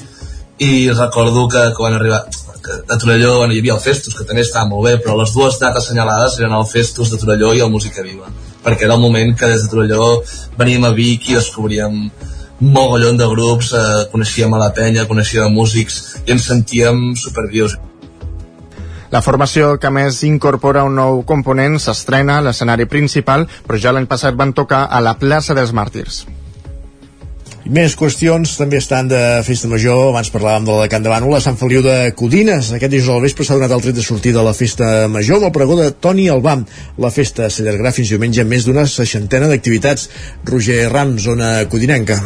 i 0.60 0.90
recordo 0.92 1.48
que 1.48 1.70
quan 1.76 1.96
arribar 1.96 2.24
que 2.60 2.76
a 2.92 2.98
Torelló 2.98 3.38
bueno, 3.38 3.54
hi 3.54 3.58
havia 3.58 3.74
el 3.74 3.80
Festus, 3.80 4.14
que 4.14 4.26
també 4.28 4.44
estava 4.44 4.68
molt 4.68 4.86
bé, 4.86 4.96
però 5.02 5.16
les 5.18 5.32
dues 5.34 5.56
dates 5.58 5.86
assenyalades 5.86 6.36
eren 6.38 6.54
el 6.54 6.66
Festus 6.68 7.10
de 7.10 7.18
Torelló 7.18 7.54
i 7.56 7.62
el 7.64 7.72
Música 7.72 8.04
Viva, 8.04 8.28
perquè 8.64 8.86
era 8.86 8.98
el 8.98 9.02
moment 9.02 9.32
que 9.36 9.48
des 9.50 9.64
de 9.64 9.70
Torelló 9.72 10.10
veníem 10.58 10.84
a 10.84 10.92
Vic 10.96 11.30
i 11.30 11.38
descobríem 11.40 12.02
un 12.60 12.74
mogollon 12.76 13.16
de 13.16 13.26
grups, 13.26 13.72
eh, 13.72 14.04
coneixíem 14.12 14.52
a 14.54 14.60
la 14.60 14.72
penya, 14.76 15.08
coneixíem 15.08 15.52
músics 15.52 16.02
i 16.26 16.34
ens 16.36 16.44
sentíem 16.44 17.14
supervius. 17.16 17.78
La 19.10 19.22
formació 19.26 19.72
que 19.82 19.90
més 19.90 20.20
incorpora 20.22 20.84
un 20.86 20.94
nou 20.94 21.24
component 21.26 21.80
s'estrena 21.82 22.38
a 22.38 22.44
l'escenari 22.46 22.86
principal, 22.86 23.48
però 23.66 23.78
ja 23.82 23.94
l'any 23.94 24.06
passat 24.10 24.36
van 24.38 24.54
tocar 24.54 24.84
a 24.86 25.00
la 25.02 25.16
plaça 25.18 25.56
dels 25.56 25.74
Màrtirs. 25.74 26.26
Més 27.70 27.92
qüestions 27.98 28.54
també 28.58 28.78
estan 28.80 29.10
de 29.10 29.18
festa 29.46 29.68
major. 29.70 30.08
Abans 30.08 30.30
parlàvem 30.32 30.64
de 30.66 30.76
la 30.78 30.86
Can 30.90 31.04
de 31.04 31.10
Bànol, 31.12 31.34
a 31.36 31.42
Sant 31.44 31.58
Feliu 31.58 31.82
de 31.84 31.96
Codines. 32.18 32.70
Aquest 32.74 32.94
dijous 32.94 33.14
al 33.14 33.22
vespre 33.26 33.46
s'ha 33.46 33.58
donat 33.58 33.74
el 33.76 33.82
tret 33.84 33.98
de 33.98 34.06
sortir 34.06 34.32
de 34.34 34.42
la 34.46 34.54
festa 34.56 35.08
major 35.12 35.38
amb 35.38 35.50
el 35.50 35.54
pregó 35.58 35.76
de 35.78 35.90
Toni 35.90 36.28
Albam. 36.30 36.64
La 36.98 37.10
festa 37.14 37.50
s'allargarà 37.50 37.92
fins 37.94 38.14
diumenge 38.14 38.42
amb 38.42 38.54
més 38.54 38.66
d'una 38.66 38.86
seixantena 38.90 39.50
d'activitats. 39.50 40.08
Roger 40.50 40.86
Ram, 40.90 41.18
zona 41.18 41.52
codinenca. 41.70 42.22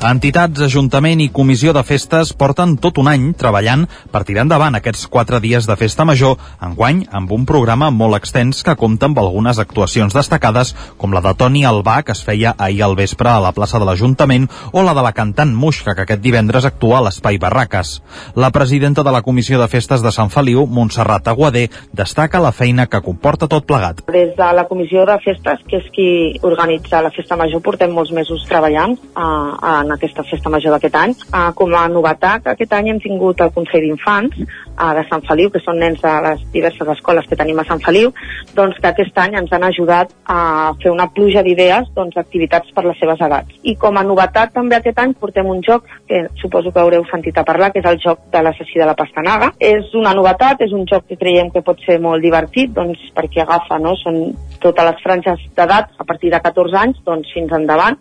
Entitats, 0.00 0.62
Ajuntament 0.64 1.20
i 1.20 1.26
Comissió 1.28 1.74
de 1.76 1.82
Festes 1.84 2.30
porten 2.32 2.70
tot 2.80 2.96
un 3.02 3.08
any 3.10 3.34
treballant 3.36 3.82
per 4.08 4.22
tirar 4.24 4.46
endavant 4.46 4.78
aquests 4.78 5.02
quatre 5.12 5.42
dies 5.44 5.66
de 5.68 5.74
festa 5.76 6.06
major, 6.08 6.38
enguany 6.64 7.02
amb 7.12 7.34
un 7.36 7.42
programa 7.44 7.90
molt 7.92 8.16
extens 8.16 8.62
que 8.64 8.74
compta 8.80 9.10
amb 9.10 9.20
algunes 9.20 9.60
actuacions 9.60 10.16
destacades, 10.16 10.72
com 10.96 11.12
la 11.12 11.20
de 11.20 11.34
Toni 11.36 11.66
Albà, 11.68 11.98
que 12.00 12.14
es 12.16 12.22
feia 12.24 12.54
ahir 12.56 12.80
al 12.86 12.96
vespre 12.96 13.28
a 13.28 13.42
la 13.44 13.50
plaça 13.52 13.76
de 13.76 13.84
l'Ajuntament, 13.84 14.46
o 14.72 14.80
la 14.86 14.94
de 14.96 15.04
la 15.04 15.12
cantant 15.12 15.52
Muixca, 15.52 15.92
que 15.92 16.06
aquest 16.08 16.24
divendres 16.24 16.64
actua 16.64 17.02
a 17.02 17.04
l'Espai 17.04 17.36
Barraques. 17.36 17.92
La 18.40 18.50
presidenta 18.56 19.04
de 19.04 19.12
la 19.12 19.20
Comissió 19.20 19.60
de 19.60 19.68
Festes 19.68 20.00
de 20.00 20.14
Sant 20.16 20.32
Feliu, 20.32 20.64
Montserrat 20.64 21.28
Aguadé, 21.28 21.66
destaca 21.92 22.40
la 22.40 22.54
feina 22.56 22.88
que 22.88 23.02
comporta 23.04 23.50
tot 23.52 23.68
plegat. 23.68 24.00
Des 24.08 24.32
de 24.32 24.50
la 24.56 24.64
Comissió 24.64 25.04
de 25.04 25.20
Festes, 25.28 25.60
que 25.68 25.84
és 25.84 25.92
qui 25.92 26.10
organitza 26.40 27.04
la 27.04 27.12
Festa 27.12 27.36
Major, 27.36 27.60
portem 27.60 27.92
molts 27.92 28.16
mesos 28.16 28.48
treballant 28.48 28.96
uh, 28.96 29.89
en 29.90 29.96
aquesta 29.98 30.24
festa 30.30 30.52
major 30.52 30.76
d'aquest 30.76 30.98
any. 31.02 31.14
Uh, 31.28 31.50
com 31.58 31.74
a 31.74 31.84
novetat, 31.90 32.46
aquest 32.54 32.74
any 32.78 32.92
hem 32.92 33.02
tingut 33.02 33.42
el 33.42 33.52
Consell 33.56 33.88
d'Infants 33.88 34.38
uh, 34.80 34.94
de 34.96 35.04
Sant 35.08 35.24
Feliu, 35.28 35.50
que 35.52 35.60
són 35.62 35.78
nens 35.82 36.00
de 36.02 36.12
les 36.24 36.42
diverses 36.54 36.88
escoles 36.96 37.28
que 37.28 37.38
tenim 37.38 37.60
a 37.60 37.66
Sant 37.68 37.82
Feliu, 37.84 38.12
doncs 38.56 38.80
que 38.80 38.90
aquest 38.90 39.18
any 39.20 39.36
ens 39.40 39.52
han 39.52 39.66
ajudat 39.68 40.12
a 40.24 40.40
fer 40.82 40.92
una 40.92 41.08
pluja 41.14 41.44
d'idees, 41.46 41.90
doncs 41.96 42.16
activitats 42.20 42.72
per 42.74 42.84
les 42.86 42.98
seves 43.00 43.20
edats. 43.26 43.60
I 43.62 43.76
com 43.80 43.98
a 44.00 44.04
novetat 44.06 44.54
també 44.56 44.78
aquest 44.78 44.98
any 45.02 45.14
portem 45.20 45.48
un 45.50 45.62
joc 45.66 45.86
que 46.08 46.24
suposo 46.40 46.72
que 46.72 46.82
haureu 46.82 47.04
sentit 47.10 47.38
a 47.38 47.44
parlar, 47.46 47.70
que 47.72 47.82
és 47.82 47.90
el 47.90 48.00
joc 48.02 48.26
de 48.32 48.42
l'assassí 48.42 48.80
de 48.80 48.88
la 48.88 48.96
pastanaga. 48.98 49.52
És 49.60 49.92
una 49.98 50.14
novetat, 50.16 50.64
és 50.66 50.72
un 50.76 50.86
joc 50.90 51.06
que 51.08 51.18
creiem 51.20 51.50
que 51.54 51.64
pot 51.66 51.80
ser 51.86 52.00
molt 52.00 52.24
divertit, 52.24 52.72
doncs 52.76 53.10
perquè 53.16 53.44
agafa, 53.44 53.78
no?, 53.82 53.96
són 54.00 54.20
totes 54.60 54.86
les 54.86 55.04
franges 55.04 55.44
d'edat, 55.56 55.92
a 55.98 56.04
partir 56.08 56.32
de 56.32 56.40
14 56.40 56.80
anys, 56.80 57.00
doncs 57.06 57.30
fins 57.34 57.52
endavant, 57.56 57.98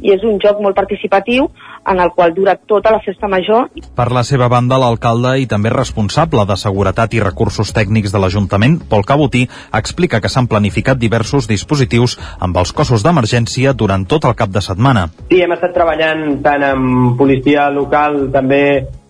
i 0.00 0.12
és 0.14 0.24
un 0.28 0.38
joc 0.42 0.60
molt 0.64 0.76
participatiu 0.76 1.48
en 1.86 2.00
el 2.00 2.12
qual 2.14 2.34
dura 2.34 2.56
tota 2.56 2.92
la 2.94 3.00
festa 3.04 3.28
major 3.28 3.68
Per 3.96 4.08
la 4.14 4.22
seva 4.24 4.48
banda, 4.48 4.78
l'alcalde 4.78 5.34
i 5.42 5.48
també 5.50 5.72
responsable 5.74 6.44
de 6.48 6.56
Seguretat 6.56 7.14
i 7.14 7.22
Recursos 7.22 7.72
Tècnics 7.74 8.12
de 8.14 8.22
l'Ajuntament, 8.22 8.78
Pol 8.88 9.04
Cabotí, 9.08 9.44
explica 9.74 10.20
que 10.20 10.30
s'han 10.32 10.48
planificat 10.50 11.00
diversos 11.00 11.48
dispositius 11.50 12.18
amb 12.38 12.56
els 12.62 12.72
cossos 12.72 13.04
d'emergència 13.04 13.74
durant 13.74 14.06
tot 14.06 14.24
el 14.28 14.36
cap 14.38 14.50
de 14.54 14.62
setmana. 14.64 15.08
Sí, 15.30 15.42
hem 15.42 15.54
estat 15.56 15.74
treballant 15.76 16.40
tant 16.44 16.66
amb 16.72 17.16
policia 17.18 17.68
local, 17.74 18.28
també 18.32 18.62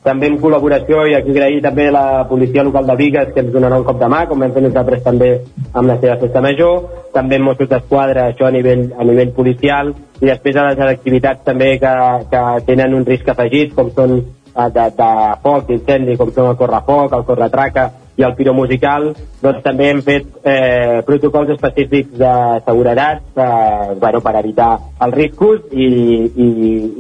també 0.03 0.27
en 0.27 0.39
col·laboració 0.43 1.05
i 1.07 1.15
aquí 1.15 1.31
agrair 1.31 1.61
també 1.63 1.87
la 1.95 2.25
policia 2.29 2.65
local 2.67 2.89
de 2.91 2.97
Vigues 2.99 3.31
que 3.35 3.45
ens 3.45 3.53
donarà 3.55 3.79
un 3.79 3.87
cop 3.87 4.01
de 4.01 4.09
mà, 4.11 4.25
com 4.27 4.43
vam 4.43 4.55
fer 4.55 4.65
nosaltres 4.65 5.05
també 5.05 5.31
amb 5.73 5.87
la 5.87 5.99
seva 6.03 6.19
festa 6.25 6.43
major, 6.43 6.89
també 7.15 7.39
amb 7.39 7.51
Mossos 7.51 7.71
d'Esquadra, 7.71 8.27
això 8.33 8.49
a 8.49 8.55
nivell, 8.55 8.89
a 8.99 9.07
nivell 9.07 9.33
policial, 9.37 9.95
i 10.21 10.27
després 10.27 10.59
a 10.59 10.69
les 10.73 10.85
activitats 10.89 11.47
també 11.47 11.77
que, 11.83 11.97
que 12.35 12.45
tenen 12.67 12.99
un 12.99 13.07
risc 13.07 13.31
afegit, 13.31 13.77
com 13.79 13.95
són 13.95 14.19
eh, 14.19 14.69
de, 14.75 14.89
de 14.99 15.11
foc, 15.47 15.67
d'incendi, 15.71 16.19
com 16.19 16.35
són 16.35 16.51
el 16.51 16.59
correfoc, 16.59 17.15
el 17.15 17.29
corretraca 17.29 17.91
i 18.17 18.27
el 18.27 18.35
piromusical, 18.37 19.13
doncs 19.43 19.63
també 19.65 19.89
hem 19.91 20.03
fet 20.05 20.29
eh, 20.45 21.01
protocols 21.07 21.55
específics 21.55 22.13
de 22.21 22.35
seguretat 22.67 23.25
eh, 23.37 23.95
bueno, 24.03 24.21
per 24.21 24.37
evitar 24.43 24.75
els 25.07 25.17
riscos 25.17 25.65
i, 25.73 25.89
i, 26.29 26.51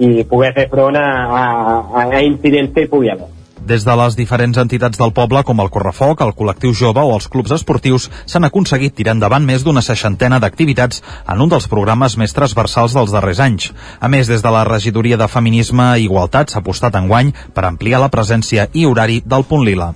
i 0.08 0.24
poder 0.30 0.54
fer 0.56 0.66
front 0.72 0.96
a, 0.96 1.06
a, 1.42 2.08
a 2.08 2.24
incidents 2.24 2.72
que 2.74 2.86
hi 2.86 2.92
pugui 2.92 3.12
haver. 3.12 3.28
Des 3.62 3.84
de 3.86 3.94
les 3.94 4.16
diferents 4.18 4.58
entitats 4.58 4.98
del 4.98 5.12
poble, 5.14 5.44
com 5.46 5.60
el 5.62 5.68
Correfoc, 5.70 6.24
el 6.24 6.32
Col·lectiu 6.34 6.72
Jove 6.74 7.04
o 7.06 7.12
els 7.14 7.28
clubs 7.30 7.52
esportius, 7.54 8.08
s'han 8.26 8.48
aconseguit 8.48 8.96
tirar 8.98 9.14
endavant 9.14 9.46
més 9.46 9.62
d'una 9.62 9.84
seixantena 9.86 10.40
d'activitats 10.42 10.98
en 11.30 11.44
un 11.46 11.52
dels 11.52 11.70
programes 11.70 12.18
més 12.18 12.34
transversals 12.34 12.98
dels 12.98 13.14
darrers 13.14 13.38
anys. 13.38 13.70
A 14.00 14.10
més, 14.10 14.26
des 14.26 14.42
de 14.42 14.50
la 14.50 14.66
Regidoria 14.66 15.20
de 15.20 15.30
Feminisme 15.30 15.92
i 15.94 16.08
Igualtat 16.10 16.50
s'ha 16.50 16.58
apostat 16.58 16.98
enguany 16.98 17.30
per 17.54 17.68
ampliar 17.68 18.02
la 18.02 18.10
presència 18.10 18.66
i 18.74 18.88
horari 18.88 19.22
del 19.22 19.46
Punt 19.46 19.62
Lila. 19.68 19.92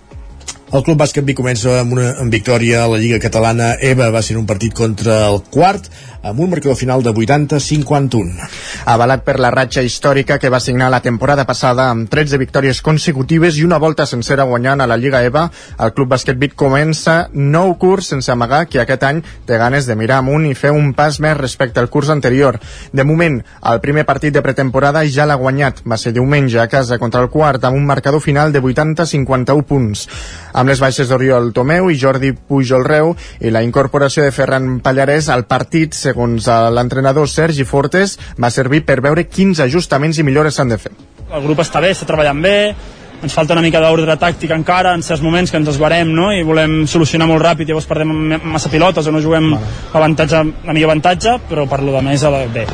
El 0.75 0.83
Club 0.83 0.99
Bàsquet 0.99 1.23
Vic 1.23 1.37
comença 1.39 1.77
amb 1.79 1.93
una 1.95 2.09
amb 2.19 2.33
victòria 2.35 2.81
a 2.83 2.89
la 2.91 2.99
Lliga 2.99 3.21
Catalana. 3.23 3.77
EVA 3.79 4.09
va 4.11 4.23
ser 4.27 4.35
un 4.35 4.49
partit 4.51 4.75
contra 4.75 5.21
el 5.29 5.39
quart 5.55 5.85
amb 6.27 6.41
un 6.43 6.51
marcador 6.51 6.75
final 6.75 7.05
de 7.05 7.13
80-51. 7.15 8.49
Avalat 8.91 9.23
per 9.23 9.37
la 9.39 9.53
ratxa 9.55 9.85
històrica 9.87 10.41
que 10.43 10.51
va 10.51 10.59
signar 10.59 10.89
la 10.91 10.99
temporada 11.05 11.45
passada 11.47 11.87
amb 11.93 12.11
13 12.11 12.41
victòries 12.43 12.81
consecutives 12.83 13.61
i 13.61 13.63
una 13.65 13.79
volta 13.79 14.09
sencera 14.11 14.43
guanyant 14.51 14.83
a 14.83 14.89
la 14.91 14.97
Lliga 14.99 15.21
EVA, 15.23 15.45
el 15.87 15.93
Club 15.95 16.11
Bàsquet 16.17 16.41
Vic 16.43 16.57
comença 16.59 17.29
nou 17.33 17.77
curs 17.79 18.11
sense 18.11 18.33
amagar 18.35 18.65
que 18.67 18.83
aquest 18.83 19.07
any 19.07 19.23
té 19.47 19.61
ganes 19.63 19.87
de 19.87 19.95
mirar 19.95 20.19
amunt 20.19 20.49
i 20.51 20.57
fer 20.59 20.75
un 20.75 20.91
pas 20.99 21.21
més 21.23 21.39
respecte 21.39 21.79
al 21.79 21.91
curs 21.95 22.11
anterior. 22.11 22.59
De 22.91 23.07
moment, 23.07 23.39
el 23.63 23.81
primer 23.87 24.03
partit 24.05 24.35
de 24.35 24.43
pretemporada 24.43 25.05
ja 25.07 25.29
l'ha 25.31 25.39
guanyat. 25.39 25.85
Va 25.87 25.95
ser 25.95 26.11
diumenge 26.11 26.59
a 26.59 26.67
casa 26.67 26.99
contra 26.99 27.23
el 27.23 27.31
quart 27.31 27.71
amb 27.71 27.79
un 27.79 27.87
marcador 27.87 28.21
final 28.21 28.51
de 28.51 28.59
80-51 28.59 29.63
punts. 29.63 30.09
Amb 30.57 30.71
les 30.73 30.81
baixes 30.81 31.11
d'Oriol 31.11 31.51
Tomeu 31.53 31.91
i 31.93 31.99
Jordi 32.01 32.31
Pujol 32.33 32.87
Reu 32.89 33.11
i 33.45 33.51
la 33.53 33.61
incorporació 33.67 34.25
de 34.25 34.33
Ferran 34.33 34.79
Pallarès 34.81 35.29
al 35.29 35.45
partit, 35.45 35.93
segons 35.93 36.49
l'entrenador 36.73 37.29
Sergi 37.29 37.67
Fortes, 37.69 38.17
va 38.41 38.49
servir 38.49 38.81
per 38.89 39.03
veure 39.05 39.27
quins 39.29 39.61
ajustaments 39.61 40.17
i 40.17 40.25
millores 40.25 40.57
s'han 40.57 40.73
de 40.73 40.81
fer. 40.81 40.95
el 41.29 41.43
grup 41.43 41.61
està 41.61 41.83
bé, 41.85 41.91
està 41.93 42.07
treballant 42.09 42.41
bé, 42.41 42.57
ens 43.23 43.35
falta 43.35 43.53
una 43.53 43.63
mica 43.65 43.81
d'ordre 43.85 44.17
tàctic 44.17 44.53
encara 44.57 44.95
en 44.97 45.03
certs 45.03 45.23
moments 45.23 45.51
que 45.51 45.61
ens 45.61 45.69
esbarem 45.69 46.13
no? 46.15 46.31
i 46.33 46.43
volem 46.43 46.87
solucionar 46.87 47.29
molt 47.29 47.45
ràpid, 47.45 47.69
llavors 47.69 47.89
perdem 47.89 48.13
massa 48.45 48.73
pilotes 48.73 49.07
o 49.07 49.13
no 49.13 49.21
juguem 49.25 49.53
avantatge, 49.93 50.41
a 50.41 50.73
millor 50.73 50.93
avantatge, 50.93 51.41
però 51.51 51.69
per 51.69 51.83
lo 51.83 51.97
de 51.97 52.07
més 52.07 52.25
bé. 52.55 52.69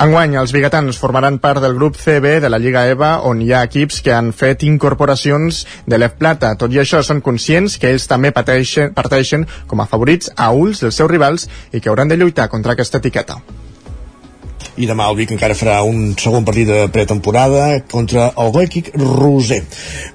Enguany, 0.00 0.32
els 0.40 0.54
biguetans 0.56 0.96
formaran 0.96 1.34
part 1.42 1.60
del 1.60 1.74
grup 1.76 1.98
CB 2.00 2.38
de 2.40 2.48
la 2.48 2.56
Lliga 2.62 2.86
EVA, 2.88 3.10
on 3.28 3.42
hi 3.44 3.50
ha 3.52 3.60
equips 3.68 4.00
que 4.06 4.14
han 4.16 4.30
fet 4.32 4.64
incorporacions 4.64 5.60
de 5.84 6.00
l'Ef 6.00 6.16
Plata. 6.16 6.54
Tot 6.56 6.72
i 6.72 6.80
això, 6.80 7.02
són 7.04 7.20
conscients 7.20 7.76
que 7.76 7.92
ells 7.92 8.08
també 8.08 8.32
pateixen, 8.32 8.94
parteixen 8.96 9.44
com 9.68 9.84
a 9.84 9.90
favorits 9.90 10.32
a 10.40 10.54
ulls 10.56 10.80
dels 10.80 10.96
seus 11.02 11.12
rivals 11.12 11.50
i 11.76 11.84
que 11.84 11.92
hauran 11.92 12.08
de 12.08 12.16
lluitar 12.16 12.48
contra 12.48 12.72
aquesta 12.72 13.04
etiqueta. 13.04 13.42
I 14.80 14.88
demà 14.88 15.10
el 15.10 15.18
Vic 15.18 15.34
encara 15.34 15.56
farà 15.56 15.80
un 15.84 16.14
segon 16.18 16.46
partit 16.46 16.68
de 16.68 16.86
pretemporada 16.92 17.82
contra 17.90 18.30
el 18.40 18.52
Glèquic 18.54 18.90
Roser. 18.96 19.60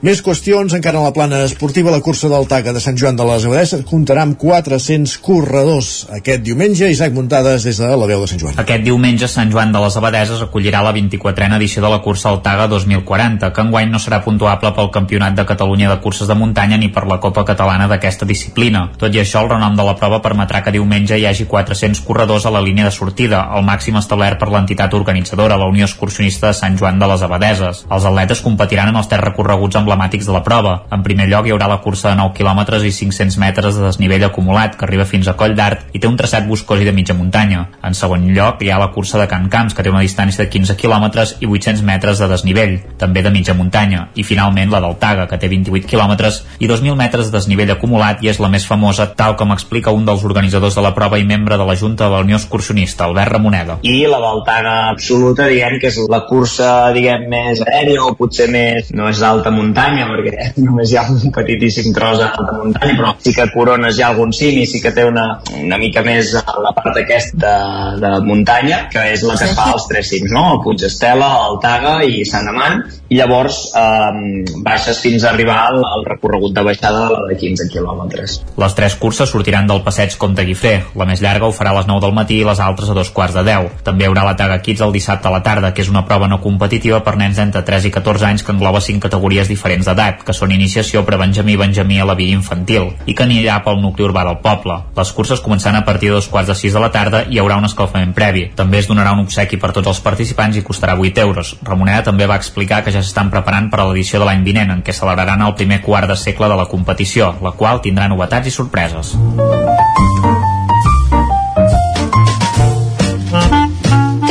Més 0.05 0.21
qüestions 0.25 0.73
encara 0.73 0.99
en 0.99 1.05
la 1.05 1.13
plana 1.13 1.43
esportiva. 1.45 1.93
La 1.93 2.01
cursa 2.01 2.29
del 2.31 2.47
Taga 2.49 2.73
de 2.73 2.81
Sant 2.81 2.97
Joan 2.97 3.17
de 3.19 3.27
les 3.29 3.45
Abadesses 3.45 3.85
comptarà 3.85 4.23
amb 4.25 4.39
400 4.41 5.17
corredors. 5.25 5.91
Aquest 6.17 6.41
diumenge, 6.45 6.89
Isaac 6.89 7.13
Muntades 7.13 7.67
des 7.67 7.77
de 7.81 7.91
la 7.91 8.09
veu 8.09 8.23
de 8.23 8.29
Sant 8.31 8.41
Joan. 8.41 8.57
Aquest 8.61 8.85
diumenge, 8.87 9.29
Sant 9.29 9.53
Joan 9.53 9.73
de 9.75 9.83
les 9.83 9.97
Abadeses 10.01 10.41
acollirà 10.41 10.81
la 10.85 10.93
24a 10.95 11.59
edició 11.59 11.85
de 11.85 11.93
la 11.93 12.01
cursa 12.01 12.31
Altaga 12.31 12.67
2040, 12.71 13.51
que 13.53 13.65
enguany 13.65 13.93
no 13.93 14.01
serà 14.01 14.21
puntuable 14.25 14.73
pel 14.75 14.91
Campionat 14.95 15.37
de 15.37 15.45
Catalunya 15.45 15.91
de 15.93 15.99
Curses 16.01 16.27
de 16.27 16.39
Muntanya 16.39 16.81
ni 16.81 16.89
per 16.89 17.05
la 17.05 17.19
Copa 17.21 17.45
Catalana 17.45 17.87
d'aquesta 17.91 18.25
disciplina. 18.25 18.87
Tot 18.97 19.13
i 19.13 19.21
això, 19.21 19.43
el 19.45 19.53
renom 19.53 19.77
de 19.77 19.85
la 19.85 19.95
prova 19.99 20.21
permetrà 20.25 20.63
que 20.65 20.73
diumenge 20.73 21.19
hi 21.19 21.27
hagi 21.29 21.45
400 21.45 22.01
corredors 22.07 22.45
a 22.45 22.53
la 22.53 22.63
línia 22.65 22.89
de 22.89 22.95
sortida, 22.95 23.45
el 23.55 23.65
màxim 23.67 23.99
establert 24.01 24.39
per 24.41 24.49
l'entitat 24.55 24.93
organitzadora, 24.97 25.57
la 25.59 25.67
Unió 25.69 25.85
Excursionista 25.85 26.49
de 26.49 26.57
Sant 26.57 26.77
Joan 26.79 26.99
de 26.99 27.09
les 27.11 27.23
Abadeses. 27.25 27.83
Els 27.91 28.07
atletes 28.09 28.41
competiran 28.45 28.89
en 28.89 28.99
els 28.99 29.09
tres 29.11 29.23
recorreguts 29.23 29.77
emblemàtics 29.79 30.25
de 30.25 30.33
la 30.35 30.43
prova. 30.43 30.75
En 30.95 31.03
primer 31.03 31.27
lloc, 31.29 31.45
hi 31.47 31.53
haurà 31.53 31.67
la 31.69 31.81
cursa 31.83 32.11
de 32.11 32.19
9 32.21 32.33
km 32.37 32.79
i 32.81 32.91
500 32.91 33.37
metres 33.41 33.77
de 33.77 33.85
desnivell 33.85 34.25
acumulat, 34.25 34.75
que 34.75 34.87
arriba 34.87 35.05
fins 35.05 35.27
a 35.27 35.35
Coll 35.37 35.55
d'Art 35.57 35.93
i 35.93 35.99
té 35.99 36.07
un 36.07 36.17
traçat 36.17 36.47
boscós 36.47 36.81
i 36.81 36.87
de 36.87 36.93
mitja 36.95 37.13
muntanya. 37.17 37.65
En 37.83 37.93
segon 37.97 38.25
lloc, 38.35 38.63
hi 38.63 38.71
ha 38.71 38.79
la 38.81 38.91
cursa 38.95 39.19
de 39.21 39.27
Can 39.31 39.49
Camps, 39.49 39.75
que 39.75 39.83
té 39.83 39.91
una 39.91 40.03
distància 40.05 40.43
de 40.43 40.49
15 40.49 40.77
km 40.79 41.09
i 41.39 41.49
800 41.49 41.83
metres 41.85 42.21
de 42.21 42.29
desnivell, 42.31 42.77
també 42.97 43.23
de 43.25 43.31
mitja 43.33 43.53
muntanya. 43.53 44.07
I 44.15 44.23
finalment 44.23 44.71
la 44.71 44.81
del 44.83 44.97
Taga, 45.01 45.27
que 45.27 45.39
té 45.41 45.49
28 45.51 45.89
km 45.89 46.15
i 46.59 46.67
2.000 46.69 46.95
metres 46.95 47.29
de 47.29 47.37
desnivell 47.37 47.71
acumulat 47.75 48.23
i 48.23 48.31
és 48.31 48.39
la 48.39 48.49
més 48.51 48.65
famosa, 48.67 49.07
tal 49.17 49.35
com 49.39 49.51
explica 49.55 49.93
un 49.95 50.05
dels 50.07 50.23
organitzadors 50.25 50.75
de 50.75 50.83
la 50.85 50.93
prova 50.95 51.19
i 51.19 51.27
membre 51.27 51.57
de 51.57 51.65
la 51.67 51.75
Junta 51.75 52.05
de 52.05 52.15
la 52.15 52.23
Unió 52.23 52.39
Excursionista, 52.39 53.05
Albert 53.05 53.31
Ramoneda. 53.35 53.79
i 53.81 54.05
la 54.07 54.19
Valtaga 54.45 54.89
absoluta 54.91 55.47
diguem 55.49 55.79
que 55.81 55.89
és 55.89 55.95
la 56.11 56.19
cursa 56.29 56.91
diguem 56.93 57.25
més 57.31 57.61
aèria 57.65 58.03
o 58.05 58.11
potser 58.17 58.45
més 58.53 58.91
no 58.93 59.07
és 59.09 59.21
d'alta 59.23 59.49
muntanya 59.53 60.05
perquè 60.11 60.51
només 60.65 60.91
hi 60.91 60.99
ha 61.01 61.05
un 61.09 61.33
petitíssim 61.33 61.93
tros 61.95 62.19
d'alta 62.21 62.59
muntanya 62.59 62.97
però 62.99 63.13
sí 63.25 63.33
que 63.33 63.47
corones 63.53 63.97
ja 63.97 64.11
algun 64.11 64.33
cim 64.37 64.59
i 64.61 64.67
sí 64.69 64.81
que 64.83 64.93
té 64.93 65.05
una, 65.07 65.25
una 65.57 65.79
mica 65.81 66.03
més 66.05 66.35
a 66.37 66.59
la 66.61 66.75
part 66.77 67.01
aquesta 67.01 67.33
de, 67.41 67.55
de 68.03 68.11
muntanya 68.27 68.83
que 68.91 69.07
és 69.15 69.25
la 69.25 69.37
que 69.39 69.49
es 69.49 69.55
fa 69.57 69.71
als 69.73 69.87
tres 69.89 70.13
cims 70.13 70.29
no? 70.29 70.45
el 70.53 70.61
Puig 70.65 70.85
Estela, 70.85 71.31
el 71.49 71.57
Taga 71.63 71.95
i 72.05 72.21
Sant 72.29 72.51
Amant 72.51 72.83
i 73.09 73.17
llavors 73.17 73.63
eh, 73.77 74.45
baixes 74.65 75.01
fins 75.01 75.25
a 75.25 75.31
arribar 75.33 75.57
al, 75.71 75.81
al 75.89 76.05
recorregut 76.05 76.53
de 76.53 76.65
baixada 76.69 77.09
la 77.11 77.23
de 77.31 77.37
15 77.41 77.69
quilòmetres 77.73 78.39
Les 78.61 78.77
tres 78.77 78.95
curses 79.01 79.29
sortiran 79.29 79.67
del 79.69 79.83
passeig 79.85 80.15
Comte 80.21 80.45
Guifré. 80.47 80.75
La 80.97 81.07
més 81.09 81.21
llarga 81.23 81.47
ho 81.47 81.53
farà 81.55 81.73
a 81.73 81.79
les 81.79 81.89
9 81.89 82.01
del 82.05 82.15
matí 82.17 82.39
i 82.41 82.47
les 82.47 82.61
altres 82.63 82.89
a 82.89 82.95
dos 82.97 83.11
quarts 83.13 83.35
de 83.37 83.43
10. 83.45 83.83
També 83.85 84.05
hi 84.05 84.09
haurà 84.09 84.24
la 84.25 84.35
Taga 84.35 84.59
Kids 84.61 84.81
el 84.81 84.93
dissabte 84.95 85.29
a 85.29 85.31
la 85.31 85.41
tarda, 85.43 85.73
que 85.73 85.83
és 85.83 85.89
una 85.91 86.05
prova 86.07 86.27
no 86.27 86.41
competitiva 86.41 87.01
per 87.05 87.15
nens 87.19 87.37
d'entre 87.39 87.63
3 87.65 87.87
i 87.89 87.91
14 87.93 88.25
anys 88.27 88.43
que 88.43 88.51
engloba 88.55 88.81
5 88.81 89.03
categories 89.05 89.49
diferents 89.51 89.85
d'edat, 89.87 90.23
que 90.25 90.33
són 90.33 90.51
iniciació, 90.55 91.05
prebenjamí, 91.05 91.55
benjamí 91.59 91.99
a 91.99 92.07
la 92.09 92.17
via 92.17 92.35
infantil, 92.35 92.91
i 93.05 93.13
que 93.13 93.25
anirà 93.27 93.61
pel 93.63 93.81
nucli 93.83 94.05
urbà 94.07 94.25
del 94.27 94.39
poble. 94.43 94.79
Les 94.97 95.11
curses 95.15 95.43
començaran 95.45 95.81
a 95.81 95.85
partir 95.85 96.09
de 96.09 96.17
dos 96.17 96.29
quarts 96.31 96.49
de 96.51 96.57
6 96.57 96.73
de 96.73 96.83
la 96.83 96.91
tarda 96.91 97.23
i 97.29 97.35
hi 97.35 97.41
haurà 97.43 97.59
un 97.59 97.67
escalfament 97.69 98.13
previ. 98.17 98.47
També 98.55 98.79
es 98.79 98.89
donarà 98.89 99.13
un 99.13 99.25
obsequi 99.25 99.59
per 99.61 99.73
tots 99.75 99.91
els 99.91 100.01
participants 100.05 100.57
i 100.57 100.65
costarà 100.65 100.97
8 100.99 101.21
euros. 101.25 101.55
Ramoneda 101.63 102.07
també 102.09 102.27
va 102.29 102.39
explicar 102.41 102.83
que 102.83 102.93
ja 102.95 103.03
s'estan 103.03 103.31
preparant 103.33 103.69
per 103.69 103.81
a 103.81 103.89
l'edició 103.89 104.21
de 104.21 104.29
l'any 104.29 104.43
vinent, 104.47 104.71
en 104.71 104.83
què 104.85 104.95
celebraran 104.95 105.45
el 105.45 105.55
primer 105.59 105.81
quart 105.85 106.09
de 106.09 106.19
segle 106.19 106.49
de 106.49 106.59
la 106.59 106.69
competició, 106.71 107.35
la 107.41 107.55
qual 107.59 107.83
tindrà 107.83 108.09
novetats 108.09 108.47
i 108.47 108.55
sorpreses. 108.55 109.15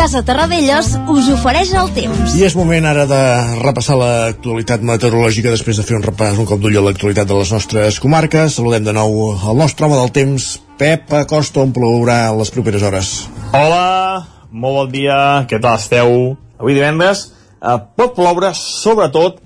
Casa 0.04 0.20
Terradellos 0.20 0.90
us 1.08 1.28
ofereix 1.32 1.70
el 1.80 1.86
temps. 1.96 2.34
I 2.36 2.42
és 2.44 2.52
moment 2.58 2.84
ara 2.84 3.06
de 3.08 3.20
repassar 3.62 3.94
l'actualitat 3.96 4.82
meteorològica 4.84 5.48
després 5.48 5.78
de 5.80 5.84
fer 5.88 5.94
un 5.96 6.02
repàs, 6.04 6.36
un 6.36 6.44
cop 6.44 6.60
d'ull 6.60 6.76
a 6.76 6.82
l'actualitat 6.84 7.30
de 7.30 7.38
les 7.38 7.52
nostres 7.54 7.96
comarques. 8.04 8.58
Saludem 8.58 8.84
de 8.84 8.92
nou 8.92 9.14
el 9.32 9.56
nostre 9.56 9.86
home 9.86 9.96
del 9.96 10.12
temps, 10.12 10.48
Pep 10.76 11.14
Acosta, 11.16 11.62
on 11.64 11.72
plourà 11.72 12.18
les 12.36 12.52
properes 12.52 12.84
hores. 12.84 13.12
Hola, 13.56 14.26
molt 14.52 14.76
bon 14.76 14.90
dia, 14.92 15.16
què 15.48 15.56
tal 15.64 15.80
esteu? 15.80 16.12
Avui 16.60 16.76
divendres 16.76 17.24
eh, 17.30 17.78
pot 17.96 18.12
ploure 18.20 18.52
sobretot 18.60 19.40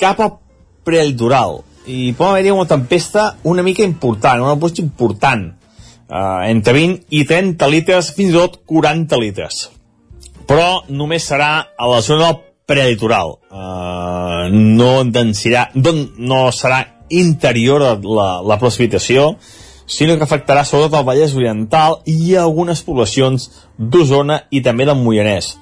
cap 0.00 0.24
al 0.24 0.38
prelitoral. 0.88 1.60
i 1.84 2.14
pot 2.16 2.30
haver-hi 2.30 2.56
una 2.56 2.64
tempesta 2.70 3.26
una 3.44 3.60
mica 3.60 3.84
important, 3.84 4.40
una 4.40 4.56
pluja 4.56 4.80
important, 4.86 5.44
eh, 6.08 6.48
entre 6.48 6.78
20 6.80 7.04
i 7.10 7.24
30 7.28 7.72
litres, 7.76 8.14
fins 8.16 8.32
i 8.32 8.40
tot 8.40 8.62
40 8.64 9.20
litres. 9.20 9.62
Però 10.48 10.82
només 10.88 11.26
serà 11.28 11.52
a 11.76 11.88
la 11.90 12.00
zona 12.02 12.30
del 12.30 12.40
prelitoral. 12.66 13.36
Eh, 13.50 14.48
no 14.52 14.92
endensirà, 15.02 15.68
no, 15.74 15.94
no 16.18 16.44
serà 16.54 16.82
interior 17.12 17.84
la, 18.00 18.28
la 18.40 18.58
precipitació, 18.60 19.34
sinó 19.86 20.16
que 20.16 20.24
afectarà 20.24 20.64
sobretot 20.64 21.00
el 21.00 21.06
Vallès 21.06 21.34
Oriental 21.36 21.98
i 22.08 22.34
algunes 22.40 22.82
poblacions 22.86 23.48
d'Osona 23.76 24.42
i 24.50 24.62
també 24.64 24.86
del 24.88 25.00
Moianès. 25.00 25.52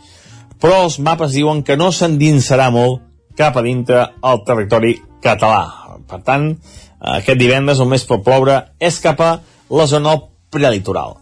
Però 0.60 0.84
els 0.84 0.98
mapes 1.00 1.32
diuen 1.34 1.64
que 1.64 1.78
no 1.80 1.88
s'endinsarà 1.90 2.68
molt 2.70 3.00
cap 3.38 3.56
a 3.56 3.64
dintre 3.64 4.04
el 4.30 4.42
territori 4.46 4.98
català. 5.24 5.64
Per 6.10 6.20
tant, 6.26 6.52
aquest 7.00 7.40
divendres 7.40 7.80
el 7.80 7.88
més 7.88 8.04
pot 8.06 8.22
ploure 8.24 8.60
és 8.78 9.00
cap 9.00 9.20
a 9.24 9.30
la 9.70 9.86
zona 9.88 10.18
prelitoral. 10.52 11.16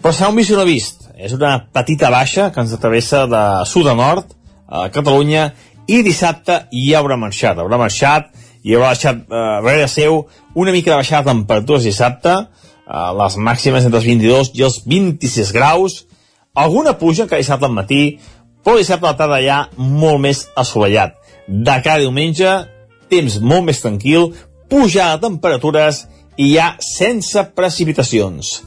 Però 0.00 0.14
serà 0.16 0.30
un 0.32 0.38
vist 0.40 0.54
i 0.54 0.56
no 0.56 0.64
vist. 0.64 1.09
És 1.20 1.34
una 1.36 1.58
petita 1.72 2.08
baixa 2.12 2.48
que 2.52 2.62
ens 2.62 2.72
atravessa 2.72 3.26
de 3.28 3.42
sud 3.68 3.88
a 3.90 3.94
nord 3.96 4.32
a 4.70 4.86
Catalunya 4.94 5.50
i 5.90 6.00
dissabte 6.06 6.62
hi 6.72 6.94
haurà 6.96 7.18
marxat. 7.20 7.58
Haurà 7.60 7.76
marxat 7.80 8.30
i 8.64 8.76
haurà 8.76 8.94
deixat 8.94 9.20
eh, 9.20 9.42
darrere 9.60 9.88
seu 9.90 10.22
una 10.54 10.72
mica 10.72 10.92
de 10.92 11.00
baixada 11.00 11.26
de 11.26 11.34
temperatures 11.34 11.84
dissabte, 11.84 12.36
eh, 12.40 13.10
les 13.20 13.36
màximes 13.36 13.84
entre 13.84 14.00
els 14.00 14.08
22 14.08 14.52
i 14.56 14.64
els 14.68 14.80
26 14.86 15.52
graus, 15.56 16.04
alguna 16.54 16.96
puja 16.98 17.28
que 17.28 17.40
dissabte 17.40 17.68
al 17.68 17.76
matí, 17.76 18.18
però 18.64 18.78
dissabte 18.78 19.08
a 19.08 19.12
la 19.12 19.18
tarda 19.20 19.42
ja 19.44 19.60
molt 19.76 20.24
més 20.24 20.46
assolellat. 20.56 21.18
De 21.48 21.76
cada 21.84 22.00
diumenge, 22.00 22.54
temps 23.12 23.40
molt 23.42 23.66
més 23.68 23.82
tranquil, 23.82 24.30
pujada 24.70 25.18
de 25.18 25.26
temperatures 25.28 26.04
i 26.40 26.54
ja 26.54 26.74
sense 26.80 27.44
precipitacions. 27.56 28.60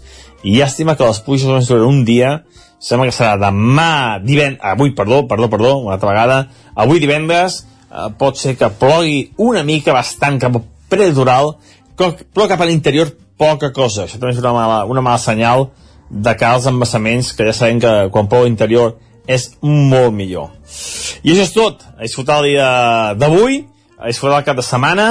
I 0.43 0.57
llàstima 0.57 0.97
que 0.99 1.07
les 1.07 1.21
pluges 1.23 1.47
només 1.47 1.69
duren 1.69 1.87
un 1.87 2.03
dia, 2.07 2.41
sembla 2.83 3.07
que 3.07 3.15
serà 3.15 3.37
demà, 3.39 4.19
divendres, 4.23 4.59
avui, 4.73 4.91
perdó, 4.95 5.23
perdó, 5.27 5.49
perdó, 5.49 5.77
una 5.85 5.95
altra 5.95 6.11
vegada, 6.11 6.39
avui 6.75 6.99
divendres, 6.99 7.61
eh, 7.89 8.09
pot 8.19 8.37
ser 8.37 8.57
que 8.59 8.69
plogui 8.79 9.31
una 9.37 9.63
mica 9.63 9.95
bastant 9.95 10.41
cap 10.41 10.59
al 10.59 10.65
preditoral, 10.91 11.55
però 11.95 12.47
cap 12.49 12.61
a 12.61 12.67
l'interior 12.67 13.13
poca 13.37 13.71
cosa. 13.73 14.05
Això 14.05 14.19
també 14.19 14.33
és 14.33 14.41
una 14.41 14.53
mala, 14.55 14.83
una 14.89 15.01
mala 15.01 15.21
senyal 15.21 15.69
de 16.09 16.35
cara 16.37 16.59
als 16.59 16.67
embassaments, 16.69 17.33
que 17.33 17.47
ja 17.47 17.55
sabem 17.55 17.79
que 17.81 17.93
quan 18.13 18.27
plou 18.29 18.43
a 18.43 18.49
l'interior 18.49 18.97
és 19.27 19.53
molt 19.61 20.13
millor. 20.13 20.51
I 21.23 21.31
això 21.31 21.45
és 21.47 21.53
tot. 21.55 21.85
A 21.97 22.03
disfrutar 22.03 22.41
el 22.41 22.51
dia 22.51 22.67
d'avui, 23.17 23.63
a 23.97 24.11
disfrutar 24.11 24.41
el 24.41 24.47
cap 24.49 24.59
de 24.59 24.65
setmana, 24.65 25.07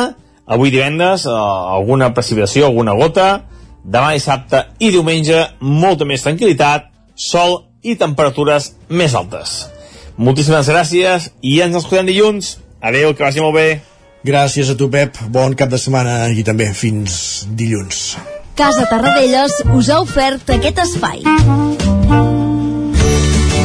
avui 0.47 0.71
divendres, 0.71 1.25
eh, 1.27 1.33
alguna 1.33 2.13
precipitació, 2.15 2.67
alguna 2.67 2.95
gota, 2.99 3.47
demà 3.85 4.13
dissabte 4.15 4.65
i 4.79 4.91
diumenge, 4.95 5.39
molta 5.61 6.07
més 6.09 6.25
tranquil·litat, 6.25 6.89
sol 7.17 7.63
i 7.83 7.97
temperatures 7.99 8.73
més 8.89 9.15
altes. 9.19 9.55
Moltíssimes 10.17 10.69
gràcies 10.69 11.31
i 11.41 11.59
ens 11.65 11.79
escoltem 11.81 12.07
dilluns. 12.11 12.57
Adéu, 12.83 13.15
que 13.15 13.25
vagi 13.25 13.43
molt 13.43 13.57
bé. 13.57 13.69
Gràcies 14.23 14.71
a 14.71 14.77
tu, 14.79 14.91
Pep. 14.91 15.19
Bon 15.35 15.55
cap 15.59 15.73
de 15.73 15.81
setmana 15.81 16.29
i 16.31 16.45
també 16.47 16.71
fins 16.77 17.49
dilluns. 17.59 18.05
Casa 18.55 18.87
Tarradellas 18.91 19.63
us 19.75 19.91
ha 19.91 20.01
ofert 20.05 20.55
aquest 20.55 20.83
espai. 20.85 21.25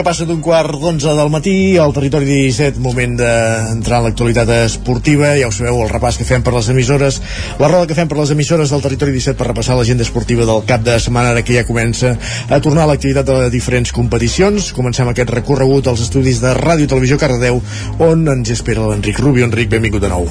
Que 0.00 0.04
passa 0.06 0.24
d'un 0.24 0.38
quart 0.40 0.78
d'onze 0.80 1.12
del 1.12 1.28
matí, 1.28 1.76
al 1.76 1.92
territori 1.92 2.24
17, 2.24 2.80
moment 2.80 3.18
d'entrar 3.18 3.98
en 4.00 4.06
l'actualitat 4.06 4.48
esportiva. 4.54 5.34
Ja 5.36 5.50
ho 5.50 5.52
sabeu, 5.52 5.82
el 5.84 5.90
repàs 5.92 6.16
que 6.16 6.24
fem 6.24 6.40
per 6.46 6.54
les 6.54 6.70
emissores, 6.72 7.18
la 7.60 7.68
roda 7.68 7.88
que 7.90 7.98
fem 7.98 8.08
per 8.08 8.16
les 8.16 8.32
emissores 8.32 8.72
del 8.72 8.80
territori 8.80 9.12
17 9.12 9.36
per 9.36 9.50
repassar 9.50 9.76
l'agenda 9.76 10.06
esportiva 10.06 10.48
del 10.48 10.64
cap 10.70 10.86
de 10.86 10.96
setmana, 10.96 11.34
ara 11.34 11.44
que 11.44 11.58
ja 11.58 11.66
comença 11.68 12.14
a 12.48 12.62
tornar 12.64 12.86
a 12.86 12.92
l'activitat 12.94 13.28
de 13.28 13.52
diferents 13.52 13.92
competicions. 13.92 14.72
Comencem 14.72 15.12
aquest 15.12 15.36
recorregut 15.36 15.92
als 15.92 16.06
estudis 16.08 16.40
de 16.40 16.56
Ràdio 16.56 16.88
i 16.88 16.92
Televisió 16.94 17.20
Cardedeu, 17.20 17.60
on 18.00 18.24
ens 18.38 18.56
espera 18.56 18.88
l'Enric 18.88 19.20
Rubio. 19.20 19.50
Enric, 19.50 19.68
benvingut 19.76 20.00
de 20.00 20.14
nou. 20.16 20.28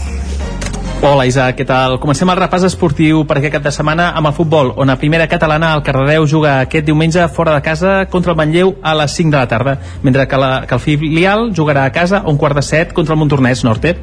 Hola 1.00 1.24
Isaac, 1.24 1.56
què 1.56 1.64
tal? 1.64 1.94
Comencem 2.04 2.28
el 2.28 2.36
repàs 2.36 2.66
esportiu 2.68 3.22
per 3.24 3.38
aquest 3.40 3.54
cap 3.54 3.64
de 3.64 3.72
setmana 3.72 4.10
amb 4.20 4.28
el 4.28 4.34
futbol, 4.36 4.74
on 4.84 4.92
a 4.92 4.98
primera 5.00 5.30
catalana 5.32 5.70
el 5.78 5.84
Cardedeu 5.88 6.26
juga 6.28 6.58
aquest 6.66 6.84
diumenge 6.90 7.24
fora 7.32 7.54
de 7.56 7.62
casa 7.64 7.94
contra 8.12 8.34
el 8.34 8.38
Manlleu 8.38 8.74
a 8.84 8.98
les 9.00 9.16
5 9.16 9.32
de 9.32 9.38
la 9.38 9.48
tarda, 9.48 9.78
mentre 10.04 10.28
que, 10.28 10.40
la, 10.44 10.50
que 10.68 10.76
el 10.76 10.84
filial 10.84 11.54
jugarà 11.56 11.86
a 11.88 11.94
casa 11.96 12.20
un 12.28 12.36
quart 12.36 12.60
de 12.60 12.66
set 12.68 12.92
contra 12.92 13.16
el 13.16 13.22
Montornès 13.22 13.64
Norte. 13.64 13.96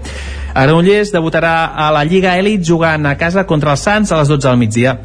A 0.54 0.62
Granollers 0.64 1.12
debutarà 1.12 1.74
a 1.76 1.90
la 1.92 2.06
Lliga 2.08 2.38
Elit 2.40 2.64
jugant 2.64 3.04
a 3.04 3.18
casa 3.20 3.44
contra 3.44 3.76
els 3.76 3.84
Sants 3.84 4.16
a 4.16 4.22
les 4.22 4.32
12 4.32 4.48
del 4.48 4.56
migdia. 4.64 4.96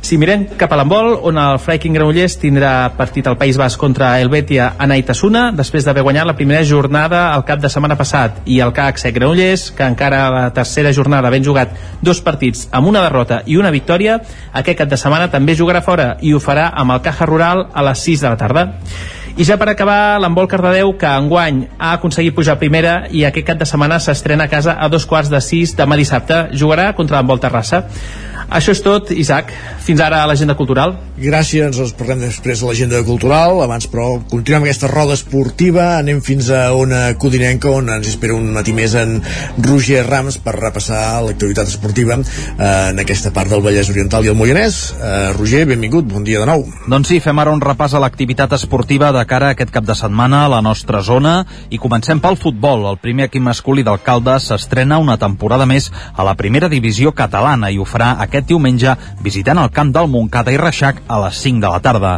Si 0.00 0.16
mirem 0.16 0.46
cap 0.56 0.72
a 0.72 0.78
l'handbol, 0.80 1.12
on 1.28 1.36
el 1.38 1.58
Freiking 1.60 1.94
Granollers 1.94 2.38
tindrà 2.40 2.70
partit 2.96 3.26
al 3.28 3.36
País 3.38 3.58
Basc 3.60 3.78
contra 3.78 4.14
el 4.22 4.30
Betia 4.32 4.70
a 4.80 4.88
Naitasuna, 4.88 5.50
després 5.52 5.84
d'haver 5.84 6.02
guanyat 6.06 6.26
la 6.26 6.34
primera 6.38 6.64
jornada 6.64 7.26
al 7.34 7.44
cap 7.44 7.60
de 7.60 7.68
setmana 7.68 7.98
passat, 8.00 8.40
i 8.48 8.58
el 8.64 8.72
CAC 8.72 8.98
Sec 8.98 9.14
Granollers, 9.18 9.68
que 9.76 9.84
encara 9.84 10.24
a 10.26 10.32
la 10.34 10.46
tercera 10.56 10.94
jornada 10.96 11.30
ben 11.30 11.44
jugat 11.44 11.76
dos 12.00 12.24
partits 12.24 12.66
amb 12.72 12.88
una 12.88 13.04
derrota 13.04 13.42
i 13.44 13.60
una 13.60 13.70
victòria, 13.70 14.18
aquest 14.56 14.80
cap 14.80 14.90
de 14.90 14.98
setmana 14.98 15.28
també 15.30 15.54
jugarà 15.54 15.84
fora 15.84 16.14
i 16.20 16.32
ho 16.32 16.40
farà 16.40 16.70
amb 16.72 16.96
el 16.96 17.04
Caja 17.04 17.28
Rural 17.28 17.66
a 17.70 17.84
les 17.90 18.08
6 18.08 18.24
de 18.24 18.30
la 18.32 18.40
tarda. 18.40 18.68
I 19.36 19.44
ja 19.46 19.54
per 19.60 19.68
acabar, 19.70 20.18
l'handbol 20.20 20.48
Cardedeu, 20.50 20.90
que 20.98 21.08
enguany 21.08 21.62
ha 21.78 21.92
aconseguit 21.94 22.34
pujar 22.34 22.56
a 22.56 22.60
primera 22.60 22.94
i 23.08 23.22
aquest 23.24 23.46
cap 23.52 23.60
de 23.60 23.68
setmana 23.68 24.00
s'estrena 24.02 24.48
a 24.48 24.52
casa 24.52 24.74
a 24.80 24.88
dos 24.88 25.06
quarts 25.06 25.30
de 25.30 25.40
sis 25.44 25.76
demà 25.78 25.96
dissabte. 25.96 26.48
Jugarà 26.52 26.90
contra 26.98 27.20
l'handbol 27.20 27.40
Terrassa. 27.40 27.84
Això 28.48 28.72
és 28.72 28.80
tot, 28.84 29.10
Isaac. 29.12 29.52
Fins 29.84 30.00
ara 30.00 30.22
a 30.22 30.28
l'agenda 30.30 30.56
cultural. 30.56 30.96
Gràcies, 31.20 31.66
ens 31.66 31.94
parlem 31.98 32.22
després 32.24 32.60
de 32.62 32.68
l'agenda 32.68 33.02
cultural. 33.04 33.60
Abans, 33.64 33.86
però, 33.90 34.06
continuem 34.30 34.64
aquesta 34.64 34.88
roda 34.90 35.16
esportiva. 35.18 35.98
Anem 35.98 36.22
fins 36.24 36.50
a 36.54 36.70
una 36.76 37.02
codinenca, 37.20 37.70
on 37.74 37.90
ens 37.92 38.08
espera 38.08 38.36
un 38.36 38.50
matí 38.54 38.72
més 38.76 38.94
en 38.98 39.18
Roger 39.58 40.04
Rams 40.06 40.38
per 40.40 40.56
repassar 40.56 41.20
l'activitat 41.26 41.68
esportiva 41.68 42.16
eh, 42.20 42.90
en 42.90 43.02
aquesta 43.02 43.32
part 43.36 43.50
del 43.52 43.62
Vallès 43.64 43.90
Oriental 43.92 44.24
i 44.24 44.32
el 44.32 44.38
Moianès. 44.38 44.80
Eh, 44.96 45.32
Roger, 45.36 45.64
benvingut, 45.68 46.08
bon 46.08 46.24
dia 46.24 46.40
de 46.40 46.48
nou. 46.48 46.64
Doncs 46.90 47.12
sí, 47.12 47.20
fem 47.20 47.38
ara 47.42 47.52
un 47.54 47.62
repàs 47.62 47.94
a 47.94 48.02
l'activitat 48.02 48.54
esportiva 48.56 49.10
de 49.16 49.24
cara 49.28 49.50
a 49.50 49.56
aquest 49.56 49.74
cap 49.74 49.84
de 49.86 49.96
setmana 49.98 50.44
a 50.44 50.52
la 50.52 50.62
nostra 50.64 51.02
zona 51.04 51.40
i 51.70 51.78
comencem 51.82 52.20
pel 52.22 52.38
futbol. 52.40 52.86
El 52.90 53.00
primer 53.02 53.28
equip 53.28 53.44
masculí 53.44 53.84
d'Alcalde 53.86 54.38
s'estrena 54.40 55.00
una 55.02 55.18
temporada 55.20 55.66
més 55.66 55.90
a 56.14 56.26
la 56.26 56.36
primera 56.38 56.70
divisió 56.72 57.12
catalana 57.16 57.70
i 57.70 57.78
ho 57.78 57.86
farà 57.88 58.14
aquest 58.30 58.46
diumenge 58.46 58.94
visitant 59.20 59.58
el 59.58 59.72
camp 59.74 59.90
del 59.92 60.08
Montcada 60.08 60.54
i 60.54 60.58
Reixac 60.60 61.02
a 61.10 61.18
les 61.26 61.42
5 61.42 61.60
de 61.66 61.70
la 61.74 61.80
tarda. 61.82 62.12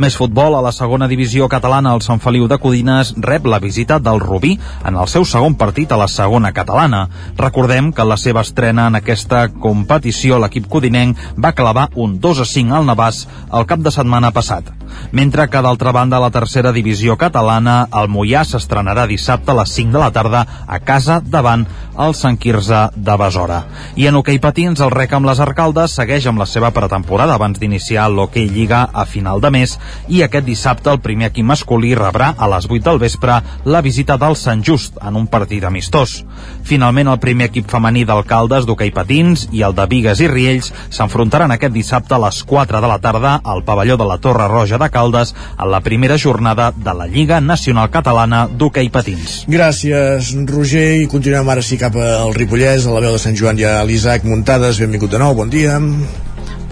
Més 0.00 0.16
futbol 0.18 0.56
a 0.56 0.62
la 0.64 0.72
segona 0.74 1.08
divisió 1.10 1.46
catalana, 1.52 1.92
el 1.94 2.02
Sant 2.02 2.20
Feliu 2.24 2.48
de 2.50 2.58
Codines 2.58 3.12
rep 3.22 3.46
la 3.46 3.60
visita 3.62 4.00
del 4.02 4.20
Rubí 4.22 4.56
en 4.88 4.96
el 4.96 5.08
seu 5.12 5.26
segon 5.28 5.54
partit 5.60 5.92
a 5.92 6.00
la 6.00 6.08
segona 6.08 6.52
catalana. 6.56 7.04
Recordem 7.38 7.92
que 7.92 8.08
la 8.08 8.18
seva 8.20 8.42
estrena 8.46 8.88
en 8.90 8.98
aquesta 8.98 9.46
competició 9.52 10.40
l'equip 10.40 10.66
codinenc 10.72 11.20
va 11.38 11.54
clavar 11.54 11.90
un 11.94 12.18
2 12.20 12.42
a 12.42 12.48
5 12.48 12.80
al 12.80 12.88
Navàs 12.88 13.26
el 13.52 13.68
cap 13.70 13.84
de 13.84 13.94
setmana 13.94 14.32
passat. 14.34 14.72
Mentre 15.12 15.48
que 15.50 15.62
d'altra 15.62 15.92
banda 15.92 16.20
la 16.22 16.30
tercera 16.30 16.72
divisió 16.72 17.16
catalana, 17.18 17.88
el 18.00 18.08
Mollà 18.12 18.44
s'estrenarà 18.46 19.06
dissabte 19.10 19.50
a 19.50 19.58
les 19.58 19.72
5 19.74 19.96
de 19.96 20.02
la 20.02 20.10
tarda 20.14 20.44
a 20.66 20.78
casa 20.80 21.20
davant 21.24 21.66
el 22.00 22.14
Sant 22.14 22.38
Quirze 22.40 22.88
de 22.94 23.16
Besora. 23.18 23.60
I 23.96 24.06
en 24.08 24.16
hoquei 24.20 24.38
patins, 24.40 24.80
el 24.80 24.92
rec 24.94 25.12
amb 25.16 25.28
les 25.28 25.40
Arcaldes 25.42 25.96
segueix 25.98 26.26
amb 26.30 26.40
la 26.40 26.46
seva 26.48 26.70
pretemporada 26.76 27.34
abans 27.34 27.58
d'iniciar 27.60 28.08
l'hoquei 28.10 28.48
Lliga 28.50 28.86
a 28.92 29.04
final 29.04 29.40
de 29.40 29.50
mes 29.50 29.76
i 30.08 30.22
aquest 30.22 30.46
dissabte 30.46 30.90
el 30.92 31.02
primer 31.04 31.30
equip 31.30 31.46
masculí 31.46 31.92
rebrà 31.98 32.32
a 32.36 32.48
les 32.54 32.68
8 32.70 32.84
del 32.86 33.02
vespre 33.02 33.40
la 33.64 33.82
visita 33.82 34.16
del 34.20 34.36
Sant 34.36 34.64
Just 34.66 34.98
en 35.02 35.16
un 35.16 35.26
partit 35.26 35.64
amistós. 35.64 36.20
Finalment, 36.64 37.10
el 37.10 37.20
primer 37.22 37.50
equip 37.50 37.68
femení 37.70 38.04
d'alcaldes 38.06 38.66
d'hoquei 38.68 38.92
patins 38.94 39.48
i 39.52 39.64
el 39.66 39.74
de 39.76 39.86
Vigues 39.90 40.20
i 40.20 40.28
Riells 40.30 40.72
s'enfrontaran 40.90 41.52
aquest 41.54 41.74
dissabte 41.74 42.14
a 42.14 42.22
les 42.26 42.42
4 42.44 42.80
de 42.80 42.90
la 42.90 43.00
tarda 43.02 43.38
al 43.44 43.64
pavelló 43.64 43.96
de 43.96 44.06
la 44.08 44.18
Torre 44.18 44.48
Roja 44.48 44.78
de 44.78 44.89
Caldes 44.90 45.34
en 45.56 45.70
la 45.72 45.80
primera 45.80 46.18
jornada 46.18 46.70
de 46.76 46.94
la 46.94 47.06
Lliga 47.06 47.40
Nacional 47.40 47.90
Catalana 47.90 48.46
d'Hoquei 48.50 48.90
Patins. 48.90 49.44
Gràcies, 49.50 50.34
Roger, 50.50 50.86
i 51.02 51.08
continuem 51.10 51.48
ara 51.48 51.64
sí 51.64 51.78
cap 51.80 51.96
al 51.96 52.34
Ripollès, 52.36 52.86
a 52.86 52.94
la 52.94 53.04
veu 53.06 53.16
de 53.16 53.22
Sant 53.22 53.38
Joan 53.38 53.58
i 53.58 53.66
a 53.68 53.80
l'Isaac 53.88 54.28
Muntades. 54.28 54.82
Benvingut 54.82 55.10
de 55.10 55.22
nou, 55.22 55.34
bon 55.34 55.50
dia. 55.50 55.80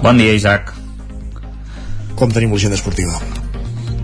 Bon 0.02 0.16
dia, 0.18 0.34
Isaac. 0.34 0.74
Com 2.18 2.34
tenim 2.34 2.54
l'agenda 2.54 2.78
esportiva? 2.78 3.47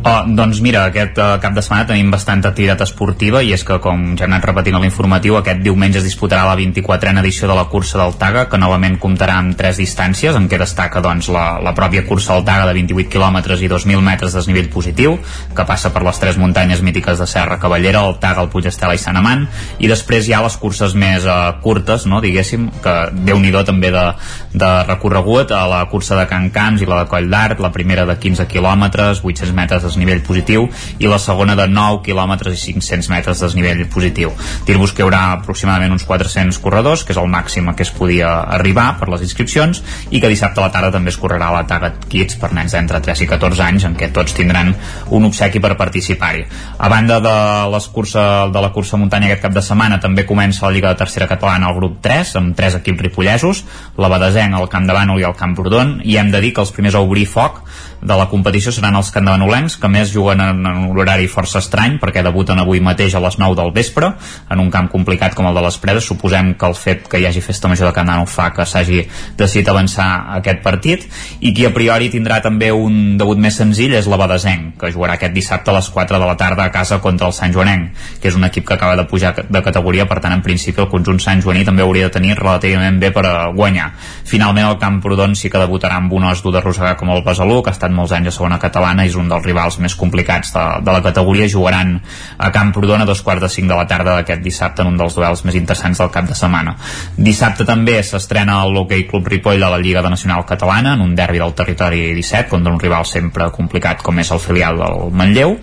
Oh, 0.05 0.19
doncs 0.29 0.59
mira, 0.61 0.83
aquest 0.91 1.17
uh, 1.17 1.39
cap 1.41 1.55
de 1.57 1.63
setmana 1.65 1.87
tenim 1.89 2.11
bastanta 2.13 2.51
activitat 2.51 2.83
esportiva 2.85 3.41
i 3.41 3.55
és 3.57 3.63
que, 3.65 3.79
com 3.81 4.03
ja 4.13 4.27
hem 4.27 4.35
anat 4.35 4.43
repetint 4.51 4.77
a 4.77 4.81
l'informatiu, 4.83 5.39
aquest 5.39 5.63
diumenge 5.65 5.97
es 5.97 6.05
disputarà 6.05 6.43
la 6.45 6.59
24a 6.59 7.15
edició 7.23 7.49
de 7.49 7.55
la 7.57 7.63
cursa 7.73 7.97
del 8.03 8.13
Taga, 8.21 8.43
que 8.53 8.61
novament 8.61 8.99
comptarà 9.01 9.39
amb 9.41 9.57
tres 9.57 9.81
distàncies, 9.81 10.37
en 10.37 10.45
què 10.53 10.59
destaca 10.61 11.01
doncs, 11.01 11.31
la, 11.33 11.45
la 11.65 11.73
pròpia 11.73 12.03
cursa 12.05 12.35
del 12.35 12.45
Taga 12.45 12.67
de 12.69 12.75
28 12.77 13.09
km 13.15 13.39
i 13.57 13.71
2.000 13.73 14.05
metres 14.05 14.35
de 14.35 14.43
desnivell 14.43 14.69
positiu, 14.75 15.17
que 15.57 15.65
passa 15.65 15.89
per 15.95 16.05
les 16.05 16.21
tres 16.21 16.37
muntanyes 16.37 16.85
mítiques 16.85 17.25
de 17.25 17.31
Serra 17.31 17.57
Cavallera, 17.63 18.05
el 18.05 18.21
Taga, 18.21 18.45
el 18.45 18.53
Puig 18.53 18.69
Estela 18.69 18.93
i 18.93 19.01
Sant 19.01 19.17
Amant, 19.17 19.49
i 19.81 19.89
després 19.89 20.29
hi 20.29 20.37
ha 20.37 20.43
les 20.45 20.61
curses 20.61 20.93
més 20.93 21.25
uh, 21.25 21.57
curtes, 21.65 22.05
no, 22.05 22.21
diguéssim, 22.21 22.69
que 22.85 22.95
déu 23.25 23.41
nhi 23.41 23.57
també 23.65 23.89
de, 23.97 24.05
de 24.53 24.71
recorregut, 24.85 25.57
a 25.57 25.65
la 25.65 25.81
cursa 25.89 26.21
de 26.21 26.29
Can 26.29 26.53
Camps 26.53 26.85
i 26.85 26.93
la 26.93 27.01
de 27.01 27.09
Coll 27.09 27.33
d'Art, 27.33 27.65
la 27.65 27.73
primera 27.73 28.05
de 28.05 28.21
15 28.21 28.51
km, 28.53 28.93
800 29.25 29.57
metres 29.57 29.81
de 29.81 29.94
desnivell 29.95 30.23
positiu 30.27 30.69
i 30.99 31.09
la 31.09 31.19
segona 31.23 31.55
de 31.57 31.67
9 31.71 32.03
km 32.05 32.35
i 32.51 32.59
500 32.59 33.11
metres 33.13 33.41
de 33.41 33.47
desnivell 33.47 33.85
positiu. 33.89 34.33
Dir-vos 34.67 34.93
que 34.93 35.03
hi 35.03 35.07
haurà 35.07 35.23
aproximadament 35.39 35.95
uns 35.95 36.05
400 36.09 36.59
corredors, 36.63 37.05
que 37.05 37.15
és 37.15 37.21
el 37.21 37.31
màxim 37.31 37.69
a 37.71 37.77
què 37.79 37.87
es 37.87 37.93
podia 37.95 38.31
arribar 38.59 38.95
per 38.99 39.09
les 39.13 39.25
inscripcions, 39.27 39.83
i 40.11 40.21
que 40.21 40.31
dissabte 40.33 40.61
a 40.61 40.67
la 40.67 40.73
tarda 40.75 40.93
també 40.95 41.13
es 41.13 41.19
correrà 41.21 41.51
la 41.55 41.65
Tagat 41.69 42.07
Kids 42.11 42.39
per 42.41 42.53
nens 42.57 42.75
d'entre 42.75 43.01
3 43.05 43.25
i 43.25 43.31
14 43.31 43.65
anys, 43.67 43.89
en 43.89 43.97
què 43.99 44.11
tots 44.15 44.37
tindran 44.37 44.75
un 45.15 45.29
obsequi 45.29 45.63
per 45.63 45.75
participar-hi. 45.79 46.45
A 46.79 46.91
banda 46.93 47.21
de, 47.25 47.37
les 47.75 47.89
cursa, 47.95 48.25
de 48.53 48.65
la 48.65 48.73
cursa 48.75 49.01
muntanya 49.01 49.31
aquest 49.31 49.45
cap 49.47 49.55
de 49.57 49.65
setmana, 49.65 50.01
també 50.03 50.27
comença 50.27 50.67
la 50.67 50.73
Lliga 50.75 50.93
de 50.93 51.03
Tercera 51.05 51.29
Catalana 51.31 51.71
al 51.71 51.79
grup 51.79 52.01
3, 52.05 52.35
amb 52.41 52.57
tres 52.59 52.79
equips 52.81 53.07
ripollesos, 53.09 53.65
la 54.01 54.11
Badesenc, 54.13 54.59
el 54.59 54.71
Camp 54.73 54.89
de 54.89 54.97
Bànol 54.97 55.23
i 55.23 55.29
el 55.29 55.37
Camp 55.39 55.57
Bordon, 55.59 55.99
i 56.05 56.19
hem 56.21 56.33
de 56.35 56.43
dir 56.43 56.55
que 56.55 56.65
els 56.65 56.75
primers 56.75 56.99
a 56.99 57.05
obrir 57.05 57.27
foc 57.31 57.63
de 58.05 58.17
la 58.19 58.27
competició 58.29 58.73
seran 58.75 58.99
els 58.99 59.09
candanolencs, 59.15 59.79
que 59.81 59.89
més 59.89 60.13
juguen 60.13 60.43
en, 60.45 60.61
en 60.69 60.81
un 60.91 60.99
horari 61.01 61.25
força 61.31 61.63
estrany, 61.65 61.97
perquè 62.03 62.23
debuten 62.25 62.61
avui 62.61 62.83
mateix 62.85 63.17
a 63.17 63.23
les 63.25 63.39
9 63.41 63.57
del 63.57 63.73
vespre, 63.73 64.11
en 64.53 64.61
un 64.61 64.69
camp 64.71 64.91
complicat 64.93 65.33
com 65.35 65.49
el 65.49 65.57
de 65.57 65.63
les 65.65 65.79
Predes. 65.81 66.05
Suposem 66.05 66.53
que 66.61 66.69
el 66.69 66.77
fet 66.77 67.09
que 67.09 67.21
hi 67.21 67.25
hagi 67.27 67.41
festa 67.45 67.71
major 67.71 67.89
de 67.89 67.95
Candano 67.97 68.27
fa 68.29 68.51
que 68.53 68.67
s'hagi 68.69 69.01
decidit 69.39 69.71
avançar 69.73 70.09
aquest 70.37 70.61
partit, 70.63 71.07
i 71.41 71.55
qui 71.57 71.65
a 71.65 71.73
priori 71.73 72.11
tindrà 72.13 72.43
també 72.45 72.71
un 72.77 73.17
debut 73.21 73.41
més 73.41 73.57
senzill 73.57 73.97
és 73.97 74.09
la 74.11 74.21
Badesenc, 74.21 74.77
que 74.81 74.93
jugarà 74.93 75.17
aquest 75.17 75.33
dissabte 75.33 75.73
a 75.73 75.79
les 75.79 75.89
4 75.89 76.21
de 76.21 76.29
la 76.29 76.37
tarda 76.37 76.69
a 76.69 76.75
casa 76.75 77.01
contra 77.01 77.31
el 77.33 77.37
Sant 77.37 77.57
Joanenc, 77.57 77.97
que 78.21 78.29
és 78.29 78.37
un 78.37 78.45
equip 78.45 78.69
que 78.69 78.77
acaba 78.77 78.99
de 79.01 79.07
pujar 79.09 79.33
de 79.49 79.65
categoria, 79.65 80.05
per 80.11 80.21
tant, 80.21 80.37
en 80.37 80.45
principi 80.45 80.85
el 80.85 80.91
conjunt 80.93 81.23
Sant 81.25 81.41
Joaní 81.41 81.65
també 81.65 81.83
hauria 81.87 82.11
de 82.11 82.19
tenir 82.19 82.37
relativament 82.37 83.01
bé 83.01 83.15
per 83.17 83.25
a 83.31 83.35
guanyar. 83.57 83.91
Finalment, 84.29 84.69
el 84.69 84.79
Camprodon 84.83 85.39
sí 85.39 85.49
que 85.49 85.63
debutarà 85.63 85.97
amb 86.03 86.13
un 86.13 86.29
os 86.29 86.45
dur 86.45 86.53
de 86.53 86.63
com 86.99 87.11
el 87.11 87.25
Besalú, 87.25 87.63
que 87.63 87.71
ha 87.71 87.77
estat 87.77 87.94
molts 87.95 88.13
anys 88.17 88.31
a 88.31 88.35
segona 88.37 88.59
catalana 88.63 89.07
és 89.09 89.17
un 89.19 89.31
dels 89.31 89.45
rivals 89.47 89.79
més 89.83 89.97
complicats 89.99 90.53
de, 90.55 90.65
de 90.85 90.95
la 90.95 91.03
categoria. 91.05 91.49
Jugaran 91.51 91.97
a 92.39 92.51
Camprodon 92.55 93.05
a 93.05 93.09
dos 93.09 93.23
quarts 93.25 93.47
de 93.47 93.51
cinc 93.53 93.71
de 93.71 93.79
la 93.79 93.87
tarda 93.91 94.19
d'aquest 94.19 94.45
dissabte 94.45 94.85
en 94.85 94.93
un 94.93 95.01
dels 95.01 95.17
duels 95.17 95.45
més 95.47 95.59
interessants 95.59 96.03
del 96.03 96.13
cap 96.15 96.29
de 96.29 96.39
setmana. 96.39 96.77
Dissabte 97.17 97.67
també 97.69 98.01
s'estrena 98.03 98.61
l'Hockey 98.69 99.09
Club 99.11 99.33
Ripoll 99.33 99.63
de 99.63 99.73
la 99.73 99.81
Lliga 99.81 100.03
de 100.05 100.13
Nacional 100.13 100.47
Catalana 100.49 100.95
en 100.99 101.05
un 101.05 101.15
derbi 101.15 101.43
del 101.43 101.55
territori 101.55 102.07
17 102.15 102.51
contra 102.51 102.73
un 102.73 102.81
rival 102.81 103.07
sempre 103.09 103.51
complicat 103.55 104.03
com 104.03 104.19
és 104.19 104.33
el 104.35 104.43
filial 104.43 104.81
del 104.81 105.13
Manlleu 105.15 105.59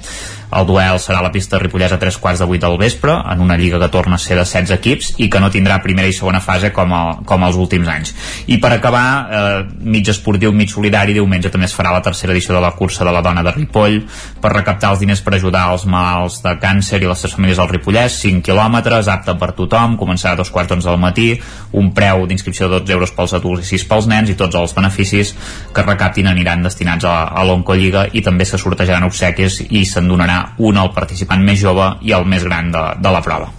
el 0.52 0.66
duel 0.68 1.00
serà 1.00 1.22
a 1.22 1.26
la 1.26 1.32
pista 1.32 1.60
Ripollès 1.62 1.94
a 1.96 2.00
tres 2.00 2.18
quarts 2.20 2.42
de 2.42 2.48
vuit 2.50 2.62
del 2.62 2.78
vespre, 2.78 3.14
en 3.32 3.42
una 3.42 3.58
lliga 3.58 3.80
que 3.80 3.90
torna 3.90 4.18
a 4.18 4.22
ser 4.22 4.36
de 4.36 4.44
16 4.44 4.74
equips 4.76 5.14
i 5.24 5.30
que 5.32 5.40
no 5.40 5.52
tindrà 5.52 5.80
primera 5.84 6.10
i 6.10 6.16
segona 6.16 6.42
fase 6.44 6.72
com, 6.76 6.92
a, 6.94 7.02
com 7.28 7.46
els 7.48 7.56
últims 7.56 7.88
anys. 7.88 8.14
I 8.52 8.58
per 8.60 8.74
acabar, 8.76 9.06
eh, 9.32 9.64
mig 9.80 10.10
esportiu, 10.12 10.52
mig 10.52 10.72
solidari, 10.72 11.16
diumenge 11.16 11.52
també 11.54 11.70
es 11.70 11.76
farà 11.78 11.94
la 11.96 12.04
tercera 12.04 12.36
edició 12.36 12.56
de 12.56 12.64
la 12.64 12.74
cursa 12.76 13.08
de 13.08 13.14
la 13.16 13.22
dona 13.24 13.44
de 13.48 13.54
Ripoll 13.56 14.02
per 14.42 14.54
recaptar 14.54 14.92
els 14.92 15.04
diners 15.04 15.24
per 15.24 15.36
ajudar 15.38 15.70
els 15.72 15.86
malalts 15.86 16.42
de 16.44 16.56
càncer 16.60 17.02
i 17.02 17.08
les 17.08 17.24
seves 17.24 17.38
famílies 17.38 17.62
al 17.62 17.72
Ripollès, 17.72 18.20
5 18.26 18.44
quilòmetres, 18.50 19.08
apte 19.08 19.38
per 19.40 19.54
tothom, 19.56 19.96
començarà 20.02 20.36
a 20.36 20.42
dos 20.42 20.52
quarts 20.52 20.74
d'onze 20.74 20.90
del 20.90 21.00
matí, 21.00 21.30
un 21.72 21.94
preu 21.96 22.26
d'inscripció 22.28 22.68
de 22.68 22.82
12 22.82 22.98
euros 22.98 23.16
pels 23.16 23.38
adults 23.40 23.64
i 23.64 23.78
6 23.78 23.88
pels 23.88 24.12
nens 24.12 24.30
i 24.34 24.38
tots 24.40 24.60
els 24.60 24.76
beneficis 24.76 25.34
que 25.72 25.88
recaptin 25.88 26.28
aniran 26.28 26.68
destinats 26.68 27.08
a, 27.08 27.16
a 27.32 27.48
l'Oncolliga 27.48 28.08
i 28.12 28.24
també 28.26 28.46
se 28.46 28.60
sortejaran 28.60 29.08
obsequis 29.08 29.62
i 29.70 29.86
se'n 29.88 30.10
donarà 30.12 30.41
un 30.60 30.78
al 30.78 30.94
participant 30.96 31.44
més 31.46 31.60
jove 31.62 31.94
i 32.08 32.16
el 32.18 32.28
més 32.28 32.46
gran 32.48 32.72
de, 32.74 32.86
de 33.02 33.16
la 33.16 33.24
prova. 33.26 33.50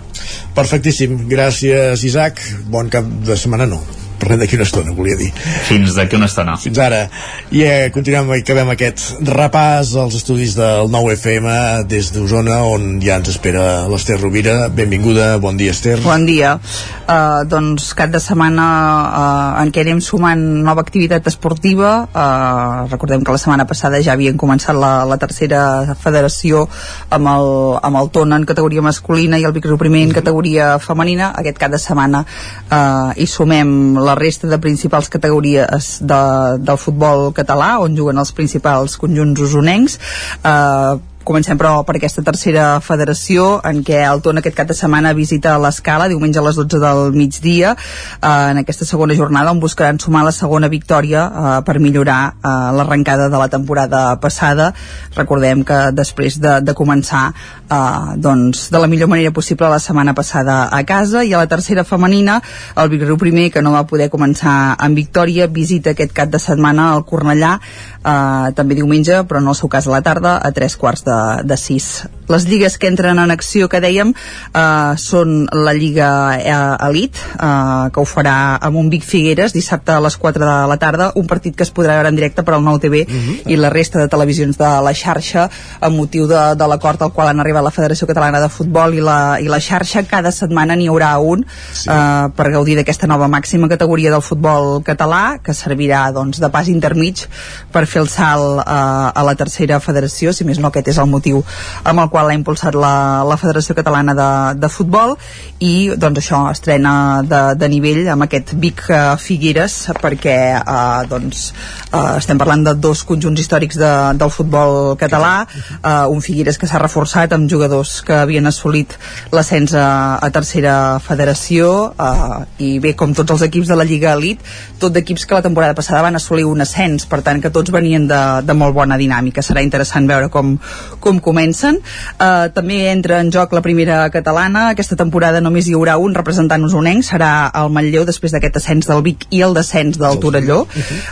Perfectíssim, 0.55 1.25
gràcies 1.31 2.05
Isaac, 2.05 2.41
bon 2.71 2.93
cap 2.93 3.07
de 3.27 3.39
setmana 3.41 3.69
no 3.71 3.81
parlem 4.23 4.43
d'aquí 4.43 4.59
una 4.59 4.67
estona, 4.69 4.95
volia 4.95 5.19
dir. 5.19 5.31
Fins 5.67 5.97
d'aquí 5.99 6.17
una 6.19 6.29
estona. 6.31 6.55
Fins 6.61 6.79
ara. 6.83 7.03
I 7.51 7.65
eh, 7.67 7.91
continuem 7.95 8.31
i 8.37 8.43
acabem 8.45 8.71
aquest 8.73 9.23
repàs 9.27 9.93
als 9.99 10.17
estudis 10.21 10.55
del 10.59 10.91
9FM 10.93 11.49
des 11.91 12.13
d'Osona, 12.15 12.63
on 12.71 13.01
ja 13.03 13.19
ens 13.19 13.33
espera 13.35 13.89
l'Ester 13.91 14.21
Rovira. 14.21 14.69
Benvinguda, 14.73 15.35
bon 15.43 15.59
dia, 15.59 15.75
Ester. 15.75 15.99
Bon 16.05 16.27
dia. 16.29 16.55
Uh, 17.03 17.43
doncs 17.51 17.91
cap 17.99 18.13
de 18.15 18.21
setmana 18.23 18.67
uh, 19.03 19.63
en 19.63 19.73
què 19.75 19.83
anem 19.83 20.01
sumant 20.05 20.41
nova 20.63 20.85
activitat 20.87 21.27
esportiva. 21.29 21.93
Uh, 22.13 22.87
recordem 22.93 23.27
que 23.27 23.35
la 23.35 23.43
setmana 23.43 23.67
passada 23.69 24.01
ja 24.05 24.15
havien 24.15 24.39
començat 24.39 24.79
la, 24.79 25.03
la 25.09 25.19
tercera 25.21 25.97
federació 25.99 26.67
amb 27.11 27.33
el, 27.33 27.51
amb 27.83 28.01
el 28.01 28.13
Tona 28.13 28.39
en 28.39 28.47
categoria 28.49 28.85
masculina 28.85 29.41
i 29.41 29.47
el 29.49 29.55
Vic 29.57 29.67
primer 29.81 30.05
en 30.07 30.15
categoria 30.15 30.77
femenina. 30.83 31.33
Aquest 31.39 31.59
cap 31.59 31.73
de 31.73 31.81
setmana 31.81 32.23
uh, 32.23 33.11
hi 33.17 33.27
sumem 33.27 33.97
la 33.99 34.12
la 34.13 34.19
resta 34.19 34.49
de 34.49 34.61
principals 34.61 35.09
categories 35.09 35.97
de, 36.05 36.23
del 36.61 36.79
futbol 36.81 37.31
català 37.37 37.79
on 37.83 37.97
juguen 37.97 38.21
els 38.21 38.35
principals 38.37 38.99
conjunts 39.01 39.41
usonencs. 39.49 39.99
Eh, 40.45 40.93
Comencem 41.23 41.55
però 41.55 41.85
per 41.87 41.95
aquesta 41.95 42.23
tercera 42.27 42.81
federació 42.83 43.61
en 43.69 43.83
què 43.87 44.01
el 44.03 44.23
Tona 44.25 44.43
aquest 44.43 44.57
cap 44.59 44.67
de 44.67 44.75
setmana 44.75 45.13
visita 45.15 45.55
l'Escala 45.63 46.09
diumenge 46.11 46.41
a 46.41 46.43
les 46.43 46.57
12 46.59 46.81
del 46.83 47.15
migdia. 47.15 47.77
Eh, 47.77 48.31
en 48.51 48.59
aquesta 48.63 48.89
segona 48.89 49.15
jornada 49.15 49.53
on 49.55 49.61
buscaran 49.63 50.01
sumar 50.03 50.25
la 50.27 50.33
segona 50.35 50.71
victòria 50.73 51.23
eh, 51.29 51.53
per 51.63 51.79
millorar 51.79 52.21
eh, 52.35 52.55
l'arrencada 52.75 53.29
de 53.31 53.39
la 53.39 53.47
temporada 53.53 54.03
passada. 54.19 54.73
Recordem 55.15 55.63
que 55.63 55.79
després 55.95 56.41
de, 56.43 56.57
de 56.67 56.75
començar 56.75 57.29
eh, 57.31 58.19
doncs 58.19 58.67
de 58.75 58.83
la 58.83 58.91
millor 58.91 59.13
manera 59.13 59.31
possible 59.31 59.71
la 59.71 59.79
setmana 59.79 60.17
passada 60.19 60.67
a 60.75 60.83
casa. 60.83 61.23
I 61.23 61.37
a 61.37 61.45
la 61.45 61.51
tercera 61.51 61.87
femenina 61.87 62.41
el 62.75 62.91
Vicriu 62.91 63.17
primer 63.21 63.51
que 63.55 63.63
no 63.63 63.77
va 63.77 63.87
poder 63.87 64.11
començar 64.11 64.75
amb 64.75 64.99
victòria 64.99 65.47
visita 65.47 65.95
aquest 65.95 66.13
cap 66.19 66.35
de 66.35 66.43
setmana 66.43 66.91
al 66.97 67.07
Cornellà 67.07 67.55
eh, 68.03 68.53
també 68.59 68.75
diumenge 68.75 69.23
però 69.31 69.41
no 69.41 69.55
el 69.55 69.59
seu 69.59 69.71
cas 69.71 69.87
a 69.87 69.95
la 69.95 70.03
tarda 70.03 70.37
a 70.43 70.51
tres 70.51 70.77
quarts 70.77 71.07
de 71.07 71.12
de, 71.13 71.43
de 71.45 71.57
6 71.57 72.09
les 72.29 72.47
lligues 72.47 72.79
que 72.79 72.87
entren 72.87 73.19
en 73.19 73.31
acció 73.35 73.69
que 73.69 73.81
dèiem 73.83 74.13
eh, 74.13 74.93
són 75.01 75.47
la 75.53 75.75
Lliga 75.75 76.11
eh, 76.39 76.87
Elite 76.89 77.19
eh, 77.35 77.91
que 77.93 78.01
ho 78.01 78.07
farà 78.09 78.59
amb 78.63 78.79
un 78.79 78.91
Vic 78.93 79.05
Figueres 79.07 79.55
dissabte 79.57 79.95
a 79.95 80.01
les 80.05 80.17
4 80.17 80.45
de 80.45 80.57
la 80.71 80.79
tarda 80.79 81.11
un 81.19 81.27
partit 81.27 81.57
que 81.57 81.67
es 81.67 81.73
podrà 81.75 81.99
veure 81.99 82.13
en 82.13 82.19
directe 82.19 82.45
per 82.47 82.55
al 82.57 82.65
Nou 82.65 82.79
TV 82.83 83.03
i 83.51 83.59
la 83.59 83.73
resta 83.73 84.01
de 84.01 84.09
televisions 84.13 84.59
de 84.59 84.71
la 84.87 84.95
xarxa 84.95 85.49
amb 85.81 85.99
motiu 85.99 86.29
de, 86.31 86.43
de 86.59 86.69
l'acord 86.71 87.03
al 87.03 87.13
qual 87.13 87.33
han 87.33 87.43
arribat 87.43 87.67
la 87.67 87.75
Federació 87.75 88.07
Catalana 88.11 88.41
de 88.43 88.51
Futbol 88.53 88.95
i 88.95 89.03
la, 89.03 89.19
i 89.43 89.51
la 89.51 89.61
xarxa 89.61 90.05
cada 90.09 90.33
setmana 90.35 90.77
n'hi 90.79 90.89
haurà 90.93 91.15
un 91.19 91.45
sí. 91.49 91.89
eh, 91.91 92.31
per 92.37 92.51
gaudir 92.55 92.79
d'aquesta 92.79 93.11
nova 93.11 93.29
màxima 93.33 93.69
categoria 93.73 94.13
del 94.15 94.23
futbol 94.23 94.81
català 94.87 95.39
que 95.43 95.57
servirà 95.57 96.05
doncs, 96.15 96.41
de 96.43 96.51
pas 96.53 96.71
intermig 96.71 97.27
per 97.73 97.85
fer 97.91 98.05
el 98.05 98.11
salt 98.13 98.63
eh, 98.63 98.71
a 98.73 99.27
la 99.27 99.37
tercera 99.39 99.81
federació 99.83 100.33
si 100.33 100.47
més 100.49 100.63
no 100.63 100.71
aquest 100.71 100.93
és 100.95 101.03
el 101.03 101.11
motiu 101.11 101.43
amb 101.83 102.05
el 102.05 102.12
qual 102.13 102.29
l'ha 102.29 102.37
impulsat 102.37 102.77
la, 102.79 102.95
la 103.27 103.39
Federació 103.41 103.77
Catalana 103.79 104.15
de, 104.19 104.29
de 104.61 104.71
Futbol 104.73 105.17
i 105.65 105.93
doncs 105.97 106.23
això 106.23 106.43
estrena 106.53 106.95
de, 107.27 107.43
de 107.59 107.71
nivell 107.73 108.11
amb 108.13 108.27
aquest 108.27 108.55
Vic 108.63 108.85
eh, 108.91 109.01
Figueres 109.23 109.79
perquè 110.03 110.37
eh, 110.59 111.03
doncs, 111.11 111.49
eh, 111.91 112.03
estem 112.19 112.41
parlant 112.41 112.67
de 112.69 112.77
dos 112.87 113.05
conjunts 113.09 113.41
històrics 113.41 113.81
de, 113.81 113.93
del 114.21 114.33
futbol 114.35 114.95
català 115.01 115.33
eh, 115.49 116.07
un 116.13 116.23
Figueres 116.25 116.61
que 116.61 116.69
s'ha 116.71 116.83
reforçat 116.83 117.33
amb 117.37 117.51
jugadors 117.51 118.01
que 118.07 118.21
havien 118.23 118.47
assolit 118.51 118.97
l'ascens 119.33 119.75
a, 119.79 119.89
a 120.21 120.31
tercera 120.35 120.77
federació 121.03 121.73
eh, 121.97 122.43
i 122.69 122.73
bé, 122.83 122.95
com 122.99 123.17
tots 123.17 123.37
els 123.37 123.47
equips 123.49 123.73
de 123.73 123.79
la 123.79 123.89
Lliga 123.89 124.15
Elite 124.19 124.45
tot 124.83 124.95
d'equips 124.95 125.27
que 125.27 125.39
la 125.39 125.45
temporada 125.45 125.77
passada 125.79 126.03
van 126.05 126.19
assolir 126.19 126.45
un 126.49 126.61
ascens 126.65 127.07
per 127.09 127.23
tant 127.25 127.41
que 127.43 127.53
tots 127.55 127.73
venien 127.73 128.07
de, 128.11 128.21
de 128.47 128.57
molt 128.57 128.75
bona 128.77 128.99
dinàmica. 129.01 129.45
Serà 129.45 129.63
interessant 129.65 130.09
veure 130.11 130.31
com, 130.33 130.57
com 131.03 131.21
comencen 131.23 131.79
eh, 132.19 132.49
també 132.55 132.79
entra 132.91 133.21
en 133.21 133.31
joc 133.33 133.53
la 133.53 133.63
primera 133.65 134.03
catalana. 134.11 134.69
Aquesta 134.73 134.97
temporada 134.97 135.41
només 135.41 135.69
hi 135.69 135.75
haurà 135.77 135.97
un 136.01 136.15
representant 136.15 136.65
usonenc 136.65 137.05
serà 137.07 137.51
el 137.63 137.71
Manlleu 137.75 138.05
després 138.09 138.33
d'aquest 138.35 138.57
ascens 138.61 138.89
del 138.89 139.03
Vic 139.07 139.27
i 139.31 139.43
el 139.43 139.55
descens 139.55 139.99
del 140.01 140.19
Torelló. 140.23 140.63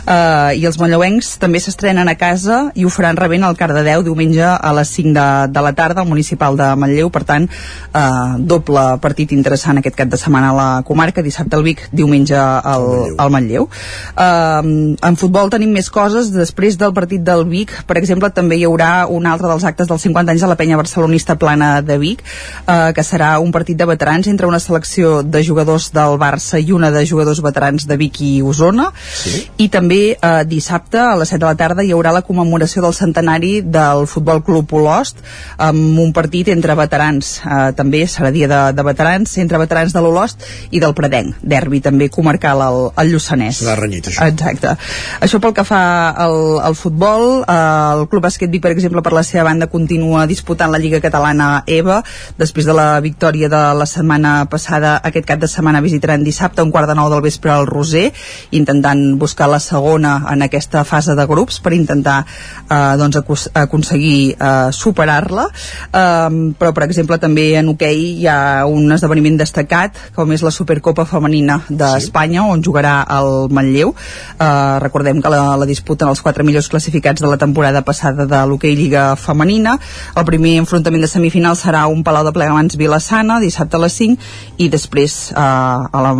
Eh, 0.05 0.57
i 0.61 0.65
els 0.65 0.77
manlleuencs 0.81 1.35
també 1.41 1.59
s'estrenen 1.61 2.09
a 2.09 2.15
casa 2.19 2.71
i 2.75 2.85
ho 2.85 2.91
faran 2.93 3.17
rebent 3.19 3.43
el 3.47 3.57
Cardedeu 3.59 4.03
diumenge 4.05 4.43
a 4.45 4.73
les 4.77 4.89
5 4.97 5.13
de, 5.15 5.27
de 5.53 5.61
la 5.65 5.73
tarda 5.77 6.01
al 6.01 6.09
municipal 6.09 6.57
de 6.57 6.69
Manlleu. 6.75 7.09
Per 7.13 7.23
tant 7.27 7.47
eh, 7.47 8.01
doble 8.39 8.85
partit 9.03 9.31
interessant 9.35 9.79
aquest 9.81 9.95
cap 9.99 10.11
de 10.11 10.19
setmana 10.19 10.51
a 10.51 10.57
la 10.57 10.69
comarca 10.87 11.21
dissabte 11.21 11.55
al 11.55 11.63
Vic, 11.67 11.87
diumenge 11.91 12.37
al, 12.37 12.87
al 13.17 13.31
Manlleu. 13.33 13.69
eh, 14.17 14.97
en 15.01 15.15
futbol 15.17 15.49
tenim 15.53 15.71
més 15.71 15.89
coses. 15.89 16.31
Després 16.33 16.77
del 16.77 16.93
partit 16.93 17.23
del 17.23 17.45
Vic 17.49 17.73
per 17.87 17.97
exemple 17.99 18.29
també 18.33 18.57
hi 18.59 18.65
haurà 18.67 19.07
un 19.09 19.25
altre 19.29 19.49
dels 19.51 19.63
actes 19.67 19.87
dels 19.89 20.01
50 20.07 20.31
anys 20.33 20.41
de 20.45 20.49
la 20.51 20.57
penya 20.59 20.77
barcelonista 20.81 21.37
plana 21.39 21.73
de 21.85 21.97
Vic 22.01 22.23
eh, 22.25 22.91
que 22.95 23.05
serà 23.05 23.33
un 23.39 23.53
partit 23.55 23.77
de 23.77 23.87
veterans 23.89 24.27
entre 24.27 24.49
una 24.49 24.59
selecció 24.59 25.21
de 25.23 25.43
jugadors 25.45 25.91
del 25.95 26.17
Barça 26.21 26.59
i 26.59 26.73
una 26.75 26.91
de 26.91 27.05
jugadors 27.07 27.41
veterans 27.45 27.87
de 27.87 27.97
Vic 27.97 28.21
i 28.21 28.33
Osona. 28.41 28.91
Sí. 29.21 29.45
i 29.61 29.67
també 29.71 30.01
eh, 30.13 30.43
dissabte 30.47 30.99
a 30.99 31.15
les 31.19 31.29
7 31.31 31.41
de 31.41 31.47
la 31.47 31.57
tarda 31.59 31.83
hi 31.85 31.93
haurà 31.95 32.13
la 32.15 32.23
commemoració 32.25 32.83
del 32.83 32.95
centenari 32.97 33.61
del 33.61 34.05
Futbol 34.09 34.41
Club 34.45 34.73
Olost 34.79 35.21
amb 35.61 35.99
un 36.01 36.11
partit 36.13 36.51
entre 36.53 36.75
veterans. 36.77 37.33
Eh, 37.45 37.71
també 37.77 38.03
serà 38.09 38.31
dia 38.33 38.49
de, 38.51 38.61
de 38.75 38.85
veterans 38.85 39.37
entre 39.41 39.61
veterans 39.61 39.93
de 39.93 40.03
l'Olost 40.03 40.45
i 40.71 40.81
del 40.83 40.95
Predenc. 40.97 41.41
Derbi 41.41 41.81
també 41.83 42.09
comarcal 42.13 42.63
al, 42.65 42.81
al 42.95 43.11
Lluçanès. 43.11 43.61
Serà 43.61 43.77
renyit 43.79 44.11
això. 44.11 44.27
Exacte. 44.31 44.75
Això 45.21 45.41
pel 45.43 45.55
que 45.57 45.65
fa 45.67 45.83
al, 46.25 46.37
al 46.63 46.77
futbol, 46.79 47.41
eh, 47.43 47.57
el 47.97 48.07
Club 48.11 48.25
Bàsquet 48.27 48.51
Vic, 48.51 48.63
per 48.63 48.73
exemple, 48.75 49.03
per 49.05 49.13
la 49.15 49.25
seva 49.27 49.47
banda 49.49 49.69
continua 49.71 50.27
disputant 50.29 50.70
la 50.71 50.79
Lliga 50.81 51.01
Catalana 51.03 51.63
EVA, 51.67 52.01
després 52.39 52.65
de 52.65 52.75
la 52.77 52.99
victòria 53.03 53.49
de 53.51 53.61
la 53.77 53.85
setmana 53.89 54.45
passada, 54.51 54.97
aquest 55.03 55.27
cap 55.27 55.41
de 55.41 55.49
setmana 55.51 55.81
visitaran 55.83 56.23
dissabte 56.23 56.63
un 56.63 56.71
quart 56.71 56.89
de 56.89 56.95
nou 56.97 57.09
del 57.11 57.23
vespre 57.23 57.51
al 57.53 57.67
Roser, 57.67 58.09
intentant 58.51 59.01
buscar 59.19 59.49
la 59.51 59.59
segona 59.59 60.17
en 60.31 60.45
aquesta 60.45 60.83
fase 60.87 61.15
de 61.17 61.25
grups 61.27 61.59
per 61.61 61.73
intentar 61.75 62.21
eh, 62.23 62.95
doncs, 62.99 63.19
aconseguir 63.53 64.35
eh, 64.35 64.69
superar-la. 64.71 65.47
Eh, 65.91 66.53
però, 66.59 66.73
per 66.73 66.85
exemple, 66.87 67.19
també 67.21 67.51
en 67.59 67.71
hoquei 67.73 68.01
hi 68.21 68.27
ha 68.27 68.65
un 68.69 68.91
esdeveniment 68.91 69.39
destacat, 69.39 69.97
com 70.15 70.31
és 70.31 70.43
la 70.45 70.53
Supercopa 70.53 71.05
Femenina 71.09 71.61
d'Espanya, 71.69 72.45
on 72.51 72.63
jugarà 72.63 73.01
el 73.19 73.51
Manlleu. 73.53 73.93
Eh, 74.37 74.79
recordem 74.83 75.21
que 75.21 75.31
la, 75.33 75.43
la 75.59 75.69
disputen 75.69 76.11
els 76.11 76.23
quatre 76.23 76.45
millors 76.47 76.69
classificats 76.71 77.21
de 77.21 77.29
la 77.29 77.39
temporada 77.41 77.83
passada 77.85 78.27
de 78.29 78.43
l'hoquei 78.47 78.75
Lliga 78.77 79.11
Femenina. 79.19 79.77
El 80.15 80.27
primer 80.27 80.57
enfrontament 80.61 81.03
de 81.03 81.09
semifinal 81.11 81.57
serà 81.59 81.83
un 81.91 82.03
Palau 82.05 82.23
de 82.27 82.33
Plegamans 82.35 82.77
Vilassana, 82.79 83.39
dissabte 83.43 83.77
a 83.77 83.83
les 83.83 83.97
5, 83.99 84.29
i 84.63 84.69
després, 84.71 85.17
eh, 85.31 85.41
a 85.41 86.03
la, 86.05 86.13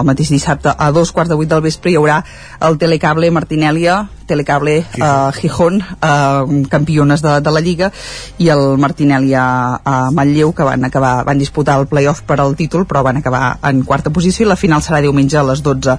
el 0.00 0.06
mateix 0.08 0.30
dissabte, 0.34 0.72
a 0.72 0.90
dos 0.92 1.12
quarts 1.12 1.32
de 1.32 1.38
vuit 1.40 1.50
del 1.50 1.64
vespre, 1.64 1.90
hi 1.92 1.98
haurà 2.00 2.20
el 2.68 2.78
Telecable 2.78 3.32
Martinèlia, 3.34 4.04
Telecable 4.26 4.78
eh, 4.78 5.30
Gijón, 5.40 5.80
eh, 5.80 6.64
campiones 6.68 7.22
de, 7.22 7.40
de 7.40 7.52
la 7.52 7.60
Lliga, 7.60 7.90
i 8.38 8.50
el 8.52 8.76
Martinelli 8.78 9.34
a, 9.34 9.80
a 9.84 10.10
Manlleu, 10.10 10.52
que 10.52 10.66
van 10.66 10.84
acabar 10.84 11.24
van 11.24 11.38
disputar 11.38 11.78
el 11.80 11.86
playoff 11.86 12.22
per 12.26 12.40
al 12.40 12.56
títol, 12.56 12.86
però 12.86 13.02
van 13.06 13.20
acabar 13.20 13.58
en 13.66 13.82
quarta 13.86 14.10
posició, 14.10 14.44
i 14.44 14.50
la 14.50 14.58
final 14.58 14.82
serà 14.84 15.00
diumenge 15.04 15.38
a 15.38 15.44
les 15.46 15.62
12. 15.64 15.96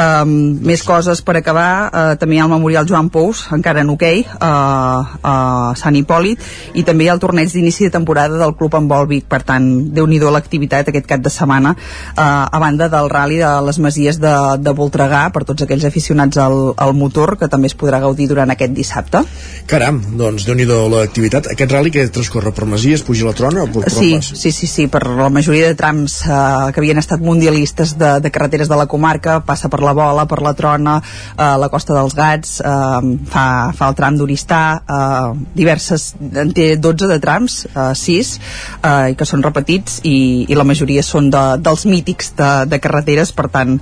Um, 0.00 0.34
més 0.64 0.82
coses 0.86 1.22
per 1.24 1.36
acabar, 1.38 1.68
uh, 1.90 2.14
també 2.20 2.38
hi 2.38 2.42
ha 2.42 2.48
el 2.48 2.52
Memorial 2.54 2.88
Joan 2.88 3.10
Pous, 3.12 3.46
encara 3.54 3.84
en 3.84 3.92
hoquei, 3.92 4.24
okay, 4.24 4.38
uh, 4.38 5.18
a 5.22 5.34
Sant 5.78 5.96
Hipòlit, 5.98 6.42
i 6.74 6.84
també 6.86 7.06
hi 7.06 7.10
ha 7.10 7.16
el 7.16 7.22
torneig 7.22 7.52
d'inici 7.52 7.88
de 7.88 7.94
temporada 7.94 8.38
del 8.40 8.54
Club 8.58 8.78
Envol 8.78 9.08
Vic, 9.10 9.28
per 9.30 9.42
tant, 9.46 9.68
déu 9.94 10.08
nhi 10.10 10.20
l'activitat 10.24 10.88
aquest 10.88 11.06
cap 11.06 11.20
de 11.20 11.30
setmana, 11.30 11.74
uh, 11.74 12.46
a 12.48 12.58
banda 12.62 12.88
del 12.88 13.10
rally 13.12 13.38
de 13.42 13.50
les 13.66 13.78
Masies 13.78 14.18
de, 14.22 14.34
de 14.58 14.72
Voltregà, 14.72 15.26
per 15.34 15.44
tots 15.44 15.66
aquells 15.66 15.84
aficionats 15.84 16.38
al, 16.40 16.72
al 16.80 16.94
motor, 16.96 17.36
que 17.38 17.48
també 17.50 17.63
es 17.70 17.76
podrà 17.78 18.00
gaudir 18.02 18.28
durant 18.30 18.50
aquest 18.50 18.74
dissabte. 18.76 19.24
Caram, 19.70 20.00
doncs 20.18 20.44
déu 20.44 20.56
nhi 20.58 20.66
l'activitat. 20.68 21.48
Aquest 21.54 21.72
rally 21.72 21.92
que 21.94 22.06
transcorre 22.12 22.52
per 22.52 22.66
Masies, 22.68 23.04
puja 23.06 23.26
la 23.28 23.34
trona 23.36 23.64
o 23.64 23.68
per, 23.72 23.90
Sí, 23.92 24.18
sí, 24.22 24.50
sí, 24.52 24.66
sí, 24.66 24.86
per 24.92 25.04
la 25.06 25.30
majoria 25.32 25.68
de 25.70 25.76
trams 25.78 26.20
eh, 26.26 26.72
que 26.74 26.82
havien 26.82 27.00
estat 27.00 27.22
mundialistes 27.24 27.94
de, 27.98 28.18
de 28.20 28.30
carreteres 28.34 28.68
de 28.68 28.76
la 28.76 28.86
comarca, 28.90 29.38
passa 29.46 29.70
per 29.72 29.80
la 29.84 29.94
Bola, 29.96 30.26
per 30.30 30.40
la 30.44 30.54
Trona, 30.58 30.98
eh, 31.36 31.48
la 31.60 31.68
Costa 31.72 31.96
dels 31.96 32.16
Gats, 32.18 32.58
eh, 32.60 33.14
fa, 33.30 33.46
fa 33.76 33.88
el 33.88 33.98
tram 33.98 34.18
d'Oristà, 34.18 34.62
eh, 34.84 35.44
diverses, 35.56 36.10
en 36.20 36.52
té 36.56 36.74
12 36.76 37.08
de 37.10 37.18
trams, 37.22 37.60
eh, 37.70 37.90
6, 37.98 38.34
eh, 38.82 39.14
que 39.18 39.28
són 39.28 39.44
repetits 39.44 40.00
i, 40.04 40.16
i 40.48 40.58
la 40.58 40.66
majoria 40.68 41.04
són 41.06 41.30
de, 41.32 41.44
dels 41.64 41.86
mítics 41.88 42.34
de, 42.38 42.50
de 42.70 42.80
carreteres, 42.82 43.32
per 43.36 43.48
tant, 43.54 43.78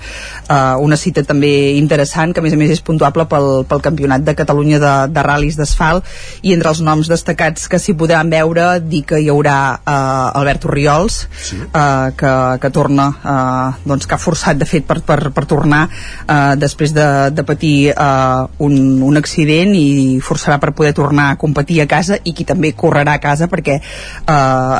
eh, 0.46 0.60
una 0.82 0.98
cita 1.00 1.24
també 1.26 1.52
interessant, 1.78 2.32
que 2.32 2.42
a 2.42 2.46
més 2.46 2.54
a 2.54 2.60
més 2.60 2.72
és 2.74 2.84
puntuable 2.84 3.26
pel, 3.30 3.64
pel 3.72 3.82
Campionat 3.84 4.26
de 4.26 4.36
Catalunya 4.38 4.80
de, 4.82 4.92
de 5.12 5.24
ral·lis 5.24 5.56
d'asfalt, 5.58 6.08
i 6.44 6.52
entre 6.52 6.72
els 6.74 6.84
noms 6.84 7.08
destacats 7.10 7.68
que 7.72 7.80
s'hi 7.80 7.96
podran 7.98 8.30
veure, 8.32 8.68
dir 8.84 9.02
que 9.08 9.20
hi 9.22 9.30
haurà 9.32 9.58
eh, 9.80 10.38
Albert 10.40 10.68
Oriols, 10.70 11.22
sí. 11.48 11.58
eh, 11.64 12.08
que, 12.18 12.32
que 12.60 12.72
torna, 12.74 13.08
eh, 13.22 13.82
doncs 13.88 14.08
que 14.08 14.16
ha 14.16 14.20
forçat 14.22 14.60
de 14.60 14.68
fet 14.68 14.86
per, 14.88 15.00
per, 15.06 15.18
per 15.34 15.46
tornar 15.48 15.86
eh, 15.88 16.54
després 16.60 16.92
de, 16.94 17.06
de 17.32 17.44
patir 17.48 17.92
eh, 17.92 18.42
un, 18.64 18.76
un 19.02 19.20
accident 19.20 19.74
i 19.76 20.20
forçarà 20.24 20.58
per 20.62 20.72
poder 20.76 20.92
tornar 20.96 21.30
a 21.32 21.38
competir 21.40 21.80
a 21.82 21.88
casa 21.90 22.18
i 22.24 22.34
qui 22.36 22.46
també 22.48 22.72
correrà 22.78 23.16
a 23.16 23.22
casa 23.22 23.48
perquè 23.52 23.78
eh, 23.78 24.32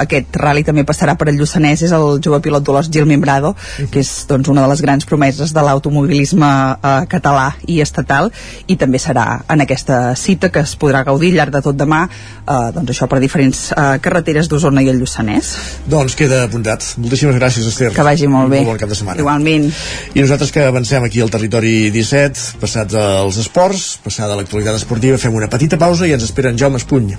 aquest 0.03 0.37
rally 0.43 0.65
també 0.67 0.85
passarà 0.89 1.17
per 1.19 1.31
el 1.33 1.39
Lluçanès 1.41 1.85
és 1.87 1.95
el 1.97 2.19
jove 2.25 2.43
pilot 2.45 2.67
d'Olot 2.67 2.91
Gil 2.93 3.09
Membrado 3.09 3.55
que 3.93 4.03
és 4.03 4.13
doncs, 4.29 4.51
una 4.53 4.65
de 4.65 4.73
les 4.73 4.83
grans 4.85 5.07
promeses 5.09 5.55
de 5.55 5.65
l'automobilisme 5.65 6.53
eh, 6.75 6.95
català 7.13 7.53
i 7.67 7.81
estatal 7.85 8.31
i 8.67 8.79
també 8.83 9.01
serà 9.03 9.25
en 9.51 9.63
aquesta 9.65 10.01
cita 10.19 10.51
que 10.53 10.65
es 10.67 10.75
podrà 10.79 11.05
gaudir 11.07 11.33
al 11.33 11.39
llarg 11.41 11.55
de 11.57 11.63
tot 11.65 11.79
demà 11.79 12.03
eh, 12.09 12.71
doncs 12.75 12.93
això 12.95 13.09
per 13.11 13.21
diferents 13.23 13.65
eh, 13.73 13.87
carreteres 14.05 14.51
d'Osona 14.51 14.83
i 14.85 14.91
el 14.93 14.99
Lluçanès 15.01 15.53
Doncs 15.93 16.17
queda 16.19 16.43
apuntat. 16.47 16.85
Moltíssimes 16.99 17.39
gràcies, 17.39 17.67
Esther. 17.71 17.93
que 17.95 18.07
vagi 18.07 18.29
molt 18.31 18.51
bé 18.53 18.63
Molt 18.63 18.75
bon 18.75 18.81
cap 18.83 18.91
de 18.93 18.99
setmana. 18.99 19.21
igualment 19.23 19.71
I 20.15 20.21
nosaltres 20.21 20.53
que 20.53 20.67
avancem 20.67 21.05
aquí 21.07 21.23
al 21.23 21.31
territori 21.33 21.91
17, 21.95 22.59
passats 22.61 22.95
als 22.99 23.39
esports, 23.43 23.99
passada 24.05 24.37
l'actualitat 24.39 24.77
esportiva, 24.81 25.19
fem 25.19 25.35
una 25.35 25.49
petita 25.53 25.79
pausa 25.81 26.07
i 26.07 26.13
ens 26.17 26.25
espera 26.29 26.51
en 26.53 26.59
Jaume 26.59 26.81
Espuny. 26.83 27.17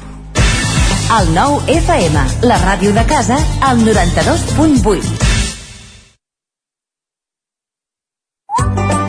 El 1.13 1.29
nou 1.35 1.59
FM, 1.69 2.23
la 2.49 2.57
ràdio 2.63 2.93
de 2.95 3.03
casa, 3.09 3.37
al 3.61 3.83
92.8. 3.85 5.32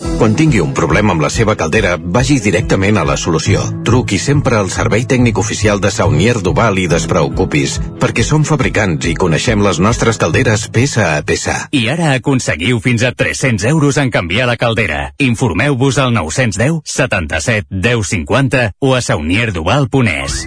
Quan 0.00 0.34
tingui 0.36 0.60
un 0.60 0.72
problema 0.76 1.14
amb 1.14 1.22
la 1.24 1.30
seva 1.32 1.54
caldera, 1.56 1.94
vagi 2.00 2.38
directament 2.44 2.98
a 3.00 3.04
la 3.08 3.16
solució. 3.20 3.62
Truqui 3.84 4.18
sempre 4.20 4.56
al 4.56 4.70
servei 4.72 5.06
tècnic 5.08 5.38
oficial 5.40 5.80
de 5.80 5.90
Saunier 5.92 6.34
Duval 6.40 6.80
i 6.80 6.86
despreocupis, 6.92 7.78
perquè 8.00 8.24
som 8.24 8.44
fabricants 8.44 9.08
i 9.08 9.14
coneixem 9.16 9.64
les 9.64 9.80
nostres 9.80 10.20
calderes 10.20 10.66
peça 10.72 11.14
a 11.14 11.22
peça. 11.24 11.56
I 11.76 11.86
ara 11.92 12.14
aconseguiu 12.16 12.80
fins 12.84 13.04
a 13.04 13.12
300 13.12 13.64
euros 13.72 14.00
en 14.00 14.12
canviar 14.12 14.48
la 14.48 14.58
caldera. 14.60 15.14
Informeu-vos 15.20 15.96
al 15.96 16.12
910 16.16 16.82
77 16.84 17.68
10 17.70 18.12
50 18.12 18.66
o 18.80 18.94
a 18.96 19.00
saunierduval.es. 19.00 20.42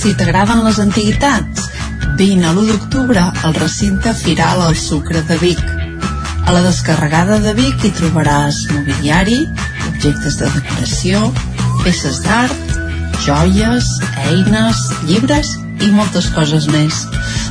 Si 0.00 0.14
t'agraden 0.16 0.62
les 0.64 0.78
antiguitats, 0.80 1.66
vine 2.16 2.46
a 2.46 2.54
l'1 2.54 2.70
d'octubre 2.70 3.26
al 3.42 3.58
recinte 3.58 4.14
Firal 4.14 4.62
al 4.70 4.78
Sucre 4.78 5.26
de 5.26 5.42
Vic. 5.42 5.79
A 6.50 6.52
la 6.52 6.62
descarregada 6.62 7.36
de 7.38 7.52
Vic 7.54 7.84
hi 7.86 7.92
trobaràs 7.94 8.56
mobiliari, 8.72 9.36
objectes 9.86 10.40
de 10.40 10.48
decoració, 10.50 11.20
peces 11.84 12.18
d'art, 12.24 12.72
joies, 13.22 13.86
eines, 14.24 14.80
llibres 15.06 15.52
i 15.78 15.92
moltes 15.94 16.26
coses 16.34 16.66
més. 16.74 17.04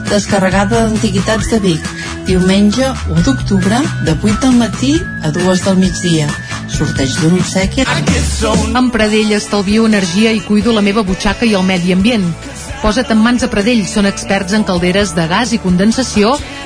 Descarregada 0.09 0.81
d'Antiguitats 0.89 1.47
de 1.53 1.61
Vic, 1.63 1.87
diumenge 2.27 2.91
1 3.15 3.23
d'octubre, 3.23 3.79
de 4.03 4.17
8 4.19 4.35
del 4.43 4.59
matí 4.59 4.91
a 5.23 5.31
2 5.31 5.63
del 5.69 5.79
migdia. 5.79 6.27
Sorteig 6.67 7.15
d'un 7.21 7.39
obsequi. 7.39 7.87
Amb 8.75 8.91
Pradell 8.91 9.31
estalvio 9.39 9.87
energia 9.87 10.35
i 10.35 10.43
cuido 10.43 10.75
la 10.75 10.83
meva 10.83 11.07
butxaca 11.07 11.47
i 11.47 11.55
el 11.55 11.63
medi 11.63 11.95
ambient. 11.95 12.27
Posa't 12.83 13.09
en 13.11 13.19
mans 13.19 13.43
a 13.43 13.49
Pradell, 13.51 13.81
són 13.87 14.07
experts 14.07 14.53
en 14.55 14.67
calderes 14.67 15.15
de 15.15 15.25
gas 15.27 15.55
i 15.55 15.57
condensació, 15.59 16.35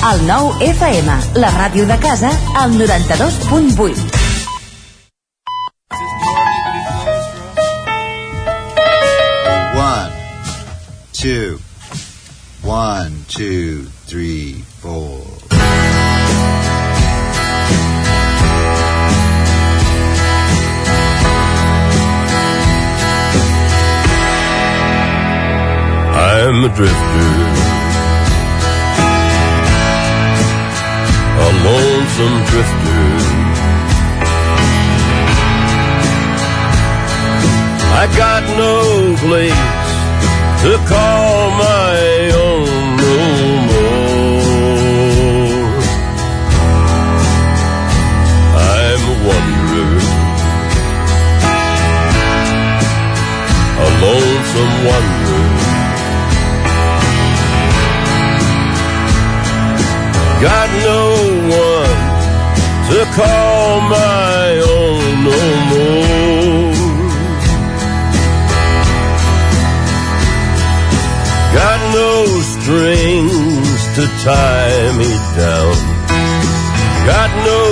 El 0.00 0.26
9 0.28 0.64
FM, 0.64 1.10
la 1.34 1.50
ràdio 1.50 1.84
de 1.84 1.96
casa, 1.98 2.30
al 2.54 2.78
92.8. 2.78 3.98
One, 9.74 10.12
two, 11.12 11.58
one, 12.62 13.12
two, 13.26 13.86
three, 14.06 14.62
four. 14.80 15.24
I'm 26.14 26.64
a 26.64 26.68
drifter, 26.74 27.67
a 31.46 31.48
lonesome 31.66 32.36
drifter. 32.48 33.04
I 38.00 38.04
got 38.22 38.42
no 38.64 38.74
place 39.24 39.66
to 40.62 40.70
call 40.92 41.50
my 41.66 41.94
own 42.46 42.66
no 43.02 43.16
more. 43.70 44.08
I'm 48.56 49.02
a 49.12 49.16
wanderer, 49.26 50.02
a 53.84 53.88
lonesome 54.04 54.74
wanderer. 54.86 55.17
Got 60.40 60.70
no 60.86 61.02
one 61.50 61.98
to 62.90 62.98
call 63.18 63.80
my 63.90 64.46
own 64.70 65.24
no 65.26 65.40
more. 65.70 66.78
Got 71.58 71.80
no 71.92 72.12
strings 72.54 73.80
to 73.96 74.04
tie 74.22 74.92
me 75.00 75.10
down. 75.34 75.74
Got 77.10 77.30
no 77.50 77.62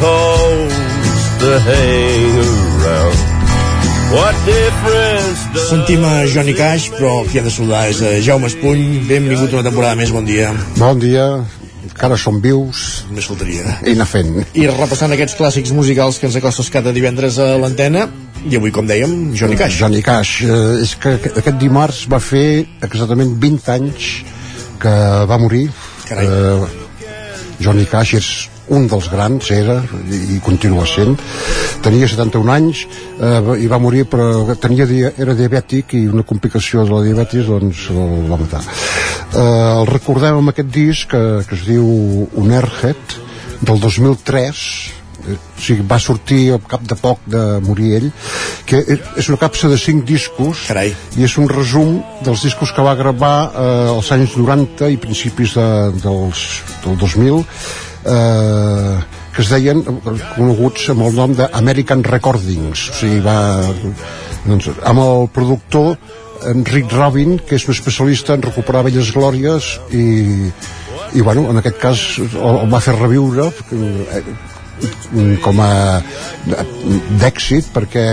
calls 0.00 0.74
to 1.40 1.60
hang 1.60 2.32
around. 2.40 3.18
What 4.14 4.34
difference 4.46 5.40
does 5.52 5.68
Sentim 5.68 6.04
a 6.04 6.24
Johnny 6.26 6.54
Cash, 6.54 6.88
però 6.96 7.24
qui 7.28 7.38
ha 7.38 7.44
de 7.44 7.50
saludar 7.50 7.90
és 7.90 8.00
a 8.00 8.14
Jaume 8.22 8.48
Espuny. 8.48 9.02
Benvingut 9.10 9.52
una 9.52 9.66
temporada 9.66 9.98
més, 10.00 10.14
bon 10.14 10.24
dia. 10.24 10.54
Bon 10.78 10.96
dia, 10.96 11.44
encara 11.84 12.18
som 12.20 12.40
vius. 12.42 13.04
Només 13.10 13.28
faltaria. 13.30 13.78
I 13.84 13.94
anar 13.94 14.08
fent. 14.08 14.36
I 14.56 14.68
repassant 14.70 15.14
aquests 15.14 15.36
clàssics 15.38 15.74
musicals 15.76 16.20
que 16.20 16.28
ens 16.30 16.38
acostes 16.40 16.70
cada 16.72 16.92
divendres 16.96 17.38
a 17.42 17.54
l'antena, 17.60 18.08
i 18.44 18.58
avui, 18.58 18.72
com 18.74 18.84
dèiem, 18.84 19.32
Johnny 19.32 19.56
Cash. 19.56 19.78
Johnny 19.80 20.02
Cash. 20.04 20.42
Eh, 20.44 20.82
és 20.84 20.94
que 21.00 21.14
aquest 21.16 21.56
dimarts 21.60 22.04
va 22.12 22.20
fer 22.20 22.64
exactament 22.84 23.38
20 23.40 23.70
anys 23.72 24.10
que 24.82 24.94
va 25.30 25.38
morir. 25.40 25.68
Carai. 26.04 26.26
Eh, 26.28 27.14
Johnny 27.64 27.86
Cash 27.88 28.18
és 28.18 28.28
un 28.72 28.86
dels 28.88 29.08
grans, 29.12 29.50
era, 29.52 29.76
i 30.08 30.38
continua 30.44 30.86
sent. 30.88 31.18
Tenia 31.84 32.08
71 32.08 32.52
anys 32.54 32.84
eh, 33.20 33.60
i 33.60 33.66
va 33.68 33.78
morir, 33.82 34.06
però 34.08 34.54
tenia, 34.56 34.86
era 35.18 35.34
diabètic 35.36 35.94
i 35.98 36.06
una 36.08 36.22
complicació 36.24 36.84
de 36.84 36.94
la 36.94 37.02
diabetis 37.04 37.46
doncs 37.50 37.88
el 37.92 38.26
va 38.30 38.38
matar. 38.40 38.62
Eh, 38.64 39.44
el 39.80 39.86
recordem 39.90 40.40
amb 40.40 40.52
aquest 40.54 40.70
disc 40.72 41.10
que, 41.12 41.22
que 41.48 41.54
es 41.58 41.64
diu 41.68 41.84
Un 42.40 42.52
Airhead 42.56 43.18
del 43.64 43.80
2003 43.80 44.60
eh, 45.24 45.34
o 45.36 45.60
sigui, 45.60 45.84
va 45.88 45.96
sortir 46.02 46.50
al 46.52 46.60
cap 46.68 46.82
de 46.84 46.96
poc 47.00 47.20
de 47.30 47.40
morir 47.64 47.94
ell 47.96 48.08
que 48.68 48.80
és- 48.82 49.00
és 49.22 49.28
una 49.32 49.38
capsa 49.40 49.68
de 49.72 49.78
cinc 49.80 50.04
discos 50.04 50.66
Carai. 50.68 50.92
i 51.16 51.24
és 51.24 51.36
un 51.40 51.48
resum 51.48 51.96
dels 52.24 52.42
discos 52.44 52.72
que 52.76 52.82
va 52.84 52.94
gravar 52.98 53.50
eh, 53.54 53.94
als 53.94 54.10
anys 54.12 54.36
90 54.36 54.90
i 54.92 54.98
principis 55.00 55.54
de, 55.56 55.66
dels, 56.02 56.44
del 56.84 56.98
2000 57.00 57.40
eh, 58.04 58.96
que 59.34 59.42
es 59.42 59.50
deien 59.50 59.82
eh, 59.82 60.16
coneguts 60.36 60.90
amb 60.94 61.06
el 61.08 61.16
nom 61.18 61.34
d'American 61.38 62.04
Recordings. 62.06 62.88
O 62.92 62.98
sigui, 63.00 63.20
va 63.24 63.38
doncs, 64.44 64.70
amb 64.84 65.04
el 65.04 65.28
productor 65.34 65.96
Enric 66.50 66.92
Robin 66.92 67.38
que 67.40 67.56
és 67.56 67.64
un 67.68 67.74
especialista 67.74 68.34
en 68.36 68.44
recuperar 68.44 68.84
velles 68.84 69.12
glòries 69.14 69.70
i, 69.96 70.50
i 71.16 71.24
bueno, 71.24 71.46
en 71.50 71.60
aquest 71.60 71.80
cas 71.80 72.02
el, 72.20 72.34
el 72.50 72.68
va 72.72 72.82
fer 72.84 72.96
reviure 72.98 73.48
eh, 73.72 74.24
com 75.44 75.60
a 75.64 75.72
d'èxit 77.22 77.70
perquè 77.72 78.06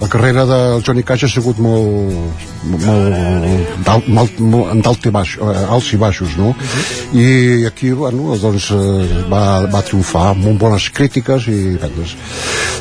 la 0.00 0.08
carrera 0.08 0.44
de 0.46 0.58
Johnny 0.84 1.02
Cash 1.02 1.24
ha 1.24 1.30
sigut 1.30 1.58
molt, 1.62 2.44
molt, 2.84 3.76
d'alt, 3.86 4.08
molt, 4.08 4.40
molt 4.40 4.72
en 4.74 4.82
dalt 4.84 5.06
i 5.08 5.12
baix, 5.14 5.36
eh, 5.40 5.64
alts 5.76 5.92
i 5.96 6.00
baixos 6.00 6.36
no? 6.40 6.52
i 7.16 7.64
aquí 7.68 7.92
bueno, 7.96 8.36
doncs, 8.42 8.70
eh, 8.76 9.22
va, 9.32 9.44
va 9.72 9.84
triomfar 9.86 10.30
amb 10.34 10.44
molt 10.48 10.60
bones 10.60 10.90
crítiques 10.96 11.48
i 11.52 11.60
vendes 11.80 12.16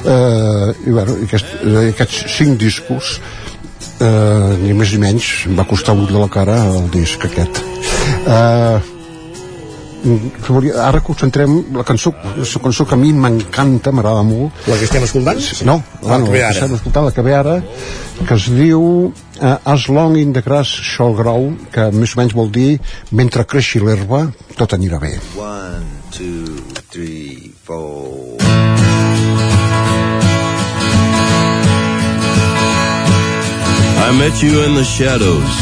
eh, 0.04 0.74
i 0.88 0.92
bueno, 0.92 1.20
aquest, 1.28 1.56
eh, 1.64 1.88
aquests 1.94 2.26
cinc 2.38 2.60
discos 2.62 3.20
eh, 4.02 4.58
ni 4.64 4.76
més 4.76 4.92
ni 4.96 5.04
menys 5.06 5.32
va 5.56 5.68
costar 5.70 5.96
un 5.96 6.10
de 6.10 6.20
la 6.20 6.32
cara 6.32 6.60
el 6.74 6.92
disc 6.94 7.30
aquest 7.30 7.64
eh, 8.26 8.95
ara 10.82 11.02
concentrem 11.02 11.56
la 11.74 11.84
cançó, 11.84 12.14
la 12.38 12.62
cançó 12.62 12.86
que 12.86 12.94
a 12.94 12.98
mi 12.98 13.12
m'encanta, 13.14 13.92
m'agrada 13.92 14.24
molt 14.24 14.68
La 14.68 14.78
que 14.78 14.86
estem 14.86 15.04
escoltant? 15.04 15.40
no, 15.66 15.82
La 16.02 16.08
bueno, 16.10 16.32
que 16.32 16.40
la 16.40 16.50
que 16.52 16.60
estem 16.60 16.76
escoltant, 16.76 17.06
la 17.06 17.12
que 17.12 17.22
ve 17.26 17.34
ara 17.36 17.56
que 18.28 18.34
es 18.36 18.46
diu 18.54 19.12
uh, 19.42 19.58
As 19.66 19.88
long 19.90 20.16
in 20.18 20.34
the 20.34 20.42
grass 20.42 20.68
shall 20.68 21.14
grow 21.18 21.52
que 21.74 21.90
més 21.92 22.16
o 22.16 22.22
menys 22.22 22.36
vol 22.38 22.52
dir 22.52 22.80
mentre 23.12 23.46
creixi 23.46 23.82
l'herba 23.82 24.28
tot 24.56 24.78
anirà 24.78 25.00
bé 25.02 25.18
One, 25.36 25.84
two, 26.12 26.62
three, 26.92 27.52
four. 27.64 28.38
I 33.98 34.12
met 34.18 34.42
you 34.44 34.62
in 34.64 34.76
the 34.76 34.84
shadows, 34.84 35.54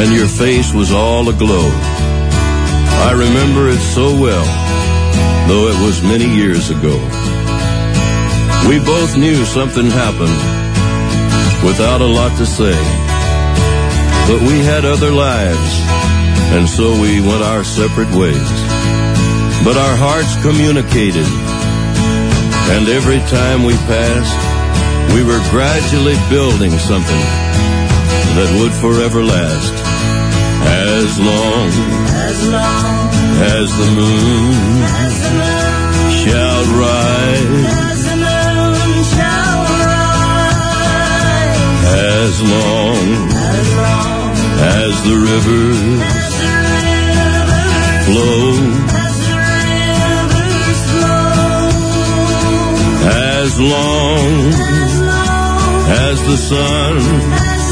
and 0.00 0.12
your 0.16 0.28
face 0.28 0.72
was 0.72 0.92
all 0.92 1.28
aglow. 1.28 1.99
I 3.00 3.12
remember 3.12 3.68
it 3.68 3.80
so 3.80 4.12
well, 4.12 4.44
though 5.48 5.68
it 5.72 5.78
was 5.84 6.02
many 6.02 6.28
years 6.28 6.70
ago. 6.70 6.94
We 8.68 8.78
both 8.78 9.16
knew 9.16 9.44
something 9.44 9.86
happened 9.86 10.38
without 11.64 12.00
a 12.00 12.06
lot 12.06 12.36
to 12.38 12.46
say. 12.46 12.76
But 14.28 14.42
we 14.42 14.60
had 14.60 14.84
other 14.84 15.10
lives, 15.10 15.72
and 16.54 16.68
so 16.68 16.92
we 17.00 17.20
went 17.20 17.42
our 17.42 17.64
separate 17.64 18.14
ways. 18.14 18.50
But 19.64 19.76
our 19.76 19.96
hearts 19.96 20.36
communicated, 20.44 21.26
and 22.76 22.86
every 22.88 23.20
time 23.32 23.64
we 23.64 23.74
passed, 23.88 24.38
we 25.14 25.24
were 25.24 25.42
gradually 25.50 26.16
building 26.28 26.70
something 26.78 27.24
that 28.36 28.50
would 28.60 28.72
forever 28.72 29.24
last. 29.24 29.89
As 31.02 31.18
long 31.18 31.68
As 32.28 32.38
long 32.46 33.08
as 33.56 33.68
the 33.78 33.88
moon 33.96 34.82
as 35.00 35.14
the 35.22 35.30
moon, 35.40 36.10
shall 36.20 36.64
rise, 36.76 37.64
as 37.88 38.00
the 38.04 38.16
moon 38.16 39.04
shall 39.14 39.60
rise, 39.80 40.76
as 42.20 42.34
long 42.42 43.00
as 43.32 43.66
long 43.80 44.30
as 44.76 44.92
the 45.08 45.16
rivers 45.28 45.80
flow, 48.04 48.44
as 53.38 53.52
long 53.58 54.52
as 54.76 54.92
long 55.00 55.80
as 55.88 56.16
the 56.28 56.36
sun 56.36 57.69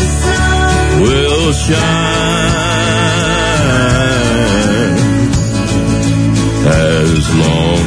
will 1.00 1.52
shine, 1.52 1.78
as 6.66 7.34
long 7.44 7.84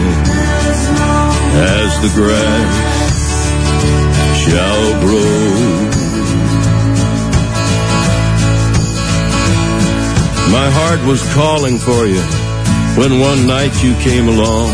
as 1.54 1.90
the 2.04 2.12
grass 2.16 2.74
shall 4.44 5.02
grow. 5.02 5.52
My 10.52 10.70
heart 10.70 11.02
was 11.08 11.22
calling 11.34 11.78
for 11.78 12.06
you 12.06 12.22
when 13.00 13.20
one 13.20 13.48
night 13.48 13.74
you 13.84 13.94
came 14.04 14.28
along. 14.28 14.70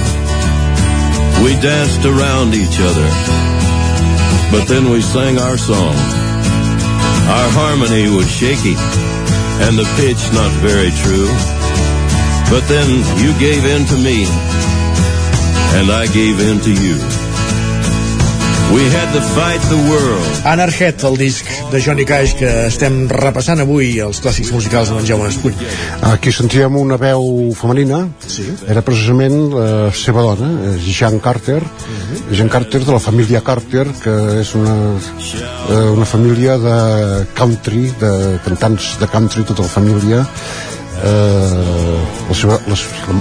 We 1.43 1.53
danced 1.61 2.03
around 2.05 2.55
each 2.55 2.79
other, 2.79 3.09
but 4.51 4.67
then 4.67 4.89
we 4.89 5.01
sang 5.01 5.37
our 5.37 5.57
song. 5.57 6.16
Our 7.27 7.49
harmony 7.51 8.07
was 8.09 8.29
shaky 8.31 8.75
and 9.67 9.77
the 9.77 9.83
pitch 9.97 10.31
not 10.31 10.51
very 10.63 10.91
true. 10.91 11.27
But 12.49 12.67
then 12.69 12.87
you 13.19 13.37
gave 13.37 13.65
in 13.65 13.85
to 13.87 13.97
me 13.97 14.25
and 15.75 15.91
I 15.91 16.07
gave 16.07 16.39
in 16.39 16.61
to 16.61 16.71
you. 16.71 17.16
We 18.73 18.83
had 18.91 19.13
to 19.13 19.21
fight 19.21 19.61
the 19.69 19.79
world. 19.89 20.45
Anarhead, 20.45 21.03
el 21.07 21.15
disc 21.17 21.45
de 21.71 21.79
Johnny 21.81 22.03
Cash 22.05 22.33
que 22.39 22.49
estem 22.67 23.05
repassant 23.09 23.61
avui 23.63 23.93
els 24.03 24.19
clàssics 24.23 24.51
musicals 24.51 24.91
de 24.91 24.99
Jaume 25.07 25.29
Escull. 25.31 25.55
aquí 26.11 26.31
sentíem 26.35 26.75
una 26.75 26.97
veu 26.97 27.53
femenina 27.55 28.07
Sí. 28.27 28.43
era 28.67 28.81
precisament 28.81 29.53
la 29.53 29.91
seva 29.93 30.21
dona 30.21 30.75
és 30.75 30.83
Jean 30.99 31.19
Carter 31.19 31.61
Jean 32.31 32.49
Carter 32.49 32.83
de 32.83 32.91
la 32.91 32.99
família 32.99 33.41
Carter 33.41 33.87
que 34.03 34.15
és 34.41 34.53
una, 34.55 34.75
eh, 35.69 35.89
una 35.95 36.05
família 36.05 36.57
de 36.57 37.25
country 37.33 37.91
de 37.99 38.39
cantants 38.45 38.97
de 38.99 39.07
country 39.07 39.43
tota 39.43 39.63
la 39.63 39.69
família 39.69 40.27
eh, 41.03 41.99
la 42.29 42.35
seva 42.35 42.59
la, 42.67 42.75
la, 42.75 43.19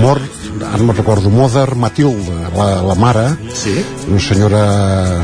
mor 0.00 0.20
ara 0.62 0.82
me'n 0.82 0.96
recordo, 0.96 1.30
Mother 1.30 1.74
Matilda 1.76 2.50
la, 2.54 2.68
la 2.82 2.96
mare 2.98 3.24
sí. 3.54 3.74
una 4.08 4.20
senyora, 4.20 4.62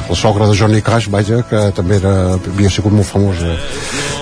la 0.08 0.16
sogra 0.16 0.48
de 0.50 0.56
Johnny 0.58 0.82
Cash 0.82 1.08
vaja, 1.12 1.42
que 1.48 1.66
també 1.76 1.98
era, 2.00 2.14
havia 2.36 2.70
sigut 2.70 2.94
molt 2.94 3.08
famosa. 3.08 3.54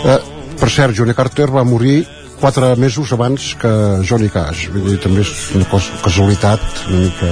Eh, 0.04 0.18
per 0.60 0.70
cert, 0.70 0.94
Johnny 0.96 1.14
Carter 1.18 1.50
va 1.50 1.64
morir 1.66 2.02
quatre 2.42 2.74
mesos 2.76 3.12
abans 3.14 3.52
que 3.60 3.72
Johnny 4.08 4.28
Cash. 4.32 4.68
Vull 4.74 4.88
dir, 4.90 5.00
també 5.02 5.22
és 5.22 5.32
una 5.54 5.68
cosa, 5.70 5.94
casualitat 6.02 6.64
una 6.88 7.04
mica, 7.04 7.30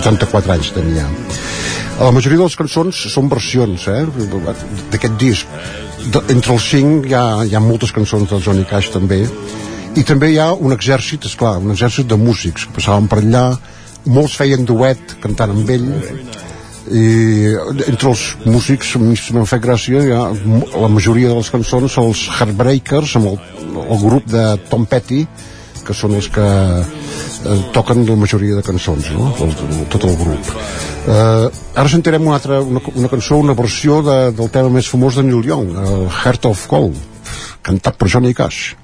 74 0.00 0.56
anys 0.56 0.72
tenia. 0.74 1.06
La 1.98 2.10
majoria 2.14 2.38
de 2.38 2.46
les 2.46 2.58
cançons 2.58 3.04
són 3.14 3.30
versions 3.30 3.86
eh, 3.90 4.02
d'aquest 4.92 5.14
disc. 5.18 5.60
De, 6.14 6.22
entre 6.34 6.54
els 6.54 6.66
cinc 6.72 7.08
hi 7.10 7.14
ha, 7.18 7.24
hi 7.46 7.54
ha 7.54 7.62
moltes 7.62 7.94
cançons 7.94 8.30
del 8.30 8.42
Johnny 8.42 8.66
Cash 8.66 8.92
també 8.94 9.24
i 9.96 10.04
també 10.06 10.32
hi 10.32 10.38
ha 10.42 10.50
un 10.52 10.74
exèrcit, 10.74 11.24
és 11.24 11.36
clar, 11.38 11.56
un 11.62 11.72
exèrcit 11.72 12.08
de 12.08 12.18
músics 12.20 12.66
que 12.66 12.76
passaven 12.76 13.08
per 13.08 13.22
allà. 13.22 13.46
Molts 14.08 14.36
feien 14.38 14.64
duet 14.68 15.16
cantant 15.22 15.54
amb 15.54 15.70
ell. 15.70 15.88
I 16.88 17.04
entre 17.90 18.08
els 18.12 18.22
músics 18.46 18.94
a 18.96 19.00
mi 19.02 19.16
se 19.20 19.34
m'ha 19.36 19.44
fet 19.48 19.60
gràcia 19.60 20.00
ha, 20.16 20.22
la 20.32 20.88
majoria 20.88 21.28
de 21.28 21.36
les 21.36 21.50
cançons 21.52 21.92
són 21.92 22.08
els 22.08 22.22
Heartbreakers 22.38 23.12
amb 23.20 23.34
el, 23.34 23.36
el 23.82 24.00
grup 24.00 24.30
de 24.32 24.44
Tom 24.70 24.86
Petty 24.88 25.26
que 25.84 25.96
són 25.96 26.16
els 26.16 26.30
que 26.32 26.46
eh, 26.46 27.60
toquen 27.76 28.06
la 28.08 28.16
majoria 28.16 28.56
de 28.56 28.64
cançons 28.64 29.12
no? 29.12 29.28
el, 29.44 29.52
el, 29.52 29.84
tot 29.92 30.08
el 30.08 30.16
grup. 30.16 30.50
Eh, 31.12 31.46
ara 31.76 31.92
sentirem 31.92 32.24
una, 32.24 32.40
altra, 32.40 32.62
una, 32.64 32.80
una 32.94 33.12
cançó 33.12 33.36
una 33.44 33.56
versió 33.58 34.00
de, 34.08 34.18
del 34.40 34.48
tema 34.56 34.72
més 34.72 34.88
famós 34.88 35.20
de 35.20 35.28
Neil 35.28 35.44
Young 35.52 35.76
el 35.84 36.08
Heart 36.08 36.48
of 36.54 36.66
Gold 36.72 36.96
cantat 37.68 38.00
per 38.00 38.08
Johnny 38.08 38.32
Cash 38.32 38.77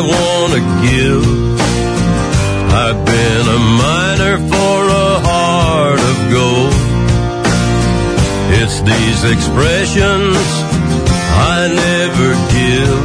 I 0.00 0.02
wanna 0.02 0.62
give. 0.80 1.26
I've 2.72 3.04
been 3.04 3.44
a 3.58 3.60
miner 3.84 4.36
for 4.38 4.78
a 4.88 5.10
heart 5.28 6.00
of 6.10 6.16
gold. 6.32 6.72
It's 8.60 8.80
these 8.80 9.20
expressions 9.34 10.40
I 11.52 11.68
never 11.84 12.30
give 12.56 13.00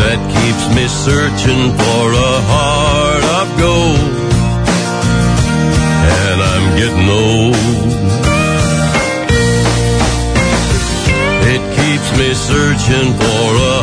that 0.00 0.18
keeps 0.34 0.64
me 0.74 0.88
searching 1.06 1.62
for 1.78 2.04
a 2.18 2.34
heart 2.50 3.24
of 3.38 3.46
gold. 3.64 4.10
And 6.26 6.38
I'm 6.52 6.66
getting 6.80 7.08
old. 7.30 8.00
It 11.54 11.62
keeps 11.78 12.08
me 12.18 12.34
searching 12.34 13.14
for 13.22 13.48
a 13.70 13.79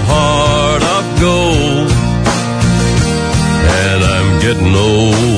And 4.49 4.77
I'm 4.77 5.36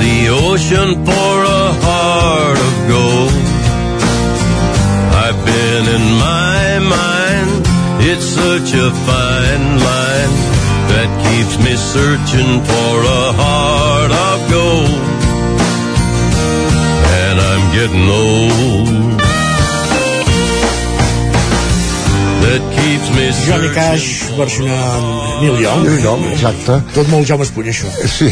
the 0.00 0.28
ocean 0.30 0.88
for 1.04 1.34
a 1.60 1.64
heart 1.84 2.58
of 2.68 2.74
gold. 2.88 3.34
I've 5.24 5.40
been 5.44 5.84
in 5.96 6.04
my 6.16 6.62
mind, 6.96 7.50
it's 8.08 8.24
such 8.24 8.72
a 8.72 8.88
fine 9.08 9.66
line 9.88 10.32
that 10.92 11.08
keeps 11.24 11.54
me 11.64 11.76
searching 11.76 12.52
for 12.70 12.94
a 13.20 13.26
heart 13.40 14.12
of 14.28 14.38
gold. 14.56 15.02
And 17.20 17.36
I'm 17.50 17.64
getting 17.76 18.06
old. 18.08 19.20
That 22.44 22.62
keeps 22.76 23.06
me 23.16 23.24
Johnny 23.46 23.74
Cash 23.74 24.30
versionant 24.32 25.29
Neil 25.40 25.60
Young. 25.62 25.82
Neil 25.86 26.04
Young, 26.04 26.24
exacte. 26.34 26.78
Tot 26.94 27.08
molt 27.12 27.28
Jaume 27.28 27.46
Espuny, 27.46 27.72
això. 27.72 27.90
Sí, 28.10 28.28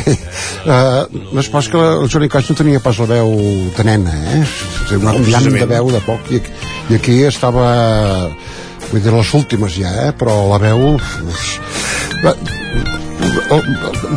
uh, 0.69 1.07
no 1.33 1.41
és 1.43 1.51
pas 1.53 1.69
que 1.73 1.81
el 1.81 2.09
Johnny 2.13 2.29
Cash 2.33 2.53
no 2.53 2.59
tenia 2.59 2.83
pas 2.85 2.99
la 3.03 3.09
veu 3.11 3.35
de 3.77 3.87
nena, 3.89 4.15
eh? 4.35 4.43
És 4.45 4.95
una 4.99 5.15
No, 5.17 5.25
llamp 5.27 5.51
de 5.57 5.69
veu 5.71 5.91
de 5.95 6.03
poc, 6.07 6.31
i, 6.35 6.43
i 6.91 6.99
aquí 6.99 7.19
estava, 7.29 7.67
vull 8.91 9.03
dir, 9.03 9.13
les 9.15 9.35
últimes 9.41 9.77
ja, 9.81 9.93
eh? 10.09 10.13
Però 10.19 10.41
la 10.53 10.61
veu... 10.63 10.97
Va, 12.25 12.35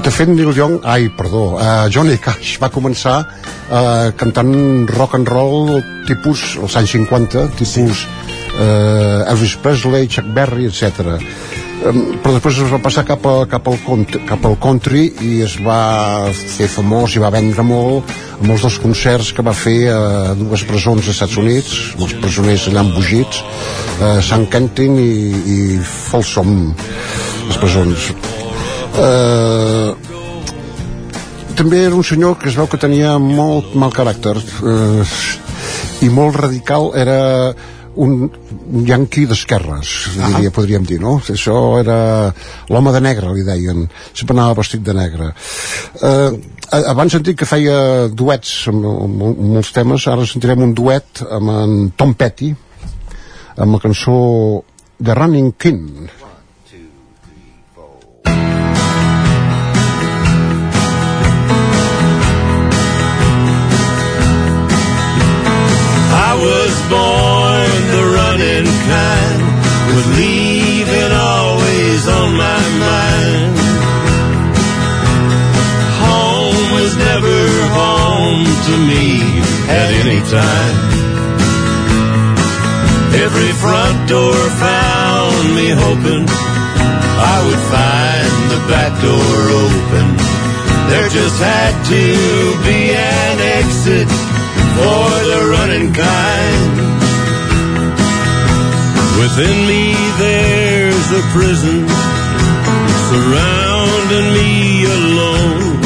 de 0.03 0.11
fet 0.11 0.29
Neil 0.31 0.51
Young 0.57 0.79
ai, 0.83 1.07
perdó, 1.15 1.55
uh, 1.55 1.85
Johnny 1.93 2.17
Cash 2.21 2.57
va 2.61 2.69
començar 2.73 3.21
uh, 3.23 4.09
cantant 4.19 4.89
rock 4.97 5.15
and 5.17 5.29
roll 5.31 5.77
tipus 6.09 6.57
als 6.61 6.75
anys 6.81 6.95
50 6.97 7.45
tipus 7.59 8.03
uh, 8.57 9.29
Elvis 9.31 9.55
Presley, 9.63 10.07
Chuck 10.11 10.27
Berry, 10.35 10.67
etc. 10.67 11.15
Però 11.81 12.31
després 12.35 12.59
es 12.61 12.69
va 12.69 12.77
passar 12.83 13.01
cap, 13.07 13.23
a, 13.25 13.45
cap, 13.49 13.65
al, 13.71 13.77
cont- 13.81 14.17
cap 14.29 14.43
al 14.45 14.53
country 14.61 15.07
i 15.25 15.39
es 15.41 15.55
va 15.65 16.29
fer 16.37 16.67
famós 16.69 17.15
i 17.17 17.21
va 17.23 17.31
vendre 17.33 17.63
molt 17.65 18.11
a 18.37 18.45
molts 18.45 18.67
dels 18.67 18.77
concerts 18.83 19.31
que 19.33 19.41
va 19.45 19.53
fer 19.57 19.89
a 19.89 20.35
dues 20.37 20.61
presons 20.69 21.01
als 21.01 21.15
Estats 21.15 21.39
Units 21.41 21.71
els 21.97 22.13
presoners 22.21 22.67
allà 22.69 22.83
embogits 22.85 23.41
a 24.01 24.11
San 24.25 24.45
Quentin 24.53 24.93
i, 25.01 25.09
i 25.55 25.57
Folsom 25.81 26.53
les 27.49 27.57
presons. 27.61 28.11
Eh, 29.01 29.89
també 31.57 31.81
era 31.87 31.97
un 31.97 32.05
senyor 32.05 32.37
que 32.41 32.49
es 32.53 32.57
veu 32.61 32.69
que 32.69 32.77
tenia 32.81 33.17
molt 33.21 33.73
mal 33.73 33.89
caràcter 33.93 34.37
eh, 34.37 35.11
i 36.05 36.09
molt 36.13 36.37
radical 36.45 36.91
era 36.97 37.19
un 37.95 38.29
yanqui 38.87 39.25
d'esquerres 39.27 39.91
diria, 40.15 40.51
podríem 40.55 40.85
dir, 40.87 40.99
no? 41.03 41.17
Això 41.33 41.55
era 41.79 41.97
l'home 42.71 42.93
de 42.95 43.01
negre, 43.03 43.33
li 43.35 43.43
deien. 43.43 43.83
Sempre 44.13 44.37
anava 44.37 44.61
vestit 44.61 44.83
de 44.85 44.95
negre. 44.95 45.31
Eh, 46.01 46.31
abans 46.79 47.15
hem 47.15 47.25
dit 47.27 47.37
que 47.37 47.49
feia 47.49 48.07
duets 48.07 48.67
amb, 48.71 48.85
amb, 48.85 49.23
amb 49.31 49.45
molts 49.57 49.73
temes. 49.75 50.07
Ara 50.07 50.27
sentirem 50.27 50.63
un 50.63 50.75
duet 50.77 51.23
amb 51.29 51.55
en 51.57 51.77
Tom 51.97 52.15
Petty 52.15 52.53
amb 53.57 53.75
la 53.75 53.83
cançó 53.83 54.63
The 55.03 55.13
Running 55.13 55.53
King. 55.57 56.09
I 66.13 66.35
was 66.35 66.89
born 66.89 67.20
kind, 68.87 69.41
with 69.93 70.07
leaving 70.17 71.11
always 71.11 72.01
on 72.07 72.29
my 72.35 72.61
mind. 72.87 73.53
Home 76.05 76.61
was 76.77 76.91
never 76.97 77.39
home 77.77 78.45
to 78.67 78.73
me 78.89 79.07
at 79.69 79.89
any 80.01 80.21
time. 80.29 80.77
Every 83.25 83.51
front 83.63 84.09
door 84.09 84.37
found 84.65 85.55
me 85.55 85.67
hoping 85.69 86.25
I 86.27 87.37
would 87.45 87.63
find 87.75 88.33
the 88.53 88.61
back 88.71 88.93
door 89.01 89.37
open. 89.65 90.07
There 90.89 91.09
just 91.09 91.37
had 91.39 91.73
to 91.93 92.03
be 92.65 92.91
an 92.91 93.37
exit 93.59 94.09
for 94.75 95.09
the 95.29 95.41
running 95.51 95.93
kind. 95.93 97.00
Within 99.21 99.57
me 99.69 99.93
there's 100.17 101.07
a 101.13 101.23
prison 101.35 101.85
surrounding 103.09 104.27
me 104.37 104.85
alone. 104.85 105.79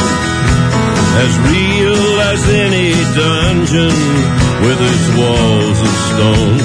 As 1.26 1.34
real 1.52 2.04
as 2.32 2.42
any 2.66 2.92
dungeon 3.20 3.96
with 4.66 4.80
its 4.92 5.06
walls 5.20 5.80
of 5.88 5.94
stone. 6.10 6.60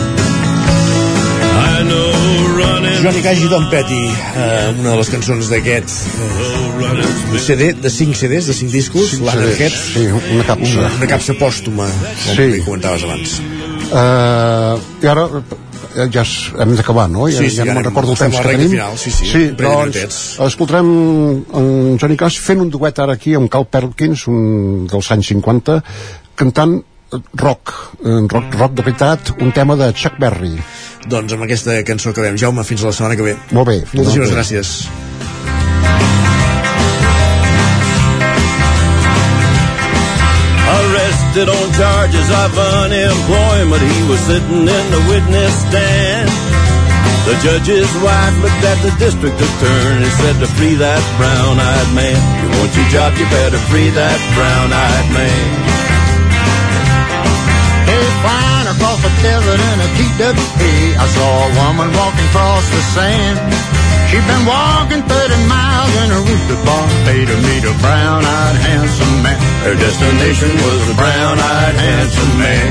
I 1.74 1.82
know 1.90 2.12
running 2.60 3.02
Johnny 3.02 3.22
Cash 3.22 3.42
i 3.44 3.48
Tom 3.48 3.66
Petty, 3.70 4.04
eh, 4.06 4.74
una 4.78 4.90
de 4.92 4.96
les 5.00 5.10
cançons 5.10 5.50
d'aquest 5.50 5.88
eh, 5.90 7.38
CD, 7.46 7.72
de 7.82 7.90
5 7.90 8.14
CDs, 8.14 8.46
de 8.46 8.54
5 8.54 8.72
discos, 8.72 9.16
l'Anarchet, 9.20 9.72
sí, 9.74 10.06
una 10.34 10.44
capsa. 10.44 10.78
una, 10.78 10.90
una 11.00 11.06
capsa 11.10 11.34
pòstuma, 11.34 11.88
com 12.26 12.36
Sí. 12.36 12.62
comentaves 12.66 13.02
abans. 13.08 13.40
Uh, 13.90 14.78
I 15.02 15.08
ara 15.10 15.24
ja 15.94 16.22
es, 16.22 16.34
hem 16.58 16.74
d'acabar, 16.76 17.08
no? 17.10 17.26
Ja, 17.28 17.38
Sí, 17.40 17.50
sí, 17.50 17.56
ja 17.58 17.64
no 17.64 17.74
me'n 17.74 17.84
recordo 17.84 18.12
el 18.12 18.18
temps 18.18 18.38
a 18.38 18.42
que 18.42 18.54
tenim. 18.54 18.70
final, 18.70 18.98
sí, 18.98 19.10
sí, 19.10 19.26
sí 19.30 19.42
doncs 19.58 20.38
escoltarem 20.46 20.90
en 21.60 21.98
Johnny 22.00 22.16
Cash 22.16 22.40
fent 22.40 22.62
un 22.62 22.70
duet 22.70 22.98
ara 22.98 23.18
aquí 23.18 23.34
amb 23.34 23.50
Carl 23.50 23.66
Perkins, 23.66 24.26
un 24.30 24.86
dels 24.90 25.10
anys 25.10 25.32
50, 25.34 25.80
cantant 26.36 26.78
eh, 26.78 27.22
rock, 27.34 27.74
eh, 28.04 28.20
rock, 28.28 28.54
rock 28.58 28.74
de 28.78 28.82
veritat, 28.82 29.34
un 29.40 29.52
tema 29.52 29.76
de 29.76 29.92
Chuck 29.92 30.18
Berry. 30.20 30.56
Doncs 31.10 31.32
amb 31.32 31.46
aquesta 31.48 31.78
cançó 31.84 32.10
acabem. 32.14 32.36
Jaume, 32.36 32.64
fins 32.64 32.82
la 32.84 32.92
setmana 32.92 33.16
que 33.16 33.30
ve. 33.30 33.36
Molt 33.56 33.68
bé. 33.68 33.80
Moltíssimes 33.94 34.36
gràcies. 34.36 34.76
Arrested 41.30 41.48
on 41.48 41.70
charges 41.78 42.26
of 42.26 42.58
unemployment, 42.58 43.78
he 43.78 44.02
was 44.10 44.18
sitting 44.26 44.66
in 44.66 44.86
the 44.90 45.02
witness 45.06 45.54
stand. 45.62 46.26
The 47.22 47.38
judge's 47.38 47.86
wife 48.02 48.34
looked 48.42 48.64
at 48.66 48.82
the 48.82 48.90
district 48.98 49.38
attorney 49.38 50.10
and 50.10 50.14
said 50.18 50.42
to 50.42 50.50
free 50.58 50.74
that 50.74 50.98
brown-eyed 51.22 51.94
man. 51.94 52.18
You 52.18 52.50
want 52.58 52.74
your 52.74 52.88
job, 52.90 53.14
you 53.14 53.30
better 53.30 53.62
free 53.70 53.94
that 53.94 54.18
brown-eyed 54.34 55.08
man. 55.14 55.46
Hey, 57.86 58.06
flying 58.26 58.66
across 58.74 58.98
the 58.98 59.14
desert 59.22 59.60
in 59.70 59.76
a 59.86 59.88
TWP, 60.02 60.62
I 60.98 61.06
saw 61.14 61.30
a 61.46 61.50
woman 61.62 61.94
walking 61.94 62.26
across 62.26 62.66
the 62.74 62.82
sand. 62.98 63.69
She'd 64.10 64.26
been 64.26 64.42
walking 64.42 65.06
30 65.06 65.38
miles 65.46 65.92
in 66.02 66.10
a 66.10 66.18
rooster 66.26 66.58
bar, 66.66 66.86
paid 67.06 67.30
to 67.30 67.36
meet 67.46 67.62
a 67.62 67.70
brown-eyed 67.78 68.58
handsome 68.58 69.22
man. 69.22 69.38
Her 69.62 69.78
destination 69.78 70.50
was 70.50 70.80
the 70.90 70.96
brown-eyed 70.98 71.76
handsome 71.78 72.34
man. 72.42 72.70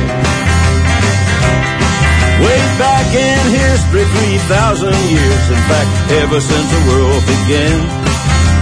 Way 2.44 2.60
back 2.76 3.08
in 3.16 3.40
history, 3.56 4.04
3,000 4.52 4.92
years, 5.16 5.44
in 5.48 5.62
fact, 5.72 5.92
ever 6.28 6.44
since 6.44 6.68
the 6.76 6.82
world 6.92 7.24
began. 7.24 7.88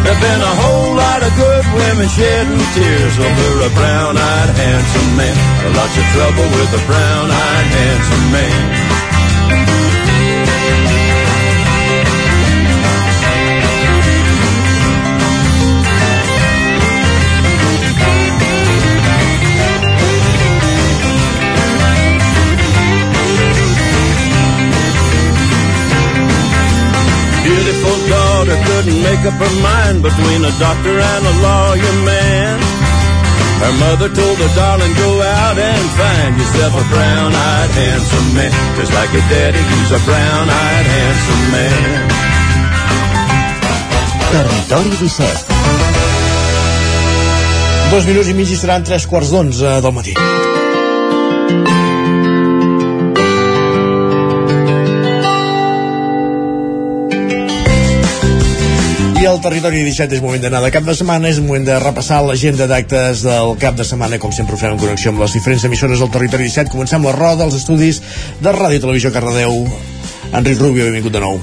There've 0.05 0.21
been 0.21 0.43
a 0.45 0.55
whole 0.61 0.93
lot 0.93 1.25
of 1.25 1.33
good 1.33 1.65
women 1.81 2.05
shedding 2.13 2.61
tears 2.77 3.15
over 3.17 3.49
a 3.65 3.71
brown-eyed 3.73 4.51
handsome 4.53 5.17
man. 5.17 5.33
Lots 5.73 5.97
of 5.97 6.05
trouble 6.13 6.45
with 6.53 6.77
a 6.77 6.81
brown-eyed 6.85 7.67
handsome 7.73 8.25
man. 8.29 8.61
Daughter 28.47 28.63
couldn't 28.63 29.03
make 29.03 29.19
up 29.27 29.35
her 29.35 29.55
mind 29.61 30.01
between 30.01 30.41
a 30.45 30.53
doctor 30.59 30.95
and 30.99 31.23
a 31.25 31.35
lawyer 31.43 31.95
man. 32.07 32.59
Her 33.59 33.73
mother 33.83 34.09
told 34.13 34.37
her, 34.37 34.51
darling, 34.55 34.93
go 34.93 35.21
out 35.21 35.57
and 35.57 35.85
find 35.99 36.37
yourself 36.37 36.73
a 36.73 36.85
brown-eyed 36.93 37.71
handsome 37.71 38.33
man. 38.35 38.51
Just 38.77 38.93
like 38.93 39.11
your 39.11 39.25
daddy, 39.27 39.59
he's 39.59 39.91
a 39.91 39.99
brown-eyed 40.05 40.87
handsome 40.95 41.45
man. 41.51 42.09
Territori 44.31 45.09
17. 45.09 45.55
Dos 47.91 48.05
minuts 48.05 48.29
i 48.29 48.33
mig 48.33 48.51
i 48.51 48.55
seran 48.59 48.83
tres 48.83 49.07
quarts 49.07 49.31
d'onze 49.31 49.81
del 49.81 49.95
matí. 49.95 50.15
I 59.17 59.25
al 59.25 59.39
territori 59.41 59.79
17 59.81 60.13
és 60.13 60.21
moment 60.21 60.43
d'anar 60.43 60.59
de 60.61 60.69
cap 60.69 60.85
de 60.85 60.93
setmana, 60.93 61.25
és 61.31 61.39
moment 61.41 61.63
de 61.65 61.77
repassar 61.81 62.19
l'agenda 62.21 62.67
d'actes 62.69 63.23
del 63.25 63.55
cap 63.57 63.73
de 63.73 63.85
setmana, 63.87 64.19
com 64.21 64.29
sempre 64.35 64.53
ho 64.53 64.59
fem 64.61 64.75
en 64.75 64.77
connexió 64.77 65.09
amb 65.09 65.23
les 65.23 65.33
diferents 65.33 65.65
emissores 65.65 66.03
del 66.03 66.11
territori 66.13 66.45
17. 66.45 66.69
Comencem 66.69 67.01
la 67.01 67.15
roda, 67.15 67.47
els 67.47 67.57
estudis 67.57 67.97
de 68.37 68.53
Ràdio 68.53 68.77
i 68.77 68.83
Televisió 68.83 69.11
Cardedeu. 69.15 69.57
Enric 70.37 70.61
Rubio, 70.61 70.85
benvingut 70.85 71.17
de 71.17 71.23
nou. 71.23 71.41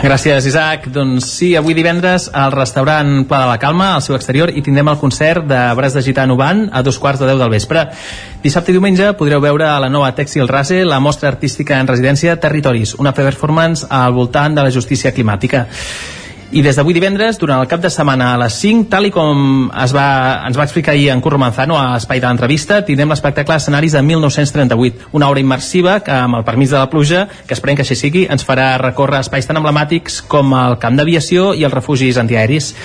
Gràcies, 0.00 0.48
Isaac. 0.48 0.88
Doncs 0.92 1.28
sí, 1.28 1.52
avui 1.60 1.76
divendres 1.76 2.30
al 2.32 2.56
restaurant 2.56 3.26
Pla 3.28 3.44
de 3.44 3.52
la 3.52 3.60
Calma, 3.60 3.92
al 3.94 4.04
seu 4.08 4.16
exterior, 4.16 4.48
hi 4.48 4.64
tindrem 4.64 4.88
el 4.92 5.00
concert 5.00 5.44
de 5.44 5.60
Braç 5.76 6.00
de 6.00 6.06
Gitano 6.08 6.40
Band 6.40 6.70
a 6.72 6.80
dos 6.80 6.96
quarts 6.96 7.20
de 7.20 7.28
deu 7.28 7.40
del 7.40 7.52
vespre. 7.52 7.88
Dissabte 8.40 8.72
i 8.72 8.80
diumenge 8.80 9.12
podreu 9.20 9.44
veure 9.44 9.68
a 9.68 9.80
la 9.82 9.92
nova 9.92 10.14
Textil 10.16 10.48
Rase 10.48 10.86
la 10.88 11.04
mostra 11.04 11.28
artística 11.28 11.76
en 11.76 11.88
residència 11.92 12.40
Territoris, 12.40 12.96
una 12.96 13.12
performance 13.12 13.84
al 13.90 14.16
voltant 14.16 14.56
de 14.56 14.64
la 14.64 14.72
justícia 14.72 15.12
climàtica. 15.12 15.66
I 16.54 16.62
des 16.62 16.76
d'avui 16.78 16.94
divendres, 16.94 17.40
durant 17.42 17.58
el 17.58 17.66
cap 17.66 17.80
de 17.82 17.90
setmana 17.90 18.28
a 18.32 18.38
les 18.38 18.54
5, 18.62 18.84
tal 18.92 19.08
i 19.08 19.10
com 19.10 19.66
es 19.82 19.90
va, 19.94 20.06
ens 20.46 20.54
va 20.54 20.62
explicar 20.62 20.92
ahir 20.94 21.08
en 21.10 21.20
Curro 21.20 21.40
Manzano 21.42 21.74
a 21.74 21.96
Espai 21.98 22.20
de 22.22 22.28
l'Entrevista, 22.28 22.78
tindrem 22.86 23.10
l'espectacle 23.10 23.56
Escenaris 23.58 23.96
de 23.98 24.02
1938, 24.06 25.10
una 25.18 25.26
obra 25.26 25.42
immersiva 25.42 25.98
que, 26.06 26.14
amb 26.14 26.38
el 26.38 26.46
permís 26.46 26.70
de 26.70 26.78
la 26.78 26.86
pluja, 26.88 27.26
que 27.48 27.58
esperem 27.58 27.74
que 27.74 27.82
així 27.82 27.98
sigui, 27.98 28.24
ens 28.30 28.46
farà 28.46 28.76
recórrer 28.78 29.24
espais 29.24 29.50
tan 29.50 29.58
emblemàtics 29.58 30.22
com 30.30 30.54
el 30.54 30.78
camp 30.78 31.00
d'aviació 31.00 31.50
i 31.58 31.66
els 31.66 31.74
refugis 31.74 32.22
antiaeris. 32.22 32.76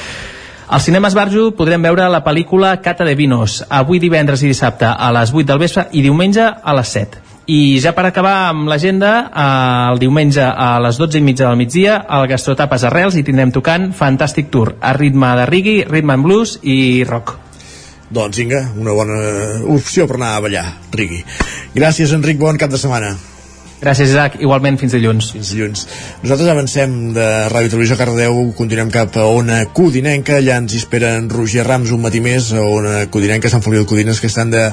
Al 0.67 0.81
cinema 0.81 1.11
Esbarjo 1.11 1.51
podrem 1.53 1.85
veure 1.85 2.09
la 2.09 2.25
pel·lícula 2.25 2.79
Cata 2.81 3.05
de 3.05 3.13
Vinos, 3.19 3.61
avui 3.69 4.01
divendres 4.01 4.41
i 4.41 4.49
dissabte 4.49 4.89
a 4.89 5.13
les 5.13 5.35
8 5.35 5.45
del 5.53 5.61
vespre 5.61 5.91
i 5.93 6.01
diumenge 6.01 6.49
a 6.49 6.79
les 6.81 6.97
7. 6.97 7.30
I 7.51 7.79
ja 7.83 7.91
per 7.91 8.05
acabar 8.07 8.35
amb 8.51 8.69
l'agenda, 8.71 9.11
eh, 9.27 9.91
el 9.91 9.99
diumenge 9.99 10.43
a 10.45 10.77
les 10.79 10.99
12 11.01 11.19
i 11.19 11.25
mitja 11.25 11.49
del 11.49 11.59
migdia, 11.59 11.97
al 12.07 12.27
Gastrotapes 12.31 12.85
Arrels 12.87 13.17
i 13.19 13.23
tindrem 13.27 13.51
tocant 13.51 13.89
Fantastic 13.97 14.47
Tour, 14.53 14.77
a 14.79 14.93
ritme 14.95 15.33
de 15.35 15.47
reggae, 15.49 15.87
ritme 15.89 16.15
and 16.15 16.23
blues 16.23 16.59
i 16.61 17.03
rock. 17.09 17.35
Doncs 18.11 18.39
vinga, 18.39 18.61
una 18.79 18.95
bona 18.95 19.19
opció 19.71 20.07
per 20.07 20.15
anar 20.19 20.35
a 20.37 20.45
ballar, 20.47 20.65
Rigui. 20.95 21.23
Gràcies, 21.75 22.15
Enric, 22.15 22.39
bon 22.39 22.59
cap 22.59 22.71
de 22.71 22.79
setmana. 22.79 23.15
Gràcies, 23.81 24.11
Isaac. 24.11 24.35
Igualment, 24.37 24.75
fins 24.77 24.93
dilluns. 24.93 25.31
Fins 25.33 25.49
dilluns. 25.55 25.87
Nosaltres 26.21 26.51
avancem 26.53 26.91
de 27.15 27.25
Ràdio 27.49 27.65
i 27.65 27.71
Televisió 27.73 27.95
Cardedeu, 27.97 28.35
continuem 28.53 28.91
cap 28.93 29.15
a 29.17 29.25
Ona 29.33 29.63
Codinenca, 29.73 30.35
allà 30.37 30.59
ens 30.61 30.75
esperen 30.77 31.25
Roger 31.33 31.65
Rams 31.65 31.89
un 31.89 32.03
matí 32.03 32.21
més, 32.21 32.51
a 32.53 32.61
Ona 32.61 33.07
Codinenca, 33.09 33.49
Sant 33.49 33.65
Feliu 33.65 33.81
de 33.81 33.89
Codines, 33.89 34.21
que 34.21 34.29
estan 34.29 34.53
de, 34.53 34.67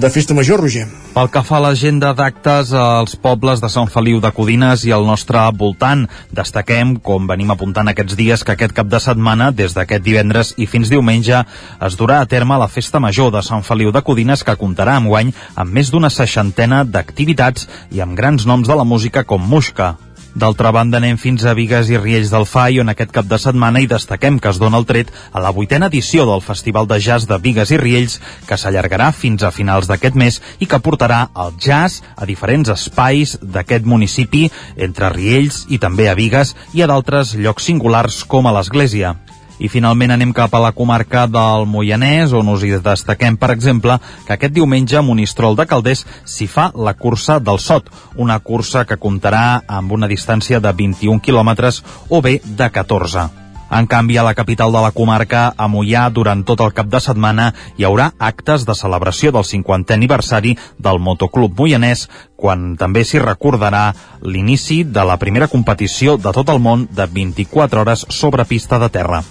de 0.00 0.10
festa 0.14 0.32
major, 0.32 0.64
Roger. 0.64 0.86
Pel 1.14 1.28
que 1.30 1.42
fa 1.46 1.58
a 1.60 1.62
l'agenda 1.66 2.14
d'actes 2.16 2.72
als 2.74 3.18
pobles 3.20 3.60
de 3.60 3.68
Sant 3.70 3.90
Feliu 3.92 4.22
de 4.24 4.32
Codines 4.34 4.86
i 4.88 4.94
al 4.96 5.04
nostre 5.04 5.44
voltant, 5.60 6.06
destaquem, 6.32 6.96
com 7.04 7.28
venim 7.28 7.52
apuntant 7.52 7.92
aquests 7.92 8.16
dies, 8.16 8.46
que 8.48 8.56
aquest 8.56 8.72
cap 8.74 8.88
de 8.88 8.98
setmana, 8.98 9.50
des 9.52 9.76
d'aquest 9.76 10.02
divendres 10.08 10.54
i 10.56 10.64
fins 10.66 10.88
diumenge, 10.88 11.44
es 11.84 12.00
durà 12.00 12.22
a 12.22 12.30
terme 12.32 12.56
la 12.58 12.70
Festa 12.72 12.96
Major 12.96 13.28
de 13.30 13.44
Sant 13.44 13.62
Feliu 13.62 13.92
de 13.92 14.00
Codines, 14.02 14.40
que 14.40 14.56
comptarà 14.56 14.96
amb 14.96 15.12
guany 15.12 15.36
amb 15.52 15.76
més 15.76 15.92
d'una 15.92 16.08
seixantena 16.10 16.80
d'activitats 16.88 17.68
i 17.92 18.00
amb 18.00 18.16
grans 18.16 18.48
noms 18.48 18.53
de 18.62 18.74
la 18.78 18.84
música 18.86 19.24
com 19.26 19.42
Muixca. 19.42 19.96
D'altra 20.34 20.70
banda, 20.70 20.98
anem 20.98 21.16
fins 21.18 21.42
a 21.46 21.54
Vigues 21.54 21.90
i 21.90 21.98
Riells 21.98 22.30
del 22.30 22.46
Fai, 22.46 22.78
on 22.78 22.90
aquest 22.90 23.10
cap 23.14 23.26
de 23.26 23.38
setmana 23.38 23.82
hi 23.82 23.88
destaquem 23.90 24.38
que 24.38 24.50
es 24.50 24.58
dona 24.62 24.78
el 24.78 24.86
tret 24.86 25.10
a 25.32 25.42
la 25.42 25.50
vuitena 25.50 25.90
edició 25.90 26.26
del 26.26 26.42
Festival 26.42 26.86
de 26.90 27.00
Jazz 27.02 27.26
de 27.26 27.38
Vigues 27.42 27.70
i 27.74 27.78
Riells, 27.78 28.20
que 28.46 28.58
s'allargarà 28.58 29.10
fins 29.14 29.42
a 29.42 29.50
finals 29.54 29.90
d'aquest 29.90 30.14
mes 30.14 30.40
i 30.62 30.70
que 30.70 30.78
portarà 30.78 31.24
el 31.34 31.54
jazz 31.58 32.02
a 32.14 32.26
diferents 32.30 32.70
espais 32.70 33.36
d'aquest 33.42 33.86
municipi, 33.86 34.46
entre 34.76 35.10
Riells 35.10 35.64
i 35.70 35.82
també 35.82 36.06
a 36.10 36.14
Vigues 36.14 36.54
i 36.74 36.82
a 36.82 36.90
d'altres 36.90 37.34
llocs 37.34 37.70
singulars 37.70 38.22
com 38.22 38.46
a 38.46 38.54
l'Església. 38.54 39.16
I 39.58 39.70
finalment 39.70 40.14
anem 40.14 40.32
cap 40.34 40.54
a 40.54 40.62
la 40.62 40.72
comarca 40.74 41.26
del 41.30 41.68
Moianès, 41.70 42.34
on 42.34 42.50
us 42.50 42.64
hi 42.66 42.72
destaquem, 42.82 43.38
per 43.38 43.52
exemple, 43.54 43.98
que 44.26 44.34
aquest 44.34 44.56
diumenge 44.56 44.98
a 44.98 45.04
Monistrol 45.06 45.56
de 45.58 45.68
Calders 45.70 46.04
s'hi 46.24 46.48
fa 46.50 46.70
la 46.74 46.96
cursa 46.98 47.38
del 47.38 47.62
Sot, 47.62 47.92
una 48.16 48.40
cursa 48.40 48.84
que 48.88 48.98
comptarà 48.98 49.62
amb 49.68 49.94
una 49.94 50.10
distància 50.10 50.60
de 50.60 50.74
21 50.74 51.22
quilòmetres 51.22 51.82
o 52.10 52.22
bé 52.24 52.40
de 52.44 52.70
14. 52.70 53.43
En 53.70 53.86
canvi, 53.86 54.18
a 54.18 54.22
la 54.22 54.34
capital 54.34 54.72
de 54.72 54.80
la 54.82 54.90
comarca, 54.92 55.46
a 55.56 55.66
Mollà, 55.68 56.04
durant 56.12 56.44
tot 56.44 56.60
el 56.60 56.72
cap 56.76 56.90
de 56.92 57.00
setmana, 57.00 57.48
hi 57.78 57.86
haurà 57.88 58.10
actes 58.18 58.66
de 58.68 58.76
celebració 58.76 59.32
del 59.32 59.46
50è 59.48 59.96
aniversari 59.96 60.54
del 60.78 61.00
Motoclub 61.00 61.56
Moianès, 61.58 62.06
quan 62.36 62.74
també 62.78 63.04
s'hi 63.04 63.22
recordarà 63.22 63.86
l'inici 64.22 64.82
de 64.84 65.04
la 65.08 65.16
primera 65.18 65.48
competició 65.48 66.16
de 66.20 66.32
tot 66.36 66.52
el 66.52 66.60
món 66.60 66.86
de 66.92 67.06
24 67.06 67.80
hores 67.80 68.06
sobre 68.10 68.44
pista 68.44 68.78
de 68.78 68.90
terra. 68.92 69.22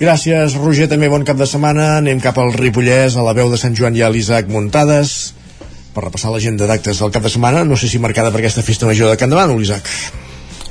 Gràcies, 0.00 0.56
Roger, 0.58 0.88
també 0.88 1.10
bon 1.12 1.26
cap 1.28 1.36
de 1.36 1.46
setmana. 1.46 1.98
Anem 2.00 2.20
cap 2.24 2.38
al 2.40 2.54
Ripollès, 2.56 3.16
a 3.16 3.26
la 3.26 3.36
veu 3.36 3.52
de 3.52 3.60
Sant 3.60 3.76
Joan 3.76 3.96
i 3.96 4.02
a 4.02 4.10
l'Isaac 4.10 4.48
Muntades, 4.48 5.34
per 5.94 6.06
repassar 6.06 6.32
l'agenda 6.34 6.66
d'actes 6.66 7.02
del 7.02 7.12
cap 7.14 7.22
de 7.22 7.32
setmana, 7.32 7.64
no 7.64 7.76
sé 7.76 7.88
si 7.90 8.02
marcada 8.02 8.32
per 8.32 8.40
aquesta 8.42 8.66
festa 8.66 8.88
major 8.88 9.12
de 9.12 9.20
Can 9.20 9.30
Davant, 9.30 9.56
l'Isaac. 9.58 9.88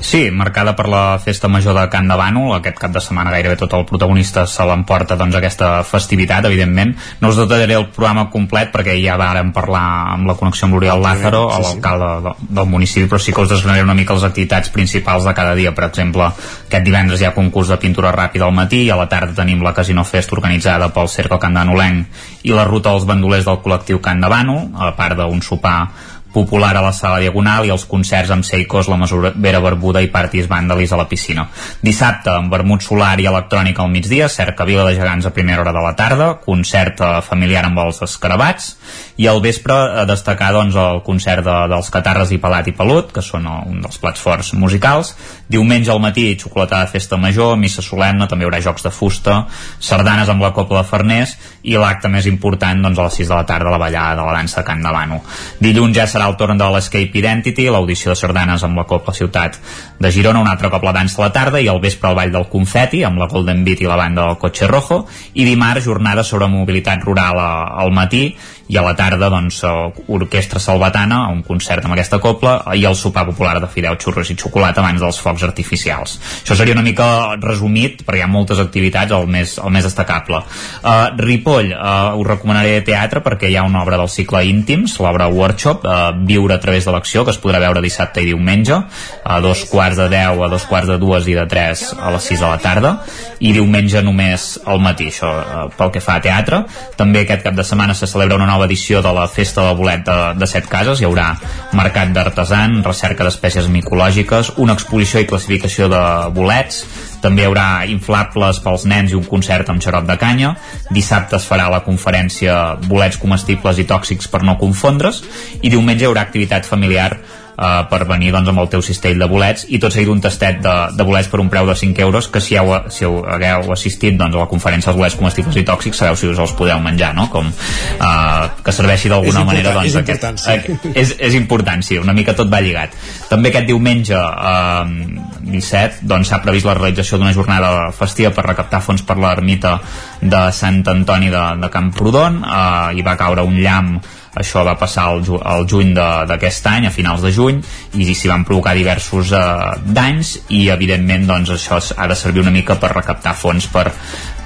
Sí, 0.00 0.30
marcada 0.32 0.72
per 0.74 0.88
la 0.88 1.18
festa 1.20 1.46
major 1.48 1.76
de 1.76 1.84
Can 1.92 2.08
de 2.08 2.16
Bànol, 2.16 2.54
aquest 2.56 2.78
cap 2.80 2.92
de 2.94 3.02
setmana 3.04 3.30
gairebé 3.34 3.58
tot 3.60 3.74
el 3.76 3.84
protagonista 3.84 4.46
se 4.48 4.64
l'emporta 4.64 5.16
doncs, 5.20 5.36
aquesta 5.36 5.68
festivitat, 5.84 6.46
evidentment. 6.48 6.94
No 7.20 7.28
us 7.28 7.36
detallaré 7.36 7.76
el 7.76 7.90
programa 7.92 8.24
complet 8.32 8.72
perquè 8.72 8.96
ja 8.96 9.18
vàrem 9.20 9.52
parlar 9.52 9.84
amb 10.14 10.30
la 10.30 10.36
connexió 10.40 10.66
amb 10.66 10.78
l'Oriol 10.78 11.04
Lázaro, 11.04 11.42
sí, 11.50 11.58
sí. 11.58 11.66
l'alcalde 11.66 12.08
de, 12.24 12.34
del 12.56 12.70
municipi, 12.72 13.10
però 13.12 13.20
sí 13.20 13.34
que 13.36 13.44
us 13.44 13.52
desgranaré 13.52 13.84
una 13.84 13.94
mica 13.98 14.16
les 14.16 14.24
activitats 14.24 14.72
principals 14.72 15.28
de 15.28 15.34
cada 15.36 15.52
dia. 15.54 15.74
Per 15.76 15.84
exemple, 15.90 16.30
aquest 16.64 16.88
divendres 16.88 17.20
hi 17.20 17.28
ha 17.28 17.34
concurs 17.36 17.68
de 17.68 17.78
pintura 17.82 18.14
ràpida 18.16 18.48
al 18.48 18.56
matí 18.56 18.86
i 18.86 18.90
a 18.90 18.96
la 18.96 19.08
tarda 19.10 19.36
tenim 19.42 19.60
la 19.62 19.74
Casino 19.76 20.06
Fest 20.08 20.32
organitzada 20.32 20.88
pel 20.96 21.12
Cercle 21.12 21.38
Can 21.38 21.60
Danolenc 21.60 22.48
i 22.48 22.56
la 22.56 22.64
ruta 22.64 22.94
dels 22.94 23.04
bandolers 23.04 23.44
del 23.44 23.60
col·lectiu 23.60 24.00
Can 24.00 24.24
de 24.24 24.32
Bànol, 24.32 24.70
a 24.80 24.94
part 24.96 25.20
d'un 25.20 25.44
sopar 25.44 25.90
popular 26.32 26.76
a 26.76 26.82
la 26.84 26.92
sala 26.92 27.20
Diagonal 27.22 27.66
i 27.66 27.72
els 27.74 27.84
concerts 27.90 28.30
amb 28.34 28.46
Seikos, 28.46 28.88
la 28.88 28.98
Vera 29.34 29.60
Barbuda 29.60 30.02
i 30.04 30.10
Partis 30.12 30.48
Vàndalis 30.50 30.92
a 30.92 30.98
la 31.00 31.08
piscina. 31.10 31.46
Dissabte, 31.82 32.30
amb 32.32 32.52
vermut 32.52 32.84
solar 32.84 33.16
i 33.20 33.28
electrònica 33.30 33.82
al 33.82 33.90
migdia, 33.92 34.28
cerca 34.28 34.66
Vila 34.68 34.86
de 34.88 34.96
Gegants 34.98 35.26
a 35.26 35.34
primera 35.34 35.62
hora 35.62 35.74
de 35.76 35.84
la 35.84 35.94
tarda, 35.98 36.32
concert 36.44 37.00
eh, 37.00 37.10
familiar 37.26 37.64
amb 37.66 37.82
els 37.84 38.02
escarabats, 38.06 38.74
i 39.20 39.28
al 39.28 39.42
vespre 39.44 39.74
a 39.74 40.06
destacar 40.08 40.52
doncs, 40.56 40.78
el 40.78 41.02
concert 41.06 41.44
de, 41.44 41.56
dels 41.74 41.90
Catarres 41.92 42.32
i 42.32 42.40
Pelat 42.40 42.70
i 42.70 42.76
Pelut, 42.76 43.12
que 43.14 43.24
són 43.24 43.46
eh, 43.46 43.58
un 43.70 43.82
dels 43.84 44.00
plats 44.00 44.22
forts 44.22 44.54
musicals. 44.54 45.14
Diumenge 45.50 45.90
al 45.90 45.98
matí, 45.98 46.36
xocolatada 46.38 46.86
de 46.86 46.92
festa 46.92 47.18
major, 47.18 47.56
missa 47.58 47.82
solemne, 47.82 48.28
també 48.30 48.44
hi 48.44 48.48
haurà 48.48 48.60
jocs 48.62 48.84
de 48.86 48.92
fusta, 48.94 49.40
sardanes 49.82 50.30
amb 50.30 50.44
la 50.44 50.52
Copla 50.54 50.84
de 50.84 50.88
Farners, 50.88 51.32
i 51.66 51.74
l'acte 51.74 52.08
més 52.08 52.28
important 52.30 52.78
doncs, 52.84 53.00
a 53.00 53.08
les 53.08 53.18
6 53.18 53.32
de 53.32 53.34
la 53.34 53.46
tarda, 53.48 53.72
la 53.74 53.80
ballada 53.82 54.20
de 54.20 54.26
la 54.28 54.36
dansa 54.38 54.60
de 54.60 54.66
Can 54.68 54.84
Davano. 54.86 55.18
Dilluns 55.58 55.96
ja 55.96 56.06
serà 56.06 56.28
el 56.30 56.36
torn 56.38 56.60
de 56.60 56.68
l'Escape 56.70 57.18
Identity, 57.18 57.66
l'audició 57.66 58.14
de 58.14 58.20
sardanes 58.20 58.62
amb 58.66 58.78
la 58.78 58.86
Copla 58.86 59.16
Ciutat 59.16 59.58
de 59.98 60.12
Girona, 60.14 60.44
un 60.44 60.52
altre 60.52 60.70
cop 60.70 60.86
la 60.86 60.94
dansa 60.94 61.18
a 61.18 61.26
la 61.26 61.32
tarda, 61.34 61.58
i 61.58 61.68
al 61.68 61.82
vespre 61.82 62.12
el 62.12 62.16
ball 62.20 62.32
del 62.32 62.46
confeti, 62.52 63.02
amb 63.04 63.18
la 63.18 63.28
Golden 63.28 63.64
Beat 63.66 63.82
i 63.82 63.90
la 63.90 63.98
banda 63.98 64.28
del 64.28 64.38
Cotxe 64.38 64.70
Rojo, 64.70 65.02
i 65.34 65.44
dimarts 65.48 65.84
jornada 65.84 66.22
sobre 66.22 66.46
mobilitat 66.46 67.02
rural 67.02 67.42
a, 67.42 67.50
al 67.82 67.90
matí, 67.90 68.28
i 68.70 68.76
a 68.78 68.84
la 68.86 68.94
tarda 68.94 69.28
doncs, 69.32 69.60
orquestra 70.06 70.60
salvatana, 70.62 71.24
un 71.34 71.42
concert 71.42 71.84
amb 71.84 71.96
aquesta 71.96 72.20
copla 72.22 72.54
i 72.78 72.84
el 72.86 72.94
sopar 72.94 73.24
popular 73.26 73.58
de 73.62 73.68
fideu, 73.70 73.96
xurros 73.98 74.30
i 74.30 74.36
xocolata 74.38 74.82
abans 74.82 75.02
dels 75.02 75.18
focs 75.18 75.42
artificials. 75.46 76.18
Això 76.44 76.54
seria 76.58 76.76
una 76.76 76.84
mica 76.86 77.34
resumit, 77.42 78.04
perquè 78.06 78.20
hi 78.20 78.24
ha 78.24 78.30
moltes 78.30 78.60
activitats, 78.62 79.14
el 79.16 79.26
més, 79.30 79.56
el 79.58 79.74
més 79.74 79.86
destacable. 79.88 80.42
Uh, 80.80 81.10
Ripoll, 81.18 81.72
uh, 81.74 82.14
us 82.20 82.28
recomanaré 82.28 82.78
teatre 82.86 83.24
perquè 83.24 83.50
hi 83.50 83.58
ha 83.58 83.66
una 83.66 83.82
obra 83.82 83.98
del 83.98 84.10
cicle 84.12 84.44
Íntims, 84.46 84.96
l'obra 85.02 85.26
Workshop, 85.30 85.84
uh, 85.84 85.98
Viure 86.30 86.54
a 86.54 86.60
través 86.62 86.86
de 86.86 86.94
l'acció, 86.94 87.24
que 87.26 87.34
es 87.34 87.40
podrà 87.42 87.58
veure 87.62 87.82
dissabte 87.82 88.22
i 88.22 88.30
diumenge, 88.30 88.78
a 89.24 89.40
dos 89.42 89.64
quarts 89.70 89.98
de 89.98 90.06
10, 90.12 90.44
a 90.46 90.50
dos 90.52 90.66
quarts 90.70 90.90
de 90.92 90.98
dues 91.02 91.26
i 91.26 91.34
de 91.34 91.46
3 91.50 91.84
a 91.98 92.14
les 92.14 92.30
6 92.30 92.44
de 92.44 92.46
la 92.46 92.62
tarda, 92.62 92.94
i 93.40 93.52
diumenge 93.56 94.02
només 94.06 94.52
al 94.68 94.82
matí, 94.84 95.10
això 95.10 95.32
uh, 95.40 95.66
pel 95.74 95.90
que 95.94 96.04
fa 96.04 96.20
a 96.20 96.24
teatre. 96.24 96.62
També 97.00 97.24
aquest 97.24 97.42
cap 97.46 97.58
de 97.58 97.66
setmana 97.66 97.98
se 97.98 98.06
celebra 98.10 98.38
una 98.38 98.46
nova 98.46 98.59
nova 98.60 98.68
edició 98.68 99.00
de 99.00 99.12
la 99.16 99.26
Festa 99.26 99.62
del 99.64 99.76
Bolet 99.76 100.02
de, 100.04 100.16
de 100.36 100.46
Set 100.46 100.66
Cases. 100.68 101.00
Hi 101.00 101.06
haurà 101.08 101.30
mercat 101.72 102.10
d'artesan, 102.12 102.82
recerca 102.84 103.24
d'espècies 103.24 103.70
micològiques, 103.72 104.52
una 104.60 104.74
exposició 104.76 105.22
i 105.22 105.28
classificació 105.30 105.88
de 105.88 106.02
bolets, 106.36 106.82
també 107.24 107.46
hi 107.46 107.48
haurà 107.48 107.86
inflables 107.88 108.60
pels 108.60 108.84
nens 108.90 109.14
i 109.14 109.16
un 109.16 109.24
concert 109.24 109.72
amb 109.72 109.80
xarop 109.80 110.04
de 110.08 110.18
canya. 110.20 110.52
Dissabte 110.92 111.38
es 111.40 111.48
farà 111.48 111.70
la 111.72 111.80
conferència 111.86 112.76
Bolets 112.84 113.16
comestibles 113.22 113.80
i 113.80 113.88
tòxics 113.88 114.28
per 114.28 114.42
no 114.44 114.58
confondre's 114.60 115.22
i 115.62 115.72
diumenge 115.72 116.04
hi 116.04 116.10
haurà 116.10 116.26
activitat 116.28 116.68
familiar 116.68 117.14
eh, 117.60 117.84
per 117.90 118.04
venir 118.08 118.32
doncs, 118.34 118.48
amb 118.50 118.62
el 118.62 118.70
teu 118.72 118.82
cistell 118.84 119.20
de 119.20 119.28
bolets 119.30 119.66
i 119.68 119.80
tot 119.82 119.94
seguit 119.94 120.10
un 120.12 120.22
tastet 120.24 120.60
de, 120.64 120.74
de 120.96 121.06
bolets 121.06 121.28
per 121.30 121.42
un 121.42 121.50
preu 121.52 121.68
de 121.68 121.76
5 121.76 122.04
euros 122.06 122.28
que 122.32 122.40
si 122.40 122.56
heu, 122.58 122.72
si 122.92 123.04
heu, 123.06 123.20
hagueu 123.36 123.72
assistit 123.74 124.16
doncs, 124.18 124.36
a 124.36 124.44
la 124.44 124.48
conferència 124.50 124.90
dels 124.90 125.00
bolets 125.00 125.18
comestibles 125.20 125.60
i 125.60 125.66
tòxics 125.68 126.02
sabeu 126.02 126.18
si 126.18 126.30
us 126.30 126.40
els 126.40 126.54
podeu 126.56 126.80
menjar 126.82 127.12
no? 127.16 127.28
com 127.32 127.50
eh, 127.50 128.48
que 128.64 128.74
serveixi 128.74 129.12
d'alguna 129.12 129.44
manera 129.48 129.74
doncs, 129.76 129.90
és 129.92 129.98
important, 130.00 130.40
sí. 130.40 130.56
eh, 130.56 130.94
és, 130.94 131.14
és 131.30 131.36
important, 131.38 131.84
sí, 131.84 131.98
una 132.00 132.16
mica 132.16 132.36
tot 132.38 132.50
va 132.52 132.62
lligat 132.64 132.96
també 133.30 133.52
aquest 133.52 133.68
diumenge 133.68 134.16
eh, 134.16 135.20
17 135.50 136.06
doncs 136.08 136.30
s'ha 136.30 136.40
previst 136.44 136.68
la 136.68 136.76
realització 136.78 137.18
d'una 137.18 137.34
jornada 137.36 137.90
festiva 137.96 138.32
per 138.34 138.46
recaptar 138.46 138.82
fons 138.84 139.04
per 139.06 139.18
l'ermita 139.20 139.78
de 140.20 140.46
Sant 140.54 140.82
Antoni 140.90 141.30
de, 141.32 141.44
de 141.60 141.70
Camprodon 141.72 142.40
eh, 142.44 142.96
hi 142.96 143.06
va 143.06 143.18
caure 143.20 143.44
un 143.46 143.60
llamp 143.60 144.00
això 144.34 144.62
va 144.66 144.76
passar 144.78 145.08
al, 145.10 145.24
al 145.42 145.66
juny 145.68 145.94
d'aquest 145.94 146.66
any, 146.70 146.86
a 146.86 146.94
finals 146.94 147.22
de 147.24 147.32
juny 147.34 147.60
i 147.98 148.14
s'hi 148.14 148.30
van 148.30 148.44
provocar 148.46 148.76
diversos 148.78 149.32
eh, 149.34 149.44
danys 149.84 150.36
i 150.54 150.68
evidentment 150.70 151.26
doncs, 151.26 151.54
això 151.56 151.80
ha 151.96 152.06
de 152.10 152.18
servir 152.18 152.44
una 152.44 152.54
mica 152.54 152.78
per 152.78 152.92
recaptar 152.94 153.34
fons 153.34 153.66
per, 153.72 153.88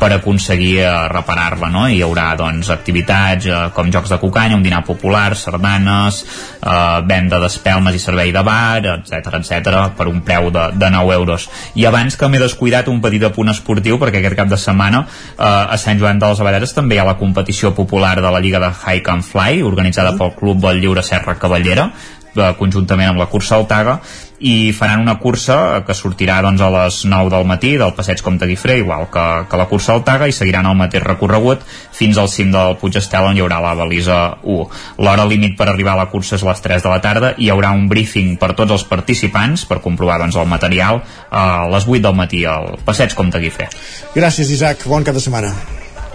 per 0.01 0.11
aconseguir 0.17 0.79
eh, 0.83 0.91
reparar-la 1.13 1.71
no? 1.73 1.87
hi 1.89 2.01
haurà 2.05 2.31
doncs, 2.39 2.71
activitats 2.75 3.49
eh, 3.49 3.61
com 3.75 3.91
jocs 3.93 4.13
de 4.13 4.19
cucanya, 4.23 4.57
un 4.57 4.65
dinar 4.65 4.83
popular 4.87 5.35
sardanes, 5.39 6.23
eh, 6.61 7.01
venda 7.09 7.41
d'espelmes 7.43 7.97
i 7.97 8.03
servei 8.03 8.33
de 8.35 8.43
bar, 8.47 8.83
etc 8.97 9.39
etc 9.41 9.79
per 9.97 10.09
un 10.11 10.21
preu 10.27 10.51
de, 10.55 10.69
de 10.75 10.91
9 10.91 11.15
euros. 11.15 11.49
I 11.75 11.87
abans 11.91 12.19
que 12.19 12.29
m'he 12.29 12.43
descuidat 12.43 12.89
un 12.93 13.01
petit 13.05 13.25
apunt 13.27 13.53
esportiu 13.53 13.99
perquè 14.03 14.23
aquest 14.23 14.39
cap 14.39 14.51
de 14.51 14.61
setmana 14.61 15.05
eh, 15.05 15.45
a 15.45 15.79
Sant 15.81 16.01
Joan 16.01 16.21
de 16.23 16.33
les 16.33 16.43
Abaderes 16.45 16.75
també 16.77 16.99
hi 16.99 17.03
ha 17.03 17.09
la 17.09 17.19
competició 17.21 17.75
popular 17.75 18.17
de 18.21 18.31
la 18.31 18.43
Lliga 18.43 18.63
de 18.63 18.73
Hike 18.73 19.15
and 19.15 19.27
Fly 19.27 19.63
organitzada 19.63 20.17
pel 20.19 20.35
Club 20.39 20.61
del 20.65 20.83
Lliure 20.83 21.03
Serra 21.03 21.39
Cavallera 21.39 21.91
eh, 22.37 22.53
conjuntament 22.59 23.13
amb 23.13 23.23
la 23.23 23.31
cursa 23.31 23.57
Altaga 23.59 23.99
i 24.45 24.73
faran 24.77 25.01
una 25.01 25.15
cursa 25.23 25.85
que 25.87 25.95
sortirà 25.97 26.41
doncs, 26.45 26.61
a 26.61 26.69
les 26.73 26.99
9 27.09 27.31
del 27.33 27.47
matí 27.49 27.75
del 27.81 27.95
passeig 27.97 28.21
Comte 28.23 28.49
Guifré, 28.51 28.79
igual 28.83 29.07
que, 29.13 29.25
que 29.49 29.61
la 29.61 29.67
cursa 29.71 29.95
Altaga 29.95 30.29
i 30.29 30.35
seguiran 30.37 30.67
el 30.69 30.77
mateix 30.77 31.05
recorregut 31.07 31.63
fins 31.65 32.19
al 32.19 32.29
cim 32.29 32.51
del 32.53 32.77
Puig 32.81 32.99
Estel 33.01 33.31
on 33.31 33.39
hi 33.39 33.45
haurà 33.45 33.63
la 33.65 33.73
balisa 33.79 34.19
1. 34.43 34.67
L'hora 35.07 35.25
límit 35.31 35.57
per 35.57 35.71
arribar 35.71 35.95
a 35.95 36.03
la 36.03 36.11
cursa 36.13 36.37
és 36.37 36.45
les 36.45 36.61
3 36.67 36.85
de 36.85 36.93
la 36.93 37.01
tarda 37.05 37.33
i 37.39 37.47
hi 37.47 37.53
haurà 37.55 37.73
un 37.77 37.89
briefing 37.89 38.37
per 38.41 38.53
tots 38.59 38.77
els 38.77 38.85
participants 38.91 39.65
per 39.71 39.81
comprovar 39.85 40.21
doncs, 40.21 40.37
el 40.37 40.51
material 40.51 41.01
a 41.31 41.65
les 41.73 41.89
8 41.89 42.05
del 42.05 42.21
matí 42.21 42.45
al 42.45 42.75
passeig 42.85 43.17
Comte 43.17 43.41
Guifré. 43.41 43.71
Gràcies, 44.15 44.51
Isaac. 44.51 44.85
Bon 44.91 45.07
cap 45.07 45.17
de 45.17 45.25
setmana. 45.25 45.55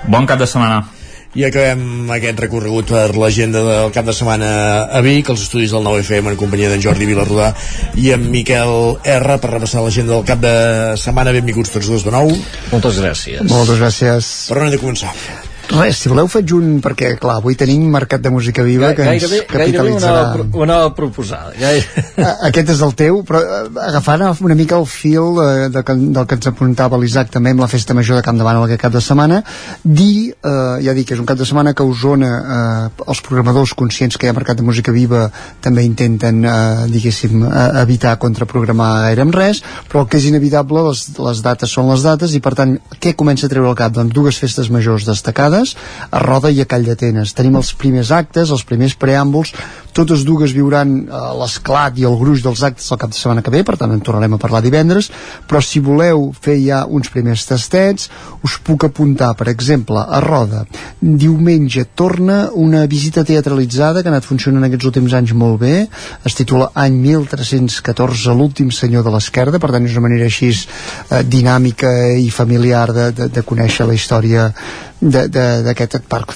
Bon 0.07 0.27
cap 0.29 0.39
de 0.39 0.47
setmana. 0.47 0.98
I 1.37 1.43
acabem 1.45 2.09
aquest 2.15 2.39
recorregut 2.41 2.89
per 2.89 3.11
l'agenda 3.13 3.61
del 3.61 3.91
cap 3.93 4.07
de 4.07 4.15
setmana 4.17 4.47
a 4.89 5.01
Vic, 5.05 5.29
als 5.29 5.43
estudis 5.45 5.75
del 5.75 5.85
9FM 5.85 6.31
en 6.31 6.39
companyia 6.39 6.71
d'en 6.71 6.81
Jordi 6.81 7.05
Vilarrodà 7.05 7.51
i 8.01 8.09
en 8.15 8.25
Miquel 8.33 8.73
R 9.13 9.37
per 9.37 9.51
repassar 9.53 9.85
l'agenda 9.85 10.15
del 10.15 10.25
cap 10.25 10.41
de 10.41 10.55
setmana. 10.97 11.35
Benvinguts 11.35 11.75
tots 11.75 11.91
dos 11.93 12.07
de 12.07 12.15
nou. 12.17 12.33
Moltes 12.73 12.97
gràcies. 13.03 13.45
Moltes 13.45 13.77
gràcies. 13.77 14.33
Per 14.49 14.57
on 14.57 14.67
hem 14.67 14.73
de 14.73 14.81
començar? 14.81 15.13
Res, 15.69 15.99
si 16.01 16.09
voleu 16.09 16.25
faig 16.25 16.49
un, 16.57 16.79
perquè 16.81 17.11
clar, 17.21 17.35
avui 17.37 17.53
tenim 17.53 17.83
Mercat 17.93 18.23
de 18.25 18.31
Música 18.33 18.63
Viva 18.65 18.87
que 18.97 19.03
ens 19.05 19.21
gairebé, 19.21 19.43
gairebé 19.45 19.91
una, 19.93 19.99
capitalitzarà. 19.99 20.21
pro- 20.33 20.61
una 20.63 20.77
proposada. 20.97 21.51
Gaire... 21.59 22.05
A- 22.25 22.47
Aquest 22.49 22.71
és 22.73 22.79
el 22.81 22.95
teu, 22.97 23.19
però 23.27 23.39
eh, 23.43 23.59
agafant 23.85 24.23
una 24.41 24.55
mica 24.57 24.79
el 24.81 24.87
fil 24.89 25.37
eh, 25.43 25.67
de, 25.69 25.83
del 25.85 26.25
que 26.25 26.37
ens 26.39 26.49
apuntava 26.49 26.97
l'Isaac 26.97 27.29
també 27.35 27.53
amb 27.53 27.61
la 27.61 27.67
festa 27.69 27.93
major 27.93 28.17
de 28.17 28.23
Camp 28.25 28.39
de 28.41 28.47
Bànol 28.47 28.65
aquest 28.65 28.81
cap 28.81 28.95
de 28.97 29.01
setmana, 29.05 29.43
dir, 29.85 30.31
eh, 30.41 30.79
ja 30.87 30.95
dic 30.97 31.11
que 31.11 31.13
és 31.13 31.21
un 31.21 31.29
cap 31.29 31.37
de 31.37 31.45
setmana 31.45 31.75
que 31.77 31.85
Osona 31.85 32.31
eh, 32.39 33.05
els 33.05 33.21
programadors 33.29 33.75
conscients 33.77 34.17
que 34.17 34.25
hi 34.25 34.33
ha 34.33 34.35
Mercat 34.39 34.57
de 34.57 34.65
Música 34.65 34.91
Viva 34.95 35.27
també 35.61 35.85
intenten, 35.85 36.41
eh, 36.49 36.89
diguéssim, 36.89 37.45
eh, 37.45 37.67
evitar 37.83 38.15
contraprogramar 38.17 38.89
gaire 39.05 39.27
amb 39.27 39.37
res, 39.37 39.61
però 39.91 40.01
el 40.03 40.09
que 40.09 40.17
és 40.17 40.27
inevitable, 40.33 40.81
les, 40.89 41.05
les 41.19 41.45
dates 41.45 41.77
són 41.77 41.93
les 41.93 42.03
dates 42.09 42.33
i 42.33 42.41
per 42.41 42.55
tant, 42.57 42.75
què 42.97 43.13
comença 43.13 43.45
a 43.45 43.53
treure 43.53 43.69
al 43.69 43.77
cap? 43.79 43.93
Doncs 44.01 44.17
dues 44.17 44.41
festes 44.41 44.73
majors 44.73 45.05
destacades 45.05 45.58
a 45.65 46.21
Roda 46.23 46.51
i 46.53 46.61
a 46.63 46.67
Call 46.69 46.87
d'Atenes. 46.87 47.33
Tenim 47.37 47.57
els 47.59 47.73
primers 47.79 48.11
actes, 48.15 48.53
els 48.55 48.65
primers 48.67 48.95
preàmbuls, 48.99 49.53
totes 49.95 50.23
dues 50.27 50.53
viuran 50.55 50.95
eh, 51.05 51.21
l'esclat 51.39 51.97
i 51.99 52.05
el 52.07 52.17
gruix 52.19 52.43
dels 52.45 52.63
actes 52.65 52.89
el 52.91 52.99
cap 53.01 53.13
de 53.13 53.17
setmana 53.17 53.43
que 53.45 53.53
ve, 53.53 53.63
per 53.67 53.77
tant 53.79 53.93
en 53.93 54.01
tornarem 54.05 54.35
a 54.35 54.41
parlar 54.41 54.61
divendres, 54.65 55.09
però 55.49 55.61
si 55.63 55.81
voleu 55.83 56.29
fer 56.41 56.57
ja 56.61 56.83
uns 56.85 57.11
primers 57.13 57.45
tastets, 57.49 58.09
us 58.45 58.57
puc 58.65 58.85
apuntar, 58.87 59.33
per 59.39 59.49
exemple, 59.51 59.99
a 59.99 60.21
Roda, 60.23 60.65
diumenge 61.01 61.85
torna 61.95 62.49
una 62.53 62.85
visita 62.89 63.23
teatralitzada 63.27 64.01
que 64.01 64.11
ha 64.11 64.15
anat 64.15 64.27
funcionant 64.27 64.67
aquests 64.67 64.89
últims 64.91 65.15
anys 65.17 65.33
molt 65.37 65.59
bé, 65.63 65.75
es 66.25 66.37
titula 66.37 66.71
Any 66.75 66.99
1314, 67.03 68.35
l'últim 68.35 68.71
senyor 68.75 69.05
de 69.05 69.13
l'esquerda, 69.15 69.59
per 69.59 69.71
tant 69.73 69.87
és 69.87 69.97
una 69.97 70.07
manera 70.07 70.29
així 70.29 70.51
eh, 70.51 71.23
dinàmica 71.23 71.91
i 72.19 72.29
familiar 72.33 72.87
de, 72.93 73.09
de, 73.15 73.29
de 73.33 73.45
conèixer 73.45 73.87
la 73.89 73.97
història 73.97 74.49
d'aquest 74.99 76.01
parc, 76.11 76.35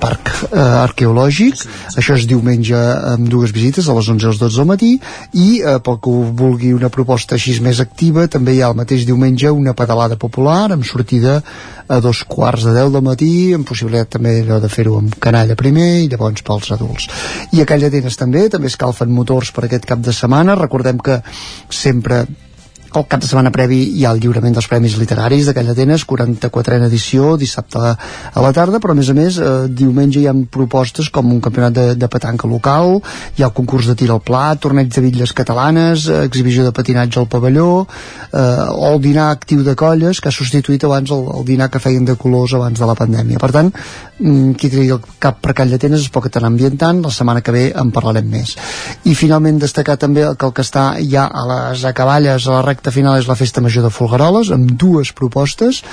parc 0.00 0.30
eh, 0.52 0.58
arqueològic. 0.58 1.64
Això 1.98 2.14
és 2.14 2.28
diumenge 2.62 3.12
amb 3.12 3.28
dues 3.28 3.52
visites 3.52 3.88
a 3.88 3.94
les 3.94 4.08
11 4.08 4.24
i 4.24 4.28
les 4.30 4.38
12 4.38 4.56
del 4.56 4.68
matí 4.68 4.90
i 5.34 5.60
eh, 5.60 5.78
pel 5.82 5.98
que 6.02 6.12
vulgui 6.38 6.72
una 6.72 6.90
proposta 6.90 7.34
així 7.34 7.58
més 7.60 7.80
activa 7.80 8.28
també 8.28 8.54
hi 8.54 8.62
ha 8.62 8.70
el 8.70 8.78
mateix 8.78 9.04
diumenge 9.06 9.50
una 9.50 9.74
pedalada 9.74 10.16
popular 10.16 10.72
amb 10.72 10.84
sortida 10.84 11.42
a 11.88 12.00
dos 12.00 12.22
quarts 12.24 12.64
de 12.64 12.72
10 12.72 12.92
del 12.92 13.02
matí 13.04 13.32
amb 13.54 13.66
possibilitat 13.66 14.14
també 14.18 14.42
de 14.46 14.70
fer-ho 14.70 14.98
amb 14.98 15.18
canalla 15.18 15.56
primer 15.56 16.04
i 16.04 16.08
llavors 16.08 16.42
pels 16.42 16.70
adults. 16.72 17.08
I 17.52 17.62
a 17.62 17.66
Call 17.66 17.82
d'Atenes 17.82 18.16
també, 18.16 18.48
també 18.48 18.70
escalfen 18.70 19.10
motors 19.10 19.52
per 19.52 19.66
aquest 19.66 19.86
cap 19.88 20.00
de 20.00 20.14
setmana, 20.14 20.56
recordem 20.56 20.98
que 21.02 21.20
sempre 21.68 22.24
el 22.98 23.06
cap 23.08 23.20
de 23.22 23.28
setmana 23.28 23.52
previ 23.54 23.78
hi 23.98 24.04
ha 24.04 24.12
el 24.14 24.20
lliurament 24.22 24.54
dels 24.56 24.68
Premis 24.70 24.96
Literaris 25.00 25.48
de 25.48 25.54
Call 25.56 25.68
d'Atenes, 25.70 26.04
44a 26.08 26.88
edició, 26.88 27.36
dissabte 27.40 27.80
a 27.82 28.44
la 28.44 28.52
tarda, 28.56 28.80
però 28.82 28.94
a 28.94 28.98
més 28.98 29.10
a 29.12 29.16
més 29.16 29.38
eh, 29.38 29.50
diumenge 29.68 30.20
hi 30.20 30.26
ha 30.28 30.34
propostes 30.56 31.08
com 31.14 31.30
un 31.32 31.40
campionat 31.44 31.76
de, 31.76 31.86
de 31.96 32.08
petanca 32.12 32.50
local, 32.50 32.98
hi 33.36 33.44
ha 33.44 33.48
el 33.50 33.54
concurs 33.56 33.88
de 33.90 33.96
tir 33.98 34.10
al 34.12 34.22
plat, 34.24 34.60
torneig 34.62 34.90
de 34.92 35.04
bitlles 35.04 35.34
catalanes, 35.36 36.08
eh, 36.08 36.22
exhibició 36.28 36.66
de 36.66 36.74
patinatge 36.76 37.20
al 37.20 37.28
pavelló, 37.32 37.86
eh, 38.32 38.42
o 38.72 38.92
el 38.92 39.00
dinar 39.04 39.30
actiu 39.30 39.62
de 39.66 39.76
colles, 39.78 40.20
que 40.20 40.30
ha 40.30 40.34
substituït 40.34 40.84
abans 40.88 41.12
el, 41.14 41.24
el 41.38 41.46
dinar 41.48 41.70
que 41.72 41.82
feien 41.82 42.04
de 42.08 42.16
colors 42.20 42.56
abans 42.58 42.78
de 42.78 42.88
la 42.88 42.96
pandèmia. 42.98 43.40
Per 43.42 43.52
tant, 43.54 43.72
mm, 44.18 44.52
qui 44.60 44.72
tregui 44.72 44.92
el 44.96 45.02
cap 45.22 45.40
per 45.42 45.54
Call 45.56 45.72
d'Atenes 45.72 46.04
es 46.04 46.12
pot 46.12 46.28
anar 46.36 46.50
ambientant, 46.52 47.02
la 47.04 47.10
setmana 47.14 47.42
que 47.44 47.54
ve 47.54 47.64
en 47.76 47.90
parlarem 47.94 48.28
més. 48.28 48.56
I 49.04 49.14
finalment 49.18 49.60
destacar 49.62 49.98
també 50.00 50.26
que 50.36 50.46
el 50.48 50.52
que 50.56 50.64
està 50.64 50.86
ja 51.00 51.26
a 51.28 51.46
les 51.52 51.84
acaballes, 51.88 52.46
a 52.46 52.58
la 52.58 52.62
recta 52.66 52.81
final, 52.90 53.20
és 53.20 53.30
la 53.30 53.38
Festa 53.38 53.62
Major 53.62 53.86
de 53.86 53.94
Folgueroles, 53.94 54.50
amb 54.50 54.74
dues 54.74 55.12
propostes, 55.12 55.84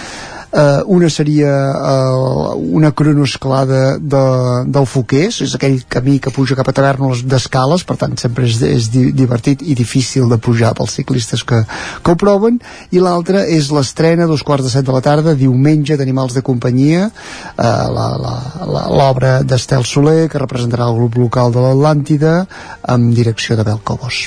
Uh, 0.49 0.81
una 0.89 1.11
seria 1.13 1.51
uh, 1.77 2.55
una 2.57 2.89
cronoescalada 2.91 3.99
de, 4.01 4.21
del 4.65 4.87
Foquers, 4.89 5.43
és 5.45 5.51
aquell 5.53 5.75
camí 5.85 6.15
que 6.17 6.31
puja 6.33 6.55
cap 6.57 6.71
a 6.71 6.73
Tavernoles 6.73 7.21
d'escales, 7.21 7.83
per 7.85 7.99
tant 8.01 8.15
sempre 8.17 8.47
és, 8.49 8.57
és 8.65 8.87
di 8.89 9.11
divertit 9.13 9.61
i 9.61 9.75
difícil 9.77 10.25
de 10.31 10.39
pujar 10.41 10.71
pels 10.73 10.95
ciclistes 10.97 11.43
que, 11.45 11.59
que 12.01 12.15
ho 12.15 12.17
proven, 12.17 12.57
i 12.89 12.97
l'altra 12.97 13.43
és 13.45 13.69
l'estrena 13.69 14.25
dos 14.25 14.41
quarts 14.41 14.65
de 14.65 14.71
set 14.73 14.87
de 14.87 14.95
la 14.95 15.03
tarda, 15.05 15.35
diumenge 15.37 15.99
d'Animals 16.01 16.33
de 16.33 16.41
Companyia, 16.49 17.11
uh, 17.53 18.73
l'obra 18.89 19.43
d'Estel 19.45 19.85
Soler, 19.85 20.23
que 20.33 20.41
representarà 20.41 20.89
el 20.89 20.97
grup 20.97 21.21
local 21.27 21.53
de 21.53 21.61
l'Atlàntida, 21.61 22.33
amb 22.89 23.13
direcció 23.13 23.53
de 23.53 23.69
Bel 23.69 23.85
Cobos. 23.85 24.25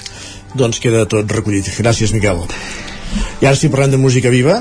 Doncs 0.54 0.80
queda 0.82 1.06
tot 1.08 1.30
recollit. 1.32 1.70
Gràcies, 1.78 2.12
Miquel. 2.12 2.42
I 3.42 3.48
ara 3.48 3.56
sí 3.58 3.70
parlem 3.72 3.94
de 3.94 4.00
música 4.00 4.32
viva. 4.32 4.60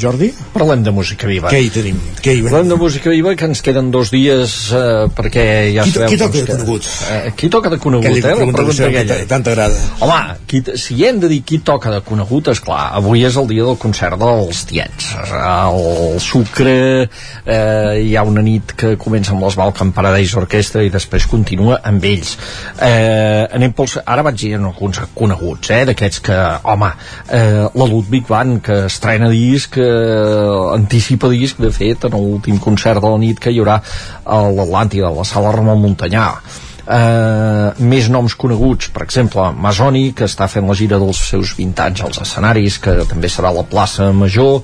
Jordi? 0.00 0.30
Parlem 0.54 0.82
de 0.86 0.92
música 0.94 1.26
viva. 1.28 1.50
Què 1.52 1.60
hi 1.64 1.70
tenim? 1.74 1.98
Què 2.22 2.34
hi 2.38 2.42
Parlem 2.46 2.68
de 2.72 2.78
música 2.80 3.10
viva, 3.10 3.34
que 3.38 3.48
ens 3.48 3.62
queden 3.64 3.90
dos 3.94 4.10
dies 4.14 4.56
eh, 4.72 5.08
perquè 5.16 5.44
ja 5.74 5.84
Qui- 5.86 5.92
sabeu... 5.96 6.08
qui 6.12 6.18
toca 6.20 6.32
doncs, 6.38 6.46
de 6.48 6.56
conegut? 6.56 6.88
Eh, 7.10 7.32
qui 7.36 7.50
toca 7.52 7.72
de 7.74 7.78
conegut, 7.82 8.18
eh? 8.18 8.34
La 8.38 8.52
pregunta 8.52 8.86
aquella. 8.88 9.18
tant 9.30 9.44
t'agrada. 9.46 9.82
Home, 10.04 10.20
qui, 10.50 10.62
si 10.80 10.98
hem 11.06 11.20
de 11.22 11.28
dir 11.32 11.40
qui 11.46 11.58
toca 11.66 11.90
de 11.92 12.00
conegut, 12.06 12.48
és 12.54 12.60
clar, 12.64 12.88
avui 12.98 13.24
és 13.26 13.36
el 13.40 13.48
dia 13.50 13.66
del 13.66 13.78
concert 13.80 14.18
dels 14.20 14.64
tiets. 14.70 15.10
El 15.28 16.20
Sucre, 16.22 17.08
eh, 17.44 17.98
hi 18.04 18.14
ha 18.16 18.22
una 18.26 18.42
nit 18.44 18.74
que 18.78 18.94
comença 19.00 19.32
amb 19.34 19.42
les 19.46 19.56
Balkan 19.58 19.92
Paradise 19.96 20.38
Orquestra 20.38 20.82
i 20.86 20.90
després 20.94 21.26
continua 21.30 21.80
amb 21.88 22.04
ells. 22.04 22.36
Eh, 22.78 23.46
anem 23.54 23.72
pels, 23.76 23.98
ara 24.04 24.22
vaig 24.26 24.38
dir 24.40 24.54
alguns 24.58 25.00
coneguts, 25.14 25.70
eh, 25.74 25.84
d'aquests 25.88 26.20
que, 26.28 26.38
home, 26.68 26.90
eh, 27.28 27.66
la 27.74 27.86
Ludwig 27.88 28.26
Band, 28.28 28.60
que 28.62 28.84
estrena 28.86 29.28
disc, 29.32 29.78
anticipa 30.74 31.30
disc, 31.32 31.60
de 31.60 31.70
fet, 31.74 32.08
en 32.08 32.16
l'últim 32.16 32.58
concert 32.62 33.02
de 33.02 33.10
la 33.10 33.20
nit 33.20 33.40
que 33.40 33.52
hi 33.52 33.60
haurà 33.62 33.80
a 34.24 34.40
l'Atlàntida, 34.48 35.08
a 35.08 35.16
la 35.20 35.26
sala 35.28 35.52
Ramon 35.54 35.80
Montanyà 35.82 36.30
eh, 36.88 37.84
més 37.84 38.08
noms 38.12 38.34
coneguts, 38.38 38.90
per 38.94 39.04
exemple 39.04 39.50
Masoni, 39.56 40.10
que 40.16 40.28
està 40.28 40.48
fent 40.50 40.66
la 40.68 40.76
gira 40.78 40.98
dels 41.00 41.20
seus 41.30 41.54
20 41.58 41.84
anys 41.84 42.04
als 42.06 42.22
escenaris, 42.24 42.78
que 42.82 42.96
també 43.08 43.30
serà 43.32 43.52
la 43.54 43.64
plaça 43.68 44.10
Major 44.16 44.62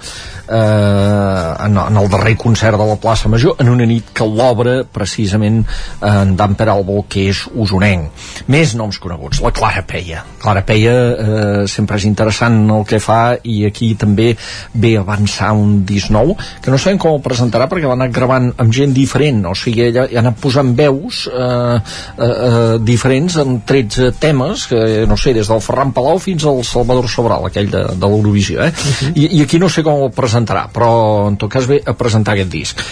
eh, 0.49 1.67
en, 1.67 1.79
en 1.79 2.01
el 2.01 2.11
darrer 2.13 2.37
concert 2.41 2.79
de 2.81 2.89
la 2.89 2.97
plaça 3.01 3.29
Major 3.33 3.61
en 3.63 3.71
una 3.73 3.87
nit 3.89 4.13
que 4.17 4.27
l'obre 4.29 4.83
precisament 4.85 5.63
en 6.05 6.35
Dan 6.39 6.57
Peralbo 6.59 7.05
que 7.09 7.29
és 7.31 7.45
usonenc. 7.53 8.25
Més 8.53 8.75
noms 8.79 8.99
coneguts, 9.03 9.43
la 9.45 9.53
Clara 9.55 9.85
Peia. 9.87 10.25
Clara 10.43 10.65
Peia 10.67 10.95
eh, 10.95 11.63
sempre 11.71 11.99
és 12.01 12.09
interessant 12.09 12.59
el 12.75 12.87
que 12.89 13.01
fa 13.03 13.37
i 13.43 13.63
aquí 13.69 13.93
també 14.01 14.33
ve 14.73 14.95
avançar 15.01 15.53
un 15.57 15.83
disc 15.87 16.13
nou 16.15 16.35
que 16.63 16.73
no 16.73 16.81
sabem 16.81 17.01
com 17.01 17.17
el 17.17 17.25
presentarà 17.25 17.69
perquè 17.71 17.89
l'ha 17.89 17.97
anat 17.99 18.15
gravant 18.15 18.51
amb 18.61 18.73
gent 18.75 18.95
diferent, 18.97 19.43
o 19.51 19.55
sigui 19.59 19.89
ella 19.89 20.07
ha 20.09 20.21
anat 20.23 20.39
posant 20.41 20.73
veus 20.77 21.25
eh, 21.29 21.79
eh, 22.19 22.29
eh, 22.29 22.77
diferents 22.83 23.39
en 23.43 23.61
13 23.67 24.13
temes 24.21 24.67
que 24.71 25.05
no 25.09 25.17
sé, 25.21 25.35
des 25.37 25.49
del 25.51 25.63
Ferran 25.65 25.95
Palau 25.97 26.21
fins 26.23 26.47
al 26.49 26.63
Salvador 26.67 27.09
Sobral, 27.11 27.49
aquell 27.49 27.71
de, 27.73 27.85
de 27.95 28.11
l'Eurovisió 28.11 28.65
eh? 28.67 28.73
I, 29.15 29.29
i 29.39 29.43
aquí 29.45 29.61
no 29.63 29.71
sé 29.73 29.85
com 29.87 30.07
el 30.07 30.15
presentarà 30.15 30.69
però 30.73 30.93
en 31.31 31.39
tot 31.41 31.53
cas 31.53 31.69
ve 31.71 31.81
a 31.85 31.97
presentar 31.99 32.37
aquest 32.37 32.53
disc 32.53 32.85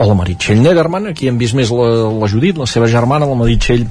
o 0.00 0.06
la 0.08 0.16
Meritxell 0.16 0.62
Nederman, 0.64 1.10
aquí 1.10 1.28
hem 1.28 1.36
vist 1.40 1.52
més 1.58 1.68
la, 1.76 1.90
la 2.16 2.28
Judit, 2.30 2.56
la 2.56 2.68
seva 2.70 2.88
germana, 2.88 3.28
la 3.28 3.36
Meritxell 3.36 3.84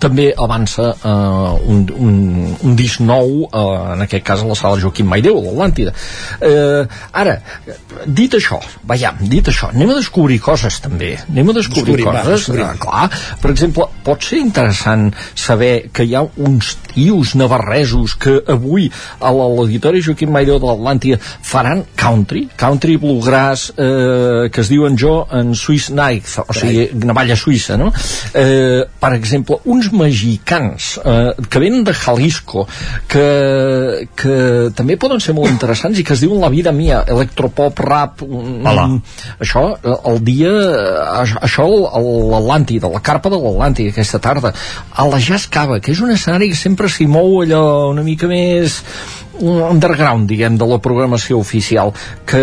també 0.00 0.30
avança 0.36 0.90
eh, 0.94 1.70
un, 1.72 1.84
un, 1.96 2.16
un 2.62 2.76
disc 2.78 3.00
nou 3.00 3.46
eh, 3.46 3.64
en 3.96 4.04
aquest 4.06 4.24
cas 4.26 4.44
a 4.44 4.50
la 4.50 4.58
sala 4.58 4.80
Joaquim 4.82 5.08
Maideu 5.10 5.38
a 5.40 5.44
l'Atlàntida 5.46 5.94
eh, 6.40 6.84
ara, 7.12 7.38
dit 8.06 8.36
això 8.38 8.60
veiem, 8.86 9.22
dit 9.30 9.48
això, 9.50 9.70
anem 9.74 9.94
a 9.94 9.98
descobrir 9.98 10.38
coses 10.42 10.78
també, 10.84 11.14
anem 11.30 11.52
a 11.52 11.56
descobrir 11.56 11.96
Descobrim, 11.96 12.08
va, 12.10 12.22
coses 12.22 12.46
descobrim. 12.46 12.66
ah, 12.66 12.76
clar, 12.80 13.36
per 13.42 13.52
exemple, 13.52 13.88
pot 14.06 14.26
ser 14.26 14.40
interessant 14.42 15.08
saber 15.34 15.88
que 15.94 16.06
hi 16.06 16.14
ha 16.16 16.24
uns 16.46 16.74
tios 16.92 17.34
navarresos 17.38 18.16
que 18.20 18.38
avui 18.52 18.88
a 19.20 19.32
l'auditori 19.34 20.02
Joaquim 20.04 20.32
Maideu 20.34 20.60
de 20.62 20.68
l'Atlàntida 20.68 21.20
faran 21.20 21.84
country, 21.98 22.46
country 22.56 22.96
bluegrass 23.00 23.70
eh, 23.76 24.48
que 24.52 24.62
es 24.62 24.70
diuen 24.72 24.96
jo 24.98 25.18
en 25.34 25.54
Swiss 25.58 25.90
Knife, 25.92 26.44
o 26.46 26.56
sigui, 26.56 26.88
navalla 27.06 27.36
suïssa 27.38 27.78
no? 27.80 27.92
eh, 28.34 28.84
per 29.00 29.12
exemple 29.16 29.60
uns 29.64 29.85
mexicans 29.92 30.96
eh, 31.04 31.32
que 31.50 31.62
venen 31.62 31.84
de 31.84 31.94
Jalisco 31.96 32.66
que, 33.08 34.08
que 34.16 34.36
també 34.76 34.96
poden 35.00 35.20
ser 35.22 35.34
molt 35.36 35.50
interessants 35.50 35.98
i 35.98 36.04
que 36.06 36.14
es 36.16 36.22
diuen 36.24 36.40
La 36.40 36.52
vida 36.52 36.72
mia, 36.72 37.02
electropop, 37.08 37.80
rap 37.86 38.22
mm, 38.22 38.66
Hola. 38.66 38.86
això, 39.40 39.66
eh, 39.76 39.98
el 40.12 40.22
dia 40.26 40.52
eh, 40.52 41.28
això 41.42 41.66
l'Atlàntida, 41.66 42.90
la 42.92 43.02
carpa 43.04 43.32
de 43.32 43.40
l'Atlàntida 43.40 43.94
aquesta 43.94 44.22
tarda, 44.22 44.52
a 44.92 45.08
la 45.08 45.20
Jazz 45.20 45.50
Cava 45.50 45.80
que 45.80 45.92
és 45.92 46.02
un 46.04 46.14
escenari 46.14 46.50
que 46.52 46.58
sempre 46.58 46.90
s'hi 46.92 47.08
mou 47.10 47.42
allò 47.42 47.90
una 47.92 48.06
mica 48.06 48.30
més 48.30 48.82
un 49.25 49.25
underground, 49.40 50.28
diguem, 50.30 50.56
de 50.58 50.66
la 50.68 50.78
programació 50.82 51.40
oficial 51.42 51.92
que 52.28 52.42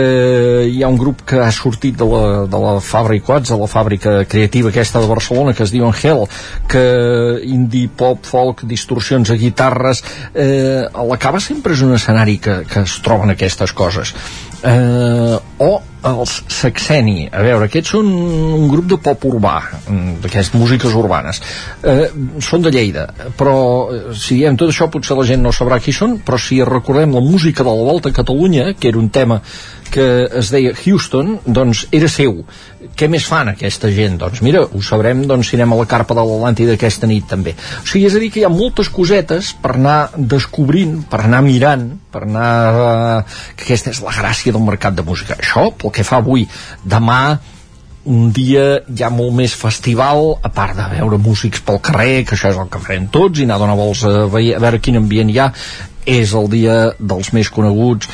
hi 0.69 0.83
ha 0.83 0.91
un 0.91 0.99
grup 0.99 1.23
que 1.27 1.39
ha 1.41 1.51
sortit 1.51 1.97
de 1.99 2.07
la, 2.07 2.23
de 2.49 2.61
la 2.65 2.77
fàbrica 2.83 3.23
Quats, 3.23 3.53
de 3.53 3.57
la 3.59 3.69
fàbrica 3.71 4.15
creativa 4.29 4.69
aquesta 4.69 4.99
de 4.99 5.07
Barcelona 5.07 5.53
que 5.55 5.63
es 5.63 5.71
diu 5.71 5.85
Angel 5.87 6.25
que 6.69 6.83
indie, 7.47 7.87
pop, 7.87 8.25
folk, 8.27 8.65
distorsions 8.67 9.31
a 9.31 9.37
guitarres 9.39 10.03
eh, 10.33 10.83
a 10.83 11.05
la 11.07 11.19
cava 11.21 11.39
sempre 11.43 11.77
és 11.77 11.83
un 11.85 11.95
escenari 11.95 12.39
que, 12.43 12.61
que 12.69 12.83
es 12.83 12.97
troben 13.05 13.33
aquestes 13.33 13.73
coses 13.77 14.13
eh, 14.63 15.39
o 15.63 15.71
els 16.03 16.33
Saxeni 16.51 17.29
a 17.31 17.41
veure, 17.45 17.69
aquests 17.69 17.93
són 17.95 18.09
un 18.11 18.65
grup 18.71 18.89
de 18.91 18.97
pop 19.03 19.23
urbà 19.29 19.55
mm, 19.79 20.17
d'aquestes 20.23 20.57
músiques 20.59 20.95
urbanes 20.99 21.39
eh, 21.87 22.09
són 22.43 22.65
de 22.65 22.73
Lleida 22.75 23.05
però 23.39 23.55
eh, 23.87 24.01
si 24.11 24.41
diem 24.41 24.59
tot 24.59 24.73
això 24.73 24.89
potser 24.91 25.15
la 25.19 25.27
gent 25.27 25.43
no 25.45 25.53
sabrà 25.55 25.79
qui 25.83 25.95
són 25.95 26.17
però 26.25 26.39
si 26.39 26.59
recordem 26.67 27.15
la 27.15 27.23
música 27.23 27.63
de 27.63 27.71
la 27.71 27.87
Volta 27.91 28.11
a 28.11 28.19
Catalunya 28.19 28.73
que 28.75 28.91
era 28.91 28.99
un 28.99 29.09
tema 29.15 29.39
que 29.93 30.27
es 30.39 30.49
deia 30.49 30.73
Houston, 30.73 31.35
doncs 31.45 31.85
era 31.93 32.07
seu. 32.09 32.39
Què 32.93 33.07
més 33.09 33.25
fan 33.25 33.49
aquesta 33.49 33.89
gent? 33.93 34.19
Doncs 34.21 34.43
mira, 34.45 34.61
ho 34.63 34.81
sabrem 34.85 35.23
doncs, 35.29 35.49
si 35.49 35.57
anem 35.57 35.73
a 35.73 35.79
la 35.79 35.87
carpa 35.89 36.13
de 36.17 36.25
l'Atlàntida 36.27 36.75
aquesta 36.77 37.09
nit 37.09 37.25
també. 37.29 37.55
O 37.81 37.87
sigui, 37.89 38.05
és 38.09 38.17
a 38.17 38.21
dir 38.21 38.29
que 38.33 38.43
hi 38.43 38.45
ha 38.45 38.51
moltes 38.53 38.91
cosetes 38.93 39.53
per 39.63 39.73
anar 39.79 39.97
descobrint, 40.17 40.99
per 41.09 41.23
anar 41.23 41.41
mirant, 41.45 41.87
per 42.13 42.25
anar... 42.27 42.51
Eh, 42.83 43.41
que 43.57 43.65
aquesta 43.65 43.93
és 43.95 44.03
la 44.05 44.13
gràcia 44.13 44.53
del 44.53 44.65
mercat 44.65 44.95
de 44.97 45.05
música. 45.07 45.39
Això, 45.41 45.71
pel 45.73 45.95
que 45.95 46.05
fa 46.05 46.21
avui, 46.21 46.45
demà 46.85 47.23
un 48.05 48.31
dia 48.35 48.83
ja 48.99 49.09
molt 49.13 49.31
més 49.37 49.53
festival 49.55 50.35
a 50.43 50.51
part 50.51 50.75
de 50.77 50.85
veure 50.97 51.17
músics 51.23 51.63
pel 51.63 51.79
carrer 51.79 52.23
que 52.27 52.35
això 52.35 52.51
és 52.51 52.59
el 52.59 52.69
que 52.71 52.81
farem 52.83 53.07
tots 53.07 53.39
i 53.39 53.47
anar 53.47 53.55
a 53.55 53.63
donar 53.63 53.77
vols 53.79 54.03
a, 54.03 54.25
veure, 54.27 54.57
a 54.57 54.59
veure 54.59 54.81
quin 54.83 54.99
ambient 54.99 55.31
hi 55.31 55.39
ha 55.39 55.49
és 56.03 56.33
el 56.35 56.49
dia 56.51 56.75
dels 56.99 57.31
més 57.31 57.47
coneguts 57.47 58.11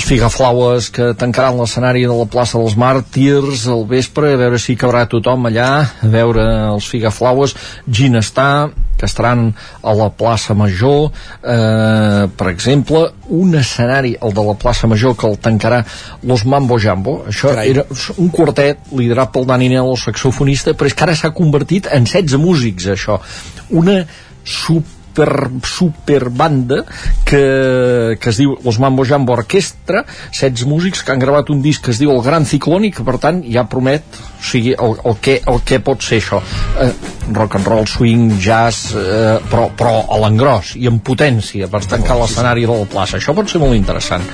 els 0.00 0.08
figaflaues 0.08 0.86
que 0.96 1.10
tancaran 1.18 1.58
l'escenari 1.60 2.06
de 2.08 2.14
la 2.16 2.24
plaça 2.24 2.56
dels 2.56 2.72
Màrtirs 2.80 3.66
al 3.68 3.82
vespre, 3.88 4.32
a 4.32 4.38
veure 4.40 4.58
si 4.58 4.72
cabrà 4.78 5.02
tothom 5.10 5.44
allà, 5.50 5.72
a 6.00 6.08
veure 6.08 6.44
els 6.70 6.86
figaflaues, 6.88 7.52
Ginestar, 7.84 8.70
que 8.96 9.04
estaran 9.04 9.50
a 9.84 9.92
la 9.96 10.08
plaça 10.08 10.54
Major, 10.56 11.10
eh, 11.44 12.28
per 12.32 12.48
exemple, 12.48 13.10
un 13.28 13.52
escenari, 13.60 14.14
el 14.22 14.32
de 14.32 14.44
la 14.46 14.54
plaça 14.54 14.88
Major, 14.88 15.16
que 15.16 15.28
el 15.28 15.36
tancarà 15.36 15.82
Los 16.22 16.46
Mambo 16.46 16.78
Jambo, 16.80 17.18
això 17.28 17.52
Carai. 17.52 17.70
era 17.70 17.84
un 18.16 18.30
quartet 18.30 18.88
liderat 18.92 19.32
pel 19.32 19.44
Dani 19.44 19.68
Nel, 19.68 19.84
el 19.84 20.00
saxofonista, 20.00 20.72
però 20.72 20.88
és 20.88 20.96
que 20.96 21.04
ara 21.04 21.16
s'ha 21.16 21.32
convertit 21.36 21.90
en 21.92 22.08
16 22.08 22.40
músics, 22.40 22.88
això. 22.96 23.20
Una 23.68 24.06
super 24.44 24.99
super, 25.10 25.50
super 25.64 26.30
banda 26.30 26.84
que, 27.24 28.16
que 28.20 28.30
es 28.30 28.38
diu 28.38 28.56
Los 28.64 28.78
Mambo 28.78 29.04
Jambo 29.04 29.32
Orquestra 29.32 30.04
16 30.30 30.66
músics 30.66 31.02
que 31.02 31.12
han 31.12 31.18
gravat 31.18 31.50
un 31.50 31.62
disc 31.62 31.82
que 31.84 31.90
es 31.90 31.98
diu 31.98 32.12
El 32.14 32.22
Gran 32.22 32.46
Ciclón 32.46 32.84
i 32.84 32.92
que 32.94 33.04
per 33.04 33.18
tant 33.18 33.42
ja 33.42 33.66
promet 33.68 34.04
o 34.14 34.44
sigui, 34.44 34.72
el, 34.72 34.96
el, 35.04 35.16
que, 35.20 35.40
el 35.46 35.60
que 35.66 35.80
pot 35.84 36.00
ser 36.02 36.20
això. 36.20 36.40
Eh, 36.80 36.90
rock 37.36 37.58
and 37.58 37.68
roll, 37.68 37.86
swing, 37.86 38.38
jazz 38.40 38.94
eh, 38.96 39.36
però, 39.50 39.68
però 39.76 40.06
a 40.08 40.18
l'engròs 40.22 40.74
i 40.80 40.88
amb 40.88 41.02
potència 41.04 41.68
per 41.68 41.82
tancar 41.84 42.16
l'escenari 42.16 42.64
de 42.64 42.78
la 42.80 42.88
plaça. 42.88 43.18
Això 43.18 43.36
pot 43.36 43.50
ser 43.50 43.60
molt 43.60 43.76
interessant. 43.76 44.24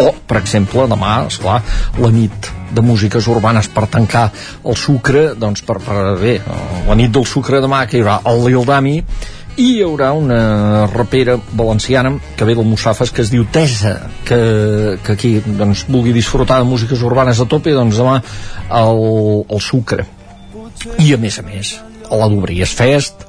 O, 0.00 0.08
per 0.26 0.40
exemple, 0.40 0.88
demà, 0.90 1.18
esclar, 1.28 1.60
la 2.00 2.10
nit 2.10 2.48
de 2.74 2.82
músiques 2.82 3.28
urbanes 3.30 3.68
per 3.70 3.84
tancar 3.92 4.24
el 4.64 4.74
sucre, 4.80 5.28
doncs 5.38 5.62
per, 5.62 5.76
per 5.84 6.16
bé, 6.18 6.38
la 6.88 6.96
nit 6.98 7.12
del 7.14 7.28
sucre 7.28 7.60
demà 7.62 7.84
que 7.86 8.00
hi 8.00 8.02
haurà 8.02 8.18
el 8.32 8.42
Lil 8.48 8.64
Dami 8.66 8.96
i 9.56 9.66
hi 9.76 9.82
haurà 9.86 10.10
una 10.18 10.86
rapera 10.90 11.36
valenciana 11.52 12.16
que 12.36 12.46
ve 12.46 12.56
del 12.58 12.66
Mussafes 12.66 13.12
que 13.14 13.22
es 13.22 13.30
diu 13.30 13.44
Tesa 13.46 14.10
que, 14.26 14.38
que 15.04 15.14
aquí 15.14 15.34
doncs, 15.44 15.84
vulgui 15.86 16.14
disfrutar 16.16 16.58
de 16.58 16.66
músiques 16.66 17.02
urbanes 17.06 17.40
a 17.40 17.46
tope 17.46 17.74
doncs 17.74 18.00
demà 18.00 18.18
el, 18.80 19.02
el 19.46 19.62
sucre. 19.62 20.06
I 20.98 21.14
a 21.14 21.18
més 21.20 21.38
a 21.38 21.44
més 21.46 21.76
a 22.10 22.18
la 22.18 22.28
Dobries 22.32 22.74
Fest 22.74 23.22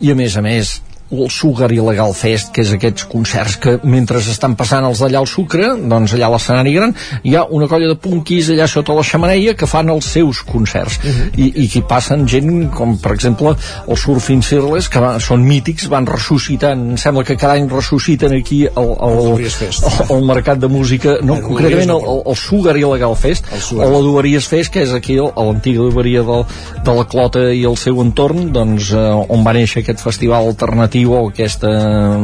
i 0.00 0.12
a 0.12 0.18
més 0.18 0.36
a 0.38 0.44
més 0.44 0.76
el 1.10 1.30
Sugar 1.30 1.70
Il·legal 1.70 2.14
Fest, 2.16 2.50
que 2.54 2.64
és 2.64 2.72
aquests 2.74 3.06
concerts 3.10 3.56
que 3.62 3.76
mentre 3.86 4.18
estan 4.18 4.56
passant 4.58 4.84
els 4.88 5.00
d'allà 5.02 5.20
al 5.22 5.28
Sucre, 5.30 5.68
doncs 5.78 6.16
allà 6.16 6.26
a 6.26 6.32
l'escenari 6.34 6.72
gran, 6.74 6.94
hi 7.22 7.36
ha 7.36 7.44
una 7.54 7.68
colla 7.70 7.88
de 7.92 7.98
punquis 8.00 8.50
allà 8.50 8.66
sota 8.70 8.96
la 8.96 9.04
xamaneia 9.06 9.54
que 9.58 9.68
fan 9.70 9.90
els 9.92 10.08
seus 10.16 10.42
concerts. 10.46 10.98
I, 11.36 11.52
i 11.62 11.68
que 11.70 11.80
hi 11.80 11.84
passen 11.86 12.26
gent 12.30 12.50
com, 12.74 12.96
per 13.02 13.14
exemple, 13.14 13.54
els 13.86 14.02
Surfing 14.02 14.42
Cirles, 14.46 14.90
que 14.90 15.02
va, 15.02 15.14
són 15.22 15.44
mítics, 15.46 15.86
van 15.92 16.08
ressuscitant, 16.10 16.82
em 16.96 17.00
sembla 17.00 17.24
que 17.26 17.38
cada 17.38 17.54
any 17.58 17.68
ressusciten 17.70 18.34
aquí 18.36 18.64
el, 18.66 18.92
el, 19.06 19.46
Fest. 19.52 19.86
el, 19.86 20.16
el 20.18 20.26
mercat 20.26 20.58
de 20.62 20.70
música, 20.72 21.16
no, 21.22 21.38
El 21.38 21.46
concretament 21.46 21.94
el, 21.94 22.02
el, 22.02 22.22
el 22.32 22.40
Sugar 22.40 22.76
Il·legal 22.80 23.14
Fest, 23.18 23.46
Sugar. 23.60 23.86
o 23.86 23.94
la 23.94 24.02
Duberies 24.02 24.50
Fest, 24.50 24.72
que 24.74 24.82
és 24.86 24.94
aquí 24.96 25.18
l'antiga 25.20 25.86
Duberia 25.86 26.24
de, 26.26 26.42
de 26.82 26.98
la 26.98 27.06
Clota 27.06 27.46
i 27.54 27.62
el 27.68 27.78
seu 27.80 28.02
entorn, 28.02 28.50
doncs, 28.54 28.90
eh, 28.96 29.06
on 29.30 29.46
va 29.46 29.54
néixer 29.56 29.84
aquest 29.84 30.02
festival 30.02 30.50
alternatiu 30.50 30.95
o 31.04 31.18
aquesta, 31.28 31.68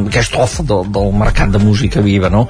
aquest 0.06 0.36
off 0.40 0.60
del, 0.62 0.88
del 0.94 1.12
mercat 1.18 1.52
de 1.52 1.60
música 1.60 2.00
viva, 2.00 2.30
no? 2.32 2.46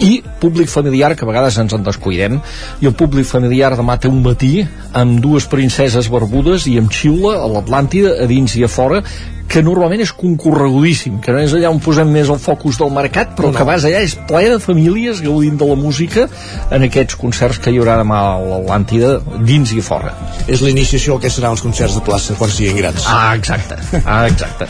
I 0.00 0.22
públic 0.40 0.70
familiar, 0.72 1.12
que 1.14 1.26
a 1.26 1.28
vegades 1.28 1.58
ens 1.60 1.74
en 1.76 1.84
descuidem, 1.84 2.40
i 2.80 2.88
el 2.88 2.96
públic 2.96 3.28
familiar 3.28 3.74
demà 3.76 3.98
té 4.00 4.08
un 4.08 4.22
matí 4.24 4.64
amb 4.96 5.20
dues 5.22 5.46
princeses 5.50 6.08
barbudes 6.12 6.68
i 6.70 6.78
amb 6.80 6.92
xiula 6.94 7.36
a 7.42 7.50
l'Atlàntida, 7.50 8.16
a 8.22 8.30
dins 8.30 8.56
i 8.56 8.64
a 8.64 8.70
fora, 8.70 9.02
que 9.54 9.62
normalment 9.62 10.02
és 10.02 10.10
concorregudíssim, 10.18 11.20
que 11.22 11.30
no 11.34 11.38
és 11.44 11.52
allà 11.54 11.70
on 11.70 11.78
posem 11.82 12.08
més 12.10 12.30
el 12.32 12.40
focus 12.42 12.80
del 12.80 12.90
mercat, 12.94 13.36
però 13.38 13.52
No, 13.52 13.54
que 13.54 13.66
vas 13.68 13.84
allà 13.86 14.00
és 14.02 14.16
ple 14.26 14.48
de 14.50 14.58
famílies 14.58 15.20
gaudint 15.22 15.60
de 15.60 15.68
la 15.68 15.76
música 15.78 16.26
en 16.74 16.86
aquests 16.88 17.14
concerts 17.20 17.60
que 17.62 17.70
hi 17.70 17.78
haurà 17.78 17.94
demà 18.00 18.18
a 18.32 18.38
l'Atlàntida, 18.42 19.12
dins 19.46 19.70
i 19.76 19.84
fora. 19.84 20.10
És 20.50 20.64
l'iniciació 20.64 21.20
que 21.22 21.30
seran 21.30 21.54
els 21.54 21.62
concerts 21.62 21.94
de 21.94 22.02
plaça 22.02 22.34
quan 22.40 22.50
siguin 22.50 22.80
grans. 22.82 23.06
Ah, 23.06 23.36
exacte. 23.38 23.78
Ah, 24.02 24.24
exacte. 24.26 24.66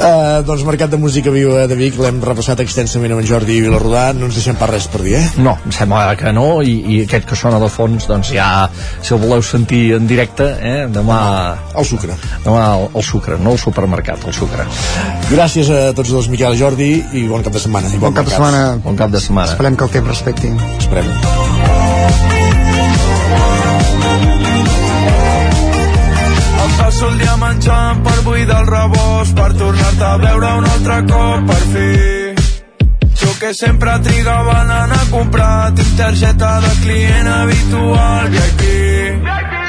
Uh, 0.00 0.40
doncs 0.48 0.66
Mercat 0.68 0.92
de 0.92 1.00
Música 1.00 1.32
Viva 1.32 1.64
de 1.68 1.76
Vic 1.76 1.96
l'hem 2.00 2.20
repassat 2.24 2.60
extensament 2.64 3.12
amb 3.16 3.24
en 3.24 3.28
Jordi 3.28 3.58
Vilarrodà 3.64 4.10
no 4.16 4.28
ens 4.28 4.36
deixem 4.36 4.56
pas 4.60 4.70
res 4.70 4.86
per 4.92 5.02
dir, 5.04 5.16
eh? 5.18 5.24
No, 5.40 5.56
em 5.64 5.74
sembla 5.76 6.14
que 6.20 6.32
no 6.36 6.60
i, 6.64 6.76
i 6.80 7.00
aquest 7.06 7.28
que 7.28 7.36
sona 7.36 7.60
de 7.60 7.68
fons 7.72 8.08
doncs 8.08 8.32
ja, 8.36 8.50
si 9.00 9.12
el 9.16 9.20
voleu 9.24 9.44
sentir 9.44 9.82
en 9.96 10.08
directe 10.08 10.48
eh, 10.60 10.78
demà... 10.92 11.20
Al 11.76 11.86
sucre 11.86 12.16
Demà 12.44 12.62
al, 12.74 12.86
al 12.96 13.04
sucre, 13.04 13.36
no 13.40 13.52
al 13.52 13.60
supermercat, 13.70 14.26
al 14.26 14.36
sucre 14.36 14.66
Gràcies 15.30 15.70
a 15.70 15.80
tots 15.96 16.12
dos, 16.14 16.28
Miquel 16.32 16.56
i 16.56 16.60
Jordi 16.60 16.90
i 17.16 17.26
bon 17.30 17.46
cap 17.46 17.54
de 17.56 17.62
setmana 17.62 17.90
i 17.94 18.00
Bon 18.02 18.14
cap 18.16 18.28
de 18.28 18.34
setmana. 18.34 18.64
Bon 18.84 18.98
cap 18.98 19.12
de 19.14 19.22
setmana 19.22 19.54
Esperem 19.54 19.76
que 19.76 19.86
el 19.86 19.94
temps 19.94 20.08
respecti. 20.10 20.50
Esperem. 20.78 21.06
Em 26.60 26.76
passo 26.78 27.08
el 27.08 27.18
dia 27.22 27.36
menjant 27.40 28.02
per 28.06 28.18
buidar 28.26 28.60
el 28.64 28.72
rebost 28.74 29.38
per 29.38 29.52
tornar-te 29.62 30.08
a 30.10 30.16
veure 30.26 30.54
un 30.60 30.70
altre 30.74 30.98
cop 31.14 31.48
per 31.52 31.62
fi 31.74 31.90
jo 33.20 33.32
que 33.40 33.52
sempre 33.54 33.98
trigava 34.04 34.60
anant 34.62 34.92
a 34.96 35.00
comprar 35.10 35.72
tinc 35.76 35.96
targeta 35.98 36.52
de 36.66 36.74
client 36.84 37.32
habitual 37.36 38.30
VIP 38.36 39.59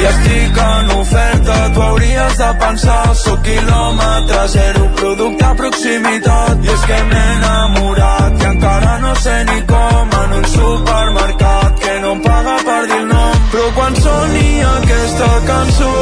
i 0.00 0.06
estic 0.10 0.58
en 0.58 0.90
oferta, 0.98 1.56
tu 1.74 1.82
hauries 1.82 2.38
de 2.38 2.50
pensar 2.62 3.14
Soc 3.14 3.42
quilòmetre 3.46 4.40
zero, 4.54 4.88
producte 4.96 5.44
a 5.44 5.54
proximitat. 5.60 6.64
I 6.64 6.72
és 6.74 6.86
que 6.88 6.98
m'he 7.10 7.22
enamorat 7.36 8.42
i 8.42 8.48
encara 8.50 8.98
no 9.04 9.14
sé 9.26 9.36
ni 9.50 9.60
com 9.70 10.16
En 10.24 10.32
un 10.40 10.44
supermercat 10.56 11.78
que 11.84 11.94
no 12.02 12.12
em 12.16 12.22
paga 12.26 12.56
per 12.66 12.80
dir 12.90 12.98
el 12.98 13.06
nom. 13.12 13.38
Però 13.54 13.68
quan 13.76 13.94
soni 14.02 14.48
aquesta 14.72 15.30
cançó 15.46 15.92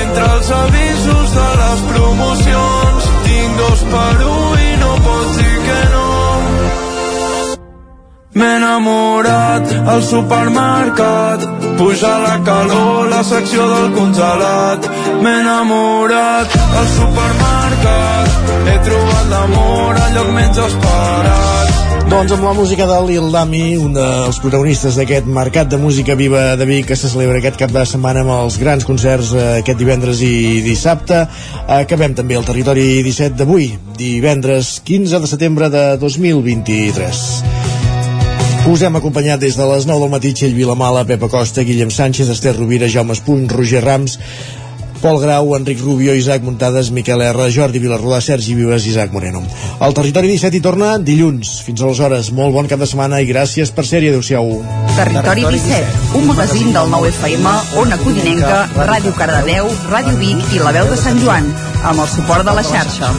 Entre 0.00 0.24
els 0.34 0.50
avisos 0.58 1.36
de 1.36 1.48
les 1.62 1.86
promocions 1.92 3.08
Tinc 3.28 3.62
dos 3.62 3.86
per 3.94 4.26
un 4.32 4.66
i 4.66 4.76
no 4.82 4.92
pots 5.06 5.38
dir 5.38 5.56
que 5.68 5.80
no 5.94 6.31
M'he 8.32 8.46
enamorat 8.56 9.72
al 9.92 9.98
supermercat 10.08 11.42
Puja 11.76 12.12
la 12.22 12.38
calor, 12.46 13.10
la 13.10 13.20
secció 13.28 13.66
del 13.68 13.90
congelat 13.92 14.88
M'he 15.20 15.34
enamorat 15.42 16.54
al 16.56 16.86
supermercat 16.94 18.54
He 18.72 18.78
trobat 18.86 19.28
l'amor 19.34 20.00
al 20.00 20.16
lloc 20.16 20.30
menys 20.38 20.62
esperat 20.64 22.08
Doncs 22.08 22.32
amb 22.32 22.46
la 22.46 22.54
música 22.56 22.86
de 22.88 22.96
Lil 23.08 23.28
Dami, 23.32 23.76
un 23.80 23.92
dels 23.96 24.40
protagonistes 24.40 24.96
d'aquest 24.96 25.28
Mercat 25.28 25.68
de 25.68 25.80
Música 25.80 26.16
Viva 26.16 26.42
de 26.56 26.68
Vic 26.68 26.88
que 26.88 26.96
se 26.96 27.08
celebra 27.12 27.38
aquest 27.40 27.60
cap 27.60 27.72
de 27.72 27.84
setmana 27.88 28.24
amb 28.24 28.34
els 28.34 28.58
grans 28.60 28.84
concerts 28.88 29.32
eh, 29.32 29.46
aquest 29.62 29.80
divendres 29.80 30.20
i 30.24 30.60
dissabte. 30.64 31.24
Acabem 31.80 32.12
també 32.16 32.36
el 32.36 32.44
territori 32.48 33.00
17 33.08 33.40
d'avui, 33.40 33.72
divendres 33.96 34.78
15 34.84 35.24
de 35.24 35.32
setembre 35.36 35.72
de 35.72 35.86
2023. 36.04 37.61
Us 38.62 38.82
hem 38.86 38.94
acompanyat 38.94 39.40
des 39.42 39.56
de 39.58 39.64
les 39.66 39.88
9 39.90 40.04
del 40.04 40.10
matí 40.12 40.30
Txell 40.38 40.52
Vilamala, 40.54 41.02
Pepa 41.02 41.26
Costa, 41.26 41.64
Guillem 41.66 41.90
Sánchez, 41.90 42.28
Esther 42.30 42.54
Rovira, 42.54 42.86
Jaume 42.86 43.16
Espuny, 43.16 43.48
Roger 43.50 43.82
Rams, 43.82 44.20
Pol 45.02 45.18
Grau, 45.18 45.56
Enric 45.56 45.80
Rubio, 45.82 46.14
Isaac 46.14 46.44
Muntades, 46.46 46.92
Miquel 46.94 47.24
R, 47.26 47.48
Jordi 47.50 47.82
Vilarrodà, 47.82 48.20
Sergi 48.22 48.54
Vives 48.54 48.86
i 48.86 48.92
Isaac 48.92 49.10
Moreno. 49.10 49.42
El 49.82 49.98
Territori 49.98 50.30
17 50.30 50.60
hi 50.60 50.62
torna 50.62 50.92
dilluns. 51.02 51.56
Fins 51.66 51.82
aleshores, 51.82 52.30
molt 52.30 52.54
bon 52.54 52.70
cap 52.70 52.78
de 52.78 52.86
setmana 52.86 53.18
i 53.18 53.26
gràcies 53.26 53.74
per 53.74 53.82
ser-hi. 53.82 54.14
Adéu-siau. 54.14 54.54
Territori 54.94 55.58
17, 55.58 56.16
un 56.22 56.30
magazín 56.30 56.70
del 56.70 56.90
9 56.94 57.10
FM, 57.16 57.58
Ona 57.82 57.98
Codinenca, 58.06 58.68
Ràdio 58.78 59.18
Cardedeu, 59.18 59.74
Ràdio 59.90 60.18
Vic 60.22 60.54
i 60.54 60.62
La 60.62 60.70
Veu 60.78 60.86
de 60.94 61.02
Sant 61.02 61.18
Joan, 61.18 61.50
amb 61.82 61.98
el 61.98 62.12
suport 62.14 62.46
de 62.46 62.60
la 62.62 62.62
xarxa. 62.62 63.10